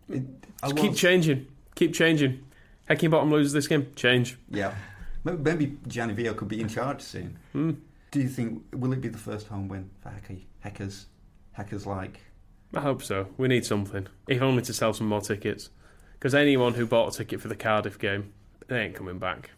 It- 0.10 0.24
Just 0.61 0.78
keep 0.78 0.95
changing, 0.95 1.48
keep 1.76 1.94
changing. 1.94 2.44
Heckingbottom 2.90 3.30
loses 3.30 3.53
this 3.53 3.68
game, 3.68 3.91
change. 3.95 4.38
Yeah. 4.49 4.74
Maybe, 5.26 5.38
maybe 5.41 5.78
Gianni 5.88 6.14
Vio 6.14 6.34
could 6.34 6.48
be 6.49 6.60
in 6.61 6.68
charge 6.68 7.02
soon. 7.02 7.38
Hmm. 7.53 7.72
Do 8.11 8.20
you 8.22 8.28
think 8.30 8.64
will 8.74 8.94
it 8.94 9.02
be 9.02 9.07
the 9.10 9.18
first 9.18 9.48
home 9.48 9.68
win 9.68 9.90
for 10.02 10.10
Hecky? 10.10 10.44
Hackers, 10.60 11.07
hackers 11.53 11.86
like 11.86 12.20
I 12.74 12.82
hope 12.82 13.04
so. 13.04 13.28
We 13.38 13.48
need 13.48 13.66
something, 13.66 14.08
if 14.28 14.41
only 14.41 14.64
to 14.64 14.74
sell 14.74 14.94
some 14.94 15.08
more 15.08 15.22
tickets. 15.22 15.70
Because 16.14 16.34
anyone 16.34 16.74
who 16.74 16.86
bought 16.86 17.14
a 17.14 17.18
ticket 17.18 17.41
for 17.41 17.48
the 17.48 17.56
Cardiff 17.56 18.00
game, 18.00 18.34
they 18.68 18.80
ain't 18.82 18.95
coming 18.95 19.20
back. 19.20 19.52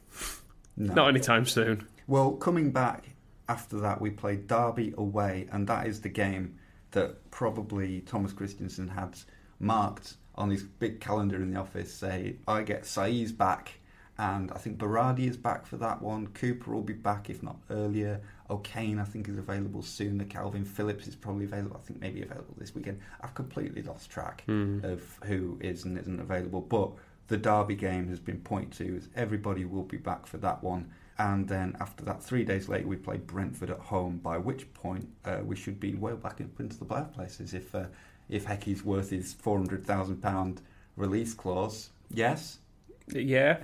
no. 0.75 0.93
Not 0.93 1.09
anytime 1.09 1.45
soon. 1.45 1.87
Well, 2.07 2.33
coming 2.33 2.71
back 2.71 3.05
after 3.47 3.79
that, 3.79 4.01
we 4.01 4.09
played 4.09 4.47
Derby 4.47 4.93
away, 4.97 5.47
and 5.51 5.67
that 5.67 5.87
is 5.87 6.01
the 6.01 6.09
game 6.09 6.57
that 6.91 7.29
probably 7.31 8.01
Thomas 8.01 8.33
Christiansen 8.33 8.87
had 8.89 9.17
marked 9.59 10.15
on 10.35 10.49
his 10.49 10.63
big 10.63 10.99
calendar 10.99 11.37
in 11.37 11.51
the 11.53 11.59
office. 11.59 11.93
Say, 11.93 12.37
I 12.47 12.63
get 12.63 12.83
Saiz 12.83 13.35
back, 13.35 13.73
and 14.17 14.51
I 14.51 14.57
think 14.57 14.77
Berardi 14.77 15.27
is 15.27 15.37
back 15.37 15.65
for 15.65 15.77
that 15.77 16.01
one. 16.01 16.27
Cooper 16.27 16.73
will 16.73 16.81
be 16.81 16.93
back, 16.93 17.29
if 17.29 17.43
not 17.43 17.57
earlier. 17.69 18.21
O'Kane, 18.49 18.99
I 18.99 19.03
think, 19.03 19.27
is 19.27 19.37
available 19.37 19.81
soon. 19.81 20.17
The 20.17 20.25
Kalvin 20.25 20.65
Phillips 20.67 21.07
is 21.07 21.15
probably 21.15 21.45
available. 21.45 21.77
I 21.81 21.85
think 21.85 21.99
maybe 21.99 22.21
available 22.21 22.53
this 22.57 22.75
weekend. 22.75 22.99
I've 23.21 23.33
completely 23.33 23.81
lost 23.81 24.09
track 24.11 24.43
of 24.83 25.19
who 25.25 25.57
is 25.61 25.83
and 25.85 25.97
isn't 25.97 26.19
available, 26.19 26.61
but 26.61 26.91
the 27.27 27.37
Derby 27.37 27.75
game 27.75 28.07
has 28.09 28.19
been 28.19 28.39
pointed 28.41 28.73
to 28.73 28.97
as 28.97 29.09
everybody 29.15 29.65
will 29.65 29.83
be 29.83 29.97
back 29.97 30.27
for 30.27 30.37
that 30.37 30.63
one. 30.63 30.91
And 31.17 31.47
then 31.47 31.75
after 31.79 32.03
that, 32.05 32.21
three 32.21 32.43
days 32.43 32.67
later, 32.69 32.87
we 32.87 32.97
play 32.97 33.17
Brentford 33.17 33.69
at 33.71 33.79
home. 33.79 34.17
By 34.17 34.37
which 34.37 34.71
point, 34.73 35.07
uh, 35.23 35.39
we 35.43 35.55
should 35.55 35.79
be 35.79 35.95
well 35.95 36.17
back 36.17 36.41
up 36.41 36.59
into 36.59 36.77
the 36.77 36.85
playoff 36.85 37.13
places 37.13 37.53
if 37.53 37.73
uh, 37.73 37.85
if 38.29 38.45
Hecky's 38.45 38.83
worth 38.83 39.09
his 39.11 39.33
four 39.33 39.57
hundred 39.57 39.85
thousand 39.85 40.17
pound 40.21 40.61
release 40.97 41.33
clause. 41.33 41.89
Yes, 42.11 42.59
Yeah. 43.07 43.57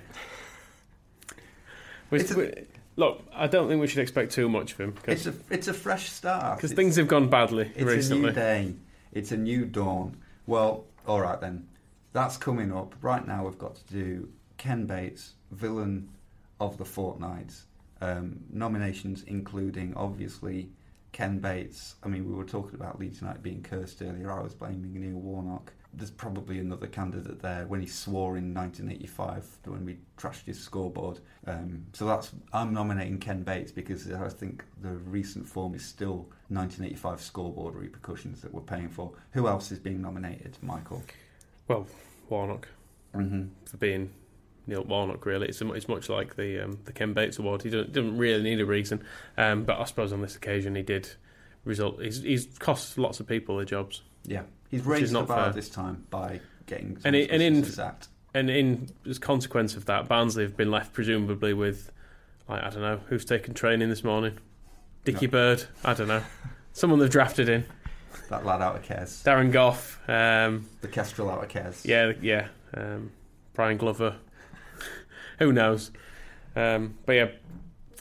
A- 2.40 2.66
look, 2.96 3.22
I 3.34 3.46
don't 3.46 3.68
think 3.68 3.80
we 3.80 3.86
should 3.86 4.00
expect 4.02 4.32
too 4.32 4.48
much 4.48 4.72
of 4.72 4.80
him 4.80 4.90
it's 5.06 5.24
because 5.24 5.26
a 5.26 5.34
it's 5.50 5.68
a 5.68 5.74
fresh 5.74 6.10
start. 6.10 6.56
because 6.58 6.72
things 6.72 6.96
have 6.96 7.08
gone 7.08 7.28
badly 7.28 7.70
It's 7.74 7.84
recently. 7.84 8.24
a 8.24 8.26
new 8.28 8.32
day. 8.32 8.74
It's 9.12 9.32
a 9.32 9.36
new 9.36 9.64
dawn. 9.66 10.16
Well, 10.46 10.84
all 11.06 11.20
right 11.20 11.40
then. 11.40 11.68
That's 12.12 12.36
coming 12.36 12.72
up. 12.72 12.94
Right 13.00 13.26
now, 13.26 13.44
we've 13.46 13.58
got 13.58 13.76
to 13.76 13.84
do 13.92 14.28
Ken 14.58 14.86
Bates, 14.86 15.32
villain 15.50 16.10
of 16.60 16.76
the 16.78 16.84
fortnight. 16.84 17.54
Um, 18.00 18.40
nominations 18.50 19.22
including 19.28 19.94
obviously 19.96 20.70
Ken 21.12 21.38
Bates. 21.38 21.94
I 22.02 22.08
mean, 22.08 22.28
we 22.28 22.34
were 22.34 22.44
talking 22.44 22.74
about 22.74 22.98
Leeds 22.98 23.20
United 23.20 23.42
being 23.42 23.62
cursed 23.62 24.02
earlier. 24.02 24.30
I 24.32 24.42
was 24.42 24.54
blaming 24.54 24.92
Neil 25.00 25.18
Warnock. 25.20 25.72
There's 25.94 26.10
probably 26.10 26.58
another 26.58 26.86
candidate 26.86 27.42
there 27.42 27.66
when 27.66 27.80
he 27.80 27.86
swore 27.86 28.36
in 28.38 28.54
1985 28.54 29.46
when 29.66 29.84
we 29.84 29.98
trashed 30.16 30.46
his 30.46 30.58
scoreboard. 30.58 31.20
Um, 31.46 31.84
so 31.92 32.06
that's 32.06 32.32
I'm 32.52 32.72
nominating 32.72 33.18
Ken 33.18 33.42
Bates 33.42 33.72
because 33.72 34.10
I 34.10 34.28
think 34.28 34.64
the 34.80 34.90
recent 34.90 35.46
form 35.48 35.74
is 35.74 35.84
still 35.84 36.28
1985 36.48 37.20
scoreboard 37.20 37.74
repercussions 37.74 38.40
that 38.40 38.52
we're 38.54 38.62
paying 38.62 38.88
for. 38.88 39.12
Who 39.32 39.48
else 39.48 39.70
is 39.70 39.78
being 39.78 40.00
nominated, 40.00 40.56
Michael? 40.62 41.02
Well, 41.68 41.86
Warnock 42.28 42.68
Mm-hmm. 43.14 43.48
for 43.66 43.76
being 43.76 44.10
Neil 44.66 44.84
Warnock. 44.84 45.26
Really, 45.26 45.48
it's, 45.48 45.60
it's 45.60 45.88
much 45.88 46.08
like 46.08 46.36
the 46.36 46.64
um, 46.64 46.78
the 46.86 46.92
Ken 46.92 47.12
Bates 47.12 47.38
Award. 47.38 47.62
He 47.62 47.68
doesn't, 47.68 47.92
doesn't 47.92 48.16
really 48.16 48.42
need 48.42 48.60
a 48.60 48.64
reason, 48.64 49.04
um, 49.36 49.64
but 49.64 49.78
I 49.78 49.84
suppose 49.84 50.14
on 50.14 50.22
this 50.22 50.34
occasion 50.36 50.74
he 50.74 50.82
did 50.82 51.10
result. 51.64 52.00
He's, 52.02 52.22
he's 52.22 52.46
cost 52.58 52.96
lots 52.98 53.20
of 53.20 53.26
people 53.26 53.56
their 53.56 53.64
jobs. 53.64 54.02
Yeah, 54.24 54.42
he's 54.70 54.84
raised 54.84 55.12
the 55.12 55.22
bar 55.22 55.44
fair. 55.44 55.52
this 55.52 55.68
time 55.68 56.06
by 56.10 56.40
getting 56.66 56.98
And 57.04 57.14
it- 57.16 57.30
and 57.30 57.42
in- 57.42 57.64
sacked. 57.64 58.08
And 58.34 58.48
in 58.48 58.88
as 59.06 59.18
consequence 59.18 59.76
of 59.76 59.84
that, 59.86 60.08
Barnsley 60.08 60.42
have 60.44 60.56
been 60.56 60.70
left 60.70 60.94
presumably 60.94 61.52
with, 61.52 61.92
like 62.48 62.62
I 62.64 62.70
don't 62.70 62.80
know, 62.80 63.00
who's 63.08 63.26
taken 63.26 63.52
training 63.52 63.90
this 63.90 64.02
morning? 64.02 64.38
Dickie 65.04 65.26
Bird. 65.26 65.64
I 65.84 65.92
don't 65.92 66.08
know. 66.08 66.22
Someone 66.72 66.98
they've 66.98 67.10
drafted 67.10 67.50
in. 67.50 67.66
That 68.30 68.46
lad 68.46 68.62
out 68.62 68.76
of 68.76 68.82
Kes, 68.84 69.22
Darren 69.22 69.52
Goff. 69.52 70.00
Um, 70.08 70.66
the 70.80 70.88
Kestrel 70.88 71.28
out 71.30 71.42
of 71.44 71.50
Kes. 71.50 71.84
yeah, 71.84 72.12
yeah. 72.22 72.48
Um, 72.72 73.10
Brian 73.52 73.76
Glover. 73.76 74.16
Who 75.38 75.52
knows? 75.52 75.90
Um, 76.56 76.94
but 77.04 77.12
yeah, 77.12 77.28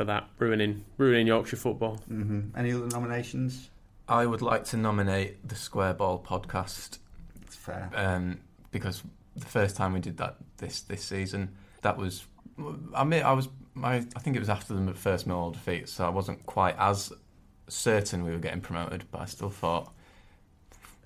for 0.02 0.06
that 0.06 0.28
ruining 0.40 0.84
ruining 0.98 1.28
Yorkshire 1.28 1.58
football. 1.58 1.98
hmm 2.08 2.42
Any 2.58 2.74
other 2.74 2.88
nominations? 2.88 3.70
I 4.08 4.26
would 4.26 4.42
like 4.42 4.64
to 4.66 4.78
nominate 4.78 5.48
the 5.48 5.56
Square 5.56 5.94
Ball 5.96 6.20
podcast 6.28 6.98
It's 7.44 7.56
fair. 7.56 7.90
um, 7.96 8.40
because 8.72 9.04
the 9.36 9.46
first 9.46 9.76
time 9.78 9.94
we 9.94 10.00
did 10.00 10.18
that 10.18 10.38
this 10.58 10.82
this 10.82 11.04
season, 11.04 11.50
that 11.84 11.98
was 11.98 12.26
I 12.96 13.04
mean 13.04 13.22
I 13.22 13.34
was 13.34 13.48
I, 13.84 13.98
I 13.98 14.20
think 14.20 14.36
it 14.36 14.40
was 14.40 14.50
after 14.50 14.74
the 14.74 14.94
first 14.94 15.28
Millwall 15.28 15.54
defeat, 15.54 15.88
so 15.88 16.04
I 16.06 16.10
wasn't 16.10 16.44
quite 16.48 16.76
as 16.80 17.14
certain 17.68 18.24
we 18.24 18.32
were 18.32 18.40
getting 18.40 18.62
promoted, 18.62 19.04
but 19.12 19.22
I 19.22 19.26
still 19.26 19.50
thought 19.52 19.94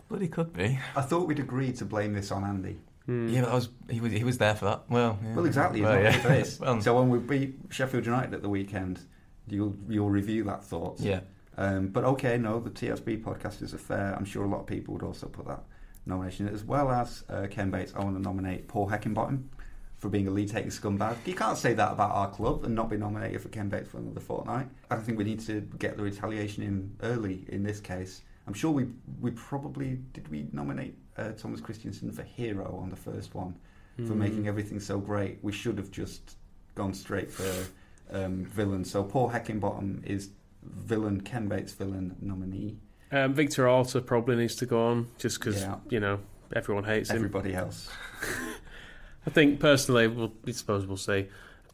bloody 0.08 0.30
could 0.30 0.54
be. 0.54 0.80
I 0.96 1.02
thought 1.02 1.28
we'd 1.28 1.40
agreed 1.40 1.76
to 1.78 1.86
blame 1.86 2.14
this 2.14 2.32
on 2.32 2.44
Andy. 2.46 2.78
Yeah, 3.08 3.42
but 3.42 3.48
that 3.48 3.54
was 3.54 3.70
he 3.90 4.00
was 4.00 4.12
he 4.12 4.24
was 4.24 4.38
there 4.38 4.56
for 4.56 4.66
that. 4.66 4.84
Well, 4.90 5.20
yeah. 5.24 5.36
Well, 5.36 5.46
exactly. 5.46 5.82
Well, 5.82 6.02
yeah. 6.02 6.12
here 6.12 6.22
for 6.22 6.28
this. 6.30 6.60
Well, 6.60 6.82
so 6.82 7.00
when 7.00 7.10
we 7.10 7.20
beat 7.20 7.56
Sheffield 7.70 8.06
United 8.06 8.34
at 8.34 8.42
the 8.42 8.50
weekend, 8.50 9.00
you'll 9.48 9.76
you'll 9.88 10.10
review 10.10 10.44
that 10.46 10.64
thought. 10.64 11.00
yeah. 11.00 11.22
Um, 11.58 11.88
but 11.88 12.04
okay, 12.04 12.38
no, 12.38 12.60
the 12.60 12.70
TSB 12.70 13.24
podcast 13.24 13.62
is 13.62 13.74
a 13.74 13.78
fair. 13.78 14.14
I'm 14.18 14.26
sure 14.26 14.44
a 14.44 14.48
lot 14.48 14.62
of 14.62 14.68
people 14.68 14.94
would 14.94 15.04
also 15.04 15.28
put 15.28 15.48
that 15.48 15.64
nomination, 16.06 16.50
as 16.50 16.64
well 16.64 16.92
as 16.92 17.24
uh, 17.30 17.48
Ken 17.50 17.72
Bates. 17.72 17.94
I 17.96 18.04
want 18.04 18.18
to 18.18 18.22
nominate 18.22 18.68
Paul 18.68 18.90
Heckingbottom 18.90 19.44
for 19.98 20.10
being 20.10 20.28
a 20.28 20.32
lead 20.32 20.50
taking 20.50 20.70
scumbag. 20.70 21.16
You 21.26 21.34
can't 21.34 21.58
say 21.58 21.74
that 21.74 21.92
about 21.92 22.12
our 22.12 22.30
club 22.30 22.66
and 22.66 22.76
not 22.76 22.90
be 22.90 22.98
nominated 22.98 23.42
for 23.42 23.50
Ken 23.50 23.70
Bates 23.70 23.90
for 23.90 24.00
another 24.00 24.20
fortnight. 24.20 24.68
I 24.92 24.98
think 24.98 25.18
we 25.18 25.24
need 25.24 25.40
to 25.42 25.62
get 25.80 25.96
the 25.96 26.04
retaliation 26.04 26.64
in 26.64 26.96
early 27.02 27.46
in 27.48 27.64
this 27.64 27.80
case. 27.80 28.22
I'm 28.48 28.54
sure 28.54 28.72
we 28.72 28.88
we 29.22 29.32
probably 29.32 30.00
did 30.14 30.28
we 30.28 30.48
nominate 30.52 30.98
uh, 31.18 31.32
Thomas 31.32 31.62
Christiansen 31.62 32.12
for 32.12 32.24
hero 32.24 32.80
on 32.82 32.90
the 32.90 32.96
first 32.96 33.34
one 33.36 33.56
for 34.08 34.14
making 34.14 34.46
everything 34.50 34.78
so 34.82 34.98
great. 35.00 35.40
We 35.42 35.54
should 35.54 35.78
have 35.78 35.90
just 35.90 36.36
gone 36.76 36.94
straight 36.94 37.32
for 37.32 37.50
um, 38.12 38.44
villain. 38.44 38.84
So 38.84 39.04
Paul 39.04 39.30
Heckingbottom 39.30 40.06
is 40.06 40.32
villain, 40.64 41.22
Ken 41.22 41.48
Bates 41.48 41.72
villain 41.72 42.14
nominee. 42.22 42.78
Um, 43.14 43.34
Victor 43.34 43.70
Orta 43.70 44.02
probably 44.02 44.36
needs 44.36 44.56
to 44.58 44.66
go 44.66 44.88
on 44.88 45.08
just 45.18 45.40
because 45.40 45.62
Yeah. 45.62 45.78
you 45.90 46.02
know 46.02 46.20
everyone 46.54 46.84
hates 46.84 47.10
him. 47.10 47.16
Everybody 47.16 47.54
else. 47.54 47.90
I 49.26 49.30
think 49.30 49.60
personally, 49.60 50.08
we'll, 50.08 50.34
I 50.46 50.52
suppose 50.52 50.86
we'll 50.86 50.98
see. 50.98 51.28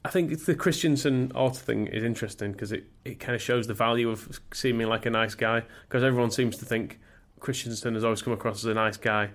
I 0.06 0.10
think 0.10 0.32
it's 0.32 0.46
the 0.46 0.56
Christiansen 0.56 1.32
Orta 1.36 1.60
thing 1.60 1.88
is 1.88 2.04
interesting 2.04 2.52
because 2.54 2.72
it, 2.72 2.86
it 3.06 3.20
kind 3.20 3.36
of 3.36 3.42
shows 3.42 3.68
the 3.68 3.74
value 3.74 4.10
of 4.10 4.40
seeming 4.54 4.88
like 4.88 5.06
a 5.06 5.10
nice 5.10 5.36
guy 5.36 5.64
because 5.88 6.04
everyone 6.04 6.32
seems 6.32 6.58
to 6.58 6.66
think 6.66 7.00
Christiansen 7.42 7.96
has 7.96 8.04
always 8.06 8.22
come 8.22 8.32
across 8.34 8.60
as 8.60 8.66
a 8.66 8.74
nice 8.74 8.96
guy. 8.96 9.32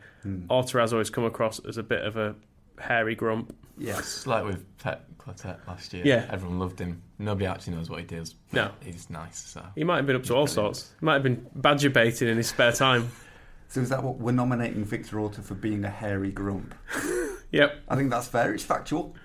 Orta 0.49 0.79
has 0.79 0.93
always 0.95 1.11
come 1.11 1.25
across 1.25 1.59
as 1.61 1.77
a 1.77 1.83
bit 1.83 2.03
of 2.03 2.17
a 2.17 2.35
hairy 2.79 3.15
grump. 3.15 3.55
Yes. 3.77 4.27
Like 4.27 4.45
with 4.45 4.65
Pep 4.79 5.05
Clotet 5.19 5.59
last 5.67 5.93
year. 5.93 6.03
Yeah. 6.07 6.27
Everyone 6.31 6.59
loved 6.59 6.79
him. 6.79 7.03
Nobody 7.19 7.45
actually 7.47 7.75
knows 7.75 7.91
what 7.91 7.99
he 8.01 8.07
does. 8.07 8.35
No. 8.53 8.71
He's 8.81 9.11
nice, 9.11 9.37
so. 9.39 9.63
He 9.75 9.85
might 9.85 9.97
have 9.97 10.07
been 10.07 10.17
up 10.17 10.23
to 10.25 10.35
all 10.35 10.47
sorts. 10.47 10.93
He 10.99 11.05
might 11.05 11.15
have 11.15 11.23
been 11.23 11.47
badger 11.57 11.91
baiting 11.91 12.29
in 12.29 12.39
his 12.39 12.49
spare 12.49 12.73
time. 12.73 13.11
So 13.69 13.81
is 13.81 13.89
that 13.89 14.01
what 14.05 14.19
we're 14.19 14.31
nominating 14.31 14.85
Victor 14.85 15.19
Orta 15.19 15.43
for 15.43 15.55
being 15.55 15.85
a 15.85 15.91
hairy 15.91 16.31
grump? 16.31 16.73
Yep. 17.51 17.83
I 17.89 17.97
think 17.97 18.11
that's 18.11 18.29
fair. 18.29 18.55
It's 18.55 18.63
factual. 18.63 19.17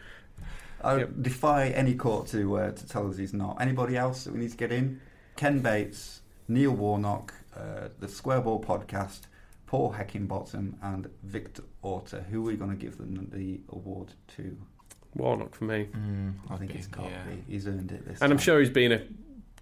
I 0.83 0.97
Yep. 0.97 1.09
defy 1.21 1.67
any 1.69 1.93
court 1.93 2.25
to 2.29 2.57
uh, 2.57 2.71
to 2.71 2.87
tell 2.87 3.07
us 3.07 3.17
he's 3.17 3.33
not. 3.33 3.57
Anybody 3.61 3.97
else 3.97 4.23
that 4.23 4.33
we 4.33 4.39
need 4.39 4.49
to 4.49 4.57
get 4.57 4.71
in? 4.71 4.99
Ken 5.35 5.59
Bates, 5.59 6.21
Neil 6.47 6.71
Warnock, 6.71 7.33
uh, 7.61 7.89
the 7.99 8.07
Square 8.07 8.41
Ball 8.41 8.61
podcast, 8.61 9.21
Paul 9.65 9.93
Heckingbottom, 9.93 10.73
and 10.81 11.09
Victor 11.23 11.63
Orta. 11.81 12.21
Who 12.29 12.39
are 12.39 12.51
we 12.51 12.55
going 12.55 12.71
to 12.71 12.77
give 12.77 12.97
them 12.97 13.29
the 13.31 13.61
award 13.69 14.13
to? 14.37 14.57
Warnock 15.15 15.55
for 15.55 15.65
me. 15.65 15.89
Mm, 15.91 16.35
I 16.49 16.57
think 16.57 16.71
okay, 16.71 16.79
it's 16.79 16.87
got 16.87 17.05
yeah. 17.05 17.23
He's 17.47 17.67
earned 17.67 17.91
it 17.91 18.07
this 18.07 18.21
And 18.21 18.31
I'm 18.31 18.37
sure 18.37 18.59
he's 18.59 18.69
been 18.69 18.93
a 18.93 19.01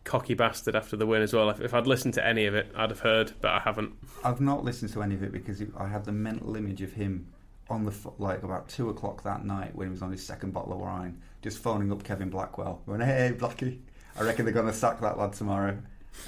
cocky 0.03 0.33
bastard 0.33 0.75
after 0.75 0.95
the 0.95 1.05
win 1.05 1.21
as 1.21 1.33
well. 1.33 1.49
If, 1.49 1.59
if 1.59 1.73
I'd 1.73 1.87
listened 1.87 2.13
to 2.15 2.25
any 2.25 2.45
of 2.45 2.55
it, 2.55 2.71
I'd 2.75 2.89
have 2.89 2.99
heard, 2.99 3.33
but 3.41 3.51
I 3.51 3.59
haven't. 3.59 3.93
I've 4.23 4.41
not 4.41 4.63
listened 4.63 4.91
to 4.93 5.01
any 5.01 5.15
of 5.15 5.23
it 5.23 5.31
because 5.31 5.61
I 5.77 5.87
had 5.87 6.05
the 6.05 6.11
mental 6.11 6.55
image 6.55 6.81
of 6.81 6.93
him 6.93 7.27
on 7.69 7.85
the 7.85 7.93
like 8.17 8.43
about 8.43 8.67
two 8.67 8.89
o'clock 8.89 9.23
that 9.23 9.45
night 9.45 9.75
when 9.75 9.87
he 9.87 9.91
was 9.91 10.01
on 10.01 10.11
his 10.11 10.25
second 10.25 10.53
bottle 10.53 10.73
of 10.73 10.79
wine, 10.79 11.21
just 11.41 11.59
phoning 11.59 11.91
up 11.91 12.03
Kevin 12.03 12.29
Blackwell, 12.29 12.81
going, 12.85 13.01
"Hey, 13.01 13.33
Blackie, 13.37 13.79
I 14.19 14.23
reckon 14.23 14.45
they're 14.45 14.53
going 14.53 14.67
to 14.67 14.73
sack 14.73 14.99
that 15.01 15.17
lad 15.17 15.33
tomorrow," 15.33 15.77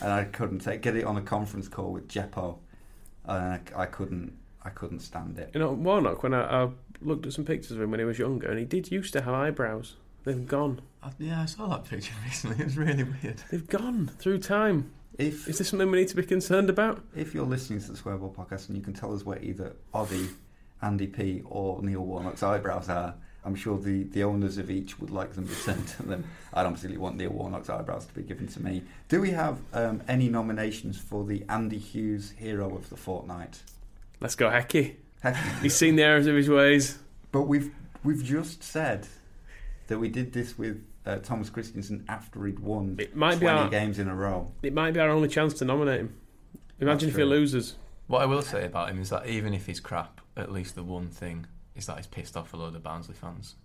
and 0.01 0.11
I 0.11 0.23
couldn't 0.25 0.59
take 0.59 0.81
get 0.81 0.95
it 0.95 1.05
on 1.05 1.17
a 1.17 1.21
conference 1.21 1.67
call 1.67 1.91
with 1.91 2.07
Jeppo, 2.07 2.57
and 3.25 3.59
I, 3.75 3.83
I 3.83 3.85
couldn't, 3.85 4.33
I 4.63 4.69
couldn't 4.69 4.99
stand 4.99 5.37
it. 5.39 5.51
You 5.53 5.59
know, 5.59 5.71
Warnock, 5.71 6.23
when 6.23 6.33
I, 6.33 6.63
I 6.63 6.69
looked 7.01 7.25
at 7.25 7.33
some 7.33 7.45
pictures 7.45 7.71
of 7.71 7.81
him 7.81 7.91
when 7.91 7.99
he 7.99 8.05
was 8.05 8.19
younger, 8.19 8.49
and 8.49 8.59
he 8.59 8.65
did 8.65 8.91
used 8.91 9.13
to 9.13 9.21
have 9.21 9.33
eyebrows. 9.33 9.95
They've 10.23 10.47
gone. 10.47 10.81
I, 11.01 11.09
yeah, 11.17 11.41
I 11.41 11.45
saw 11.45 11.67
that 11.69 11.85
picture 11.85 12.13
recently. 12.23 12.57
It 12.59 12.65
was 12.65 12.77
really 12.77 13.03
weird. 13.03 13.41
They've 13.49 13.67
gone 13.67 14.11
through 14.19 14.39
time. 14.39 14.91
If 15.17 15.47
Is 15.47 15.57
this 15.57 15.69
something 15.69 15.89
we 15.91 15.99
need 15.99 16.07
to 16.09 16.15
be 16.15 16.23
concerned 16.23 16.69
about? 16.69 17.03
if 17.15 17.33
you're 17.33 17.45
listening 17.45 17.81
to 17.81 17.91
the 17.91 17.97
Square 17.97 18.17
Ball 18.17 18.33
podcast 18.33 18.69
and 18.69 18.77
you 18.77 18.83
can 18.83 18.93
tell 18.93 19.13
us 19.13 19.25
where 19.25 19.41
either 19.41 19.75
Oddy, 19.93 20.29
Andy 20.81 21.07
P, 21.07 21.41
or 21.45 21.81
Neil 21.81 22.01
Warnock's 22.01 22.43
eyebrows 22.43 22.87
are, 22.87 23.15
I'm 23.43 23.55
sure 23.55 23.77
the, 23.80 24.03
the 24.03 24.23
owners 24.23 24.57
of 24.59 24.69
each 24.69 24.99
would 24.99 25.09
like 25.09 25.34
them 25.34 25.47
to 25.47 25.53
send 25.55 25.88
to 25.89 26.03
them. 26.03 26.26
I'd 26.53 26.65
absolutely 26.68 26.99
want 26.99 27.18
Neil 27.18 27.31
Warnock's 27.31 27.69
eyebrows 27.69 28.05
to 28.05 28.13
be 28.13 28.22
given 28.22 28.47
to 28.49 28.61
me. 28.61 28.84
Do 29.09 29.19
we 29.19 29.31
have 29.31 29.57
um, 29.73 30.03
any 30.07 30.30
nominations 30.30 30.99
for 30.99 31.26
the 31.26 31.43
Andy 31.49 31.80
Hughes 31.80 32.31
Hero 32.38 32.76
of 32.76 32.89
the 32.89 32.97
Fortnight? 32.97 33.63
Let's 34.19 34.35
go, 34.35 34.49
Hecky. 34.49 34.95
Hecky. 35.23 35.35
He's 35.63 35.73
seen 35.76 35.95
the 35.95 36.03
errors 36.03 36.27
of 36.27 36.35
his 36.35 36.49
ways. 36.49 36.99
But 37.31 37.43
we've 37.43 37.72
we've 38.03 38.23
just 38.23 38.63
said 38.63 39.07
that 39.88 39.97
we 39.97 40.07
did 40.09 40.34
this 40.34 40.57
with 40.57 40.84
uh, 41.05 41.18
Thomas 41.18 41.49
Christiansen 41.49 42.05
after 42.07 42.45
he'd 42.45 42.59
won 42.59 42.95
It 42.99 43.15
might 43.15 43.39
20 43.39 43.39
be 43.39 43.47
our- 43.47 43.69
games 43.69 43.97
in 43.97 44.07
a 44.07 44.15
row. 44.15 44.51
It 44.61 44.73
might 44.73 44.91
be 44.93 44.99
our 44.99 45.09
only 45.09 45.27
chance 45.30 45.53
to 45.55 45.65
nominate 45.65 46.01
him. 46.01 46.15
Imagine 46.80 47.07
That's 47.07 47.15
if 47.15 47.18
he 47.18 47.23
loses. 47.23 47.76
What 48.07 48.22
I 48.22 48.26
will 48.26 48.41
say 48.43 48.65
about 48.65 48.89
him 48.89 48.99
is 49.01 49.09
that 49.09 49.26
even 49.27 49.53
if 49.53 49.65
he's 49.65 49.80
crap, 49.80 50.22
at 50.38 50.51
least 50.51 50.76
the 50.76 50.84
one 50.84 51.07
thing 51.09 51.47
is 51.76 51.85
that 51.85 51.98
he's 51.98 52.07
pissed 52.07 52.35
off 52.38 52.53
a 52.53 52.57
load 52.57 52.76
of 52.76 52.84
Barnsley 52.84 53.15
fans, 53.15 53.56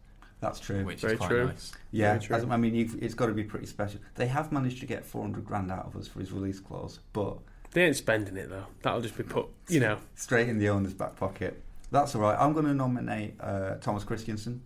That's 0.41 0.61
true. 0.61 0.85
which 0.85 1.01
Very 1.01 1.15
is 1.15 1.19
quite 1.19 1.29
true. 1.29 1.47
nice. 1.47 1.73
Yeah, 1.91 2.19
true. 2.19 2.37
as- 2.37 2.45
I 2.45 2.57
mean, 2.57 2.75
you've, 2.75 3.03
it's 3.03 3.15
got 3.15 3.27
to 3.27 3.33
be 3.33 3.45
pretty 3.45 3.67
special. 3.67 4.01
They 4.15 4.27
have 4.29 4.53
managed 4.53 4.81
to 4.81 4.87
get 4.87 5.05
400 5.05 5.45
grand 5.45 5.71
out 5.71 5.87
of 5.87 5.97
us 5.97 6.07
for 6.09 6.21
his 6.21 6.31
release 6.33 6.61
clause, 6.61 7.01
but 7.13 7.39
They 7.73 7.85
ain't 7.85 7.97
spending 7.97 8.37
it 8.37 8.49
though. 8.49 8.67
That'll 8.83 9.01
just 9.01 9.17
be 9.17 9.23
put, 9.25 9.47
you 9.69 9.81
know. 9.81 9.99
straight 10.15 10.49
in 10.49 10.59
the 10.59 10.69
owner's 10.69 10.95
back 10.95 11.17
pocket. 11.17 11.63
That's 11.91 12.15
all 12.15 12.23
right. 12.23 12.37
I'm 12.39 12.53
going 12.53 12.67
to 12.67 12.75
nominate 12.75 13.35
uh, 13.41 13.75
Thomas 13.77 14.03
Christiansen. 14.05 14.63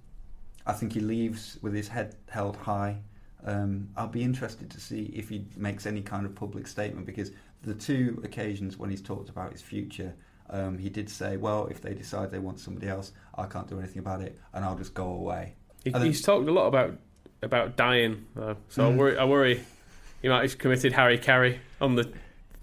I 0.67 0.73
think 0.73 0.93
he 0.93 1.01
leaves 1.01 1.59
with 1.63 1.75
his 1.75 1.89
head 1.89 2.15
held 2.29 2.57
high. 2.57 2.99
Um, 3.45 3.89
I'll 3.97 4.07
be 4.09 4.23
interested 4.23 4.71
to 4.71 4.81
see 4.81 5.11
if 5.15 5.29
he 5.31 5.47
makes 5.57 5.87
any 5.87 6.03
kind 6.03 6.27
of 6.27 6.35
public 6.35 6.67
statement 6.67 7.07
because 7.07 7.31
the 7.63 7.75
two 7.75 8.21
occasions 8.25 8.77
when 8.77 8.91
he's 8.91 9.01
talked 9.03 9.29
about 9.31 9.53
his 9.53 9.63
future, 9.63 10.15
um, 10.51 10.79
he 10.79 10.89
did 10.89 11.09
say, 11.09 11.37
"Well, 11.37 11.67
if 11.67 11.81
they 11.81 11.95
decide 11.95 12.31
they 12.31 12.39
want 12.39 12.59
somebody 12.61 12.89
else, 12.89 13.13
I 13.37 13.47
can't 13.47 13.69
do 13.69 13.79
anything 13.79 14.01
about 14.01 14.21
it, 14.21 14.39
and 14.53 14.65
I'll 14.65 14.77
just 14.77 14.95
go 14.95 15.07
away." 15.09 15.55
He, 15.85 15.91
then- 15.91 16.03
he's 16.07 16.21
talked 16.23 16.49
a 16.49 16.53
lot 16.53 16.67
about 16.67 16.97
about 17.43 17.77
dying 17.77 18.27
though, 18.35 18.57
so 18.69 18.87
I 18.89 18.93
Mm. 18.93 18.97
worry. 18.97 19.17
I 19.19 19.25
worry 19.25 19.63
he 20.23 20.29
might 20.29 20.43
have 20.43 20.59
committed 20.59 20.93
Harry 20.93 21.17
Carey 21.19 21.61
on 21.81 21.95
the 21.95 22.13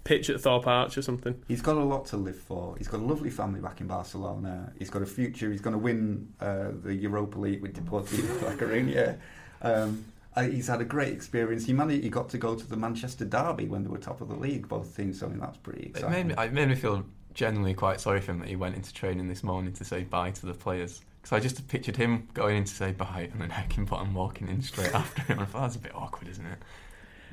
pitch 0.04 0.30
at 0.30 0.40
Thorpe 0.40 0.66
Arch 0.68 0.96
or 0.96 1.02
something. 1.02 1.34
He's 1.48 1.60
got 1.60 1.76
a 1.76 1.82
lot 1.84 2.06
to 2.06 2.16
live 2.16 2.38
for. 2.38 2.76
He's 2.78 2.86
got 2.88 3.00
a 3.00 3.04
lovely 3.04 3.28
family 3.30 3.60
back 3.60 3.80
in 3.80 3.88
Barcelona. 3.88 4.72
He's 4.78 4.88
got 4.88 5.02
a 5.02 5.06
future. 5.06 5.50
He's 5.50 5.60
going 5.60 5.72
to 5.74 5.78
win 5.78 6.32
uh, 6.40 6.68
the 6.82 6.94
Europa 6.94 7.38
League 7.38 7.60
with 7.60 7.74
Deportivo 7.74 8.42
La 8.42 8.52
Coruña. 8.52 9.18
Um, 9.60 10.04
uh, 10.36 10.42
he's 10.42 10.68
had 10.68 10.80
a 10.80 10.84
great 10.84 11.12
experience. 11.12 11.66
He 11.66 11.72
managed, 11.72 12.04
He 12.04 12.10
got 12.10 12.28
to 12.30 12.38
go 12.38 12.54
to 12.54 12.66
the 12.68 12.76
Manchester 12.76 13.24
Derby 13.24 13.66
when 13.66 13.82
they 13.82 13.88
were 13.90 13.98
top 13.98 14.20
of 14.20 14.28
the 14.28 14.36
league, 14.36 14.68
both 14.68 14.96
teams. 14.96 15.18
So 15.18 15.26
I 15.26 15.30
mean, 15.30 15.40
that's 15.40 15.58
pretty 15.58 15.80
It 15.86 15.88
exciting. 15.96 16.28
made 16.28 16.36
me, 16.38 16.44
it 16.44 16.52
made 16.52 16.68
me 16.68 16.74
feel 16.76 17.04
genuinely 17.38 17.72
quite 17.72 18.00
sorry 18.00 18.20
for 18.20 18.32
him 18.32 18.40
that 18.40 18.48
he 18.48 18.56
went 18.56 18.74
into 18.74 18.92
training 18.92 19.28
this 19.28 19.44
morning 19.44 19.72
to 19.72 19.84
say 19.84 20.02
bye 20.02 20.32
to 20.32 20.44
the 20.44 20.52
players. 20.52 21.02
Because 21.22 21.36
I 21.36 21.40
just 21.40 21.66
pictured 21.68 21.96
him 21.96 22.26
going 22.34 22.56
in 22.56 22.64
to 22.64 22.74
say 22.74 22.90
bye 22.90 23.28
and 23.32 23.40
then 23.40 23.50
Heckingbottom 23.50 24.12
walking 24.12 24.48
in 24.48 24.60
straight 24.60 24.92
after 24.92 25.22
him. 25.22 25.38
I 25.38 25.44
thought 25.44 25.62
that's 25.62 25.76
a 25.76 25.78
bit 25.78 25.94
awkward, 25.94 26.28
isn't 26.28 26.44
it? 26.44 26.58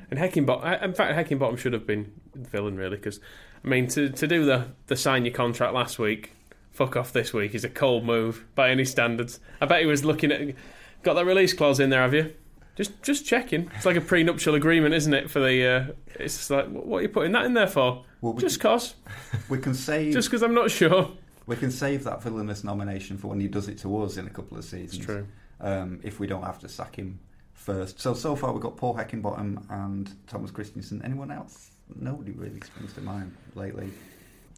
And 0.08 0.20
Heckingbottom, 0.20 0.64
uh, 0.64 0.84
in 0.84 0.94
fact, 0.94 1.18
Heckingbottom 1.18 1.58
should 1.58 1.72
have 1.72 1.88
been 1.88 2.12
the 2.32 2.48
villain 2.48 2.76
really, 2.76 2.96
because 2.96 3.18
I 3.64 3.68
mean, 3.68 3.88
to 3.88 4.08
to 4.10 4.26
do 4.28 4.44
the 4.44 4.68
the 4.86 4.96
sign 4.96 5.24
your 5.24 5.34
contract 5.34 5.74
last 5.74 5.98
week, 5.98 6.30
fuck 6.70 6.94
off 6.94 7.12
this 7.12 7.32
week 7.32 7.52
is 7.52 7.64
a 7.64 7.68
cold 7.68 8.04
move 8.04 8.44
by 8.54 8.70
any 8.70 8.84
standards. 8.84 9.40
I 9.60 9.66
bet 9.66 9.80
he 9.80 9.86
was 9.86 10.04
looking 10.04 10.30
at 10.30 10.54
got 11.02 11.14
that 11.14 11.26
release 11.26 11.52
clause 11.52 11.80
in 11.80 11.90
there, 11.90 12.02
have 12.02 12.14
you? 12.14 12.32
Just 12.76 13.02
just 13.02 13.24
checking. 13.26 13.70
It's 13.76 13.86
like 13.86 13.96
a 13.96 14.00
prenuptial 14.02 14.54
agreement, 14.54 14.94
isn't 14.94 15.12
it? 15.14 15.30
For 15.30 15.40
the 15.40 15.66
uh, 15.66 15.92
it's 16.20 16.50
like 16.50 16.68
what 16.68 16.98
are 16.98 17.02
you 17.02 17.08
putting 17.08 17.32
that 17.32 17.44
in 17.46 17.54
there 17.54 17.66
for? 17.66 18.04
Well, 18.20 18.34
we 18.34 18.40
just 18.42 18.60
can- 18.60 18.70
cause, 18.70 18.94
we 19.48 19.58
can 19.58 19.74
save. 19.74 20.12
just 20.12 20.28
because 20.28 20.42
I'm 20.42 20.54
not 20.54 20.70
sure. 20.70 21.10
we 21.46 21.56
can 21.56 21.70
save 21.70 22.04
that 22.04 22.22
villainous 22.22 22.64
nomination 22.64 23.16
for 23.18 23.28
when 23.28 23.40
he 23.40 23.48
does 23.48 23.68
it 23.68 23.78
to 23.78 24.02
us 24.02 24.16
in 24.18 24.26
a 24.26 24.30
couple 24.30 24.58
of 24.58 24.64
seasons. 24.64 24.96
It's 24.96 25.04
true. 25.06 25.26
um, 25.60 26.00
if 26.02 26.20
we 26.20 26.26
don't 26.26 26.42
have 26.42 26.58
to 26.60 26.68
sack 26.68 26.96
him 26.96 27.18
first. 27.54 27.98
So 28.00 28.12
so 28.14 28.36
far 28.36 28.52
we've 28.52 28.62
got 28.62 28.76
Paul 28.76 28.94
Heckingbottom 28.94 29.64
and 29.70 30.12
Thomas 30.26 30.50
Christiansen. 30.50 31.00
Anyone 31.02 31.30
else? 31.30 31.70
Nobody 31.94 32.32
really 32.32 32.60
springs 32.60 32.92
to 32.94 33.00
mind 33.00 33.34
lately. 33.54 33.90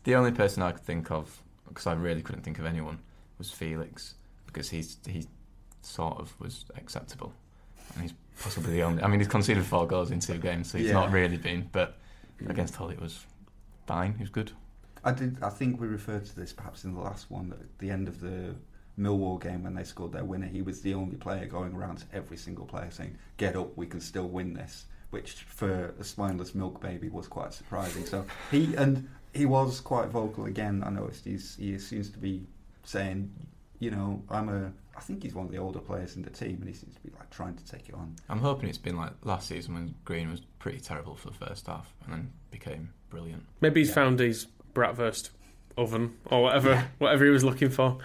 The 0.04 0.14
only 0.16 0.32
person 0.32 0.62
I 0.62 0.72
could 0.72 0.82
think 0.84 1.10
of, 1.12 1.40
because 1.68 1.86
I 1.86 1.92
really 1.92 2.22
couldn't 2.22 2.42
think 2.42 2.58
of 2.58 2.64
anyone, 2.64 2.98
was 3.36 3.50
Felix, 3.50 4.14
because 4.46 4.70
he's 4.70 4.96
he 5.06 5.26
sort 5.82 6.18
of 6.18 6.34
was 6.40 6.64
acceptable, 6.76 7.32
and 7.94 8.02
he's 8.02 8.14
possibly 8.40 8.72
the 8.74 8.82
only. 8.82 9.02
I 9.02 9.06
mean, 9.08 9.20
he's 9.20 9.28
conceded 9.28 9.64
four 9.64 9.86
goals 9.86 10.10
in 10.10 10.20
two 10.20 10.38
games, 10.38 10.70
so 10.70 10.78
he's 10.78 10.88
Yeah. 10.88 10.94
not 10.94 11.10
really 11.12 11.36
been. 11.36 11.68
But 11.72 11.98
against 12.46 12.76
Hull, 12.76 12.90
it 12.90 13.00
was 13.00 13.24
fine. 13.86 14.14
He 14.14 14.20
was 14.22 14.30
good. 14.30 14.52
I 15.04 15.12
did. 15.12 15.42
I 15.42 15.48
think 15.50 15.80
we 15.80 15.86
referred 15.86 16.24
to 16.26 16.36
this 16.36 16.52
perhaps 16.52 16.84
in 16.84 16.94
the 16.94 17.00
last 17.00 17.30
one 17.30 17.52
at 17.52 17.78
the 17.78 17.90
end 17.90 18.08
of 18.08 18.20
the 18.20 18.54
Millwall 18.98 19.40
game 19.40 19.62
when 19.62 19.74
they 19.74 19.84
scored 19.84 20.12
their 20.12 20.24
winner. 20.24 20.46
He 20.46 20.60
was 20.62 20.80
the 20.80 20.94
only 20.94 21.16
player 21.16 21.46
going 21.46 21.72
around 21.74 21.98
to 21.98 22.04
every 22.12 22.36
single 22.36 22.66
player 22.66 22.90
saying, 22.90 23.16
"Get 23.36 23.56
up, 23.56 23.76
we 23.76 23.86
can 23.86 24.00
still 24.00 24.28
win 24.28 24.54
this." 24.54 24.86
Which 25.10 25.32
for 25.44 25.94
a 25.98 26.04
spineless 26.04 26.54
milk 26.54 26.80
baby 26.82 27.08
was 27.08 27.28
quite 27.28 27.54
surprising. 27.54 28.04
So 28.04 28.26
he 28.50 28.74
and 28.74 29.08
he 29.32 29.46
was 29.46 29.80
quite 29.80 30.08
vocal 30.08 30.44
again. 30.46 30.82
I 30.84 30.90
noticed 30.90 31.24
he's 31.24 31.56
he 31.56 31.78
seems 31.78 32.10
to 32.10 32.18
be 32.18 32.46
saying, 32.84 33.30
you 33.78 33.90
know, 33.90 34.22
I'm 34.28 34.48
a. 34.48 34.72
I 34.98 35.00
think 35.00 35.22
he's 35.22 35.34
one 35.34 35.46
of 35.46 35.52
the 35.52 35.58
older 35.58 35.78
players 35.78 36.16
in 36.16 36.22
the 36.22 36.30
team, 36.30 36.56
and 36.60 36.66
he 36.68 36.74
seems 36.74 36.94
to 36.96 37.00
be 37.00 37.10
like 37.16 37.30
trying 37.30 37.54
to 37.54 37.64
take 37.64 37.88
it 37.88 37.94
on. 37.94 38.16
I'm 38.28 38.40
hoping 38.40 38.68
it's 38.68 38.76
been 38.78 38.96
like 38.96 39.12
last 39.24 39.46
season 39.48 39.74
when 39.74 39.94
Green 40.04 40.28
was 40.30 40.40
pretty 40.58 40.80
terrible 40.80 41.14
for 41.14 41.30
the 41.30 41.36
first 41.46 41.68
half 41.68 41.94
and 42.04 42.12
then 42.12 42.32
became 42.50 42.90
brilliant. 43.08 43.44
Maybe 43.60 43.80
he's 43.80 43.88
Yeah. 43.90 43.94
found 43.94 44.18
his 44.18 44.48
bratwurst 44.74 45.30
oven 45.76 46.16
or 46.26 46.42
whatever 46.42 46.84
whatever 46.98 47.24
he 47.24 47.30
was 47.30 47.44
looking 47.44 47.70
for. 47.70 47.98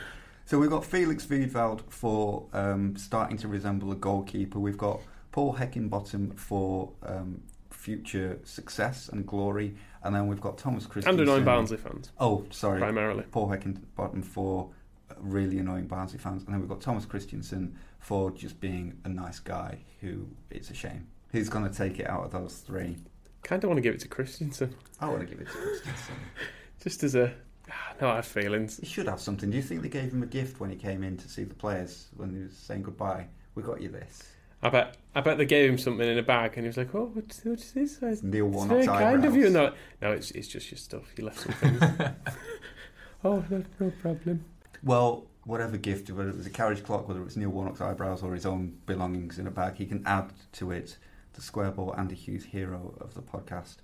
So 0.46 0.60
we've 0.60 0.70
got 0.70 0.86
Felix 0.86 1.26
Wiedwald 1.26 1.82
for 1.90 2.46
um, 2.54 2.96
starting 2.96 3.38
to 3.38 3.48
resemble 3.48 3.92
a 3.92 3.96
goalkeeper. 3.96 4.60
We've 4.60 4.78
got 4.78 5.00
Paul 5.32 5.56
Heckingbottom 5.56 6.38
for 6.38 6.92
um, 7.04 7.42
future 7.72 8.40
success 8.44 9.10
and 9.10 9.26
glory, 9.26 9.76
and 10.04 10.14
then 10.16 10.28
we've 10.28 10.42
got 10.42 10.58
Thomas 10.60 10.84
And 10.84 10.92
Christiansen. 10.94 11.22
annoying 11.24 11.44
Barnsley 11.46 11.78
fans, 11.78 12.12
Oh, 12.20 12.46
sorry. 12.52 12.80
primarily. 12.80 13.24
Paul 13.32 13.48
Heckingbottom 13.50 14.24
for 14.24 14.70
really 15.20 15.60
annoying 15.60 15.88
Barnsley 15.88 16.20
fans, 16.20 16.44
and 16.44 16.54
then 16.54 16.60
we've 16.60 16.70
got 16.70 16.82
Thomas 16.82 17.06
Christiansen 17.06 17.78
for 18.00 18.32
just 18.32 18.60
being 18.60 18.98
a 19.06 19.10
nice 19.10 19.40
guy 19.40 19.80
who 20.02 20.28
it's 20.50 20.70
a 20.70 20.74
shame. 20.74 21.08
Who's 21.32 21.50
going 21.50 21.68
to 21.68 21.76
take 21.76 22.00
it 22.00 22.10
out 22.10 22.26
of 22.26 22.32
those 22.32 22.58
three? 22.58 22.98
Kind 23.44 23.64
of 23.64 23.70
want 23.70 23.78
to 23.78 23.82
give 23.82 23.96
it 23.96 24.00
to 24.02 24.08
Christiansen, 24.08 24.76
I 25.00 25.08
want 25.08 25.22
to 25.22 25.26
give 25.26 25.40
it 25.40 25.48
to 25.48 25.58
Christiansen. 25.58 26.16
just 26.84 27.04
as 27.04 27.16
a. 27.16 27.34
Ah, 27.72 27.94
no, 28.02 28.10
I 28.10 28.16
have 28.16 28.26
feelings. 28.26 28.78
He 28.78 28.86
should 28.86 29.08
have 29.08 29.22
something. 29.22 29.50
Do 29.50 29.56
you 29.56 29.64
think 29.64 29.82
they 29.82 29.90
gave 29.90 30.12
him 30.12 30.22
a 30.22 30.28
gift 30.28 30.60
when 30.60 30.70
he 30.70 30.76
came 30.76 31.04
in 31.04 31.18
to 31.18 31.30
see 31.30 31.44
the 31.44 31.54
players 31.54 32.08
when 32.16 32.34
he 32.34 32.44
was 32.44 32.54
saying 32.54 32.84
goodbye? 32.84 33.28
We 33.56 33.64
got 33.64 33.82
you 33.82 33.90
this. 33.90 34.24
I 34.64 34.70
bet. 34.70 34.98
I 35.14 35.22
bet 35.22 35.38
they 35.38 35.46
gave 35.46 35.70
him 35.70 35.78
something 35.78 36.08
in 36.08 36.18
a 36.18 36.24
bag, 36.24 36.54
and 36.56 36.64
he 36.64 36.68
was 36.68 36.78
like, 36.78 36.96
"Oh, 36.96 37.12
what's, 37.14 37.42
what's 37.44 37.72
this? 37.72 38.00
It's 38.02 38.24
Neil 38.24 38.46
very 38.46 38.56
Warnock's 38.56 38.88
kind 38.88 39.26
of 39.26 39.36
you." 39.36 39.50
No, 39.50 39.74
no, 40.02 40.12
it's 40.12 40.32
it's 40.32 40.48
just 40.48 40.72
your 40.72 40.78
stuff. 40.78 41.04
You 41.18 41.26
left 41.26 41.40
some 41.42 41.54
things. 41.54 41.82
oh, 43.26 43.44
no, 43.50 43.64
no 43.80 43.92
problem. 44.02 44.46
Well, 44.84 45.28
whatever 45.46 45.78
gift, 45.78 46.10
whether 46.12 46.30
it 46.30 46.38
was 46.38 46.46
a 46.46 46.50
carriage 46.50 46.84
clock, 46.84 47.08
whether 47.08 47.22
it 47.22 47.26
was 47.26 47.38
Neil 47.38 47.50
Warnock's 47.50 47.80
eyebrows 47.80 48.22
or 48.22 48.34
his 48.34 48.46
own 48.46 48.78
belongings 48.86 49.40
in 49.40 49.48
a 49.48 49.52
bag, 49.52 49.76
he 49.78 49.86
can 49.86 50.04
add 50.06 50.34
to 50.54 50.72
it 50.72 50.98
the 51.34 51.42
square 51.42 51.72
ball 51.72 51.96
Andy 51.98 52.16
Hughes 52.16 52.44
hero 52.44 52.94
of 53.00 53.14
the 53.14 53.22
podcast 53.22 53.78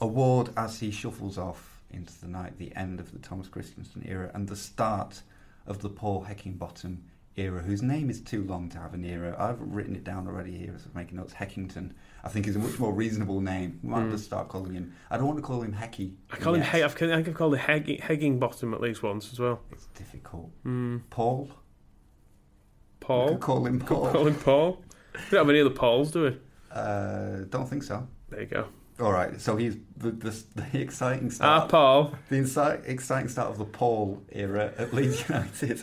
award 0.00 0.50
as 0.56 0.80
he 0.80 0.90
shuffles 0.90 1.36
off 1.36 1.82
into 1.90 2.18
the 2.20 2.26
night, 2.26 2.58
the 2.58 2.74
end 2.74 3.00
of 3.00 3.12
the 3.12 3.18
Thomas 3.18 3.48
Christiansen 3.48 4.02
era 4.08 4.30
and 4.32 4.48
the 4.48 4.56
start 4.56 5.22
of 5.66 5.82
the 5.82 5.90
Paul 5.90 6.24
Heckingbottom 6.26 6.96
era, 7.36 7.60
whose 7.60 7.82
name 7.82 8.08
is 8.08 8.20
too 8.20 8.42
long 8.44 8.70
to 8.70 8.78
have 8.78 8.94
an 8.94 9.04
era. 9.04 9.36
I've 9.38 9.60
written 9.60 9.94
it 9.94 10.04
down 10.04 10.26
already 10.26 10.56
here 10.56 10.72
as 10.74 10.86
I'm 10.86 10.92
making 10.94 11.18
notes. 11.18 11.34
Heckington, 11.34 11.92
I 12.22 12.28
think, 12.28 12.46
is 12.46 12.56
a 12.56 12.58
much 12.58 12.78
more 12.78 12.92
reasonable 12.92 13.40
name. 13.40 13.80
We 13.82 13.90
might 13.90 14.02
Mm. 14.04 14.10
just 14.10 14.24
start 14.24 14.48
calling 14.48 14.74
him. 14.74 14.92
I 15.10 15.16
don't 15.16 15.26
want 15.26 15.38
to 15.38 15.42
call 15.42 15.62
him 15.62 15.72
Hecky. 15.72 16.14
I 16.30 16.36
call 16.36 16.54
him. 16.54 16.62
He- 16.62 16.82
I've, 16.82 16.94
I 16.94 16.98
think 16.98 17.28
I've 17.28 17.34
called 17.34 17.54
it 17.54 17.60
Hegging, 17.60 17.98
Hegging 18.00 18.38
Bottom 18.38 18.74
at 18.74 18.80
least 18.80 19.02
once 19.02 19.32
as 19.32 19.38
well. 19.38 19.60
It's 19.72 19.86
difficult. 19.86 20.50
Mm. 20.64 21.02
Paul. 21.10 21.48
Paul. 23.00 23.38
call 23.38 23.66
him 23.66 23.80
Paul. 23.80 24.10
Call 24.12 24.26
him 24.26 24.34
Paul. 24.34 24.82
We 25.14 25.20
don't 25.30 25.40
have 25.46 25.50
any 25.50 25.60
other 25.60 25.70
Pauls, 25.70 26.10
do 26.12 26.24
we? 26.24 26.38
Uh, 26.70 27.44
don't 27.48 27.68
think 27.68 27.82
so. 27.82 28.06
There 28.28 28.40
you 28.42 28.46
go. 28.46 28.66
All 29.00 29.12
right, 29.12 29.40
so 29.40 29.56
he's 29.56 29.76
the, 29.96 30.10
the, 30.10 30.44
the 30.56 30.80
exciting 30.80 31.30
start. 31.30 31.62
Ah. 31.64 31.66
Paul. 31.66 32.14
the 32.28 32.36
insi- 32.36 32.86
exciting 32.86 33.28
start 33.28 33.48
of 33.50 33.56
the 33.58 33.64
Paul 33.64 34.22
era 34.30 34.72
at 34.76 34.92
Leeds 34.94 35.26
United. 35.28 35.82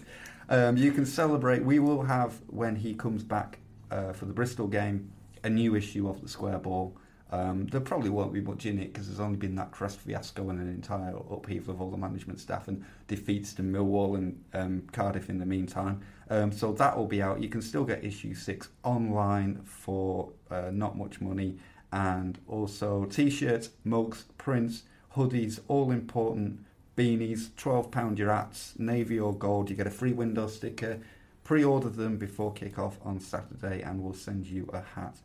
Um, 0.49 0.77
you 0.77 0.91
can 0.91 1.05
celebrate. 1.05 1.63
We 1.65 1.79
will 1.79 2.03
have 2.03 2.39
when 2.47 2.75
he 2.75 2.93
comes 2.93 3.23
back 3.23 3.57
uh, 3.91 4.13
for 4.13 4.25
the 4.25 4.33
Bristol 4.33 4.67
game 4.67 5.11
a 5.43 5.49
new 5.49 5.75
issue 5.75 6.09
of 6.09 6.21
the 6.21 6.29
Square 6.29 6.59
Ball. 6.59 6.95
Um, 7.29 7.67
there 7.67 7.81
probably 7.81 8.09
won't 8.09 8.31
be 8.31 8.39
much 8.39 8.65
in 8.65 8.79
it 8.79 8.93
because 8.93 9.07
there's 9.07 9.19
only 9.19 9.37
been 9.37 9.55
that 9.55 9.71
Crest 9.71 9.99
fiasco 9.99 10.49
and 10.49 10.61
an 10.61 10.69
entire 10.69 11.13
upheaval 11.29 11.73
of 11.73 11.81
all 11.81 11.91
the 11.91 11.97
management 11.97 12.39
staff 12.39 12.69
and 12.69 12.85
defeats 13.07 13.53
to 13.55 13.63
Millwall 13.63 14.15
and 14.15 14.41
um, 14.53 14.83
Cardiff 14.93 15.29
in 15.29 15.37
the 15.37 15.45
meantime. 15.45 15.99
Um, 16.29 16.53
so 16.53 16.71
that 16.73 16.97
will 16.97 17.05
be 17.05 17.21
out. 17.21 17.41
You 17.41 17.49
can 17.49 17.61
still 17.61 17.83
get 17.83 18.03
issue 18.03 18.33
six 18.33 18.69
online 18.83 19.61
for 19.63 20.31
uh, 20.49 20.69
not 20.71 20.97
much 20.97 21.19
money, 21.19 21.57
and 21.91 22.39
also 22.47 23.05
t-shirts, 23.05 23.71
mugs, 23.83 24.25
prints, 24.37 24.83
hoodies, 25.15 25.59
all 25.67 25.91
important 25.91 26.59
beanies, 26.95 27.49
twelve 27.57 27.91
pound 27.91 28.19
your 28.19 28.31
hats, 28.31 28.73
navy 28.77 29.19
or 29.19 29.33
gold. 29.33 29.69
You 29.69 29.75
get 29.75 29.87
a 29.87 29.91
free 29.91 30.13
window 30.13 30.47
sticker. 30.47 30.99
Pre-order 31.47 31.87
them 31.87 32.17
before 32.17 32.51
kick-off 32.51 32.97
on 33.05 33.21
Saturday, 33.21 33.81
and 33.81 34.03
we'll 34.03 34.13
send 34.13 34.45
you 34.45 34.69
a 34.73 34.81
hat 34.81 35.15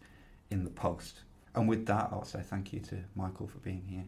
in 0.51 0.63
the 0.63 0.71
post. 0.71 1.23
And 1.53 1.69
with 1.69 1.85
that, 1.87 2.11
I'll 2.13 2.25
say 2.25 2.43
thank 2.49 2.73
you 2.73 2.79
to 2.79 2.99
Michael 3.17 3.49
for 3.49 3.59
being 3.59 3.83
here. 3.89 4.05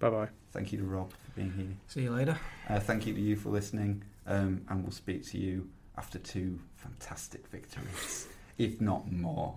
Bye 0.00 0.10
bye. 0.10 0.28
Thank 0.50 0.72
you 0.72 0.78
to 0.78 0.84
Rob 0.84 1.12
for 1.12 1.30
being 1.36 1.52
here. 1.52 1.76
See 1.86 2.02
you 2.02 2.10
later. 2.10 2.36
Uh, 2.68 2.80
thank 2.80 3.06
you 3.06 3.14
to 3.14 3.20
you 3.20 3.36
for 3.36 3.50
listening, 3.50 4.02
um, 4.26 4.62
and 4.68 4.82
we'll 4.82 4.90
speak 4.90 5.24
to 5.28 5.38
you 5.38 5.68
after 5.96 6.18
two 6.18 6.58
fantastic 6.74 7.46
victories, 7.46 8.26
if 8.58 8.80
not 8.80 9.12
more. 9.12 9.54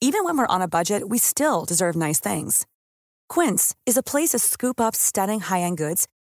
Even 0.00 0.22
when 0.22 0.38
we're 0.38 0.46
on 0.46 0.62
a 0.62 0.68
budget, 0.68 1.08
we 1.08 1.18
still 1.18 1.64
deserve 1.64 1.96
nice 1.96 2.20
things. 2.20 2.64
Quince 3.28 3.74
is 3.86 3.96
a 3.96 4.04
place 4.04 4.28
to 4.28 4.38
scoop 4.38 4.80
up 4.80 4.94
stunning 4.94 5.40
high-end 5.40 5.76
goods 5.76 6.06